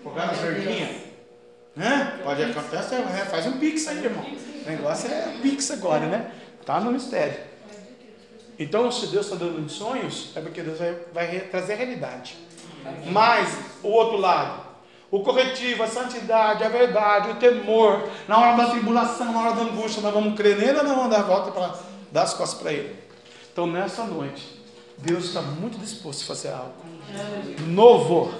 Afogar 0.00 0.26
nas 0.28 0.38
verdinhas. 0.38 0.96
Né? 1.74 2.20
Pode 2.22 2.42
acontecer, 2.42 2.98
né? 2.98 3.26
faz 3.30 3.46
um 3.46 3.58
pix 3.58 3.88
aí, 3.88 4.04
irmão. 4.04 4.24
O 4.24 4.70
negócio 4.70 5.10
é 5.10 5.34
pix 5.40 5.70
agora, 5.70 6.06
né? 6.06 6.30
Tá 6.64 6.80
no 6.80 6.92
mistério. 6.92 7.52
Então, 8.58 8.92
se 8.92 9.06
Deus 9.06 9.26
está 9.26 9.36
dando 9.36 9.68
sonhos, 9.68 10.32
é 10.36 10.40
porque 10.40 10.62
Deus 10.62 10.78
vai, 10.78 10.96
vai 11.12 11.40
trazer 11.40 11.72
a 11.72 11.76
realidade. 11.76 12.36
Mas, 13.06 13.56
o 13.82 13.88
outro 13.88 14.18
lado, 14.18 14.62
o 15.10 15.20
corretivo, 15.20 15.82
a 15.82 15.88
santidade, 15.88 16.62
a 16.62 16.68
verdade, 16.68 17.30
o 17.30 17.34
temor, 17.36 18.08
na 18.28 18.38
hora 18.38 18.56
da 18.56 18.70
tribulação, 18.70 19.32
na 19.32 19.40
hora 19.40 19.52
da 19.56 19.62
angústia, 19.62 20.02
nós 20.02 20.14
vamos 20.14 20.36
crer 20.36 20.56
nele 20.56 20.78
ou 20.78 20.84
nós 20.84 20.94
vamos 20.94 21.10
dar 21.10 21.20
a 21.20 21.22
volta 21.22 21.50
para 21.50 21.74
dar 22.10 22.22
as 22.22 22.34
costas 22.34 22.60
para 22.60 22.72
ele? 22.72 22.96
Então, 23.52 23.66
nessa 23.66 24.04
noite, 24.04 24.61
Deus 25.02 25.24
está 25.24 25.42
muito 25.42 25.78
disposto 25.78 26.22
a 26.22 26.26
fazer 26.26 26.50
algo 26.50 26.74
novo. 27.66 28.32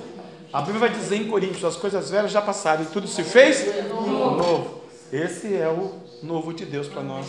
A 0.53 0.61
Bíblia 0.61 0.81
vai 0.81 0.91
dizer 0.91 1.17
em 1.17 1.29
Coríntios: 1.29 1.65
as 1.65 1.77
coisas 1.77 2.11
velhas 2.11 2.31
já 2.31 2.41
passaram 2.41 2.83
e 2.83 2.87
tudo 2.87 3.09
se 3.09 3.23
fez 3.23 3.67
novo. 3.89 4.83
Esse 5.13 5.55
é 5.55 5.69
o 5.69 6.01
novo 6.23 6.55
de 6.55 6.65
Deus 6.65 6.89
para 6.89 7.03
nós 7.03 7.27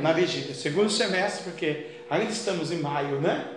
na 0.00 0.12
vigília. 0.12 0.54
Segundo 0.54 0.90
semestre, 0.90 1.44
porque 1.44 1.86
ainda 2.10 2.30
estamos 2.30 2.70
em 2.70 2.78
maio, 2.78 3.20
né? 3.20 3.48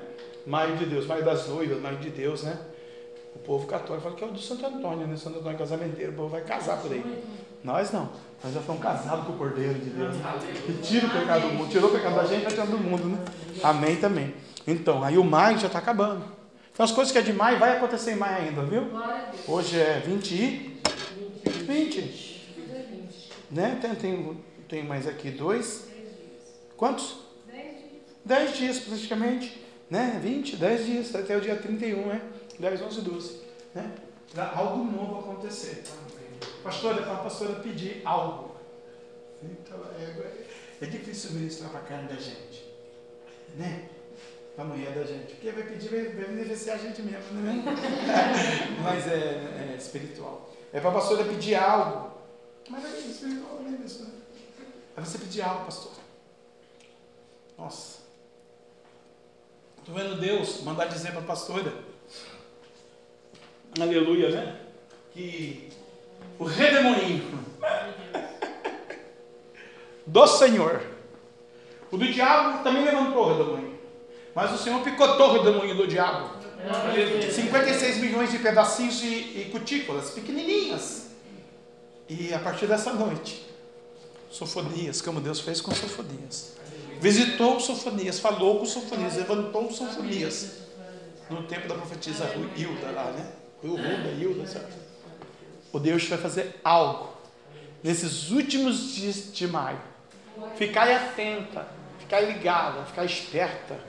Maio 0.47 0.77
de 0.77 0.85
Deus, 0.85 1.05
maio 1.05 1.23
das 1.23 1.47
noivas, 1.47 1.79
maio 1.81 1.97
de 1.97 2.09
Deus, 2.09 2.43
né? 2.43 2.57
O 3.35 3.39
povo 3.39 3.67
católico 3.67 4.03
fala 4.03 4.15
que 4.15 4.23
é 4.23 4.27
o 4.27 4.31
do 4.31 4.39
Santo 4.39 4.65
Antônio, 4.65 5.05
né? 5.05 5.15
Santo 5.17 5.39
Antônio 5.39 5.55
é 5.55 5.59
casamenteiro, 5.59 6.13
o 6.13 6.15
povo 6.15 6.29
vai 6.29 6.41
casar 6.41 6.77
por 6.77 6.91
aí. 6.91 7.23
Nós 7.63 7.91
não. 7.91 8.09
Nós 8.43 8.53
já 8.53 8.59
estamos 8.61 8.81
casados 8.81 9.25
com 9.25 9.33
o 9.33 9.37
Cordeiro 9.37 9.73
de 9.75 9.89
Deus. 9.89 10.15
Que 10.65 10.73
tira 10.81 11.07
o 11.07 11.09
pecado 11.09 11.41
do 11.41 11.53
mundo. 11.53 11.69
Tirou 11.69 11.89
o 11.89 11.93
pecado 11.93 12.15
da 12.15 12.23
gente, 12.23 12.43
vai 12.43 12.51
tirando 12.51 12.71
do 12.71 12.77
mundo, 12.77 13.03
né? 13.03 13.17
Amém 13.61 13.97
também. 13.97 14.33
Então, 14.69 15.03
aí 15.03 15.17
o 15.17 15.23
maio 15.23 15.57
já 15.57 15.65
está 15.65 15.79
acabando. 15.79 16.23
Então 16.71 16.83
as 16.83 16.91
coisas 16.91 17.11
que 17.11 17.17
é 17.17 17.21
de 17.21 17.33
maio 17.33 17.57
vai 17.57 17.75
acontecer 17.75 18.11
em 18.11 18.15
maio 18.15 18.43
ainda, 18.43 18.61
viu? 18.61 18.83
Hoje 19.47 19.79
é 19.79 19.99
20 19.99 20.31
e 20.31 20.79
20. 21.49 22.01
Né? 23.49 23.79
Tem, 23.81 23.95
tem, 23.95 24.43
tem 24.67 24.83
mais 24.83 25.07
aqui 25.07 25.31
dois. 25.31 25.89
Quantos? 26.77 27.17
10 28.23 28.57
dias 28.57 28.79
praticamente. 28.79 29.65
Né? 29.89 30.19
20, 30.21 30.55
10 30.57 30.85
dias, 30.85 31.15
até 31.15 31.35
o 31.35 31.41
dia 31.41 31.55
31, 31.55 32.05
né? 32.05 32.21
10, 32.59 32.81
11, 32.83 33.01
12. 33.01 33.41
Né? 33.73 33.91
Para 34.31 34.51
algo 34.55 34.83
novo 34.83 35.19
acontecer. 35.19 35.83
Pastora, 36.63 37.01
para 37.01 37.13
a 37.13 37.17
pastora 37.17 37.55
pedir 37.55 38.03
algo. 38.05 38.55
Então, 39.41 39.79
é, 39.99 40.45
é 40.79 40.85
difícil 40.85 41.31
ministrar 41.31 41.71
para 41.71 41.79
a 41.79 41.83
carne 41.83 42.07
da 42.07 42.15
gente. 42.15 42.69
Né? 43.57 43.89
Para 44.59 44.67
a 44.67 44.71
mulher 44.71 44.91
da 44.91 45.05
gente. 45.05 45.35
Porque 45.35 45.51
vai 45.51 45.63
pedir, 45.63 45.87
vai, 45.87 46.03
vai 46.09 46.25
beneficiar 46.35 46.75
a 46.75 46.79
gente 46.79 47.01
mesmo, 47.01 47.31
né? 47.31 47.63
Mas 48.83 49.07
é, 49.07 49.71
é 49.71 49.75
espiritual. 49.77 50.53
É 50.73 50.81
para 50.81 50.89
a 50.89 50.93
pastora 50.95 51.23
pedir 51.23 51.55
algo. 51.55 52.11
Mas 52.69 52.83
é 52.83 52.89
espiritual, 52.89 53.61
não 53.61 53.73
é 53.73 53.85
isso, 53.85 54.03
né? 54.03 54.11
É 54.97 54.99
você 54.99 55.17
pedir 55.17 55.43
algo, 55.43 55.63
pastor. 55.63 55.93
Nossa. 57.57 57.99
Estou 59.77 59.95
vendo 59.95 60.19
Deus 60.19 60.61
mandar 60.63 60.87
dizer 60.87 61.11
para 61.11 61.21
a 61.21 61.23
pastora. 61.23 61.73
Aleluia, 63.79 64.29
né? 64.29 64.59
Que 65.13 65.69
o 66.37 66.43
redemoinho 66.43 67.45
do 70.05 70.27
Senhor. 70.27 70.85
O 71.89 71.97
do 71.97 72.11
diabo 72.11 72.61
também 72.61 72.83
levantou 72.83 73.23
o 73.23 73.37
redemoinho. 73.37 73.68
Mas 74.39 74.53
o 74.53 74.57
Senhor 74.57 74.81
picotou 74.81 75.31
o 75.31 75.33
redemoinho 75.33 75.75
do 75.75 75.85
diabo. 75.85 76.29
56 77.29 77.97
milhões 77.97 78.31
de 78.31 78.39
pedacinhos 78.39 79.03
e, 79.03 79.07
e 79.07 79.49
cutículas 79.51 80.11
pequenininhas. 80.11 81.07
E 82.07 82.33
a 82.33 82.39
partir 82.39 82.65
dessa 82.65 82.93
noite, 82.93 83.45
Sofonias, 84.31 85.01
como 85.01 85.19
Deus 85.19 85.41
fez 85.41 85.59
com 85.59 85.75
Sofonias. 85.75 86.53
Visitou 87.01 87.59
Sofonias, 87.59 88.21
falou 88.21 88.59
com 88.59 88.65
Sofonias, 88.65 89.17
levantou 89.17 89.69
Sofonias. 89.73 90.59
No 91.29 91.43
tempo 91.43 91.67
da 91.67 91.75
profetisa 91.75 92.23
Hilda 92.55 92.91
lá, 92.91 93.11
né? 93.11 93.29
Ruda, 93.61 93.83
Hilda, 94.17 94.47
sabe? 94.47 94.71
O 95.73 95.79
Deus 95.79 96.07
vai 96.07 96.17
fazer 96.17 96.61
algo 96.63 97.09
nesses 97.83 98.31
últimos 98.31 98.93
dias 98.93 99.33
de 99.33 99.45
maio. 99.49 99.81
Ficar 100.55 100.89
atenta, 100.89 101.67
ficar 101.99 102.21
ligada, 102.21 102.85
ficar 102.85 103.03
esperta, 103.03 103.88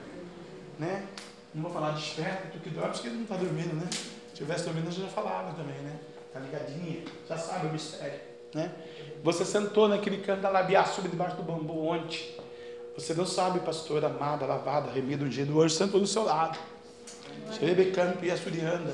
né? 0.81 1.05
Não 1.53 1.61
vou 1.61 1.71
falar 1.71 1.91
de 1.91 2.01
esperta, 2.01 2.47
tu 2.51 2.59
que 2.59 2.69
dorme, 2.71 2.91
porque 2.91 3.09
não 3.09 3.21
está 3.21 3.35
dormindo, 3.35 3.75
né? 3.75 3.87
Se 3.91 4.35
tivesse 4.35 4.65
dormindo, 4.65 4.87
eu 4.87 4.91
já 4.91 5.07
falava 5.07 5.53
também, 5.53 5.77
né? 5.81 5.99
Tá 6.33 6.39
ligadinha, 6.39 7.03
já 7.29 7.37
sabe 7.37 7.67
o 7.67 7.71
mistério, 7.71 8.19
né? 8.55 8.71
Você 9.23 9.45
sentou 9.45 9.87
naquele 9.87 10.17
canto 10.17 10.41
da 10.41 10.49
labiaçuba 10.49 11.07
debaixo 11.07 11.35
do 11.35 11.43
bambu 11.43 11.85
ontem. 11.85 12.35
Você 12.95 13.13
não 13.13 13.25
sabe, 13.25 13.59
pastor 13.59 14.03
amada, 14.03 14.45
lavada, 14.45 14.89
remida 14.89 15.23
um 15.23 15.29
dia 15.29 15.45
do 15.45 15.61
anjo 15.61 15.75
sentou 15.75 15.99
do 15.99 16.07
seu 16.07 16.23
lado. 16.23 16.57
Xerebecando 17.51 18.17
e 18.23 18.31
assurianda. 18.31 18.91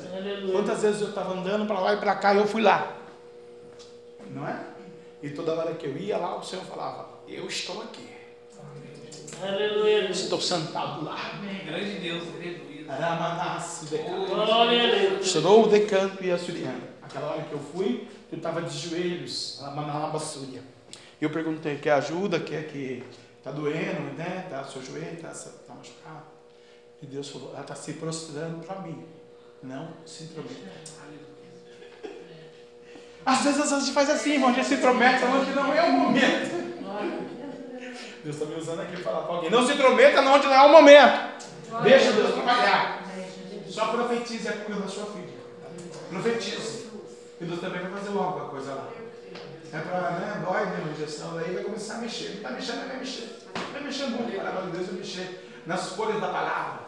Quantas 0.51 0.81
vezes 0.81 1.01
eu 1.01 1.09
estava 1.09 1.33
andando 1.33 1.65
para 1.65 1.79
lá 1.79 1.93
e 1.93 1.97
para 1.97 2.15
cá 2.15 2.33
e 2.33 2.37
eu 2.37 2.47
fui 2.47 2.61
lá? 2.61 2.97
Não 4.31 4.47
é? 4.47 4.59
E 5.23 5.29
toda 5.29 5.53
hora 5.53 5.73
que 5.73 5.85
eu 5.85 5.95
ia 5.97 6.17
lá, 6.17 6.37
o 6.37 6.43
Senhor 6.43 6.65
falava: 6.65 7.07
Eu 7.27 7.47
estou 7.47 7.81
aqui. 7.81 8.17
Aleluia. 9.41 10.09
Estou 10.09 10.41
sentado 10.41 11.05
lá. 11.05 11.15
Grande 11.65 11.99
Deus, 11.99 12.23
aleluia. 12.35 12.91
Aramanassi, 12.91 13.97
Glória 13.97 14.87
a 14.87 14.95
Deus. 14.95 15.27
Chorou 15.27 15.67
de 15.67 15.81
canto 15.81 16.23
e 16.23 16.31
assuriana. 16.31 16.79
Aquela 17.01 17.33
hora 17.33 17.43
que 17.43 17.53
eu 17.53 17.59
fui, 17.59 18.07
eu 18.31 18.37
estava 18.37 18.61
de 18.61 18.77
joelhos, 18.77 19.61
Amanalabassúria. 19.63 20.61
E 21.19 21.23
eu 21.23 21.29
perguntei: 21.29 21.77
Quer 21.77 21.91
ajuda? 21.91 22.39
Quer 22.39 22.67
que 22.67 23.03
está 23.37 23.51
doendo, 23.51 24.13
né? 24.17 24.47
Tá, 24.49 24.63
seu 24.63 24.81
joelho 24.81 25.13
está 25.13 25.29
tá 25.29 25.73
machucado. 25.75 26.25
E 27.01 27.05
Deus 27.05 27.29
falou: 27.29 27.51
Ela 27.51 27.61
está 27.61 27.75
se 27.75 27.93
prostrando 27.93 28.65
para 28.65 28.81
mim. 28.81 29.05
Não 29.61 29.89
se 30.05 30.23
intrometa. 30.23 31.07
Às 33.25 33.43
vezes 33.43 33.73
a 33.73 33.79
gente 33.79 33.91
faz 33.91 34.09
assim, 34.09 34.33
irmão, 34.33 34.49
a 34.49 34.53
gente 34.53 34.67
se 34.67 34.75
intromete, 34.75 35.25
onde 35.25 35.51
não 35.51 35.73
é 35.73 35.83
o 35.83 35.91
momento. 35.91 36.57
Deus 38.27 38.35
está 38.35 38.45
me 38.45 38.59
usando 38.59 38.81
aqui 38.81 39.01
para 39.01 39.03
falar 39.03 39.21
para 39.23 39.35
alguém. 39.35 39.49
Não 39.49 39.65
se 39.65 39.71
intrometa 39.71 40.19
onde 40.19 40.47
não 40.47 40.53
é 40.53 40.61
o 40.63 40.69
momento. 40.69 41.47
Deixa 41.81 42.11
Deus 42.11 42.33
trabalhar. 42.33 43.01
Só 43.69 43.87
profetize 43.87 44.49
a 44.49 44.51
cura 44.51 44.81
da 44.81 44.87
sua 44.89 45.05
filha. 45.05 45.33
Profetize. 46.09 46.89
E 47.39 47.45
Deus 47.45 47.61
também 47.61 47.79
vai 47.79 47.91
fazer 47.91 48.09
alguma 48.09 48.49
coisa 48.49 48.73
lá. 48.73 48.89
É 49.71 49.79
para, 49.79 50.11
né? 50.11 50.43
Dói 50.45 50.65
mesmo 50.65 50.89
a 50.89 50.91
injeção, 50.91 51.35
daí 51.35 51.53
vai 51.53 51.63
começar 51.63 51.93
a 51.95 51.97
mexer. 51.99 52.25
Ele 52.25 52.35
está 52.35 52.49
mexendo, 52.49 52.87
vai 52.87 52.97
mexer. 52.97 53.47
Vai 53.71 53.81
mexer 53.81 54.05
muito, 54.07 54.35
a 54.35 54.43
palavra 54.43 54.71
de 54.71 54.71
Deus 54.71 54.87
vai 54.87 54.95
mexer 54.97 55.61
nas 55.65 55.89
folhas 55.91 56.19
da 56.19 56.27
palavra. 56.27 56.79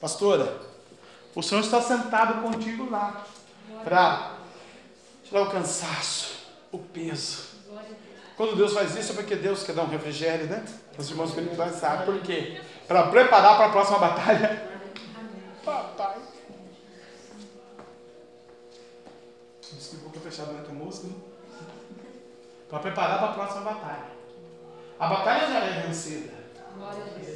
Pastora, 0.00 0.56
o 1.34 1.42
Senhor 1.42 1.60
está 1.60 1.82
sentado 1.82 2.40
contigo 2.40 2.88
lá 2.90 3.26
para 3.84 4.36
tirar 5.22 5.42
o 5.42 5.50
cansaço, 5.50 6.46
o 6.72 6.78
peso. 6.78 7.53
Quando 8.36 8.56
Deus 8.56 8.72
faz 8.72 8.96
isso 8.96 9.12
é 9.12 9.14
porque 9.14 9.36
Deus 9.36 9.62
quer 9.62 9.74
dar 9.74 9.82
um 9.82 9.88
refrigério, 9.88 10.46
né? 10.46 10.64
Os 10.98 11.08
irmãos 11.08 11.30
espirituais 11.30 11.76
sabem 11.76 12.04
por 12.04 12.20
quê? 12.20 12.60
Para 12.86 13.06
preparar 13.08 13.56
para 13.56 13.66
a 13.66 13.70
próxima 13.70 13.98
batalha. 13.98 14.70
Papai. 15.64 16.16
Desculpa 19.72 20.10
que 20.10 20.16
eu 20.16 20.22
fechado 20.22 20.52
na 20.52 20.62
tua 20.62 20.74
música. 20.74 21.06
Né? 21.06 21.14
Para 22.68 22.78
preparar 22.80 23.18
para 23.18 23.28
a 23.28 23.32
próxima 23.32 23.60
batalha. 23.60 24.04
A 24.98 25.06
batalha 25.06 25.46
já 25.46 25.58
é 25.60 25.86
vencida. 25.86 26.32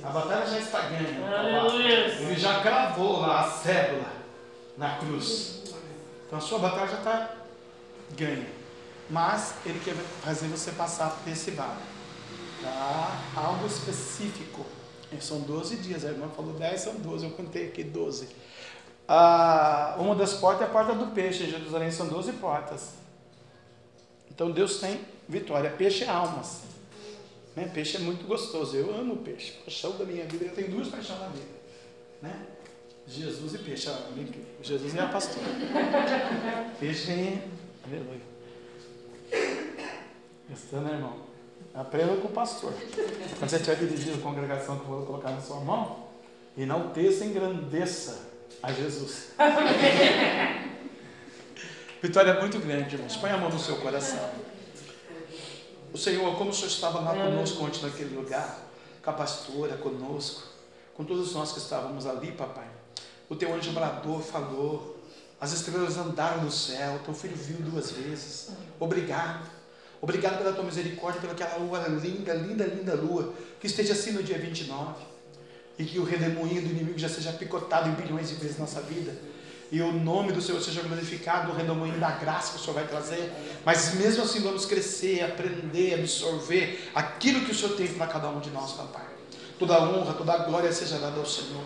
A 0.03 0.09
batalha 0.11 0.47
já 0.47 0.59
está 0.59 0.81
ganha. 0.83 2.21
Ele 2.21 2.37
já 2.37 2.61
cravou 2.61 3.21
lá 3.21 3.41
a 3.41 3.51
cédula 3.51 4.11
na 4.77 4.97
cruz. 4.97 5.63
Então 6.27 6.39
a 6.39 6.43
sua 6.43 6.59
batalha 6.59 6.89
já 6.89 6.99
está 6.99 7.31
ganha. 8.17 8.58
Mas 9.11 9.55
ele 9.65 9.81
quer 9.81 9.95
fazer 10.23 10.49
você 10.49 10.73
passar 10.73 11.11
por 11.11 11.31
esse 11.31 11.51
vale. 11.53 11.81
Tá? 12.63 13.21
Algo 13.37 13.67
específico. 13.67 14.67
São 15.21 15.41
12 15.41 15.77
dias. 15.77 16.05
A 16.05 16.09
irmã 16.09 16.29
falou 16.29 16.53
10, 16.55 16.81
são 16.81 16.95
12. 16.97 17.25
Eu 17.25 17.31
contei 17.33 17.69
aqui 17.69 17.83
12. 17.83 18.29
Ah, 19.07 19.97
uma 19.99 20.15
das 20.15 20.35
portas 20.35 20.63
é 20.63 20.65
a 20.65 20.69
porta 20.69 20.95
do 20.95 21.07
peixe. 21.13 21.45
Em 21.45 21.51
Jerusalém 21.51 21.91
são 21.91 22.09
12 22.09 22.33
portas. 22.35 22.95
Então 24.31 24.51
Deus 24.51 24.79
tem 24.79 25.01
vitória. 25.27 25.71
Peixe 25.71 26.05
é 26.05 26.09
almas. 26.09 26.63
Né? 27.57 27.71
Peixe 27.73 27.97
é 27.97 28.01
muito 28.01 28.27
gostoso. 28.27 28.77
Eu 28.77 28.95
amo 28.95 29.17
peixe. 29.17 29.53
Paixão 29.65 29.97
da 29.97 30.05
minha 30.05 30.27
vida. 30.27 30.45
Eu 30.45 30.53
tenho 30.53 30.71
duas 30.71 30.89
paixões 30.89 31.19
na 31.21 31.29
vida. 31.29 31.59
Né? 32.21 32.47
Jesus 33.07 33.55
e 33.55 33.59
peixe. 33.59 33.89
Ah, 33.89 34.07
Jesus 34.63 34.95
é 34.95 35.01
a 35.01 35.09
pastora. 35.09 35.47
Peixe 36.79 37.11
é. 37.11 37.43
Aleluia. 37.87 38.28
Gostando, 40.49 40.85
né, 40.85 40.95
irmão? 40.95 41.29
Aprenda 41.75 42.17
com 42.17 42.29
o 42.29 42.33
pastor. 42.33 42.73
Quando 43.39 43.51
você 43.51 43.57
estiver 43.57 43.77
dirigindo 43.77 44.19
a 44.19 44.23
congregação 44.23 44.79
que 44.79 44.83
eu 44.83 44.89
vou 44.89 45.07
colocar 45.07 45.31
na 45.31 45.41
sua 45.41 45.61
mão, 45.61 46.09
enalteça 46.57 47.25
engrandeça 47.25 48.29
a 48.63 48.73
Jesus. 48.73 49.33
Vitória 52.01 52.31
é 52.31 52.41
muito 52.41 52.59
grande, 52.61 52.95
irmãos. 52.95 53.17
Põe 53.17 53.31
a 53.31 53.37
mão 53.37 53.51
no 53.51 53.59
seu 53.59 53.77
coração. 53.77 54.31
O 55.93 55.99
Senhor, 55.99 56.37
como 56.37 56.51
o 56.51 56.55
Senhor 56.55 56.69
estava 56.69 57.01
lá 57.01 57.13
conosco 57.13 57.65
ontem 57.65 57.83
naquele 57.83 58.15
lugar, 58.15 58.59
com 59.03 59.11
a 59.11 59.13
pastora, 59.13 59.77
conosco, 59.77 60.45
com 60.95 61.05
todos 61.05 61.35
nós 61.35 61.53
que 61.53 61.59
estávamos 61.59 62.07
ali, 62.07 62.33
papai. 62.33 62.69
O 63.29 63.37
teu 63.37 63.55
anjo 63.55 63.73
bradou, 63.73 64.21
falou, 64.21 64.97
as 65.41 65.53
estrelas 65.53 65.99
andaram 65.99 66.43
no 66.43 66.51
céu, 66.51 66.99
teu 67.05 67.15
filho 67.15 67.37
viu 67.37 67.59
duas 67.59 67.91
vezes. 67.91 68.51
Obrigado. 68.81 69.58
Obrigado 70.01 70.39
pela 70.39 70.53
tua 70.53 70.65
misericórdia, 70.65 71.21
pelaquela 71.21 71.57
lua 71.57 71.87
linda, 71.89 72.33
linda, 72.35 72.65
linda 72.65 72.95
lua, 72.95 73.35
que 73.61 73.67
esteja 73.67 73.93
assim 73.93 74.13
no 74.13 74.23
dia 74.23 74.39
29. 74.39 74.95
E 75.79 75.85
que 75.85 75.99
o 75.99 76.05
redemoinho 76.05 76.63
do 76.63 76.69
inimigo 76.69 76.99
já 76.99 77.09
seja 77.09 77.33
picotado 77.33 77.89
em 77.89 77.93
bilhões 77.93 78.29
de 78.29 78.35
vezes 78.35 78.59
na 78.59 78.65
nossa 78.65 78.81
vida. 78.81 79.17
E 79.71 79.81
o 79.83 79.93
nome 79.93 80.33
do 80.33 80.41
Senhor 80.41 80.61
seja 80.63 80.83
glorificado, 80.83 81.53
o 81.53 81.55
redemoinho 81.55 81.99
da 81.99 82.11
graça 82.11 82.53
que 82.53 82.59
o 82.59 82.61
Senhor 82.61 82.75
vai 82.75 82.87
trazer. 82.87 83.31
Mas 83.65 83.95
mesmo 83.95 84.25
assim 84.25 84.41
vamos 84.41 84.65
crescer, 84.65 85.23
aprender, 85.23 85.95
absorver 85.95 86.91
aquilo 86.95 87.43
que 87.43 87.53
o 87.53 87.55
Senhor 87.55 87.77
tem 87.77 87.87
para 87.89 88.07
cada 88.07 88.29
um 88.29 88.41
de 88.41 88.51
nós, 88.51 88.73
papai. 88.73 89.07
Toda 89.59 89.75
a 89.75 89.83
honra, 89.83 90.15
toda 90.15 90.33
a 90.33 90.39
glória 90.39 90.73
seja 90.73 90.99
dada 90.99 91.19
ao 91.19 91.27
Senhor. 91.27 91.63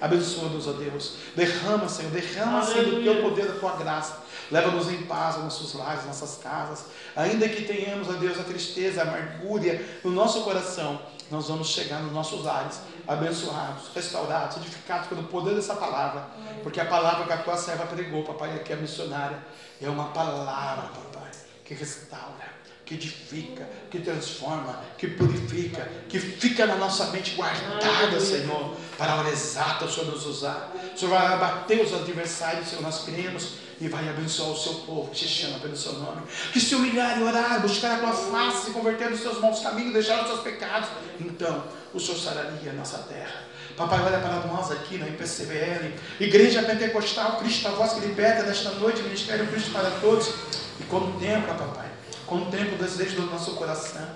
Abençoa-nos, 0.00 0.68
ó 0.68 0.72
Deus. 0.72 1.14
Derrama, 1.34 1.88
Senhor, 1.88 2.10
derrama, 2.10 2.62
Senhor, 2.62 2.84
do 2.84 3.02
teu 3.02 3.22
poder, 3.22 3.46
da 3.46 3.54
tua 3.54 3.76
graça. 3.76 4.22
Leva-nos 4.50 4.88
em 4.88 5.02
paz 5.02 5.34
aos 5.34 5.44
nossos 5.44 5.74
lares, 5.74 6.04
nossas 6.04 6.38
casas. 6.42 6.86
Ainda 7.14 7.48
que 7.48 7.62
tenhamos, 7.62 8.08
ó 8.08 8.12
Deus, 8.12 8.38
a 8.38 8.44
tristeza, 8.44 9.02
a 9.02 9.04
amargura 9.04 9.80
no 10.04 10.10
nosso 10.10 10.42
coração, 10.42 11.00
nós 11.30 11.48
vamos 11.48 11.68
chegar 11.68 12.00
nos 12.00 12.12
nossos 12.12 12.44
lares, 12.44 12.80
abençoados, 13.06 13.88
restaurados, 13.94 14.56
edificados 14.58 15.08
pelo 15.08 15.24
poder 15.24 15.54
dessa 15.54 15.74
palavra. 15.74 16.26
Porque 16.62 16.80
a 16.80 16.86
palavra 16.86 17.26
que 17.26 17.32
a 17.32 17.38
tua 17.38 17.56
serva 17.56 17.86
pregou, 17.86 18.22
papai, 18.22 18.54
aqui 18.54 18.72
é 18.72 18.76
missionária, 18.76 19.38
é 19.82 19.88
uma 19.88 20.08
palavra, 20.08 20.88
papai, 20.88 21.30
que 21.64 21.74
restaura 21.74 22.55
que 22.86 22.94
edifica, 22.94 23.68
que 23.90 23.98
transforma, 23.98 24.80
que 24.96 25.08
purifica, 25.08 25.90
que 26.08 26.20
fica 26.20 26.66
na 26.66 26.76
nossa 26.76 27.06
mente 27.06 27.32
guardada, 27.32 28.20
Senhor, 28.20 28.76
para 28.96 29.12
a 29.12 29.16
hora 29.16 29.28
exata 29.30 29.86
o 29.86 29.90
Senhor 29.90 30.12
nos 30.12 30.24
usar. 30.24 30.72
O 30.94 30.96
Senhor 30.96 31.10
vai 31.10 31.26
abater 31.26 31.84
os 31.84 31.92
adversários, 31.92 32.68
Senhor, 32.68 32.82
nós 32.82 33.02
cremos, 33.04 33.54
e 33.80 33.88
vai 33.88 34.08
abençoar 34.08 34.50
o 34.50 34.56
seu 34.56 34.74
povo 34.74 35.10
que 35.10 35.18
se 35.18 35.26
chama 35.26 35.58
pelo 35.58 35.76
seu 35.76 35.94
nome. 35.94 36.22
Que 36.52 36.60
se 36.60 36.76
humilhar 36.76 37.18
e 37.18 37.24
orar, 37.24 37.60
buscar 37.60 37.96
a 37.96 37.98
tua 37.98 38.12
face, 38.12 38.66
se 38.66 38.70
converter 38.70 39.10
nos 39.10 39.20
seus 39.20 39.38
bons 39.38 39.58
caminhos, 39.58 39.92
deixar 39.92 40.22
os 40.22 40.28
seus 40.28 40.40
pecados, 40.42 40.88
então 41.20 41.64
o 41.92 41.98
Senhor 41.98 42.18
sararia 42.18 42.70
a 42.70 42.74
nossa 42.74 42.98
terra. 42.98 43.46
Papai, 43.76 44.00
olha 44.00 44.20
para 44.20 44.46
nós 44.46 44.70
aqui 44.70 44.96
na 44.96 45.08
IPCBL, 45.08 45.92
Igreja 46.20 46.62
Pentecostal, 46.62 47.38
Cristo 47.38 47.66
a 47.66 47.72
voz 47.72 47.94
que 47.94 48.00
liberta 48.00 48.44
nesta 48.44 48.70
noite, 48.70 49.02
Ministério 49.02 49.46
Cristo 49.48 49.72
para 49.72 49.90
todos, 50.00 50.32
e 50.80 50.84
contempla, 50.84 51.52
papai 51.54 51.85
Contempla 52.26 52.74
o 52.74 52.78
desejo 52.78 53.16
do 53.16 53.26
nosso 53.26 53.52
coração. 53.52 54.08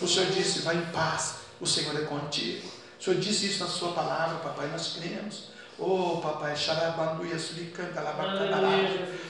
O 0.00 0.08
Senhor 0.08 0.30
disse: 0.30 0.60
vai 0.60 0.76
em 0.76 0.86
paz, 0.86 1.36
o 1.60 1.66
Senhor 1.66 1.94
é 1.96 2.04
contigo. 2.04 2.66
O 2.98 3.02
Senhor 3.02 3.20
disse 3.20 3.46
isso 3.46 3.62
na 3.62 3.68
Sua 3.68 3.92
palavra, 3.92 4.38
papai, 4.38 4.68
nós 4.68 4.94
cremos. 4.98 5.50
Oh, 5.82 6.18
papai, 6.18 6.54
xarabanduia, 6.54 7.38
suricanta, 7.38 8.02
labacanará. 8.02 8.68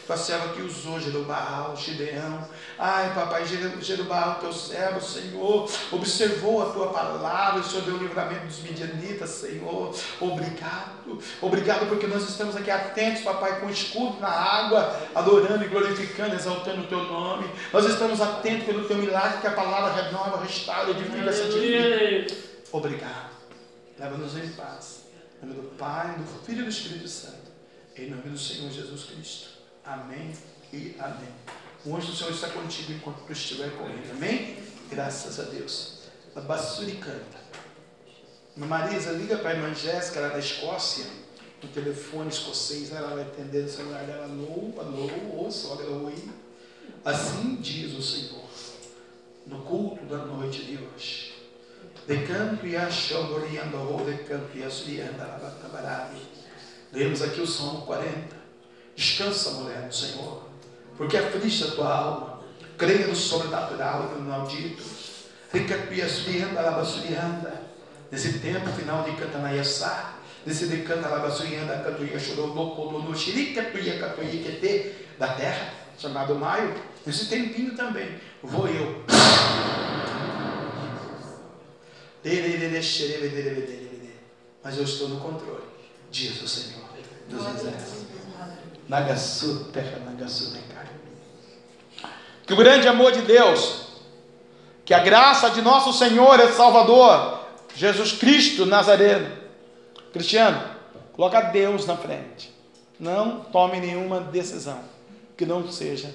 Tua 0.05 0.17
serva 0.17 0.49
que 0.49 0.63
usou 0.63 0.99
Jerubal, 0.99 1.77
Gideão. 1.77 2.45
Ai, 2.77 3.15
papai, 3.15 3.45
Jerubal, 3.81 4.41
teu 4.41 4.53
servo, 4.53 5.01
Senhor, 5.01 5.71
observou 5.93 6.63
a 6.63 6.73
tua 6.73 6.89
palavra, 6.89 7.61
o 7.61 7.65
Senhor 7.65 7.85
deu 7.85 7.95
o 7.95 7.99
livramento 7.99 8.47
dos 8.47 8.59
midianitas, 8.63 9.31
Senhor. 9.31 9.95
Obrigado. 10.21 11.21
Obrigado 11.41 11.89
porque 11.89 12.09
nós 12.09 12.29
estamos 12.29 12.57
aqui 12.57 12.71
atentos, 12.71 13.23
papai, 13.23 13.61
com 13.61 13.71
escudo 13.71 14.19
na 14.19 14.29
água, 14.29 15.01
adorando 15.15 15.65
e 15.65 15.69
glorificando, 15.69 16.35
exaltando 16.35 16.81
o 16.81 16.87
teu 16.89 17.05
nome. 17.05 17.49
Nós 17.73 17.85
estamos 17.85 18.21
atentos 18.21 18.65
pelo 18.67 18.89
teu 18.89 18.97
milagre, 18.97 19.41
que 19.41 19.47
a 19.47 19.53
palavra 19.53 20.03
renova, 20.03 20.43
restaura, 20.43 20.91
edifica, 20.91 21.33
santifica. 21.33 22.35
Obrigado. 22.73 23.31
Leva-nos 23.97 24.37
em 24.37 24.49
paz. 24.49 25.00
Em 25.43 25.47
nome 25.47 25.63
do 25.63 25.69
Pai, 25.77 26.17
do 26.19 26.45
Filho 26.45 26.61
e 26.61 26.65
do 26.65 26.69
Espírito 26.69 27.09
Santo. 27.09 27.51
Em 27.97 28.11
nome 28.11 28.29
do 28.29 28.39
Senhor 28.39 28.71
Jesus 28.71 29.05
Cristo. 29.05 29.49
Amém 29.83 30.35
e 30.71 30.95
amém. 30.99 31.33
O 31.87 31.97
anjo 31.97 32.09
do 32.09 32.15
Senhor 32.15 32.31
está 32.31 32.51
contigo 32.51 32.93
enquanto 32.93 33.25
tu 33.25 33.33
estiver 33.33 33.71
correndo. 33.71 34.11
Amém? 34.11 34.59
Graças 34.91 35.41
a 35.41 35.45
Deus. 35.45 36.01
A 36.37 36.43
Bassuri 36.43 36.97
canta. 36.97 37.41
Marisa, 38.55 39.13
liga 39.13 39.39
para 39.39 39.51
a 39.51 39.55
irmã 39.55 39.75
Jéssica, 39.75 40.21
lá 40.21 40.29
da 40.29 40.39
Escócia, 40.39 41.07
no 41.63 41.69
telefone 41.71 42.29
escocês, 42.29 42.93
ela 42.93 43.15
vai 43.15 43.23
atender 43.23 43.65
o 43.65 43.69
celular 43.69 44.05
dela. 44.05 44.25
Alô, 44.25 44.75
alô, 44.79 45.47
ô 45.47 45.51
sogra, 45.51 45.89
oi. 45.89 46.23
Assim 47.03 47.57
diz 47.57 47.95
o 47.95 48.03
Senhor, 48.03 48.45
no 49.47 49.63
culto 49.63 50.05
da 50.05 50.19
noite 50.19 50.67
de 50.67 50.77
hoje 50.77 51.30
Lemos 56.93 57.23
aqui 57.23 57.41
o 57.41 57.47
Salmo 57.47 57.83
40. 57.83 58.35
Descansa, 58.97 59.53
mulher, 59.53 59.83
no 59.83 59.93
Senhor, 59.93 60.43
porque 60.97 61.17
aflige 61.17 61.63
a 61.63 61.71
tua 61.71 61.95
alma. 61.95 62.41
Creia 62.77 63.07
no 63.07 63.15
sobrenatural 63.15 64.11
e 64.11 64.21
no 64.21 64.25
labasurianda. 66.61 67.63
Nesse 68.11 68.41
tempo 68.41 68.69
final 68.71 69.05
de 69.05 69.13
Cantanaiaçá, 69.13 70.15
nesse 70.45 70.67
de 70.67 70.79
canta 70.79 71.09
labasurianda, 71.09 71.79
cantuia 71.79 72.19
chorou, 72.19 72.49
no 73.05 73.17
xirica, 73.17 73.63
tuia, 73.71 74.01
catuia, 74.01 74.31
que 74.31 74.49
da 75.17 75.29
terra, 75.35 75.75
chamado 75.97 76.35
maio, 76.35 76.75
nesse 77.07 77.29
tempinho 77.29 77.77
também, 77.77 78.19
vou 78.43 78.67
eu 78.67 79.05
mas 84.63 84.77
eu 84.77 84.85
estou 84.85 85.09
no 85.09 85.21
controle, 85.21 85.65
diz 86.11 86.41
o 86.43 86.49
Senhor 86.49 86.81
dos 87.29 87.47
exércitos. 87.47 88.01
Nagasu, 88.89 89.71
terra, 89.73 90.01
Nagasu, 90.05 90.53
Que 92.45 92.53
o 92.53 92.57
grande 92.57 92.89
amor 92.89 93.13
de 93.13 93.23
Deus, 93.23 93.87
que 94.85 94.93
a 94.93 94.99
graça 94.99 95.51
de 95.51 95.63
nosso 95.63 95.93
Senhor 95.93 96.41
e 96.41 96.53
Salvador, 96.53 97.41
Jesus 97.75 98.13
Cristo 98.13 98.67
Nazareno, 98.67 99.39
Cristiano, 100.13 100.61
coloca 101.13 101.41
Deus 101.41 101.87
na 101.87 101.97
frente. 101.97 102.53
Não 102.99 103.41
tome 103.45 103.81
nenhuma 103.81 104.21
decisão 104.21 104.81
que 105.37 105.47
não 105.47 105.71
seja 105.71 106.15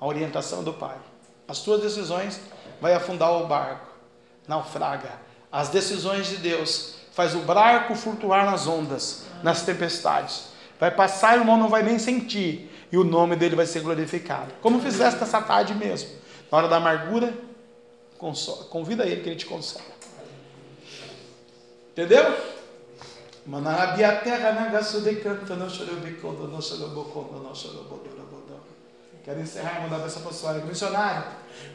a 0.00 0.06
orientação 0.06 0.64
do 0.64 0.72
Pai. 0.72 0.96
As 1.46 1.60
tuas 1.60 1.82
decisões 1.82 2.40
vai 2.80 2.94
afundar 2.94 3.30
o 3.32 3.46
barco 3.46 3.85
naufraga. 4.46 5.10
As 5.50 5.68
decisões 5.68 6.26
de 6.26 6.36
Deus 6.36 6.94
faz 7.12 7.34
o 7.34 7.40
barco 7.40 7.94
flutuar 7.94 8.44
nas 8.44 8.66
ondas, 8.66 9.24
nas 9.42 9.62
tempestades. 9.62 10.48
Vai 10.78 10.90
passar 10.90 11.34
e 11.34 11.38
o 11.38 11.42
irmão 11.42 11.56
não 11.56 11.68
vai 11.68 11.82
nem 11.82 11.98
sentir. 11.98 12.72
E 12.92 12.96
o 12.96 13.04
nome 13.04 13.34
dele 13.36 13.56
vai 13.56 13.66
ser 13.66 13.80
glorificado. 13.80 14.52
Como 14.60 14.80
fizeste 14.80 15.22
essa 15.22 15.40
tarde 15.40 15.74
mesmo. 15.74 16.10
Na 16.50 16.58
hora 16.58 16.68
da 16.68 16.76
amargura, 16.76 17.34
convida 18.70 19.04
ele 19.04 19.22
que 19.22 19.28
ele 19.28 19.36
te 19.36 19.46
consola. 19.46 19.84
Entendeu? 21.92 22.36
Manarabia 23.46 24.16
terra 24.16 24.52
nagasu 24.52 25.00
de 25.00 25.16
canto, 25.16 25.54
não 25.54 25.70
chorou 25.70 25.96
bicondo, 25.96 26.48
não 26.48 26.60
chorou 26.60 26.90
bocondo, 26.90 27.42
não 27.42 27.54
chorou. 27.54 27.84
Quero 29.26 29.40
encerrar 29.40 29.80
e 29.80 29.90
mandar 29.90 30.06
essa 30.06 30.20
apostólica. 30.20 30.64
Missionário. 30.64 31.24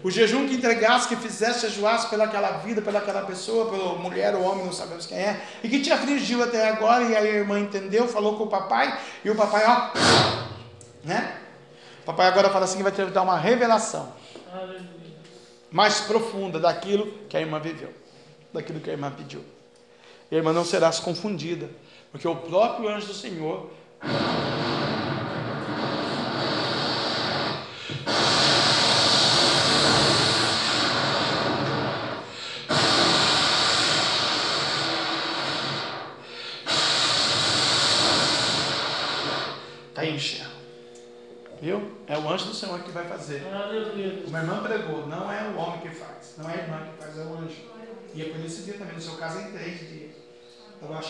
O 0.01 0.09
jejum 0.09 0.47
que 0.47 0.55
entregasse, 0.55 1.09
que 1.09 1.17
fizesse 1.17 1.67
jejuasse 1.67 2.09
pelaquela 2.09 2.59
vida, 2.59 2.81
pelaquela 2.81 3.25
pessoa, 3.25 3.69
pela 3.69 3.95
mulher 3.95 4.33
ou 4.35 4.43
homem, 4.43 4.63
não 4.63 4.71
sabemos 4.71 5.05
quem 5.05 5.17
é, 5.17 5.41
e 5.61 5.67
que 5.67 5.81
te 5.81 5.91
afligiu 5.91 6.41
até 6.41 6.69
agora, 6.69 7.03
e 7.03 7.13
aí 7.13 7.27
a 7.27 7.33
irmã 7.39 7.59
entendeu, 7.59 8.07
falou 8.07 8.37
com 8.37 8.45
o 8.45 8.47
papai, 8.47 8.97
e 9.25 9.29
o 9.29 9.35
papai, 9.35 9.65
ó, 9.67 9.91
né? 11.03 11.41
O 12.03 12.05
papai 12.05 12.27
agora 12.27 12.49
fala 12.49 12.63
assim 12.63 12.81
vai 12.81 12.91
ter 12.91 13.05
que 13.05 13.11
dar 13.11 13.23
uma 13.23 13.37
revelação 13.37 14.13
mais 15.69 15.99
profunda 15.99 16.57
daquilo 16.57 17.11
que 17.27 17.35
a 17.35 17.41
irmã 17.41 17.59
viveu, 17.59 17.93
daquilo 18.53 18.79
que 18.79 18.89
a 18.89 18.93
irmã 18.93 19.11
pediu. 19.11 19.43
E 20.31 20.35
a 20.35 20.37
irmã 20.37 20.53
não 20.53 20.63
será 20.63 20.89
confundida, 20.93 21.69
porque 22.13 22.25
o 22.25 22.35
próprio 22.35 22.87
anjo 22.87 23.07
do 23.07 23.13
Senhor 23.13 23.69
Viu? 41.61 41.91
É 42.07 42.17
o 42.17 42.27
anjo 42.29 42.45
do 42.45 42.53
Senhor 42.53 42.81
que 42.81 42.91
vai 42.91 43.07
fazer. 43.07 43.43
Como 44.25 44.37
a 44.37 44.39
irmã 44.39 44.63
pregou, 44.63 45.07
não 45.07 45.31
é 45.31 45.43
o 45.49 45.57
homem 45.57 45.81
que 45.81 45.89
faz, 45.89 46.35
não 46.37 46.49
é 46.49 46.55
a 46.55 46.57
irmã 46.57 46.87
que 46.87 47.03
faz, 47.03 47.17
é 47.17 47.21
o 47.21 47.37
anjo. 47.37 47.71
E 48.13 48.21
é 48.21 48.25
por 48.25 48.43
esse 48.43 48.63
dia 48.63 48.73
também, 48.73 48.95
no 48.95 49.01
seu 49.01 49.15
caso, 49.15 49.39
em 49.39 49.51
três 49.51 49.79
dias. 49.79 50.11
A 50.81 51.01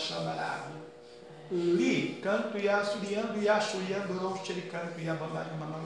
Li, 1.50 2.20
canto 2.22 2.58
e 2.58 2.68
assuriando 2.68 3.42
e 3.42 3.48
achuriando, 3.48 4.14
não 4.14 4.32
canto 4.62 4.98
e 4.98 5.08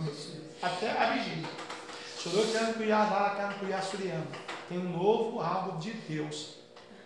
você. 0.02 0.40
Até 0.62 0.90
a 0.90 1.10
vigília. 1.12 1.48
Chorou 2.18 2.46
canto 2.52 2.82
e 2.82 2.92
adala, 2.92 3.30
canto 3.30 3.66
e 3.66 3.72
assuriando. 3.72 4.26
Tem 4.68 4.78
um 4.78 4.90
novo 4.90 5.40
algo 5.40 5.78
de 5.78 5.92
Deus 5.92 6.56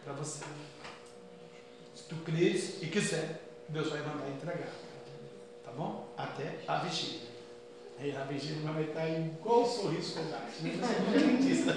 para 0.05 0.15
você. 0.15 0.45
Se 1.95 2.05
tu 2.05 2.16
creres 2.16 2.82
e 2.82 2.87
quiser, 2.87 3.43
Deus 3.69 3.91
vai 3.91 4.01
mandar 4.01 4.28
entregar. 4.28 4.80
Tá 5.70 5.76
bom? 5.76 6.12
Até 6.16 6.56
a 6.66 6.78
vigília. 6.78 7.20
Aí 8.01 8.16
a 8.16 8.24
vigília 8.24 8.72
vai 8.72 8.82
estar 8.82 9.09
igual 9.09 9.62
o 9.62 9.66
sorriso 9.66 10.14
com 10.14 10.20
o 10.20 10.24
gato. 10.24 10.51
Dentista. 11.12 11.74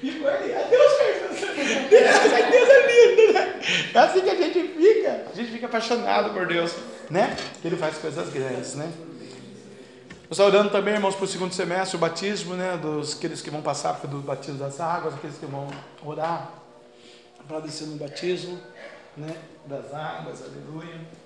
Ficou 0.00 0.28
ali. 0.28 0.48
Deus 0.70 0.92
fez 0.92 1.90
Deus, 1.90 2.50
Deus 2.50 2.68
é 2.68 2.86
lindo, 2.86 3.32
né? 3.32 3.60
É 3.92 3.98
assim 3.98 4.20
que 4.20 4.30
a 4.30 4.34
gente 4.36 4.68
fica. 4.68 5.26
A 5.30 5.34
gente 5.34 5.50
fica 5.50 5.66
apaixonado 5.66 6.32
por 6.32 6.46
Deus, 6.46 6.74
né? 7.10 7.36
Ele 7.64 7.76
faz 7.76 7.98
coisas 7.98 8.28
grandes, 8.30 8.74
né? 8.74 8.92
Estou 10.30 10.46
orando 10.46 10.70
também, 10.70 10.94
irmãos, 10.94 11.14
para 11.14 11.24
o 11.24 11.28
segundo 11.28 11.52
semestre, 11.52 11.96
o 11.96 12.00
batismo, 12.00 12.54
né? 12.54 12.78
Dos 12.78 13.16
aqueles 13.16 13.42
que 13.42 13.50
vão 13.50 13.60
passar 13.60 14.00
pelo 14.00 14.20
batismo 14.22 14.58
das 14.58 14.80
águas, 14.80 15.14
aqueles 15.14 15.36
que 15.36 15.46
vão 15.46 15.68
orar 16.02 16.50
para 17.46 17.60
descer 17.60 17.86
no 17.88 17.96
batismo, 17.96 18.58
né? 19.16 19.36
Das 19.66 19.92
águas, 19.92 20.42
aleluia. 20.42 21.23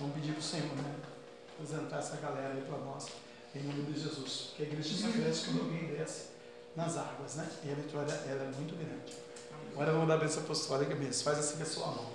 Vamos 0.00 0.14
pedir 0.14 0.32
para 0.32 0.40
o 0.40 0.42
Senhor, 0.42 0.76
né? 0.76 0.94
Apresentar 1.52 1.98
essa 1.98 2.16
galera 2.16 2.54
aí 2.54 2.62
para 2.62 2.78
nós, 2.78 3.06
em 3.54 3.62
nome 3.62 3.82
de 3.82 4.00
Jesus. 4.00 4.54
Que 4.56 4.62
a 4.62 4.66
igreja 4.66 4.96
se 4.96 5.06
oferece 5.06 5.44
quando 5.44 5.60
alguém 5.60 5.88
desce 5.88 6.28
nas 6.74 6.96
águas, 6.96 7.34
né? 7.34 7.46
E 7.64 7.70
a 7.70 7.74
vitória 7.74 8.14
ela 8.26 8.44
é 8.44 8.46
muito 8.46 8.74
grande. 8.76 9.14
Agora 9.72 9.92
vamos 9.92 10.08
dar 10.08 10.14
a 10.14 10.16
bênção 10.16 10.42
apostólica 10.42 10.94
mesmo. 10.94 11.22
Faz 11.22 11.38
assim 11.38 11.58
com 11.58 11.62
a 11.62 11.66
sua 11.66 11.86
mão. 11.88 12.06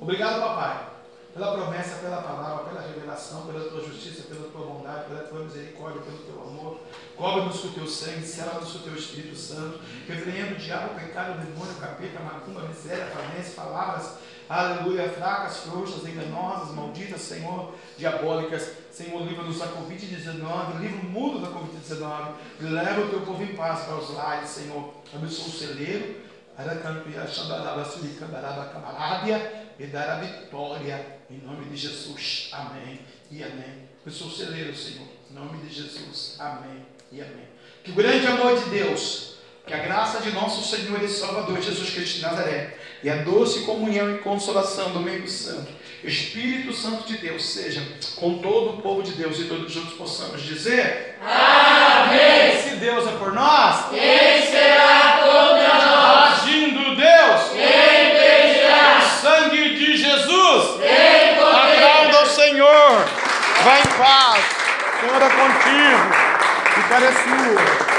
Obrigado, 0.00 0.40
papai, 0.40 0.88
pela 1.34 1.52
promessa, 1.52 1.96
pela 1.96 2.22
palavra, 2.22 2.64
pela 2.64 2.80
revelação, 2.80 3.46
pela 3.46 3.68
tua 3.68 3.84
justiça, 3.84 4.22
pela 4.22 4.48
tua 4.48 4.64
bondade, 4.64 5.04
pela 5.04 5.24
tua 5.24 5.44
misericórdia, 5.44 6.00
pelo 6.00 6.18
teu 6.18 6.42
amor. 6.42 6.80
Cobre-nos 7.14 7.60
com 7.60 7.68
o 7.68 7.72
teu 7.72 7.86
sangue, 7.86 8.26
sela-nos 8.26 8.72
com 8.72 8.78
o 8.78 8.82
teu 8.82 8.96
Espírito 8.96 9.36
Santo. 9.36 9.80
Repreenda 10.08 10.54
o 10.54 10.56
diabo, 10.56 10.94
o 10.94 10.98
pecado, 10.98 11.38
o 11.38 11.44
demônio, 11.44 11.74
o 11.74 11.78
capeta, 11.78 12.18
a 12.20 12.22
macumba, 12.22 12.60
a 12.62 12.68
miséria, 12.68 13.04
a 13.04 13.10
falência, 13.10 13.52
palavras 13.54 14.12
aleluia, 14.48 15.08
fracas, 15.08 15.58
frouxas, 15.58 16.06
enganosas, 16.06 16.74
malditas, 16.74 17.20
Senhor, 17.20 17.74
diabólicas. 17.98 18.72
Senhor, 18.90 19.22
livra-nos 19.22 19.58
da 19.58 19.66
Covid-19, 19.66 20.80
livra 20.80 21.00
o 21.00 21.04
mundo 21.04 21.40
da 21.40 21.48
Covid-19, 21.48 22.34
leva 22.60 23.00
o 23.02 23.08
teu 23.08 23.20
povo 23.20 23.42
em 23.42 23.54
paz 23.54 23.84
para 23.84 23.96
os 23.96 24.10
lares, 24.14 24.48
Senhor. 24.48 24.94
Abençoa 25.14 25.46
o 25.46 25.50
celeiro, 25.50 26.16
e 29.78 29.86
dar 29.86 30.08
a 30.08 30.20
vitória 30.20 31.18
em 31.30 31.38
nome 31.38 31.66
de 31.66 31.76
Jesus. 31.76 32.48
Amém 32.52 33.00
e 33.30 33.42
amém. 33.42 33.88
Abençoa 34.02 34.28
o 34.28 34.30
celeiro, 34.30 34.74
Senhor, 34.74 35.06
em 35.30 35.34
nome 35.34 35.58
de 35.58 35.74
Jesus. 35.74 36.36
Amém 36.38 36.86
e 37.12 37.20
amém. 37.20 37.46
Que 37.84 37.90
o 37.90 37.94
grande 37.94 38.26
amor 38.26 38.58
de 38.62 38.70
Deus, 38.70 39.36
que 39.66 39.74
a 39.74 39.78
graça 39.78 40.20
de 40.20 40.30
nosso 40.30 40.64
Senhor 40.64 41.02
e 41.02 41.08
Salvador 41.08 41.60
Jesus 41.60 41.90
Cristo 41.90 42.16
de 42.16 42.22
Nazaré 42.22 42.78
e 43.02 43.10
a 43.10 43.16
doce 43.16 43.60
comunhão 43.60 44.10
e 44.14 44.18
consolação 44.18 44.90
do 44.90 45.00
meio 45.00 45.28
santo, 45.28 45.68
Espírito 46.02 46.72
Santo 46.72 47.06
de 47.06 47.18
Deus, 47.18 47.44
seja 47.44 47.82
com 48.16 48.38
todo 48.38 48.70
o 48.70 48.82
povo 48.82 49.02
de 49.02 49.12
Deus 49.12 49.38
e 49.38 49.44
todos 49.44 49.72
juntos 49.72 49.94
possamos 49.94 50.42
dizer: 50.42 51.18
Amém. 51.20 52.60
Se 52.62 52.76
Deus 52.76 53.06
é 53.06 53.12
por 53.12 53.32
nós, 53.32 53.90
quem 53.90 54.46
será 54.46 55.20
contra 55.24 55.74
nós? 55.74 56.42
Agindo 56.42 56.96
Deus, 56.96 57.42
quem 57.52 58.10
impedirá? 58.10 58.98
O 58.98 59.20
sangue 59.20 59.74
de 59.74 59.96
Jesus, 59.96 60.80
quem 60.80 61.34
poderá? 61.34 62.02
Aplauda 62.02 62.22
o 62.22 62.26
Senhor. 62.26 63.04
Vai 63.64 63.80
em 63.80 63.86
paz. 63.98 64.44
Senhor 65.00 65.22
é 65.22 65.28
contigo. 65.28 66.36
Vitória 66.76 67.06
é 67.06 67.12
sua. 67.12 67.95